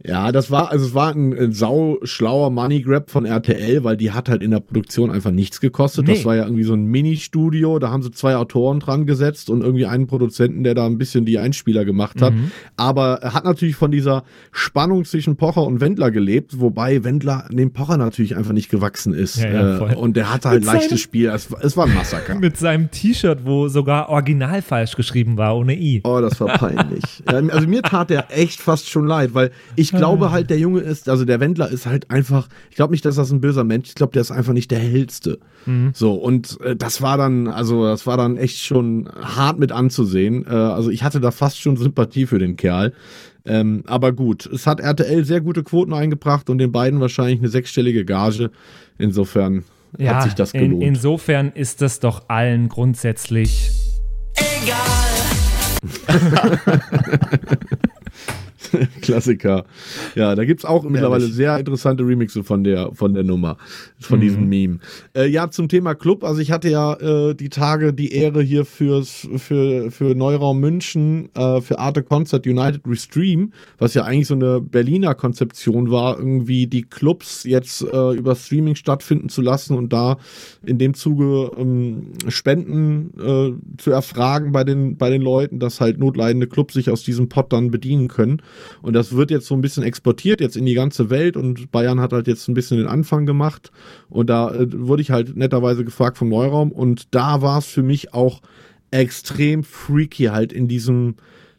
Ja, 0.06 0.34
das 0.34 0.52
war, 0.52 0.70
also 0.70 0.86
es 0.86 0.94
war 0.94 1.12
ein, 1.16 1.34
ein 1.38 1.54
sau 1.54 1.98
schlauer 2.04 2.50
Money 2.50 2.82
Grab 2.82 3.10
von 3.10 3.26
RTL, 3.26 3.86
weil 3.86 3.96
die 3.96 4.12
hat 4.12 4.28
halt 4.28 4.44
in 4.44 4.52
der 4.52 4.60
Produktion 4.60 5.10
einfach 5.12 5.32
nichts 5.32 5.62
gekostet. 5.62 6.08
Nee. 6.08 6.16
Das 6.16 6.26
war 6.26 6.36
ja 6.36 6.44
irgendwie 6.44 6.64
so 6.64 6.74
ein 6.74 6.86
Mini-Studio, 6.86 7.80
da 7.80 7.90
haben 7.90 8.04
sie 8.04 8.12
zwei 8.12 8.36
Autoren 8.36 8.82
dran 8.82 9.06
gesetzt 9.06 9.50
und 9.50 9.62
irgendwie 9.62 9.86
einen 9.86 10.08
Produzenten, 10.08 10.64
der 10.66 10.74
da 10.76 10.86
ein 10.86 10.98
bisschen 10.98 11.24
die 11.26 11.40
Einspieler 11.40 11.86
gemacht 11.86 12.22
hat. 12.22 12.34
Mhm. 12.34 12.52
Aber 12.76 13.20
er 13.22 13.34
hat 13.34 13.46
natürlich 13.46 13.78
von 13.78 13.92
dieser 13.92 14.24
Spannung 14.52 15.06
zwischen 15.06 15.38
Pocher 15.38 15.64
und 15.64 15.80
Wendler 15.80 16.12
gelebt, 16.12 16.60
wobei 16.60 17.06
Wendler 17.06 17.48
dem 17.50 17.72
Pocher 17.72 17.96
natürlich 17.96 18.36
einfach 18.36 18.52
nicht 18.54 18.70
gewachsen 18.70 19.14
ist. 19.14 19.38
Ja, 19.38 19.52
ja, 19.78 19.92
äh, 19.92 19.96
und 19.96 20.18
der 20.18 20.34
hatte 20.34 20.50
halt 20.50 20.66
Mit 20.66 20.74
leichtes 20.74 21.00
Spiel. 21.00 21.30
Es, 21.30 21.50
war- 21.50 21.64
es 21.64 21.78
war 21.78 21.86
ein 21.86 21.94
Massaker. 21.94 22.36
Mit 22.40 22.58
seinem 22.58 22.92
T-Shirt, 22.92 23.40
wo 23.46 23.70
sogar 23.70 24.10
original 24.10 24.62
falsch 24.62 24.98
geschrieben 24.98 25.38
war, 25.38 25.56
ohne 25.56 25.80
I. 25.80 26.02
Oh, 26.04 26.20
das 26.20 26.42
war 26.42 26.50
peinlich. 26.58 27.04
also 27.26 27.68
mir 27.68 27.82
tat 27.84 28.10
der 28.10 28.38
echt 28.38 28.60
fast 28.60 28.90
schon 28.90 29.06
leid, 29.08 29.34
weil 29.34 29.52
ich 29.78 29.93
glaube 29.94 30.32
halt, 30.32 30.50
der 30.50 30.60
Junge 30.60 30.82
ist, 30.82 31.08
also 31.10 31.24
der 31.26 31.40
Wendler 31.40 31.70
ist 31.70 31.86
halt 31.86 32.10
einfach, 32.12 32.48
ich 32.70 32.76
glaube 32.76 32.92
nicht, 32.92 33.06
dass 33.06 33.16
das 33.16 33.32
ein 33.32 33.42
böser 33.42 33.64
Mensch, 33.64 33.90
ich 33.90 33.96
glaube, 33.96 34.14
der 34.14 34.22
ist 34.22 34.32
einfach 34.32 34.54
nicht 34.54 34.72
der 34.72 34.80
hellste. 34.80 35.40
So, 35.94 36.14
und 36.16 36.60
äh, 36.62 36.76
das 36.76 37.02
war 37.02 37.18
dann, 37.18 37.48
also 37.48 37.86
das 37.86 38.06
war 38.06 38.18
dann 38.18 38.36
echt 38.38 38.58
schon 38.60 39.10
hart 39.22 39.60
mit 39.60 39.72
anzusehen. 39.72 40.46
Äh, 40.46 40.50
also 40.50 40.90
ich 40.90 41.04
hatte 41.04 41.22
da 41.22 41.32
fast 41.32 41.60
schon 41.62 41.78
Sympathie 41.78 42.26
für 42.26 42.40
den 42.40 42.58
Kerl. 42.58 42.94
Ähm, 43.46 43.84
aber 43.88 44.12
gut, 44.14 44.46
es 44.46 44.68
hat 44.68 44.80
RTL 44.82 45.24
sehr 45.26 45.42
gute 45.42 45.64
Quoten 45.64 45.94
eingebracht 45.94 46.50
und 46.50 46.58
den 46.58 46.72
beiden 46.72 47.00
wahrscheinlich 47.00 47.40
eine 47.40 47.50
sechsstellige 47.50 48.04
Gage. 48.06 48.52
Insofern 48.98 49.64
Ja, 49.98 50.16
hat 50.16 50.24
sich 50.24 50.34
das 50.34 50.54
in, 50.54 50.62
gelohnt. 50.62 50.84
insofern 50.84 51.52
ist 51.54 51.82
das 51.82 52.00
doch 52.00 52.30
allen 52.30 52.68
grundsätzlich 52.70 53.70
Klassiker. 59.02 59.66
Ja, 60.16 60.36
da 60.36 60.46
gibt's 60.46 60.66
auch 60.66 60.84
mittlerweile 60.84 61.26
sehr 61.26 61.58
interessante 61.58 62.06
Remixe 62.06 62.44
von 62.44 62.64
der, 62.64 62.92
von 62.94 63.14
der 63.14 63.24
Nummer, 63.24 63.58
von 64.00 64.20
diesem 64.20 64.48
Meme. 64.50 64.80
Äh, 65.16 65.28
ja, 65.28 65.50
zum 65.50 65.70
Thema 65.70 65.96
Club. 65.96 66.24
Also 66.24 66.42
ich 66.42 66.52
hatte 66.52 66.70
ja 66.70 66.94
äh, 66.94 67.36
die 67.36 67.50
Tage 67.50 67.94
die 67.94 68.14
Ehre 68.14 68.42
hier 68.42 68.66
fürs, 68.66 69.28
für, 69.38 69.92
für 69.92 70.16
Neuraum 70.16 70.60
München, 70.60 71.30
äh, 71.36 71.62
für 71.62 71.80
Arte 71.80 72.04
Concert 72.04 72.46
United 72.46 72.82
Restream, 72.88 73.54
was 73.78 73.94
ja 73.94 74.04
eigentlich 74.04 74.28
so 74.28 74.36
eine 74.36 74.62
Berliner 74.62 75.16
Konzeption 75.16 75.92
war, 75.92 76.18
irgendwie 76.18 76.68
die 76.68 76.84
Clubs 76.84 77.44
jetzt 77.44 77.82
äh, 77.82 78.14
über 78.14 78.36
Streaming 78.36 78.76
stattfinden 78.76 79.30
zu 79.30 79.42
lassen 79.42 79.78
und 79.78 79.94
da 79.94 80.18
in 80.66 80.78
dem 80.78 80.94
Zuge 80.94 81.52
ähm, 81.58 82.14
Spenden 82.28 83.12
äh, 83.20 83.78
zu 83.78 83.92
erfragen 83.92 84.52
bei 84.52 84.64
den, 84.64 84.98
bei 84.98 85.10
den 85.10 85.22
Leuten, 85.22 85.60
dass 85.60 85.82
halt 85.82 86.00
notleidende 86.00 86.48
Clubs 86.48 86.74
sich 86.74 86.90
aus 86.90 87.04
diesem 87.04 87.30
Pot 87.30 87.52
dann 87.52 87.72
bedienen 87.72 88.08
können. 88.08 88.42
Und 88.82 88.94
das 88.94 89.16
wird 89.16 89.32
jetzt 89.32 89.48
so 89.48 89.56
ein 89.56 89.62
bisschen 89.62 89.84
exportiert, 89.84 90.42
jetzt 90.42 90.56
in 90.56 90.66
die 90.66 90.74
ganze 90.74 91.10
Welt 91.10 91.38
und 91.38 91.72
Bayern 91.72 92.00
hat 92.00 92.14
halt 92.14 92.28
jetzt 92.28 92.48
ein 92.48 92.54
bisschen 92.54 92.78
den 92.78 92.88
Anfang 92.88 93.26
gemacht. 93.26 93.72
Und 94.10 94.30
da 94.30 94.54
äh, 94.54 94.68
wurde 94.72 95.02
ich 95.02 95.12
halt 95.12 95.36
netterweise 95.36 95.84
gefragt 95.84 96.18
vom 96.18 96.30
Neuraum 96.30 96.72
und 96.72 97.14
da 97.14 97.42
war 97.42 97.60
es 97.60 97.66
für 97.66 97.84
mich 97.84 98.14
auch 98.14 98.42
extrem 98.92 99.64
freaky 99.64 100.26
halt 100.26 100.54
in 100.54 100.68
diesem 100.68 101.16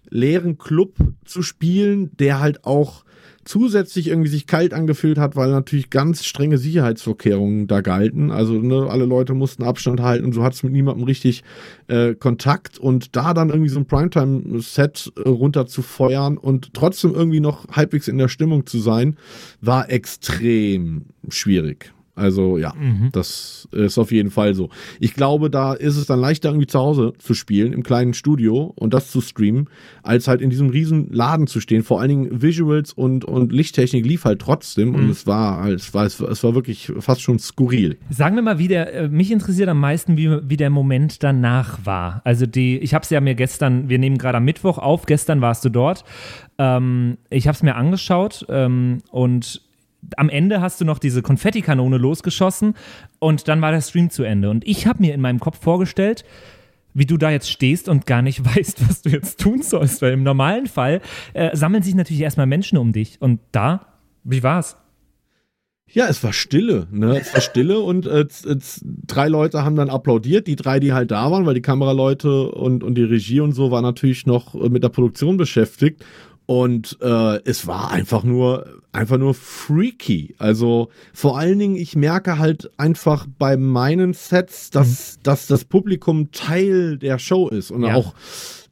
leeren 0.08 0.58
Club 0.58 0.96
zu 1.24 1.42
spielen, 1.42 2.10
der 2.18 2.40
halt 2.40 2.64
auch 2.64 3.04
zusätzlich 3.44 4.08
irgendwie 4.08 4.28
sich 4.28 4.46
kalt 4.46 4.74
angefühlt 4.74 5.18
hat, 5.18 5.36
weil 5.36 5.50
natürlich 5.50 5.90
ganz 5.90 6.24
strenge 6.24 6.58
Sicherheitsvorkehrungen 6.58 7.66
da 7.66 7.80
galten. 7.80 8.30
Also 8.30 8.54
ne, 8.54 8.88
alle 8.88 9.04
Leute 9.04 9.34
mussten 9.34 9.62
Abstand 9.62 10.00
halten 10.00 10.24
und 10.24 10.32
so 10.32 10.42
hat 10.42 10.54
es 10.54 10.62
mit 10.62 10.72
niemandem 10.72 11.04
richtig 11.04 11.44
äh, 11.88 12.14
Kontakt 12.14 12.78
und 12.78 13.16
da 13.16 13.34
dann 13.34 13.48
irgendwie 13.48 13.70
so 13.70 13.78
ein 13.78 13.86
Primetime-Set 13.86 15.12
äh, 15.16 15.28
runter 15.28 15.66
zu 15.66 15.82
feuern 15.82 16.36
und 16.36 16.74
trotzdem 16.74 17.14
irgendwie 17.14 17.40
noch 17.40 17.68
halbwegs 17.68 18.08
in 18.08 18.18
der 18.18 18.28
Stimmung 18.28 18.66
zu 18.66 18.78
sein, 18.78 19.16
war 19.60 19.90
extrem 19.90 21.06
schwierig. 21.28 21.93
Also 22.16 22.58
ja, 22.58 22.72
das 23.12 23.68
ist 23.72 23.98
auf 23.98 24.12
jeden 24.12 24.30
Fall 24.30 24.54
so. 24.54 24.68
Ich 25.00 25.14
glaube, 25.14 25.50
da 25.50 25.72
ist 25.74 25.96
es 25.96 26.06
dann 26.06 26.20
leichter 26.20 26.50
irgendwie 26.50 26.68
zu 26.68 26.78
Hause 26.78 27.12
zu 27.18 27.34
spielen, 27.34 27.72
im 27.72 27.82
kleinen 27.82 28.14
Studio 28.14 28.72
und 28.76 28.94
das 28.94 29.10
zu 29.10 29.20
streamen, 29.20 29.68
als 30.04 30.28
halt 30.28 30.40
in 30.40 30.48
diesem 30.50 30.68
riesen 30.70 31.12
Laden 31.12 31.48
zu 31.48 31.60
stehen. 31.60 31.82
Vor 31.82 32.00
allen 32.00 32.08
Dingen 32.10 32.42
Visuals 32.42 32.92
und, 32.92 33.24
und 33.24 33.52
Lichttechnik 33.52 34.06
lief 34.06 34.24
halt 34.24 34.40
trotzdem 34.40 34.94
und 34.94 35.10
es 35.10 35.26
war, 35.26 35.60
halt- 35.62 35.80
es 35.80 35.92
war, 35.92 36.04
es 36.06 36.20
war, 36.20 36.28
es 36.30 36.44
war 36.44 36.54
wirklich 36.54 36.92
fast 37.00 37.20
schon 37.20 37.38
skurril. 37.40 37.96
Sagen 38.10 38.36
wir 38.36 38.42
mal, 38.42 38.58
wie 38.60 38.68
der, 38.68 38.94
äh, 38.94 39.08
mich 39.08 39.32
interessiert 39.32 39.68
am 39.68 39.80
meisten, 39.80 40.16
wie, 40.16 40.30
wie 40.48 40.56
der 40.56 40.70
Moment 40.70 41.22
danach 41.24 41.78
war. 41.84 42.20
Also 42.24 42.46
die, 42.46 42.78
ich 42.78 42.94
habe 42.94 43.02
es 43.02 43.10
ja 43.10 43.20
mir 43.20 43.34
gestern, 43.34 43.88
wir 43.88 43.98
nehmen 43.98 44.18
gerade 44.18 44.36
am 44.38 44.44
Mittwoch 44.44 44.78
auf, 44.78 45.06
gestern 45.06 45.40
warst 45.40 45.64
du 45.64 45.68
dort. 45.68 46.04
Ähm, 46.58 47.18
ich 47.30 47.48
habe 47.48 47.56
es 47.56 47.62
mir 47.64 47.74
angeschaut 47.74 48.46
ähm, 48.48 48.98
und 49.10 49.62
am 50.16 50.28
Ende 50.28 50.60
hast 50.60 50.80
du 50.80 50.84
noch 50.84 50.98
diese 50.98 51.22
Konfettikanone 51.22 51.98
losgeschossen 51.98 52.74
und 53.18 53.48
dann 53.48 53.60
war 53.60 53.72
der 53.72 53.80
Stream 53.80 54.10
zu 54.10 54.22
Ende. 54.22 54.50
Und 54.50 54.66
ich 54.66 54.86
habe 54.86 55.00
mir 55.02 55.14
in 55.14 55.20
meinem 55.20 55.40
Kopf 55.40 55.60
vorgestellt, 55.62 56.24
wie 56.92 57.06
du 57.06 57.16
da 57.16 57.30
jetzt 57.30 57.50
stehst 57.50 57.88
und 57.88 58.06
gar 58.06 58.22
nicht 58.22 58.44
weißt, 58.56 58.88
was 58.88 59.02
du 59.02 59.10
jetzt 59.10 59.40
tun 59.40 59.62
sollst. 59.62 60.00
Weil 60.02 60.12
im 60.12 60.22
normalen 60.22 60.66
Fall 60.66 61.00
äh, 61.32 61.56
sammeln 61.56 61.82
sich 61.82 61.94
natürlich 61.94 62.22
erstmal 62.22 62.46
Menschen 62.46 62.78
um 62.78 62.92
dich. 62.92 63.20
Und 63.20 63.40
da, 63.52 63.86
wie 64.22 64.42
war's? 64.42 64.76
Ja, 65.86 66.06
es 66.08 66.24
war 66.24 66.32
Stille, 66.32 66.88
ne? 66.90 67.18
Es 67.20 67.34
war 67.34 67.40
Stille 67.40 67.78
und 67.78 68.06
äh, 68.06 68.26
z- 68.26 68.80
drei 68.84 69.28
Leute 69.28 69.64
haben 69.64 69.76
dann 69.76 69.90
applaudiert, 69.90 70.46
die 70.46 70.56
drei, 70.56 70.80
die 70.80 70.92
halt 70.92 71.10
da 71.10 71.30
waren, 71.30 71.44
weil 71.46 71.54
die 71.54 71.62
Kameraleute 71.62 72.50
und, 72.50 72.82
und 72.82 72.94
die 72.96 73.04
Regie 73.04 73.40
und 73.40 73.52
so 73.52 73.70
war 73.70 73.82
natürlich 73.82 74.24
noch 74.26 74.54
äh, 74.54 74.70
mit 74.70 74.82
der 74.82 74.88
Produktion 74.88 75.36
beschäftigt. 75.36 76.04
Und 76.46 76.98
äh, 77.00 77.40
es 77.44 77.66
war 77.66 77.90
einfach 77.90 78.22
nur, 78.22 78.82
einfach 78.92 79.16
nur 79.16 79.32
freaky. 79.34 80.34
Also 80.38 80.88
vor 81.14 81.38
allen 81.38 81.58
Dingen, 81.58 81.76
ich 81.76 81.96
merke 81.96 82.38
halt 82.38 82.70
einfach 82.76 83.26
bei 83.38 83.56
meinen 83.56 84.12
Sets, 84.12 84.70
dass, 84.70 85.18
dass 85.22 85.46
das 85.46 85.64
Publikum 85.64 86.30
Teil 86.32 86.98
der 86.98 87.18
Show 87.18 87.48
ist 87.48 87.70
und 87.70 87.84
Ja. 87.84 87.94
auch 87.94 88.14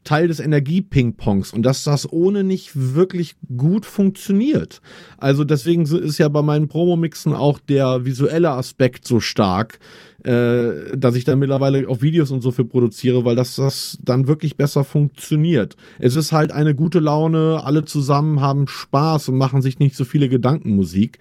Teil 0.04 0.26
des 0.28 0.40
Energie-Ping-Pongs 0.40 1.52
und 1.52 1.62
dass 1.62 1.84
das 1.84 2.12
ohne 2.12 2.42
nicht 2.42 2.72
wirklich 2.74 3.36
gut 3.56 3.86
funktioniert. 3.86 4.80
Also 5.16 5.44
deswegen 5.44 5.82
ist 5.82 6.18
ja 6.18 6.28
bei 6.28 6.42
meinen 6.42 6.66
Promo-Mixen 6.68 7.34
auch 7.34 7.60
der 7.60 8.04
visuelle 8.04 8.50
Aspekt 8.50 9.06
so 9.06 9.20
stark, 9.20 9.78
äh, 10.24 10.96
dass 10.96 11.16
ich 11.16 11.24
dann 11.24 11.38
mittlerweile 11.38 11.88
auch 11.88 12.00
Videos 12.00 12.30
und 12.30 12.42
so 12.42 12.52
für 12.52 12.64
produziere, 12.64 13.24
weil 13.24 13.36
das, 13.36 13.56
das 13.56 13.98
dann 14.02 14.26
wirklich 14.26 14.56
besser 14.56 14.84
funktioniert. 14.84 15.76
Es 15.98 16.16
ist 16.16 16.32
halt 16.32 16.52
eine 16.52 16.74
gute 16.74 17.00
Laune, 17.00 17.62
alle 17.64 17.84
zusammen 17.84 18.40
haben 18.40 18.68
Spaß 18.68 19.28
und 19.30 19.38
machen 19.38 19.62
sich 19.62 19.78
nicht 19.78 19.96
so 19.96 20.04
viele 20.04 20.28
Gedanken 20.28 20.76
Musik. 20.76 21.18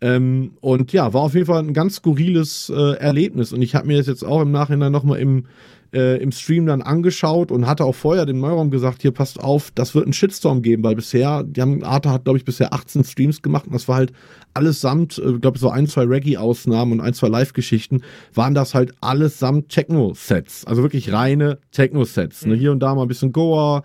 Ähm, 0.00 0.52
und 0.60 0.92
ja, 0.92 1.14
war 1.14 1.22
auf 1.22 1.34
jeden 1.34 1.46
Fall 1.46 1.60
ein 1.60 1.72
ganz 1.72 1.96
skurriles 1.96 2.70
äh, 2.74 2.96
Erlebnis. 2.96 3.52
Und 3.52 3.62
ich 3.62 3.74
habe 3.74 3.86
mir 3.86 3.96
das 3.96 4.06
jetzt 4.06 4.24
auch 4.24 4.42
im 4.42 4.50
Nachhinein 4.50 4.92
nochmal 4.92 5.18
im, 5.20 5.46
äh, 5.94 6.20
im 6.22 6.30
Stream 6.32 6.66
dann 6.66 6.82
angeschaut 6.82 7.50
und 7.50 7.66
hatte 7.66 7.84
auch 7.84 7.94
vorher 7.94 8.26
dem 8.26 8.40
Neuraum 8.40 8.70
gesagt, 8.70 9.00
hier 9.00 9.12
passt 9.12 9.40
auf, 9.40 9.70
das 9.74 9.94
wird 9.94 10.04
einen 10.04 10.12
Shitstorm 10.12 10.60
geben, 10.60 10.82
weil 10.82 10.96
bisher, 10.96 11.42
die 11.44 11.62
haben, 11.62 11.82
Arte 11.84 12.10
hat, 12.10 12.24
glaube 12.24 12.38
ich, 12.38 12.44
bisher 12.44 12.74
18 12.74 13.04
Streams 13.04 13.40
gemacht 13.40 13.66
und 13.66 13.72
das 13.72 13.88
war 13.88 13.96
halt 13.96 14.12
allesamt, 14.54 15.18
ich 15.18 15.40
glaube, 15.40 15.58
so 15.58 15.68
ein, 15.68 15.86
zwei 15.86 16.04
Reggae-Ausnahmen 16.04 16.92
und 16.92 17.00
ein, 17.00 17.14
zwei 17.14 17.28
Live-Geschichten, 17.28 18.02
waren 18.32 18.54
das 18.54 18.74
halt 18.74 18.92
allesamt 19.00 19.68
Techno-Sets. 19.68 20.64
Also 20.64 20.82
wirklich 20.82 21.12
reine 21.12 21.58
Techno-Sets. 21.72 22.46
Ne? 22.46 22.54
Hier 22.54 22.72
und 22.72 22.80
da 22.80 22.94
mal 22.94 23.02
ein 23.02 23.08
bisschen 23.08 23.32
Goa, 23.32 23.82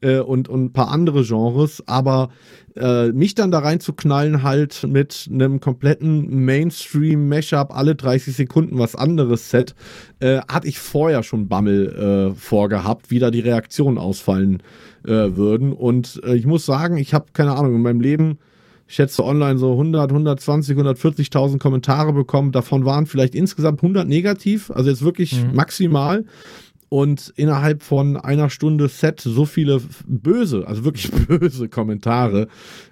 äh, 0.00 0.18
und, 0.18 0.48
und 0.48 0.64
ein 0.64 0.72
paar 0.72 0.90
andere 0.90 1.24
Genres, 1.24 1.82
aber 1.86 2.30
äh, 2.76 3.08
mich 3.08 3.34
dann 3.34 3.50
da 3.50 3.58
reinzuknallen 3.60 4.42
halt 4.42 4.86
mit 4.86 5.28
einem 5.30 5.60
kompletten 5.60 6.44
Mainstream-Mashup, 6.44 7.76
alle 7.76 7.94
30 7.94 8.34
Sekunden 8.34 8.78
was 8.78 8.94
anderes 8.94 9.50
Set, 9.50 9.74
äh, 10.20 10.40
hatte 10.48 10.68
ich 10.68 10.78
vorher 10.78 11.22
schon 11.22 11.48
Bammel 11.48 12.32
äh, 12.32 12.34
vorgehabt, 12.34 13.10
wie 13.10 13.18
da 13.18 13.30
die 13.30 13.40
Reaktionen 13.40 13.98
ausfallen 13.98 14.62
äh, 15.04 15.10
würden. 15.10 15.72
Und 15.72 16.20
äh, 16.24 16.34
ich 16.34 16.46
muss 16.46 16.64
sagen, 16.64 16.96
ich 16.96 17.14
habe 17.14 17.26
keine 17.32 17.56
Ahnung, 17.56 17.74
in 17.74 17.82
meinem 17.82 18.00
Leben 18.00 18.38
ich 18.90 18.96
schätze 18.96 19.24
online 19.24 19.56
so 19.56 19.70
100, 19.70 20.10
120, 20.10 20.76
140.000 20.76 21.58
Kommentare 21.58 22.12
bekommen. 22.12 22.50
Davon 22.50 22.84
waren 22.84 23.06
vielleicht 23.06 23.36
insgesamt 23.36 23.84
100 23.84 24.08
negativ, 24.08 24.72
also 24.72 24.90
jetzt 24.90 25.04
wirklich 25.04 25.44
maximal. 25.52 26.24
Und 26.88 27.32
innerhalb 27.36 27.84
von 27.84 28.16
einer 28.16 28.50
Stunde 28.50 28.88
Set 28.88 29.20
so 29.20 29.44
viele 29.44 29.80
böse, 30.08 30.66
also 30.66 30.84
wirklich 30.84 31.08
böse 31.28 31.68
Kommentare 31.68 32.48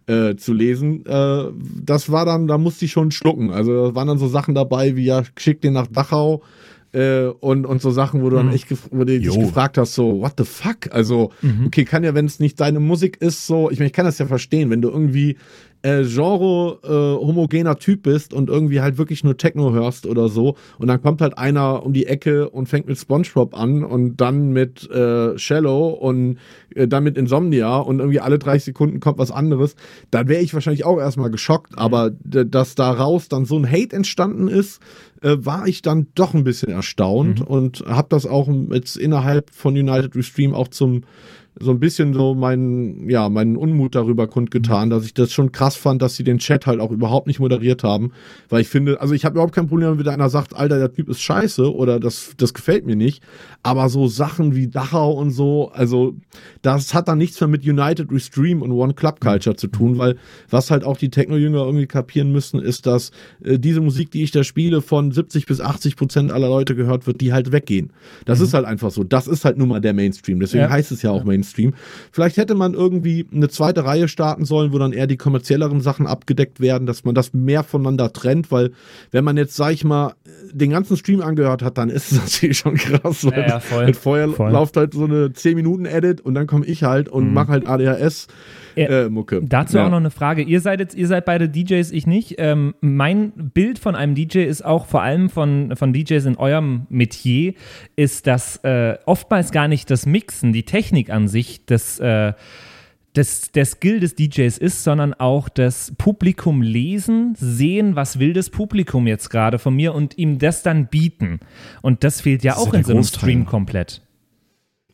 äh, 0.06 0.36
zu 0.36 0.52
lesen, 0.52 1.04
äh, 1.04 1.46
das 1.82 2.12
war 2.12 2.24
dann, 2.24 2.46
da 2.46 2.58
musste 2.58 2.84
ich 2.84 2.92
schon 2.92 3.10
schlucken. 3.10 3.50
Also 3.50 3.88
da 3.88 3.94
waren 3.96 4.06
dann 4.06 4.18
so 4.18 4.28
Sachen 4.28 4.54
dabei 4.54 4.94
wie, 4.94 5.04
ja, 5.04 5.24
schick 5.36 5.60
den 5.62 5.72
nach 5.72 5.88
Dachau. 5.88 6.44
Äh, 6.90 7.26
und, 7.40 7.66
und 7.66 7.82
so 7.82 7.90
Sachen, 7.90 8.22
wo 8.22 8.30
du 8.30 8.36
dann 8.36 8.50
echt 8.50 8.68
gef 8.68 8.88
wo 8.90 9.04
du 9.04 9.18
dich 9.18 9.38
gefragt 9.38 9.76
hast, 9.76 9.94
so, 9.94 10.20
what 10.20 10.34
the 10.38 10.44
fuck? 10.44 10.90
Also, 10.90 11.32
okay, 11.66 11.84
kann 11.84 12.02
ja, 12.02 12.14
wenn 12.14 12.24
es 12.24 12.40
nicht 12.40 12.58
deine 12.60 12.80
Musik 12.80 13.18
ist, 13.20 13.46
so, 13.46 13.70
ich 13.70 13.78
meine, 13.78 13.88
ich 13.88 13.92
kann 13.92 14.06
das 14.06 14.18
ja 14.18 14.26
verstehen, 14.26 14.70
wenn 14.70 14.80
du 14.80 14.88
irgendwie 14.88 15.36
äh, 15.82 16.02
genre 16.04 16.78
äh, 16.82 17.24
homogener 17.24 17.78
Typ 17.78 18.02
bist 18.02 18.32
und 18.32 18.48
irgendwie 18.48 18.80
halt 18.80 18.98
wirklich 18.98 19.24
nur 19.24 19.36
Techno 19.36 19.72
hörst 19.72 20.06
oder 20.06 20.28
so. 20.28 20.56
Und 20.78 20.88
dann 20.88 21.00
kommt 21.00 21.20
halt 21.20 21.38
einer 21.38 21.84
um 21.84 21.92
die 21.92 22.06
Ecke 22.06 22.50
und 22.50 22.68
fängt 22.68 22.86
mit 22.86 22.98
SpongeBob 22.98 23.56
an 23.56 23.84
und 23.84 24.16
dann 24.16 24.50
mit 24.50 24.90
äh, 24.90 25.38
Shallow 25.38 25.90
und 25.90 26.38
äh, 26.74 26.88
dann 26.88 27.04
mit 27.04 27.16
Insomnia 27.16 27.78
und 27.78 28.00
irgendwie 28.00 28.20
alle 28.20 28.38
30 28.38 28.64
Sekunden 28.64 29.00
kommt 29.00 29.18
was 29.18 29.30
anderes, 29.30 29.76
dann 30.10 30.28
wäre 30.28 30.42
ich 30.42 30.54
wahrscheinlich 30.54 30.84
auch 30.84 30.98
erstmal 30.98 31.30
geschockt, 31.30 31.78
aber 31.78 32.10
dass 32.10 32.74
daraus 32.74 33.28
dann 33.28 33.44
so 33.44 33.56
ein 33.56 33.70
Hate 33.70 33.94
entstanden 33.94 34.48
ist, 34.48 34.80
äh, 35.22 35.36
war 35.38 35.66
ich 35.66 35.82
dann 35.82 36.08
doch 36.14 36.34
ein 36.34 36.44
bisschen 36.44 36.70
erstaunt 36.70 37.40
und 37.40 37.84
habe 37.86 38.08
das 38.10 38.26
auch 38.26 38.48
jetzt 38.72 38.96
innerhalb 38.96 39.50
von 39.50 39.74
United 39.74 40.14
Restream 40.14 40.54
auch 40.54 40.68
zum 40.68 41.02
so 41.60 41.70
ein 41.70 41.80
bisschen 41.80 42.14
so 42.14 42.34
meinen, 42.34 43.08
ja, 43.10 43.28
meinen 43.28 43.56
Unmut 43.56 43.94
darüber 43.94 44.26
kundgetan, 44.26 44.90
dass 44.90 45.04
ich 45.04 45.14
das 45.14 45.32
schon 45.32 45.52
krass 45.52 45.76
fand, 45.76 46.02
dass 46.02 46.16
sie 46.16 46.24
den 46.24 46.38
Chat 46.38 46.66
halt 46.66 46.80
auch 46.80 46.90
überhaupt 46.90 47.26
nicht 47.26 47.40
moderiert 47.40 47.82
haben. 47.84 48.12
Weil 48.48 48.60
ich 48.62 48.68
finde, 48.68 49.00
also 49.00 49.14
ich 49.14 49.24
habe 49.24 49.34
überhaupt 49.34 49.54
kein 49.54 49.66
Problem, 49.68 49.98
wenn 49.98 50.08
einer 50.08 50.28
sagt, 50.30 50.54
Alter, 50.54 50.78
der 50.78 50.92
Typ 50.92 51.08
ist 51.08 51.20
scheiße 51.20 51.74
oder 51.74 51.98
das, 52.00 52.32
das 52.36 52.54
gefällt 52.54 52.86
mir 52.86 52.96
nicht. 52.96 53.22
Aber 53.62 53.88
so 53.88 54.06
Sachen 54.08 54.54
wie 54.54 54.68
Dachau 54.68 55.12
und 55.12 55.30
so, 55.30 55.70
also 55.72 56.14
das 56.62 56.94
hat 56.94 57.08
dann 57.08 57.18
nichts 57.18 57.40
mehr 57.40 57.48
mit 57.48 57.66
United 57.66 58.10
Restream 58.12 58.62
und 58.62 58.72
One 58.72 58.94
Club 58.94 59.20
Culture 59.20 59.56
zu 59.56 59.66
tun, 59.68 59.98
weil 59.98 60.16
was 60.50 60.70
halt 60.70 60.84
auch 60.84 60.96
die 60.96 61.10
Techno-Jünger 61.10 61.64
irgendwie 61.64 61.86
kapieren 61.86 62.30
müssen, 62.32 62.60
ist, 62.60 62.86
dass 62.86 63.10
äh, 63.44 63.58
diese 63.58 63.80
Musik, 63.80 64.10
die 64.10 64.22
ich 64.22 64.30
da 64.30 64.44
spiele, 64.44 64.80
von 64.82 65.12
70 65.12 65.46
bis 65.46 65.60
80 65.60 65.96
Prozent 65.96 66.32
aller 66.32 66.48
Leute 66.48 66.74
gehört 66.74 67.06
wird, 67.06 67.20
die 67.20 67.32
halt 67.32 67.52
weggehen. 67.52 67.92
Das 68.24 68.40
ist 68.40 68.54
halt 68.54 68.64
einfach 68.64 68.90
so. 68.90 69.04
Das 69.04 69.26
ist 69.26 69.44
halt 69.44 69.58
nun 69.58 69.68
mal 69.68 69.80
der 69.80 69.92
Mainstream. 69.94 70.40
Deswegen 70.40 70.64
Ja. 70.64 70.70
heißt 70.70 70.92
es 70.92 71.02
ja 71.02 71.10
auch 71.10 71.24
Mainstream. 71.24 71.47
Vielleicht 72.12 72.36
hätte 72.36 72.54
man 72.54 72.74
irgendwie 72.74 73.26
eine 73.32 73.48
zweite 73.48 73.84
Reihe 73.84 74.08
starten 74.08 74.44
sollen, 74.44 74.72
wo 74.72 74.78
dann 74.78 74.92
eher 74.92 75.06
die 75.06 75.16
kommerzielleren 75.16 75.80
Sachen 75.80 76.06
abgedeckt 76.06 76.60
werden, 76.60 76.86
dass 76.86 77.04
man 77.04 77.14
das 77.14 77.32
mehr 77.34 77.62
voneinander 77.64 78.12
trennt, 78.12 78.50
weil 78.50 78.72
wenn 79.10 79.24
man 79.24 79.36
jetzt, 79.36 79.56
sag 79.56 79.72
ich 79.72 79.84
mal, 79.84 80.14
den 80.52 80.70
ganzen 80.70 80.96
Stream 80.96 81.20
angehört 81.20 81.62
hat, 81.62 81.78
dann 81.78 81.90
ist 81.90 82.12
es 82.12 82.18
natürlich 82.22 82.58
schon 82.58 82.74
krass. 82.76 83.24
Weil 83.24 83.40
Ja, 83.40 83.48
ja, 83.48 83.60
voll. 83.60 83.86
Mit 83.86 83.96
vorher 83.96 84.28
Voll. 84.28 84.52
läuft 84.52 84.76
halt 84.76 84.94
so 84.94 85.04
eine 85.04 85.28
10-Minuten-Edit 85.28 86.20
und 86.20 86.34
dann 86.34 86.46
komme 86.46 86.66
ich 86.66 86.84
halt 86.84 87.08
und 87.08 87.32
mache 87.32 87.52
halt 87.52 87.66
ADHS-Mucke. 87.66 88.34
Äh, 88.86 89.10
Dazu 89.42 89.78
auch 89.78 89.90
noch 89.90 89.98
eine 89.98 90.10
Frage. 90.10 90.42
Ihr 90.42 90.60
seid 90.60 90.80
jetzt, 90.80 90.94
ihr 90.94 91.06
seid 91.06 91.24
beide 91.24 91.48
DJs, 91.48 91.90
ich 91.90 92.06
nicht. 92.06 92.36
Ähm, 92.38 92.74
mein 92.80 93.32
Bild 93.32 93.78
von 93.78 93.94
einem 93.94 94.14
DJ 94.14 94.44
ist 94.44 94.64
auch 94.64 94.86
vor 94.86 95.02
allem 95.02 95.28
von, 95.30 95.74
von 95.76 95.92
DJs 95.92 96.24
in 96.26 96.36
eurem 96.36 96.86
Metier, 96.88 97.54
ist, 97.96 98.26
dass 98.26 98.56
äh, 98.64 98.96
oftmals 99.06 99.52
gar 99.52 99.68
nicht 99.68 99.90
das 99.90 100.06
Mixen, 100.06 100.52
die 100.52 100.64
Technik 100.64 101.10
an 101.10 101.28
sich, 101.28 101.64
das 101.66 101.98
äh, 101.98 102.32
des, 103.16 103.52
der 103.52 103.64
Skill 103.64 104.00
des 104.00 104.14
DJs 104.14 104.56
ist, 104.58 104.84
sondern 104.84 105.14
auch 105.14 105.48
das 105.48 105.92
Publikum 105.98 106.62
lesen, 106.62 107.34
sehen, 107.36 107.96
was 107.96 108.18
will 108.18 108.32
das 108.32 108.50
Publikum 108.50 109.06
jetzt 109.06 109.28
gerade 109.28 109.58
von 109.58 109.74
mir 109.74 109.94
und 109.94 110.16
ihm 110.18 110.38
das 110.38 110.62
dann 110.62 110.86
bieten. 110.86 111.40
Und 111.82 112.04
das 112.04 112.20
fehlt 112.20 112.44
ja 112.44 112.52
Das 112.52 112.62
auch 112.62 112.72
ja 112.72 112.78
in 112.78 112.84
so 112.84 112.92
einem. 112.92 113.04
Stream 113.04 113.44
komplett. 113.46 114.02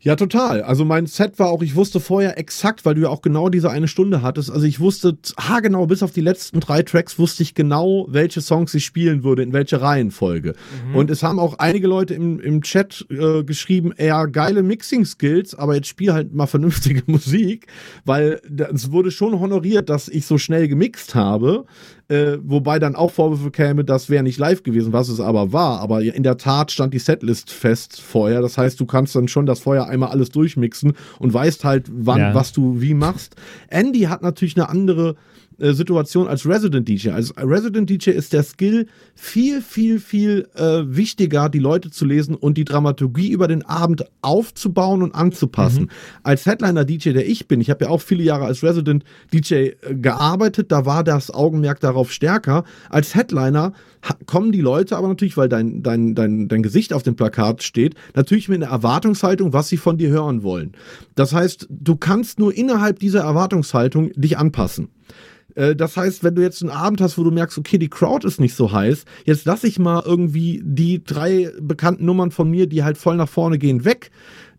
Ja, 0.05 0.15
total. 0.15 0.61
Also 0.61 0.85
mein 0.85 1.07
Set 1.07 1.39
war 1.39 1.49
auch, 1.49 1.63
ich 1.63 1.75
wusste 1.75 1.99
vorher 1.99 2.37
exakt, 2.37 2.85
weil 2.85 2.93
du 2.93 3.01
ja 3.01 3.09
auch 3.09 3.23
genau 3.23 3.49
diese 3.49 3.71
eine 3.71 3.87
Stunde 3.87 4.21
hattest. 4.21 4.51
Also 4.51 4.67
ich 4.67 4.79
wusste, 4.79 5.17
ha 5.35 5.61
genau, 5.61 5.87
bis 5.87 6.03
auf 6.03 6.11
die 6.11 6.21
letzten 6.21 6.59
drei 6.59 6.83
Tracks 6.83 7.17
wusste 7.17 7.41
ich 7.41 7.55
genau, 7.55 8.05
welche 8.07 8.39
Songs 8.39 8.71
ich 8.75 8.85
spielen 8.85 9.23
würde, 9.23 9.41
in 9.41 9.51
welche 9.51 9.81
Reihenfolge. 9.81 10.53
Und 10.93 11.09
es 11.09 11.23
haben 11.23 11.39
auch 11.39 11.57
einige 11.57 11.87
Leute 11.87 12.13
im, 12.13 12.39
im 12.39 12.61
Chat 12.61 13.03
äh, 13.09 13.43
geschrieben, 13.43 13.93
eher 13.97 14.27
geile 14.27 14.61
Mixing-Skills, 14.61 15.55
aber 15.55 15.73
jetzt 15.73 15.87
spiel 15.87 16.13
halt 16.13 16.35
mal 16.35 16.45
vernünftige 16.45 17.01
Musik, 17.11 17.65
weil 18.05 18.39
es 18.75 18.91
wurde 18.91 19.09
schon 19.09 19.39
honoriert, 19.39 19.89
dass 19.89 20.07
ich 20.07 20.27
so 20.27 20.37
schnell 20.37 20.67
gemixt 20.67 21.15
habe. 21.15 21.65
Äh, 22.07 22.37
wobei 22.43 22.77
dann 22.77 22.95
auch 22.95 23.09
Vorwürfe 23.11 23.49
käme, 23.49 23.83
das 23.83 24.11
wäre 24.11 24.21
nicht 24.23 24.37
live 24.37 24.61
gewesen, 24.61 24.93
was 24.93 25.09
es 25.09 25.19
aber 25.19 25.51
war. 25.53 25.79
Aber 25.79 26.01
in 26.03 26.21
der 26.21 26.37
Tat 26.37 26.71
stand 26.71 26.93
die 26.93 26.99
Setlist 26.99 27.49
fest 27.51 27.99
vorher. 27.99 28.41
Das 28.41 28.59
heißt, 28.59 28.79
du 28.79 28.85
kannst 28.85 29.15
dann 29.15 29.27
schon 29.27 29.47
das 29.47 29.59
vorher 29.61 29.87
einmal 29.87 30.09
alles 30.09 30.29
durchmixen 30.29 30.93
und 31.17 31.33
weißt 31.33 31.63
halt, 31.63 31.87
wann, 31.91 32.19
Ja. 32.19 32.35
was 32.35 32.51
du 32.53 32.79
wie 32.79 32.93
machst. 32.93 33.35
Andy 33.69 34.01
hat 34.01 34.21
natürlich 34.21 34.55
eine 34.55 34.69
andere 34.69 35.15
äh, 35.59 35.73
Situation 35.73 36.27
als 36.27 36.47
Resident 36.47 36.87
DJ. 36.87 37.09
Als 37.11 37.33
Resident 37.37 37.89
DJ 37.89 38.11
ist 38.11 38.33
der 38.33 38.43
Skill 38.43 38.87
viel, 39.13 39.61
viel, 39.61 39.99
viel 39.99 40.47
äh, 40.55 40.81
wichtiger, 40.85 41.49
die 41.49 41.59
Leute 41.59 41.91
zu 41.91 42.05
lesen 42.05 42.35
und 42.35 42.57
die 42.57 42.65
Dramaturgie 42.65 43.29
über 43.29 43.47
den 43.47 43.63
Abend 43.65 44.05
aufzubauen 44.21 45.01
und 45.01 45.15
anzupassen. 45.15 45.89
Als 46.23 46.45
Headliner-DJ, 46.45 47.11
der 47.11 47.27
ich 47.27 47.47
bin, 47.47 47.61
ich 47.61 47.69
habe 47.69 47.85
ja 47.85 47.91
auch 47.91 48.01
viele 48.01 48.23
Jahre 48.23 48.45
als 48.45 48.63
Resident 48.63 49.03
DJ 49.33 49.53
äh, 49.53 49.75
gearbeitet, 49.93 50.71
da 50.71 50.85
war 50.85 51.03
das 51.03 51.31
Augenmerk 51.31 51.79
darauf 51.79 52.11
stärker. 52.11 52.63
Als 52.89 53.15
Headliner 53.15 53.73
kommen 54.25 54.51
die 54.51 54.61
Leute 54.61 54.97
aber 54.97 55.07
natürlich, 55.07 55.37
weil 55.37 55.49
dein, 55.49 55.81
dein, 55.83 56.15
dein, 56.15 56.47
dein 56.47 56.63
Gesicht 56.63 56.93
auf 56.93 57.03
dem 57.03 57.15
Plakat 57.15 57.63
steht, 57.63 57.95
natürlich 58.13 58.49
mit 58.49 58.61
einer 58.61 58.71
Erwartungshaltung, 58.71 59.53
was 59.53 59.69
sie 59.69 59.77
von 59.77 59.97
dir 59.97 60.09
hören 60.09 60.43
wollen. 60.43 60.73
Das 61.15 61.33
heißt, 61.33 61.67
du 61.69 61.95
kannst 61.95 62.39
nur 62.39 62.55
innerhalb 62.55 62.99
dieser 62.99 63.21
Erwartungshaltung 63.21 64.11
dich 64.15 64.37
anpassen. 64.37 64.89
Äh, 65.55 65.75
Das 65.75 65.97
heißt, 65.97 66.23
wenn 66.23 66.35
du 66.35 66.41
jetzt 66.41 66.61
einen 66.61 66.71
Abend 66.71 67.01
hast, 67.01 67.17
wo 67.17 67.23
du 67.23 67.31
merkst, 67.31 67.57
okay, 67.57 67.77
die 67.77 67.89
Crowd 67.89 68.27
ist 68.27 68.39
nicht 68.39 68.55
so 68.55 68.71
heiß, 68.71 69.05
jetzt 69.25 69.45
lass 69.45 69.63
ich 69.63 69.79
mal 69.79 70.03
irgendwie 70.05 70.61
die 70.63 71.03
drei 71.03 71.51
bekannten 71.59 72.05
Nummern 72.05 72.31
von 72.31 72.49
mir, 72.49 72.67
die 72.67 72.83
halt 72.83 72.97
voll 72.97 73.15
nach 73.17 73.29
vorne 73.29 73.57
gehen, 73.57 73.85
weg. 73.85 74.11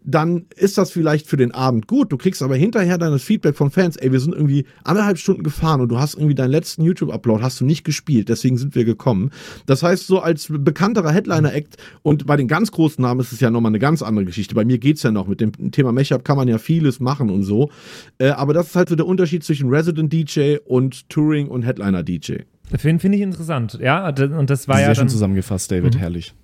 Dann 0.07 0.47
ist 0.55 0.79
das 0.79 0.93
vielleicht 0.93 1.27
für 1.27 1.37
den 1.37 1.53
Abend 1.53 1.89
gut. 1.89 2.13
Du 2.13 2.17
kriegst 2.17 2.41
aber 2.41 2.55
hinterher 2.57 2.97
dann 2.97 3.13
das 3.13 3.25
Feedback 3.25 3.57
von 3.57 3.71
Fans, 3.71 3.97
ey, 3.97 4.13
wir 4.13 4.21
sind 4.21 4.35
irgendwie 4.35 4.65
anderthalb 4.85 5.19
Stunden 5.19 5.43
gefahren 5.43 5.81
und 5.81 5.89
du 5.89 5.99
hast 5.99 6.15
irgendwie 6.15 6.37
deinen 6.37 6.53
letzten 6.53 6.83
YouTube-Upload 6.83 7.43
hast 7.43 7.61
du 7.61 7.65
nicht 7.65 7.85
gespielt, 7.85 8.29
deswegen 8.29 8.57
sind 8.57 8.77
wir 8.77 8.85
gekommen. 8.85 9.31
Das 9.67 9.83
heißt, 9.83 10.07
so 10.07 10.21
als 10.21 10.47
bekannterer 10.49 11.11
Headliner-Act 11.11 11.77
und 12.03 12.27
bei 12.27 12.37
den 12.37 12.47
ganz 12.47 12.71
großen 12.71 13.03
Namen 13.03 13.21
ist 13.21 13.33
es 13.33 13.41
ja 13.41 13.51
nochmal 13.51 13.71
eine 13.71 13.81
ganz 13.81 14.01
andere 14.01 14.25
Geschichte. 14.25 14.55
Bei 14.55 14.65
mir 14.65 14.79
geht's 14.79 15.03
ja 15.03 15.11
noch. 15.11 15.27
Mit 15.27 15.41
dem 15.41 15.73
Thema 15.73 15.91
Mashup 15.91 16.25
kann 16.25 16.37
man 16.37 16.47
ja 16.47 16.59
vieles 16.59 17.01
machen 17.01 17.29
und 17.29 17.43
so. 17.43 17.71
Äh, 18.19 18.29
aber 18.29 18.55
das 18.55 18.69
ist 18.69 18.77
halt 18.77 18.89
so 18.89 18.95
der 18.95 19.07
Unterschied 19.07 19.43
zwischen 19.43 19.69
Resident 19.71 20.13
DJ 20.13 20.59
und 20.65 21.09
Touring 21.11 21.49
und 21.49 21.63
Headliner-DJ. 21.63 22.45
Finde 22.79 23.01
find 23.01 23.15
ich 23.15 23.21
interessant, 23.21 23.79
ja. 23.81 24.09
Und 24.09 24.51
das 24.51 24.69
war 24.69 24.77
Sehr 24.77 24.89
ja 24.89 24.95
schön 24.95 25.03
dann, 25.03 25.09
zusammengefasst, 25.09 25.71
David, 25.71 25.99
herrlich. 25.99 26.35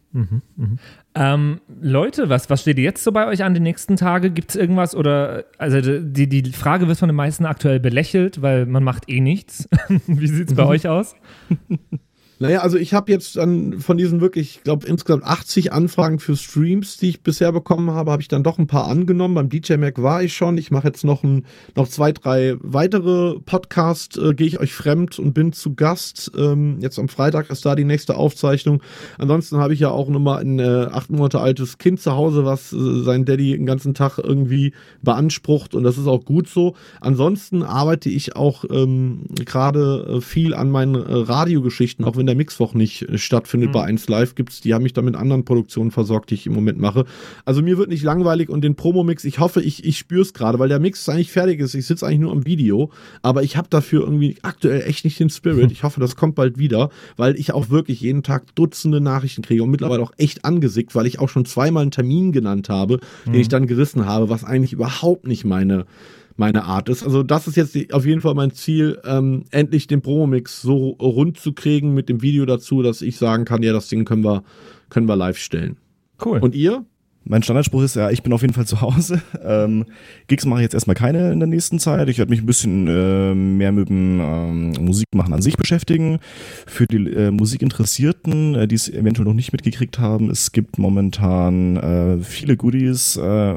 Ähm, 1.14 1.60
Leute, 1.80 2.28
was, 2.28 2.51
was 2.51 2.62
steht 2.62 2.78
jetzt 2.78 3.02
so 3.02 3.12
bei 3.12 3.26
euch 3.26 3.44
an 3.44 3.55
die 3.55 3.60
nächsten 3.60 3.97
Tage? 3.97 4.30
Gibt 4.30 4.51
es 4.51 4.56
irgendwas 4.56 4.94
oder, 4.94 5.44
also 5.59 5.80
die, 6.01 6.28
die 6.28 6.52
Frage 6.52 6.89
wird 6.89 6.98
von 6.98 7.09
den 7.09 7.16
meisten 7.16 7.47
aktuell 7.47 7.80
belächelt, 7.80 8.43
weil 8.43 8.66
man 8.66 8.84
macht 8.84 9.09
eh 9.09 9.20
nichts. 9.20 9.68
Wie 10.06 10.26
sieht's 10.26 10.55
bei 10.55 10.64
euch 10.64 10.89
aus? 10.89 11.14
Naja, 12.43 12.59
also 12.59 12.77
ich 12.77 12.93
habe 12.93 13.12
jetzt 13.12 13.36
dann 13.36 13.78
von 13.78 13.97
diesen 13.97 14.20
wirklich, 14.20 14.56
ich 14.56 14.62
glaube, 14.64 14.85
insgesamt 14.89 15.23
80 15.23 15.73
Anfragen 15.73 16.19
für 16.19 16.35
Streams, 16.35 16.97
die 16.97 17.10
ich 17.10 17.23
bisher 17.23 17.52
bekommen 17.52 17.93
habe, 17.93 18.10
habe 18.10 18.20
ich 18.20 18.27
dann 18.27 18.43
doch 18.43 18.59
ein 18.59 18.66
paar 18.66 18.89
angenommen. 18.89 19.36
Beim 19.36 19.48
DJ 19.48 19.74
Mac 19.74 20.02
war 20.02 20.24
ich 20.24 20.35
schon. 20.35 20.59
Ich 20.59 20.73
mache 20.73 20.89
jetzt 20.89 21.05
noch, 21.05 21.23
ein, 21.23 21.44
noch 21.77 21.86
zwei, 21.86 22.10
drei 22.10 22.56
weitere 22.59 23.39
Podcasts, 23.39 24.19
äh, 24.19 24.35
gehe 24.35 24.48
ich 24.48 24.59
euch 24.59 24.74
fremd 24.74 25.20
und 25.20 25.35
bin 25.35 25.52
zu 25.52 25.77
Gast. 25.77 26.32
Ähm, 26.36 26.78
jetzt 26.81 26.98
am 26.98 27.09
Freitag 27.09 27.48
ist 27.48 27.64
da 27.64 27.77
die 27.77 27.85
nächste 27.85 28.16
Aufzeichnung. 28.16 28.82
Ansonsten 29.19 29.59
habe 29.59 29.74
ich 29.74 29.78
ja 29.78 29.90
auch 29.90 30.09
nochmal 30.09 30.40
ein 30.40 30.59
äh, 30.59 30.89
acht 30.90 31.10
Monate 31.10 31.39
altes 31.39 31.78
Kind 31.78 32.01
zu 32.01 32.16
Hause, 32.16 32.44
was 32.44 32.73
äh, 32.73 33.02
sein 33.05 33.24
Daddy 33.24 33.56
den 33.56 33.66
ganzen 33.66 33.94
Tag 33.94 34.19
irgendwie 34.19 34.73
beansprucht 35.01 35.77
und 35.77 35.85
das 35.85 35.97
ist 35.97 36.09
auch 36.09 36.24
gut 36.24 36.48
so. 36.48 36.74
Ansonsten 37.01 37.62
arbeite 37.62 38.09
ich 38.09 38.35
auch 38.35 38.64
ähm, 38.69 39.27
gerade 39.44 40.16
äh, 40.16 40.20
viel 40.20 40.55
an 40.55 40.73
meinen 40.73 40.97
äh, 40.97 41.14
Radiogeschichten, 41.14 42.05
auch 42.05 42.16
wenn 42.16 42.27
der 42.27 42.31
Mixwoch 42.34 42.74
nicht 42.74 43.02
äh, 43.02 43.18
stattfindet 43.18 43.72
bei 43.72 43.84
1 43.84 44.09
Live, 44.09 44.34
gibt's, 44.34 44.60
die 44.60 44.74
haben 44.74 44.82
mich 44.82 44.92
da 44.92 45.02
mit 45.02 45.16
anderen 45.16 45.44
Produktionen 45.44 45.90
versorgt, 45.90 46.30
die 46.30 46.34
ich 46.34 46.46
im 46.46 46.52
Moment 46.52 46.78
mache. 46.78 47.04
Also 47.44 47.62
mir 47.62 47.78
wird 47.78 47.88
nicht 47.88 48.02
langweilig 48.02 48.48
und 48.48 48.62
den 48.62 48.74
Promo-Mix, 48.74 49.24
ich 49.24 49.38
hoffe, 49.38 49.62
ich, 49.62 49.84
ich 49.84 49.98
spüre 49.98 50.22
es 50.22 50.32
gerade, 50.34 50.59
weil 50.59 50.68
der 50.68 50.78
Mix 50.78 51.09
eigentlich 51.09 51.32
fertig 51.32 51.60
ist. 51.60 51.74
Ich 51.74 51.86
sitze 51.86 52.06
eigentlich 52.06 52.20
nur 52.20 52.32
am 52.32 52.46
Video, 52.46 52.90
aber 53.22 53.42
ich 53.42 53.56
habe 53.56 53.68
dafür 53.70 54.02
irgendwie 54.02 54.36
aktuell 54.42 54.82
echt 54.82 55.04
nicht 55.04 55.18
den 55.20 55.30
Spirit. 55.30 55.72
Ich 55.72 55.84
hoffe, 55.84 56.00
das 56.00 56.16
kommt 56.16 56.34
bald 56.34 56.59
wieder, 56.59 56.90
weil 57.16 57.34
ich 57.38 57.52
auch 57.52 57.70
wirklich 57.70 58.00
jeden 58.00 58.22
Tag 58.22 58.54
Dutzende 58.54 59.00
Nachrichten 59.00 59.42
kriege 59.42 59.62
und 59.62 59.70
mittlerweile 59.70 60.02
auch 60.02 60.12
echt 60.18 60.44
angesickt, 60.44 60.94
weil 60.94 61.06
ich 61.06 61.18
auch 61.18 61.28
schon 61.28 61.44
zweimal 61.44 61.82
einen 61.82 61.90
Termin 61.90 62.30
genannt 62.30 62.68
habe, 62.68 63.00
den 63.24 63.34
ich 63.34 63.48
dann 63.48 63.66
gerissen 63.66 64.06
habe, 64.06 64.28
was 64.28 64.44
eigentlich 64.44 64.72
überhaupt 64.72 65.26
nicht 65.26 65.44
meine 65.44 65.86
meine 66.36 66.64
Art 66.64 66.88
ist. 66.88 67.02
Also 67.02 67.22
das 67.22 67.48
ist 67.48 67.56
jetzt 67.56 67.74
die, 67.74 67.92
auf 67.92 68.04
jeden 68.06 68.20
Fall 68.20 68.34
mein 68.34 68.52
Ziel, 68.52 69.00
ähm, 69.04 69.44
endlich 69.50 69.86
den 69.86 70.02
Promo-Mix 70.02 70.62
so 70.62 70.90
rund 70.90 71.38
zu 71.38 71.52
kriegen 71.52 71.94
mit 71.94 72.09
dem 72.09 72.22
Video 72.22 72.46
dazu, 72.46 72.82
dass 72.82 73.02
ich 73.02 73.16
sagen 73.16 73.44
kann, 73.44 73.62
ja, 73.62 73.72
das 73.72 73.88
Ding 73.88 74.04
können 74.04 74.24
wir, 74.24 74.44
können 74.88 75.06
wir 75.06 75.16
live 75.16 75.38
stellen. 75.38 75.76
Cool. 76.24 76.38
Und 76.40 76.54
ihr? 76.54 76.84
Mein 77.24 77.42
Standardspruch 77.42 77.82
ist 77.82 77.96
ja, 77.96 78.10
ich 78.10 78.22
bin 78.22 78.32
auf 78.32 78.42
jeden 78.42 78.54
Fall 78.54 78.66
zu 78.66 78.80
Hause. 78.80 79.20
Ähm, 79.44 79.86
Gigs 80.28 80.46
mache 80.46 80.60
ich 80.60 80.64
jetzt 80.64 80.74
erstmal 80.74 80.94
keine 80.94 81.32
in 81.32 81.40
der 81.40 81.48
nächsten 81.48 81.80
Zeit. 81.80 82.08
Ich 82.08 82.18
werde 82.18 82.30
mich 82.30 82.40
ein 82.40 82.46
bisschen 82.46 82.86
äh, 82.86 83.34
mehr 83.34 83.72
mit 83.72 83.88
dem 83.88 84.20
ähm, 84.20 84.70
Musikmachen 84.80 85.32
an 85.32 85.42
sich 85.42 85.56
beschäftigen. 85.56 86.20
Für 86.66 86.86
die 86.86 87.10
äh, 87.12 87.32
Musikinteressierten, 87.32 88.54
äh, 88.54 88.68
die 88.68 88.76
es 88.76 88.88
eventuell 88.88 89.26
noch 89.26 89.34
nicht 89.34 89.52
mitgekriegt 89.52 89.98
haben, 89.98 90.30
es 90.30 90.52
gibt 90.52 90.78
momentan 90.78 91.76
äh, 91.76 92.18
viele 92.22 92.56
Goodies, 92.56 93.16
äh, 93.16 93.54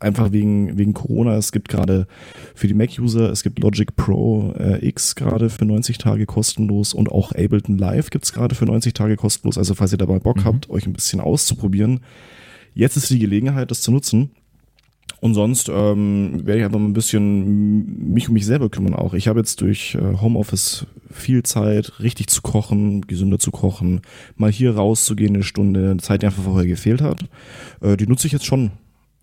einfach 0.00 0.32
wegen, 0.32 0.78
wegen 0.78 0.94
Corona. 0.94 1.36
Es 1.36 1.52
gibt 1.52 1.68
gerade 1.68 2.06
für 2.54 2.68
die 2.68 2.74
Mac-User, 2.74 3.30
es 3.30 3.42
gibt 3.42 3.58
Logic 3.58 3.94
Pro 3.94 4.54
äh, 4.58 4.86
X 4.86 5.14
gerade 5.14 5.50
für 5.50 5.66
90 5.66 5.98
Tage 5.98 6.24
kostenlos 6.24 6.94
und 6.94 7.12
auch 7.12 7.32
Ableton 7.32 7.76
Live 7.76 8.08
gibt's 8.08 8.32
gerade 8.32 8.54
für 8.54 8.64
90 8.64 8.94
Tage 8.94 9.16
kostenlos. 9.16 9.58
Also 9.58 9.74
falls 9.74 9.92
ihr 9.92 9.98
dabei 9.98 10.20
Bock 10.20 10.44
habt, 10.44 10.70
euch 10.70 10.86
ein 10.86 10.94
bisschen 10.94 11.20
auszuprobieren, 11.20 12.00
Jetzt 12.78 12.96
ist 12.96 13.10
die 13.10 13.18
Gelegenheit, 13.18 13.72
das 13.72 13.80
zu 13.80 13.90
nutzen. 13.90 14.30
Und 15.20 15.34
sonst 15.34 15.68
ähm, 15.68 16.46
werde 16.46 16.60
ich 16.60 16.64
einfach 16.64 16.78
mal 16.78 16.86
ein 16.86 16.92
bisschen 16.92 18.12
mich 18.12 18.28
um 18.28 18.34
mich 18.34 18.46
selber 18.46 18.68
kümmern 18.68 18.94
auch. 18.94 19.14
Ich 19.14 19.26
habe 19.26 19.40
jetzt 19.40 19.60
durch 19.62 19.96
äh, 19.96 20.20
Homeoffice 20.20 20.86
viel 21.10 21.42
Zeit, 21.42 21.98
richtig 21.98 22.28
zu 22.28 22.40
kochen, 22.40 23.00
gesünder 23.00 23.40
zu 23.40 23.50
kochen, 23.50 24.02
mal 24.36 24.52
hier 24.52 24.76
rauszugehen 24.76 25.34
eine 25.34 25.42
Stunde, 25.42 25.96
Zeit, 25.96 26.22
die 26.22 26.26
einfach 26.26 26.44
vorher 26.44 26.68
gefehlt 26.68 27.02
hat. 27.02 27.24
Äh, 27.80 27.96
die 27.96 28.06
nutze 28.06 28.28
ich 28.28 28.32
jetzt 28.32 28.46
schon. 28.46 28.70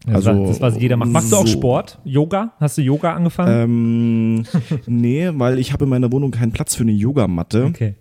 Also, 0.05 0.31
Also, 0.31 0.47
das, 0.47 0.59
was 0.59 0.77
jeder 0.77 0.97
macht. 0.97 1.11
Machst 1.11 1.31
du 1.31 1.37
auch 1.37 1.47
so. 1.47 1.53
Sport? 1.53 1.99
Yoga? 2.03 2.51
Hast 2.59 2.77
du 2.77 2.81
Yoga 2.81 3.13
angefangen? 3.13 3.63
Ähm, 3.63 4.45
nee, 4.85 5.29
weil 5.33 5.59
ich 5.59 5.71
habe 5.71 5.85
in 5.85 5.89
meiner 5.89 6.11
Wohnung 6.11 6.31
keinen 6.31 6.51
Platz 6.51 6.75
für 6.75 6.83
eine 6.83 6.91
Yogamatte. 6.91 7.63
okay. 7.67 7.95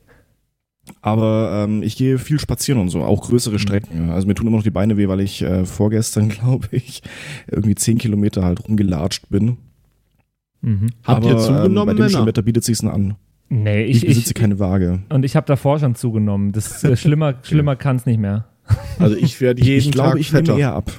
Aber 1.06 1.64
ähm, 1.68 1.82
ich 1.82 1.96
gehe 1.96 2.18
viel 2.18 2.38
spazieren 2.40 2.80
und 2.80 2.88
so, 2.88 3.02
auch 3.02 3.20
größere 3.28 3.58
Strecken. 3.58 4.08
Also 4.08 4.26
mir 4.26 4.32
tun 4.34 4.46
immer 4.46 4.56
noch 4.56 4.62
die 4.62 4.70
Beine 4.70 4.96
weh, 4.96 5.06
weil 5.06 5.20
ich 5.20 5.42
äh, 5.42 5.66
vorgestern, 5.66 6.28
glaube 6.30 6.66
ich, 6.70 7.02
irgendwie 7.46 7.74
zehn 7.74 7.98
Kilometer 7.98 8.42
halt 8.42 8.66
rumgelatscht 8.66 9.28
bin. 9.28 9.58
Mhm. 10.62 10.86
Habt 11.04 11.26
ihr 11.26 11.36
zugenommen, 11.36 11.66
ähm, 11.66 11.74
bei 11.74 11.92
dem 11.92 11.96
Männer? 11.98 12.08
schönen 12.10 12.26
Wetter 12.26 12.40
bietet 12.40 12.64
sich's 12.64 12.82
an. 12.82 13.16
Nee, 13.50 13.84
Ich, 13.84 13.98
ich, 13.98 14.06
besitze 14.08 14.30
ich, 14.30 14.34
keine 14.34 14.58
Waage. 14.58 15.02
und 15.10 15.26
ich 15.26 15.36
habe 15.36 15.46
davor 15.46 15.78
schon 15.78 15.94
zugenommen. 15.94 16.52
Das 16.52 16.82
äh, 16.84 16.96
schlimmer, 16.96 17.34
schlimmer 17.42 17.76
kann 17.76 17.96
es 17.96 18.06
nicht 18.06 18.18
mehr. 18.18 18.46
Also 18.98 19.14
ich 19.14 19.42
werde 19.42 19.60
jeden 19.62 19.80
Ich 19.80 19.92
glaube, 19.92 20.12
Tag 20.12 20.20
ich 20.20 20.30
fetter. 20.30 20.52
nehme 20.52 20.60
eher 20.62 20.72
ab. 20.74 20.90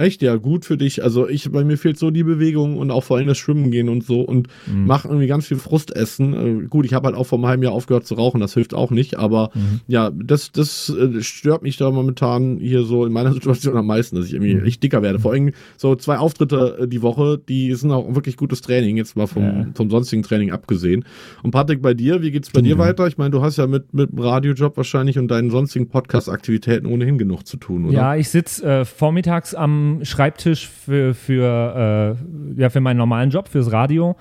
Echt, 0.00 0.22
ja, 0.22 0.36
gut 0.36 0.64
für 0.64 0.76
dich. 0.76 1.02
Also 1.02 1.28
ich, 1.28 1.50
bei 1.52 1.64
mir 1.64 1.76
fehlt 1.78 1.98
so 1.98 2.10
die 2.10 2.22
Bewegung 2.24 2.76
und 2.78 2.90
auch 2.90 3.04
vor 3.04 3.16
allem 3.18 3.26
das 3.26 3.38
Schwimmen 3.38 3.70
gehen 3.70 3.88
und 3.88 4.02
so 4.04 4.20
und 4.22 4.48
Mhm. 4.66 4.86
mach 4.86 5.04
irgendwie 5.04 5.26
ganz 5.26 5.46
viel 5.46 5.58
Frustessen. 5.58 6.62
Äh, 6.64 6.66
gut, 6.68 6.86
ich 6.86 6.94
habe 6.94 7.06
halt 7.06 7.16
auch 7.16 7.24
vor 7.26 7.38
einem 7.38 7.46
halben 7.46 7.62
Jahr 7.62 7.72
aufgehört 7.72 8.06
zu 8.06 8.14
rauchen, 8.14 8.40
das 8.40 8.54
hilft 8.54 8.74
auch 8.74 8.90
nicht, 8.90 9.18
aber 9.18 9.50
Mhm. 9.54 9.80
ja, 9.88 10.10
das, 10.10 10.52
das 10.52 10.88
äh, 10.88 11.22
stört 11.22 11.62
mich 11.62 11.76
da 11.76 11.90
momentan 11.90 12.58
hier 12.58 12.82
so 12.84 13.04
in 13.04 13.12
meiner 13.12 13.32
Situation 13.34 13.76
am 13.76 13.86
meisten, 13.86 14.16
dass 14.16 14.26
ich 14.26 14.32
irgendwie 14.34 14.54
Mhm. 14.54 14.64
echt 14.64 14.82
dicker 14.82 15.02
werde. 15.02 15.18
Vor 15.18 15.32
allem 15.32 15.52
so 15.76 15.94
zwei 15.96 16.18
Auftritte 16.18 16.78
äh, 16.82 16.88
die 16.88 17.02
Woche, 17.02 17.38
die 17.48 17.74
sind 17.74 17.90
auch 17.90 18.14
wirklich 18.14 18.36
gutes 18.36 18.60
Training, 18.62 18.96
jetzt 18.96 19.16
mal 19.16 19.26
vom, 19.26 19.42
Ja. 19.42 19.66
vom 19.74 19.90
sonstigen 19.90 20.22
Training 20.22 20.50
abgesehen. 20.52 21.04
Und 21.42 21.50
Patrick, 21.50 21.82
bei 21.82 21.94
dir, 21.94 22.22
wie 22.22 22.30
geht's 22.30 22.50
bei 22.50 22.60
dir 22.62 22.70
Ja. 22.76 22.78
weiter? 22.78 23.06
Ich 23.06 23.18
meine, 23.18 23.30
du 23.30 23.42
hast 23.42 23.56
ja 23.58 23.66
mit, 23.66 23.92
mit 23.92 24.10
dem 24.10 24.18
Radiojob 24.18 24.76
wahrscheinlich 24.76 25.18
und 25.18 25.28
deinen 25.28 25.50
sonstigen 25.50 25.88
Podcast-Aktivitäten 25.88 26.86
ohnehin 26.86 27.18
genug 27.18 27.46
zu 27.46 27.56
tun, 27.56 27.86
oder? 27.86 27.94
Ja, 27.94 28.16
ich 28.16 28.28
sitze 28.28 28.64
äh, 28.64 28.84
vormittags 28.84 29.54
am 29.54 29.89
Schreibtisch 30.04 30.68
für, 30.68 31.14
für, 31.14 32.16
äh, 32.56 32.60
ja, 32.60 32.70
für 32.70 32.80
meinen 32.80 32.98
normalen 32.98 33.30
Job, 33.30 33.48
fürs 33.48 33.72
Radio. 33.72 34.16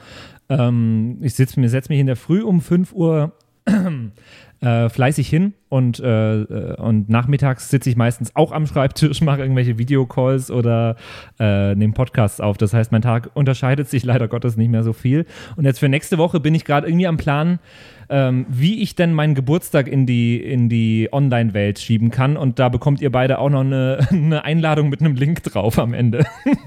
Ähm, 0.50 1.18
ich 1.22 1.36
setze 1.36 1.60
mich 1.60 2.00
in 2.00 2.08
der 2.08 2.16
Früh 2.16 2.42
um 2.42 2.62
5 2.62 2.94
Uhr 2.94 3.34
äh, 4.62 4.90
fleißig 4.90 5.30
hin 5.30 5.54
und, 5.70 6.00
äh, 6.00 6.42
äh, 6.42 6.76
und 6.76 7.10
nachmittags 7.10 7.70
sitze 7.70 7.90
ich 7.90 7.96
meistens 7.96 8.36
auch 8.36 8.52
am 8.52 8.68
Schreibtisch, 8.68 9.22
mache 9.22 9.42
irgendwelche 9.42 9.78
Videocalls 9.78 10.52
oder 10.52 10.96
äh, 11.40 11.76
nehme 11.76 11.94
Podcasts 11.94 12.42
auf. 12.42 12.58
Das 12.58 12.74
heißt, 12.74 12.92
mein 12.92 13.02
Tag 13.02 13.30
unterscheidet 13.36 13.90
sich 13.90 14.04
leider 14.04 14.28
Gottes 14.28 14.58
nicht 14.58 14.70
mehr 14.70 14.84
so 14.84 14.94
viel. 14.94 15.26
Und 15.56 15.66
jetzt 15.66 15.80
für 15.80 15.90
nächste 15.90 16.18
Woche 16.18 16.40
bin 16.40 16.56
ich 16.56 16.66
gerade 16.66 16.88
irgendwie 16.88 17.08
am 17.08 17.18
Plan, 17.18 17.60
ähm, 18.10 18.46
wie 18.50 18.82
ich 18.82 18.96
denn 18.96 19.14
meinen 19.14 19.36
Geburtstag 19.36 19.88
in 19.88 20.06
die, 20.06 20.38
in 20.38 20.68
die 20.68 21.10
Online-Welt 21.12 21.80
schieben 21.80 22.10
kann. 22.10 22.38
Und 22.38 22.58
da 22.60 22.70
bekommt 22.70 23.02
ihr 23.02 23.12
beide 23.12 23.40
auch 23.40 23.50
noch 23.50 23.62
eine, 23.62 24.08
eine 24.12 24.44
Einladung 24.44 24.90
mit 24.90 25.02
einem 25.02 25.16
Link 25.16 25.44
drauf 25.44 25.78
am 25.78 25.94
Ende. 25.94 26.26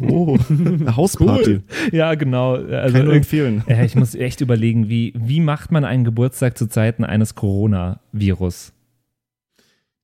Oh, 0.09 0.39
eine 0.48 0.97
Hausparty. 0.97 1.60
ja, 1.90 2.14
genau. 2.14 2.55
Also 2.55 2.93
Kann 2.93 2.97
ich 2.97 3.05
nur 3.05 3.14
empfehlen. 3.14 3.64
ja, 3.69 3.82
ich 3.82 3.97
muss 3.97 4.14
echt 4.14 4.40
überlegen, 4.40 4.89
wie, 4.89 5.12
wie 5.16 5.40
macht 5.40 5.73
man 5.73 5.85
einen 5.85 6.05
Geburtstag 6.05 6.56
zu 6.56 6.69
Zeiten 6.69 7.05
eines 7.05 7.35
Coronavirus? 7.35 8.73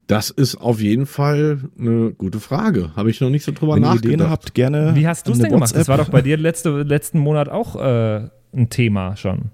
Das 0.08 0.30
ist 0.30 0.56
auf 0.56 0.80
jeden 0.80 1.04
Fall 1.04 1.58
eine 1.78 2.12
gute 2.12 2.40
Frage. 2.40 2.96
Habe 2.96 3.10
ich 3.10 3.20
noch 3.20 3.28
nicht 3.28 3.44
so 3.44 3.52
drüber 3.52 3.74
Wenn 3.74 3.82
ihr 3.82 3.88
nachgedacht. 3.88 4.14
Ideen 4.14 4.30
habt, 4.30 4.54
gerne. 4.54 4.92
Wie 4.94 5.06
hast 5.06 5.28
du 5.28 5.32
es 5.32 5.38
denn 5.38 5.50
gemacht? 5.50 5.70
Das 5.72 5.80
WhatsApp. 5.80 5.88
war 5.88 5.98
doch 5.98 6.08
bei 6.10 6.22
dir 6.22 6.38
letzte, 6.38 6.82
letzten 6.82 7.18
Monat 7.18 7.50
auch 7.50 7.76
äh, 7.76 8.28
ein 8.54 8.70
Thema 8.70 9.16
schon. 9.16 9.50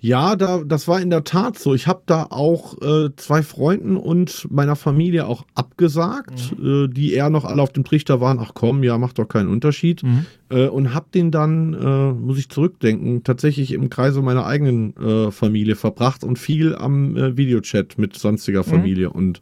Ja, 0.00 0.36
da, 0.36 0.62
das 0.64 0.86
war 0.86 1.00
in 1.00 1.10
der 1.10 1.24
Tat 1.24 1.58
so. 1.58 1.74
Ich 1.74 1.88
habe 1.88 2.02
da 2.06 2.28
auch 2.30 2.80
äh, 2.80 3.10
zwei 3.16 3.42
Freunden 3.42 3.96
und 3.96 4.46
meiner 4.48 4.76
Familie 4.76 5.26
auch 5.26 5.44
abgesagt, 5.56 6.54
äh, 6.62 6.86
die 6.86 7.14
eher 7.14 7.30
noch 7.30 7.44
alle 7.44 7.60
auf 7.62 7.72
dem 7.72 7.82
Trichter 7.82 8.20
waren. 8.20 8.38
Ach 8.40 8.52
komm, 8.54 8.84
ja, 8.84 8.96
macht 8.96 9.18
doch 9.18 9.26
keinen 9.26 9.48
Unterschied. 9.48 10.02
Äh, 10.50 10.68
und 10.68 10.94
habe 10.94 11.06
den 11.12 11.32
dann, 11.32 11.74
äh, 11.74 12.12
muss 12.12 12.38
ich 12.38 12.48
zurückdenken, 12.48 13.24
tatsächlich 13.24 13.72
im 13.72 13.90
Kreise 13.90 14.22
meiner 14.22 14.46
eigenen 14.46 14.96
äh, 14.96 15.32
Familie 15.32 15.74
verbracht 15.74 16.22
und 16.22 16.38
viel 16.38 16.76
am 16.76 17.16
äh, 17.16 17.36
Videochat 17.36 17.98
mit 17.98 18.16
sonstiger 18.16 18.62
Familie 18.62 19.10
und 19.10 19.40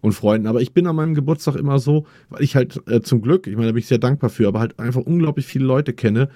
und 0.00 0.12
Freunden. 0.12 0.46
Aber 0.46 0.60
ich 0.60 0.72
bin 0.72 0.86
an 0.86 0.96
meinem 0.96 1.14
Geburtstag 1.14 1.56
immer 1.56 1.78
so, 1.78 2.06
weil 2.30 2.42
ich 2.42 2.54
halt 2.54 2.80
äh, 2.86 3.00
zum 3.00 3.22
Glück, 3.22 3.46
ich 3.46 3.56
meine, 3.56 3.66
da 3.66 3.72
bin 3.72 3.80
ich 3.80 3.88
sehr 3.88 3.98
dankbar 3.98 4.30
für, 4.30 4.46
aber 4.46 4.60
halt 4.60 4.78
einfach 4.78 5.00
unglaublich 5.02 5.46
viele 5.46 5.64
Leute 5.64 5.92
kenne. 5.92 6.28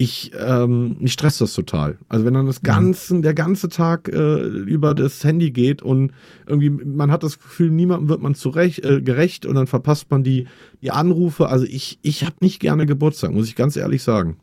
Ich, 0.00 0.30
ähm, 0.38 0.96
mich 1.00 1.12
stresst 1.12 1.40
das 1.40 1.54
total. 1.54 1.98
Also 2.08 2.24
wenn 2.24 2.34
dann 2.34 2.46
das 2.46 2.62
ganze, 2.62 3.20
der 3.20 3.34
ganze 3.34 3.68
Tag 3.68 4.08
äh, 4.08 4.38
über 4.40 4.94
das 4.94 5.24
Handy 5.24 5.50
geht 5.50 5.82
und 5.82 6.12
irgendwie, 6.46 6.70
man 6.70 7.10
hat 7.10 7.24
das 7.24 7.40
Gefühl, 7.40 7.70
niemandem 7.70 8.08
wird 8.08 8.22
man 8.22 8.36
zurecht, 8.36 8.84
äh, 8.84 9.02
gerecht 9.02 9.44
und 9.44 9.56
dann 9.56 9.66
verpasst 9.66 10.08
man 10.10 10.22
die, 10.22 10.46
die 10.82 10.92
Anrufe. 10.92 11.48
Also 11.48 11.64
ich, 11.64 11.98
ich 12.02 12.24
habe 12.24 12.36
nicht 12.40 12.60
gerne 12.60 12.86
Geburtstag, 12.86 13.32
muss 13.32 13.48
ich 13.48 13.56
ganz 13.56 13.76
ehrlich 13.76 14.04
sagen. 14.04 14.36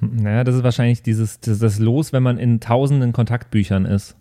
Naja, 0.00 0.44
das 0.44 0.56
ist 0.56 0.62
wahrscheinlich 0.62 1.02
dieses, 1.02 1.40
das, 1.40 1.58
das 1.58 1.78
Los, 1.78 2.12
wenn 2.12 2.22
man 2.22 2.38
in 2.38 2.60
tausenden 2.60 3.12
Kontaktbüchern 3.12 3.84
ist. 3.84 4.16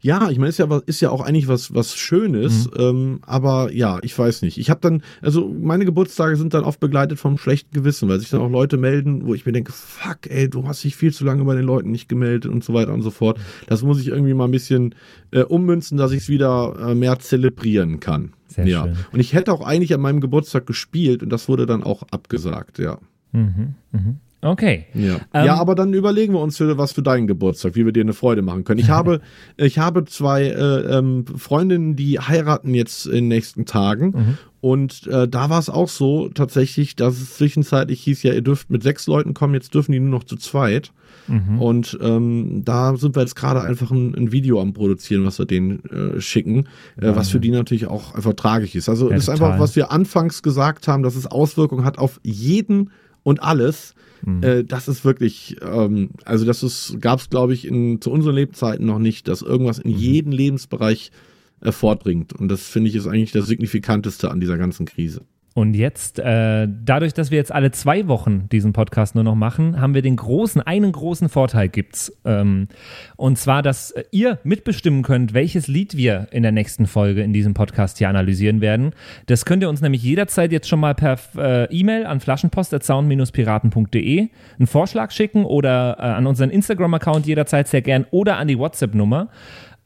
Ja, 0.00 0.30
ich 0.30 0.38
meine, 0.38 0.50
ist 0.50 0.58
ja 0.58 0.68
was, 0.70 0.82
ist 0.82 1.00
ja 1.00 1.10
auch 1.10 1.20
eigentlich 1.20 1.48
was 1.48 1.74
was 1.74 1.96
Schönes, 1.96 2.68
ähm, 2.78 3.20
aber 3.22 3.72
ja, 3.72 3.98
ich 4.02 4.16
weiß 4.16 4.42
nicht. 4.42 4.58
Ich 4.58 4.70
habe 4.70 4.80
dann, 4.80 5.02
also 5.22 5.48
meine 5.48 5.84
Geburtstage 5.84 6.36
sind 6.36 6.54
dann 6.54 6.64
oft 6.64 6.80
begleitet 6.80 7.18
vom 7.18 7.38
schlechten 7.38 7.72
Gewissen, 7.72 8.08
weil 8.08 8.20
sich 8.20 8.30
dann 8.30 8.40
auch 8.40 8.50
Leute 8.50 8.76
melden, 8.76 9.26
wo 9.26 9.34
ich 9.34 9.46
mir 9.46 9.52
denke, 9.52 9.72
fuck, 9.72 10.18
ey, 10.28 10.48
du 10.48 10.66
hast 10.66 10.84
dich 10.84 10.96
viel 10.96 11.12
zu 11.12 11.24
lange 11.24 11.44
bei 11.44 11.54
den 11.54 11.64
Leuten 11.64 11.90
nicht 11.90 12.08
gemeldet 12.08 12.50
und 12.50 12.62
so 12.62 12.74
weiter 12.74 12.92
und 12.92 13.02
so 13.02 13.10
fort. 13.10 13.38
Das 13.66 13.82
muss 13.82 14.00
ich 14.00 14.08
irgendwie 14.08 14.34
mal 14.34 14.44
ein 14.44 14.50
bisschen 14.50 14.94
äh, 15.30 15.42
ummünzen, 15.42 15.96
dass 15.98 16.12
ich 16.12 16.22
es 16.22 16.28
wieder 16.28 16.76
äh, 16.78 16.94
mehr 16.94 17.18
zelebrieren 17.18 18.00
kann. 18.00 18.32
Sehr 18.48 18.66
ja. 18.66 18.84
schön. 18.84 18.96
Und 19.12 19.20
ich 19.20 19.32
hätte 19.32 19.52
auch 19.52 19.64
eigentlich 19.64 19.94
an 19.94 20.00
meinem 20.00 20.20
Geburtstag 20.20 20.66
gespielt 20.66 21.22
und 21.22 21.30
das 21.30 21.48
wurde 21.48 21.66
dann 21.66 21.82
auch 21.82 22.04
abgesagt, 22.10 22.78
ja. 22.78 22.98
Mhm, 23.32 23.74
mhm. 23.92 24.20
Okay. 24.46 24.86
Ja. 24.94 25.16
Ähm, 25.34 25.46
ja, 25.46 25.54
aber 25.56 25.74
dann 25.74 25.92
überlegen 25.92 26.34
wir 26.34 26.40
uns 26.40 26.56
für 26.56 26.78
was 26.78 26.92
für 26.92 27.02
deinen 27.02 27.26
Geburtstag, 27.26 27.74
wie 27.74 27.84
wir 27.84 27.92
dir 27.92 28.02
eine 28.02 28.12
Freude 28.12 28.42
machen 28.42 28.64
können. 28.64 28.80
Ich 28.80 28.90
habe, 28.90 29.20
ich 29.56 29.78
habe 29.78 30.04
zwei 30.04 30.44
äh, 30.44 30.98
ähm, 30.98 31.24
Freundinnen, 31.36 31.96
die 31.96 32.18
heiraten 32.18 32.74
jetzt 32.74 33.06
in 33.06 33.14
den 33.14 33.28
nächsten 33.28 33.66
Tagen. 33.66 34.06
Mhm. 34.06 34.38
Und 34.60 35.06
äh, 35.06 35.28
da 35.28 35.50
war 35.50 35.58
es 35.58 35.68
auch 35.70 35.88
so 35.88 36.28
tatsächlich, 36.28 36.96
dass 36.96 37.20
es 37.20 37.36
zwischenzeitlich 37.36 38.02
hieß, 38.02 38.22
ja, 38.24 38.32
ihr 38.32 38.42
dürft 38.42 38.70
mit 38.70 38.82
sechs 38.82 39.06
Leuten 39.06 39.34
kommen, 39.34 39.54
jetzt 39.54 39.74
dürfen 39.74 39.92
die 39.92 40.00
nur 40.00 40.10
noch 40.10 40.24
zu 40.24 40.36
zweit. 40.36 40.92
Mhm. 41.28 41.60
Und 41.60 41.98
ähm, 42.00 42.62
da 42.64 42.96
sind 42.96 43.16
wir 43.16 43.22
jetzt 43.22 43.36
gerade 43.36 43.62
einfach 43.62 43.90
ein, 43.90 44.14
ein 44.14 44.32
Video 44.32 44.60
am 44.60 44.72
Produzieren, 44.72 45.24
was 45.24 45.38
wir 45.38 45.46
denen 45.46 45.84
äh, 45.84 46.20
schicken, 46.20 46.68
äh, 47.00 47.14
was 47.14 47.30
für 47.30 47.40
die 47.40 47.50
natürlich 47.50 47.86
auch 47.86 48.14
einfach 48.14 48.34
tragisch 48.34 48.74
ist. 48.74 48.88
Also 48.88 49.10
Ja, 49.10 49.16
ist 49.16 49.26
total. 49.26 49.50
einfach, 49.50 49.60
was 49.60 49.76
wir 49.76 49.90
anfangs 49.92 50.42
gesagt 50.42 50.88
haben, 50.88 51.02
dass 51.02 51.16
es 51.16 51.26
Auswirkungen 51.26 51.84
hat 51.84 51.98
auf 51.98 52.20
jeden 52.22 52.90
und 53.22 53.42
alles. 53.42 53.94
Mhm. 54.26 54.42
Äh, 54.42 54.64
das 54.64 54.88
ist 54.88 55.04
wirklich, 55.04 55.56
ähm, 55.62 56.10
also 56.24 56.44
das 56.44 56.62
ist, 56.62 57.00
gab 57.00 57.20
es, 57.20 57.30
glaube 57.30 57.54
ich, 57.54 57.66
in, 57.66 58.00
zu 58.00 58.10
unseren 58.10 58.34
Lebzeiten 58.34 58.84
noch 58.84 58.98
nicht, 58.98 59.28
dass 59.28 59.40
irgendwas 59.40 59.78
Mhm. 59.78 59.90
in 59.90 59.98
jeden 59.98 60.32
Lebensbereich 60.32 61.12
äh, 61.60 61.72
fortbringt. 61.72 62.32
Und 62.34 62.48
das 62.48 62.68
finde 62.68 62.90
ich 62.90 62.96
ist 62.96 63.06
eigentlich 63.06 63.32
das 63.32 63.46
Signifikanteste 63.46 64.30
an 64.30 64.40
dieser 64.40 64.58
ganzen 64.58 64.84
Krise. 64.84 65.22
Und 65.56 65.72
jetzt, 65.72 66.18
äh, 66.18 66.68
dadurch, 66.84 67.14
dass 67.14 67.30
wir 67.30 67.38
jetzt 67.38 67.50
alle 67.50 67.70
zwei 67.70 68.08
Wochen 68.08 68.46
diesen 68.52 68.74
Podcast 68.74 69.14
nur 69.14 69.24
noch 69.24 69.36
machen, 69.36 69.80
haben 69.80 69.94
wir 69.94 70.02
den 70.02 70.16
großen, 70.16 70.60
einen 70.60 70.92
großen 70.92 71.30
Vorteil 71.30 71.70
gibt's. 71.70 72.14
Ähm, 72.26 72.68
und 73.16 73.38
zwar, 73.38 73.62
dass 73.62 73.94
ihr 74.10 74.38
mitbestimmen 74.44 75.02
könnt, 75.02 75.32
welches 75.32 75.66
Lied 75.66 75.96
wir 75.96 76.26
in 76.30 76.42
der 76.42 76.52
nächsten 76.52 76.86
Folge 76.86 77.22
in 77.22 77.32
diesem 77.32 77.54
Podcast 77.54 77.96
hier 77.96 78.10
analysieren 78.10 78.60
werden. 78.60 78.90
Das 79.28 79.46
könnt 79.46 79.62
ihr 79.62 79.70
uns 79.70 79.80
nämlich 79.80 80.02
jederzeit 80.02 80.52
jetzt 80.52 80.68
schon 80.68 80.80
mal 80.80 80.94
per 80.94 81.16
äh, 81.38 81.74
E-Mail 81.74 82.04
an 82.04 82.20
flaschenpost.sound-piraten.de 82.20 84.28
einen 84.58 84.66
Vorschlag 84.66 85.10
schicken 85.10 85.46
oder 85.46 85.96
äh, 85.98 86.02
an 86.02 86.26
unseren 86.26 86.50
Instagram-Account 86.50 87.26
jederzeit 87.26 87.66
sehr 87.66 87.80
gern 87.80 88.04
oder 88.10 88.36
an 88.36 88.46
die 88.46 88.58
WhatsApp-Nummer. 88.58 89.30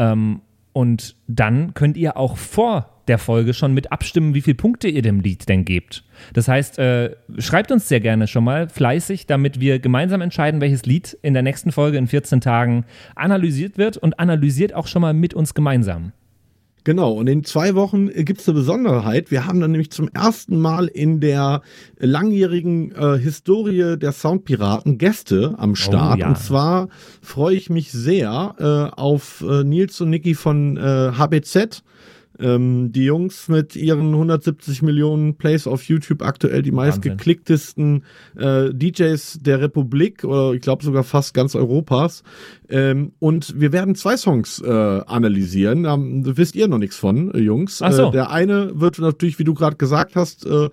Ähm, 0.00 0.40
und 0.72 1.16
dann 1.26 1.74
könnt 1.74 1.96
ihr 1.96 2.16
auch 2.16 2.36
vor 2.36 2.90
der 3.08 3.18
Folge 3.18 3.54
schon 3.54 3.74
mit 3.74 3.90
abstimmen, 3.90 4.34
wie 4.34 4.40
viele 4.40 4.54
Punkte 4.54 4.88
ihr 4.88 5.02
dem 5.02 5.20
Lied 5.20 5.48
denn 5.48 5.64
gebt. 5.64 6.04
Das 6.32 6.46
heißt, 6.46 6.78
äh, 6.78 7.16
schreibt 7.38 7.72
uns 7.72 7.88
sehr 7.88 7.98
gerne 7.98 8.28
schon 8.28 8.44
mal 8.44 8.68
fleißig, 8.68 9.26
damit 9.26 9.58
wir 9.58 9.80
gemeinsam 9.80 10.20
entscheiden, 10.20 10.60
welches 10.60 10.86
Lied 10.86 11.18
in 11.22 11.34
der 11.34 11.42
nächsten 11.42 11.72
Folge 11.72 11.98
in 11.98 12.06
14 12.06 12.40
Tagen 12.40 12.84
analysiert 13.16 13.78
wird 13.78 13.96
und 13.96 14.20
analysiert 14.20 14.74
auch 14.74 14.86
schon 14.86 15.02
mal 15.02 15.12
mit 15.14 15.34
uns 15.34 15.54
gemeinsam. 15.54 16.12
Genau, 16.84 17.12
und 17.12 17.26
in 17.26 17.44
zwei 17.44 17.74
Wochen 17.74 18.08
gibt 18.08 18.40
es 18.40 18.48
eine 18.48 18.58
Besonderheit. 18.58 19.30
Wir 19.30 19.46
haben 19.46 19.60
dann 19.60 19.72
nämlich 19.72 19.90
zum 19.90 20.08
ersten 20.08 20.58
Mal 20.58 20.86
in 20.86 21.20
der 21.20 21.62
langjährigen 21.98 22.92
äh, 22.92 23.18
Historie 23.18 23.96
der 23.98 24.12
Soundpiraten 24.12 24.98
Gäste 24.98 25.54
am 25.58 25.76
Start. 25.76 26.18
ja. 26.18 26.28
Und 26.28 26.38
zwar 26.38 26.88
freue 27.20 27.56
ich 27.56 27.70
mich 27.70 27.92
sehr 27.92 28.54
äh, 28.58 28.98
auf 28.98 29.44
äh, 29.46 29.64
Nils 29.64 30.00
und 30.00 30.10
Niki 30.10 30.34
von 30.34 30.76
äh, 30.76 31.12
HBZ. 31.12 31.82
Ähm, 32.40 32.92
die 32.92 33.04
Jungs 33.04 33.48
mit 33.48 33.76
ihren 33.76 34.12
170 34.12 34.82
Millionen 34.82 35.36
Plays 35.36 35.66
auf 35.66 35.84
YouTube 35.84 36.22
aktuell 36.22 36.62
die 36.62 36.72
meistgeklicktesten 36.72 38.04
äh, 38.36 38.72
DJs 38.72 39.38
der 39.40 39.60
Republik 39.60 40.24
oder 40.24 40.52
ich 40.52 40.62
glaube 40.62 40.84
sogar 40.84 41.04
fast 41.04 41.34
ganz 41.34 41.54
Europas. 41.54 42.22
Ähm, 42.70 43.12
und 43.18 43.60
wir 43.60 43.72
werden 43.72 43.94
zwei 43.94 44.16
Songs 44.16 44.60
äh, 44.60 44.70
analysieren. 44.70 45.82
Da 45.82 45.96
wisst 45.98 46.54
ihr 46.54 46.68
noch 46.68 46.78
nichts 46.78 46.96
von, 46.96 47.34
äh, 47.34 47.38
Jungs. 47.38 47.82
Ach 47.82 47.92
so. 47.92 48.08
Äh, 48.08 48.10
der 48.12 48.30
eine 48.30 48.80
wird 48.80 48.98
natürlich, 49.00 49.38
wie 49.38 49.44
du 49.44 49.54
gerade 49.54 49.76
gesagt 49.76 50.14
hast, 50.14 50.46
äh, 50.46 50.68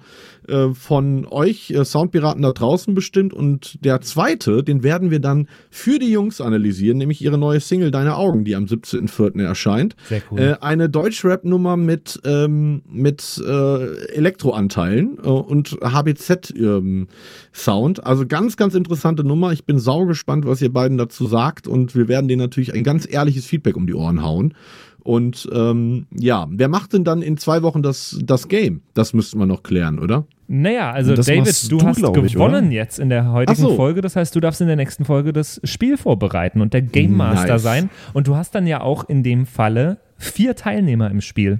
äh, 0.47 0.73
von 0.73 1.25
euch 1.25 1.73
Soundpiraten 1.83 2.43
da 2.43 2.51
draußen 2.51 2.93
bestimmt. 2.93 3.33
Und 3.33 3.83
der 3.83 4.01
zweite, 4.01 4.63
den 4.63 4.83
werden 4.83 5.11
wir 5.11 5.19
dann 5.19 5.47
für 5.71 5.97
die 5.99 6.11
Jungs 6.11 6.39
analysieren, 6.39 6.97
nämlich 6.99 7.21
ihre 7.21 7.37
neue 7.37 7.59
Single 7.59 7.91
Deine 7.91 8.15
Augen, 8.15 8.45
die 8.45 8.55
am 8.55 8.65
17.04. 8.65 9.43
erscheint. 9.43 9.95
Sehr 10.07 10.21
cool. 10.31 10.57
Eine 10.61 10.89
Deutschrap-Nummer 10.89 11.56
mit, 11.57 12.19
ähm, 12.25 12.81
mit 12.89 13.41
äh, 13.45 14.13
Elektroanteilen 14.13 15.17
äh, 15.23 15.27
und 15.27 15.77
HBZ-Sound. 15.81 17.07
also 18.05 18.25
ganz, 18.27 18.57
ganz 18.57 18.75
interessante 18.75 19.23
Nummer. 19.23 19.51
Ich 19.51 19.65
bin 19.65 19.79
sau 19.79 20.05
gespannt, 20.05 20.45
was 20.45 20.61
ihr 20.61 20.71
beiden 20.71 20.97
dazu 20.97 21.27
sagt 21.27 21.67
und 21.67 21.95
wir 21.95 22.07
werden 22.07 22.27
denen 22.27 22.41
natürlich 22.41 22.73
ein 22.73 22.83
ganz 22.83 23.07
ehrliches 23.11 23.45
Feedback 23.45 23.75
um 23.77 23.87
die 23.87 23.93
Ohren 23.93 24.23
hauen. 24.23 24.53
Und 25.07 25.47
ähm, 25.53 26.05
ja, 26.13 26.47
wer 26.49 26.67
macht 26.67 26.91
denn 26.91 27.05
dann 27.05 27.21
in 27.21 27.37
zwei 27.37 27.61
Wochen 27.63 27.81
das, 27.81 28.19
das 28.21 28.49
Game? 28.49 28.81
Das 28.93 29.13
müssten 29.13 29.39
wir 29.39 29.45
noch 29.45 29.63
klären, 29.63 29.99
oder? 29.99 30.25
Naja, 30.49 30.91
also 30.91 31.15
Das 31.15 31.27
David, 31.27 31.71
du, 31.71 31.77
du, 31.77 31.85
hast 31.85 31.97
ich, 31.99 32.33
gewonnen 32.33 32.67
oder? 32.67 32.75
jetzt 32.75 32.99
in 32.99 33.07
der 33.07 33.31
heutigen 33.31 33.61
so. 33.61 33.75
Folge. 33.75 34.01
Das 34.01 34.17
heißt, 34.17 34.35
du 34.35 34.41
darfst 34.41 34.59
in 34.59 34.67
der 34.67 34.75
nächsten 34.75 35.05
Folge 35.05 35.31
das 35.31 35.61
Spiel 35.63 35.95
vorbereiten 35.97 36.59
und 36.59 36.73
der 36.73 36.81
Game 36.81 37.15
Master 37.15 37.53
Nice. 37.53 37.63
sein. 37.63 37.89
Und 38.13 38.27
du 38.27 38.35
hast 38.35 38.53
dann 38.53 38.67
ja 38.67 38.81
auch 38.81 39.07
in 39.07 39.23
dem 39.23 39.45
Falle 39.45 39.97
vier 40.17 40.55
Teilnehmer 40.55 41.09
im 41.11 41.21
Spiel. 41.21 41.59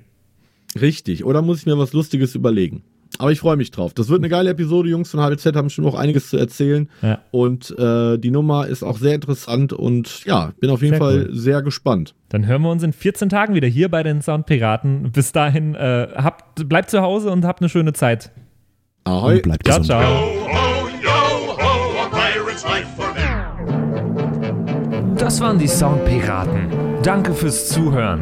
Richtig. 0.79 1.25
Oder 1.25 1.41
muss 1.41 1.59
ich 1.59 1.65
mir 1.65 1.77
was 1.77 1.93
Lustiges 1.93 2.35
überlegen? 2.35 2.84
Aber 3.19 3.31
ich 3.31 3.39
freue 3.39 3.55
mich 3.55 3.71
drauf. 3.71 3.93
Das 3.93 4.09
wird 4.09 4.19
eine 4.19 4.29
geile 4.29 4.49
Episode. 4.49 4.89
Jungs 4.89 5.09
von 5.09 5.21
HBZ 5.21 5.55
haben 5.55 5.69
schon 5.69 5.85
noch 5.85 5.95
einiges 5.95 6.29
zu 6.29 6.38
erzählen. 6.38 6.89
Ja. 7.01 7.19
Und 7.31 7.73
äh, 7.79 8.17
die 8.17 8.31
Nummer 8.31 8.67
ist 8.67 8.84
auch 8.84 8.97
sehr 8.97 9.15
interessant 9.15 9.73
und 9.73 10.23
ja, 10.25 10.51
bin 10.59 10.69
auf 10.69 10.81
jeden 10.81 10.93
Sehr 10.93 10.99
Fall 10.99 11.25
cool. 11.29 11.35
sehr 11.35 11.61
gespannt. 11.61 12.13
Dann 12.29 12.45
hören 12.45 12.61
wir 12.61 12.69
uns 12.69 12.84
in 12.84 12.93
14 12.93 13.29
Tagen 13.29 13.55
wieder 13.55 13.67
hier 13.67 13.89
bei 13.89 14.03
den 14.03 14.21
Soundpiraten. 14.21 15.11
Bis 15.13 15.31
dahin, 15.31 15.73
äh, 15.73 16.09
habt, 16.15 16.67
bleibt 16.67 16.89
zu 16.91 17.01
Hause 17.01 17.31
und 17.31 17.45
habt 17.45 17.61
eine 17.61 17.69
schöne 17.69 17.93
Zeit. 17.93 18.31
Ahoi. 19.05 19.35
Und 19.38 19.43
bleibt 19.43 19.65
Ciao, 19.65 19.79
gesund. 19.79 19.99
ciao. 19.99 20.47
Das 25.17 25.41
waren 25.41 25.57
die 25.57 25.67
Soundpiraten. 25.67 26.69
Danke 27.03 27.34
fürs 27.34 27.69
Zuhören. 27.69 28.21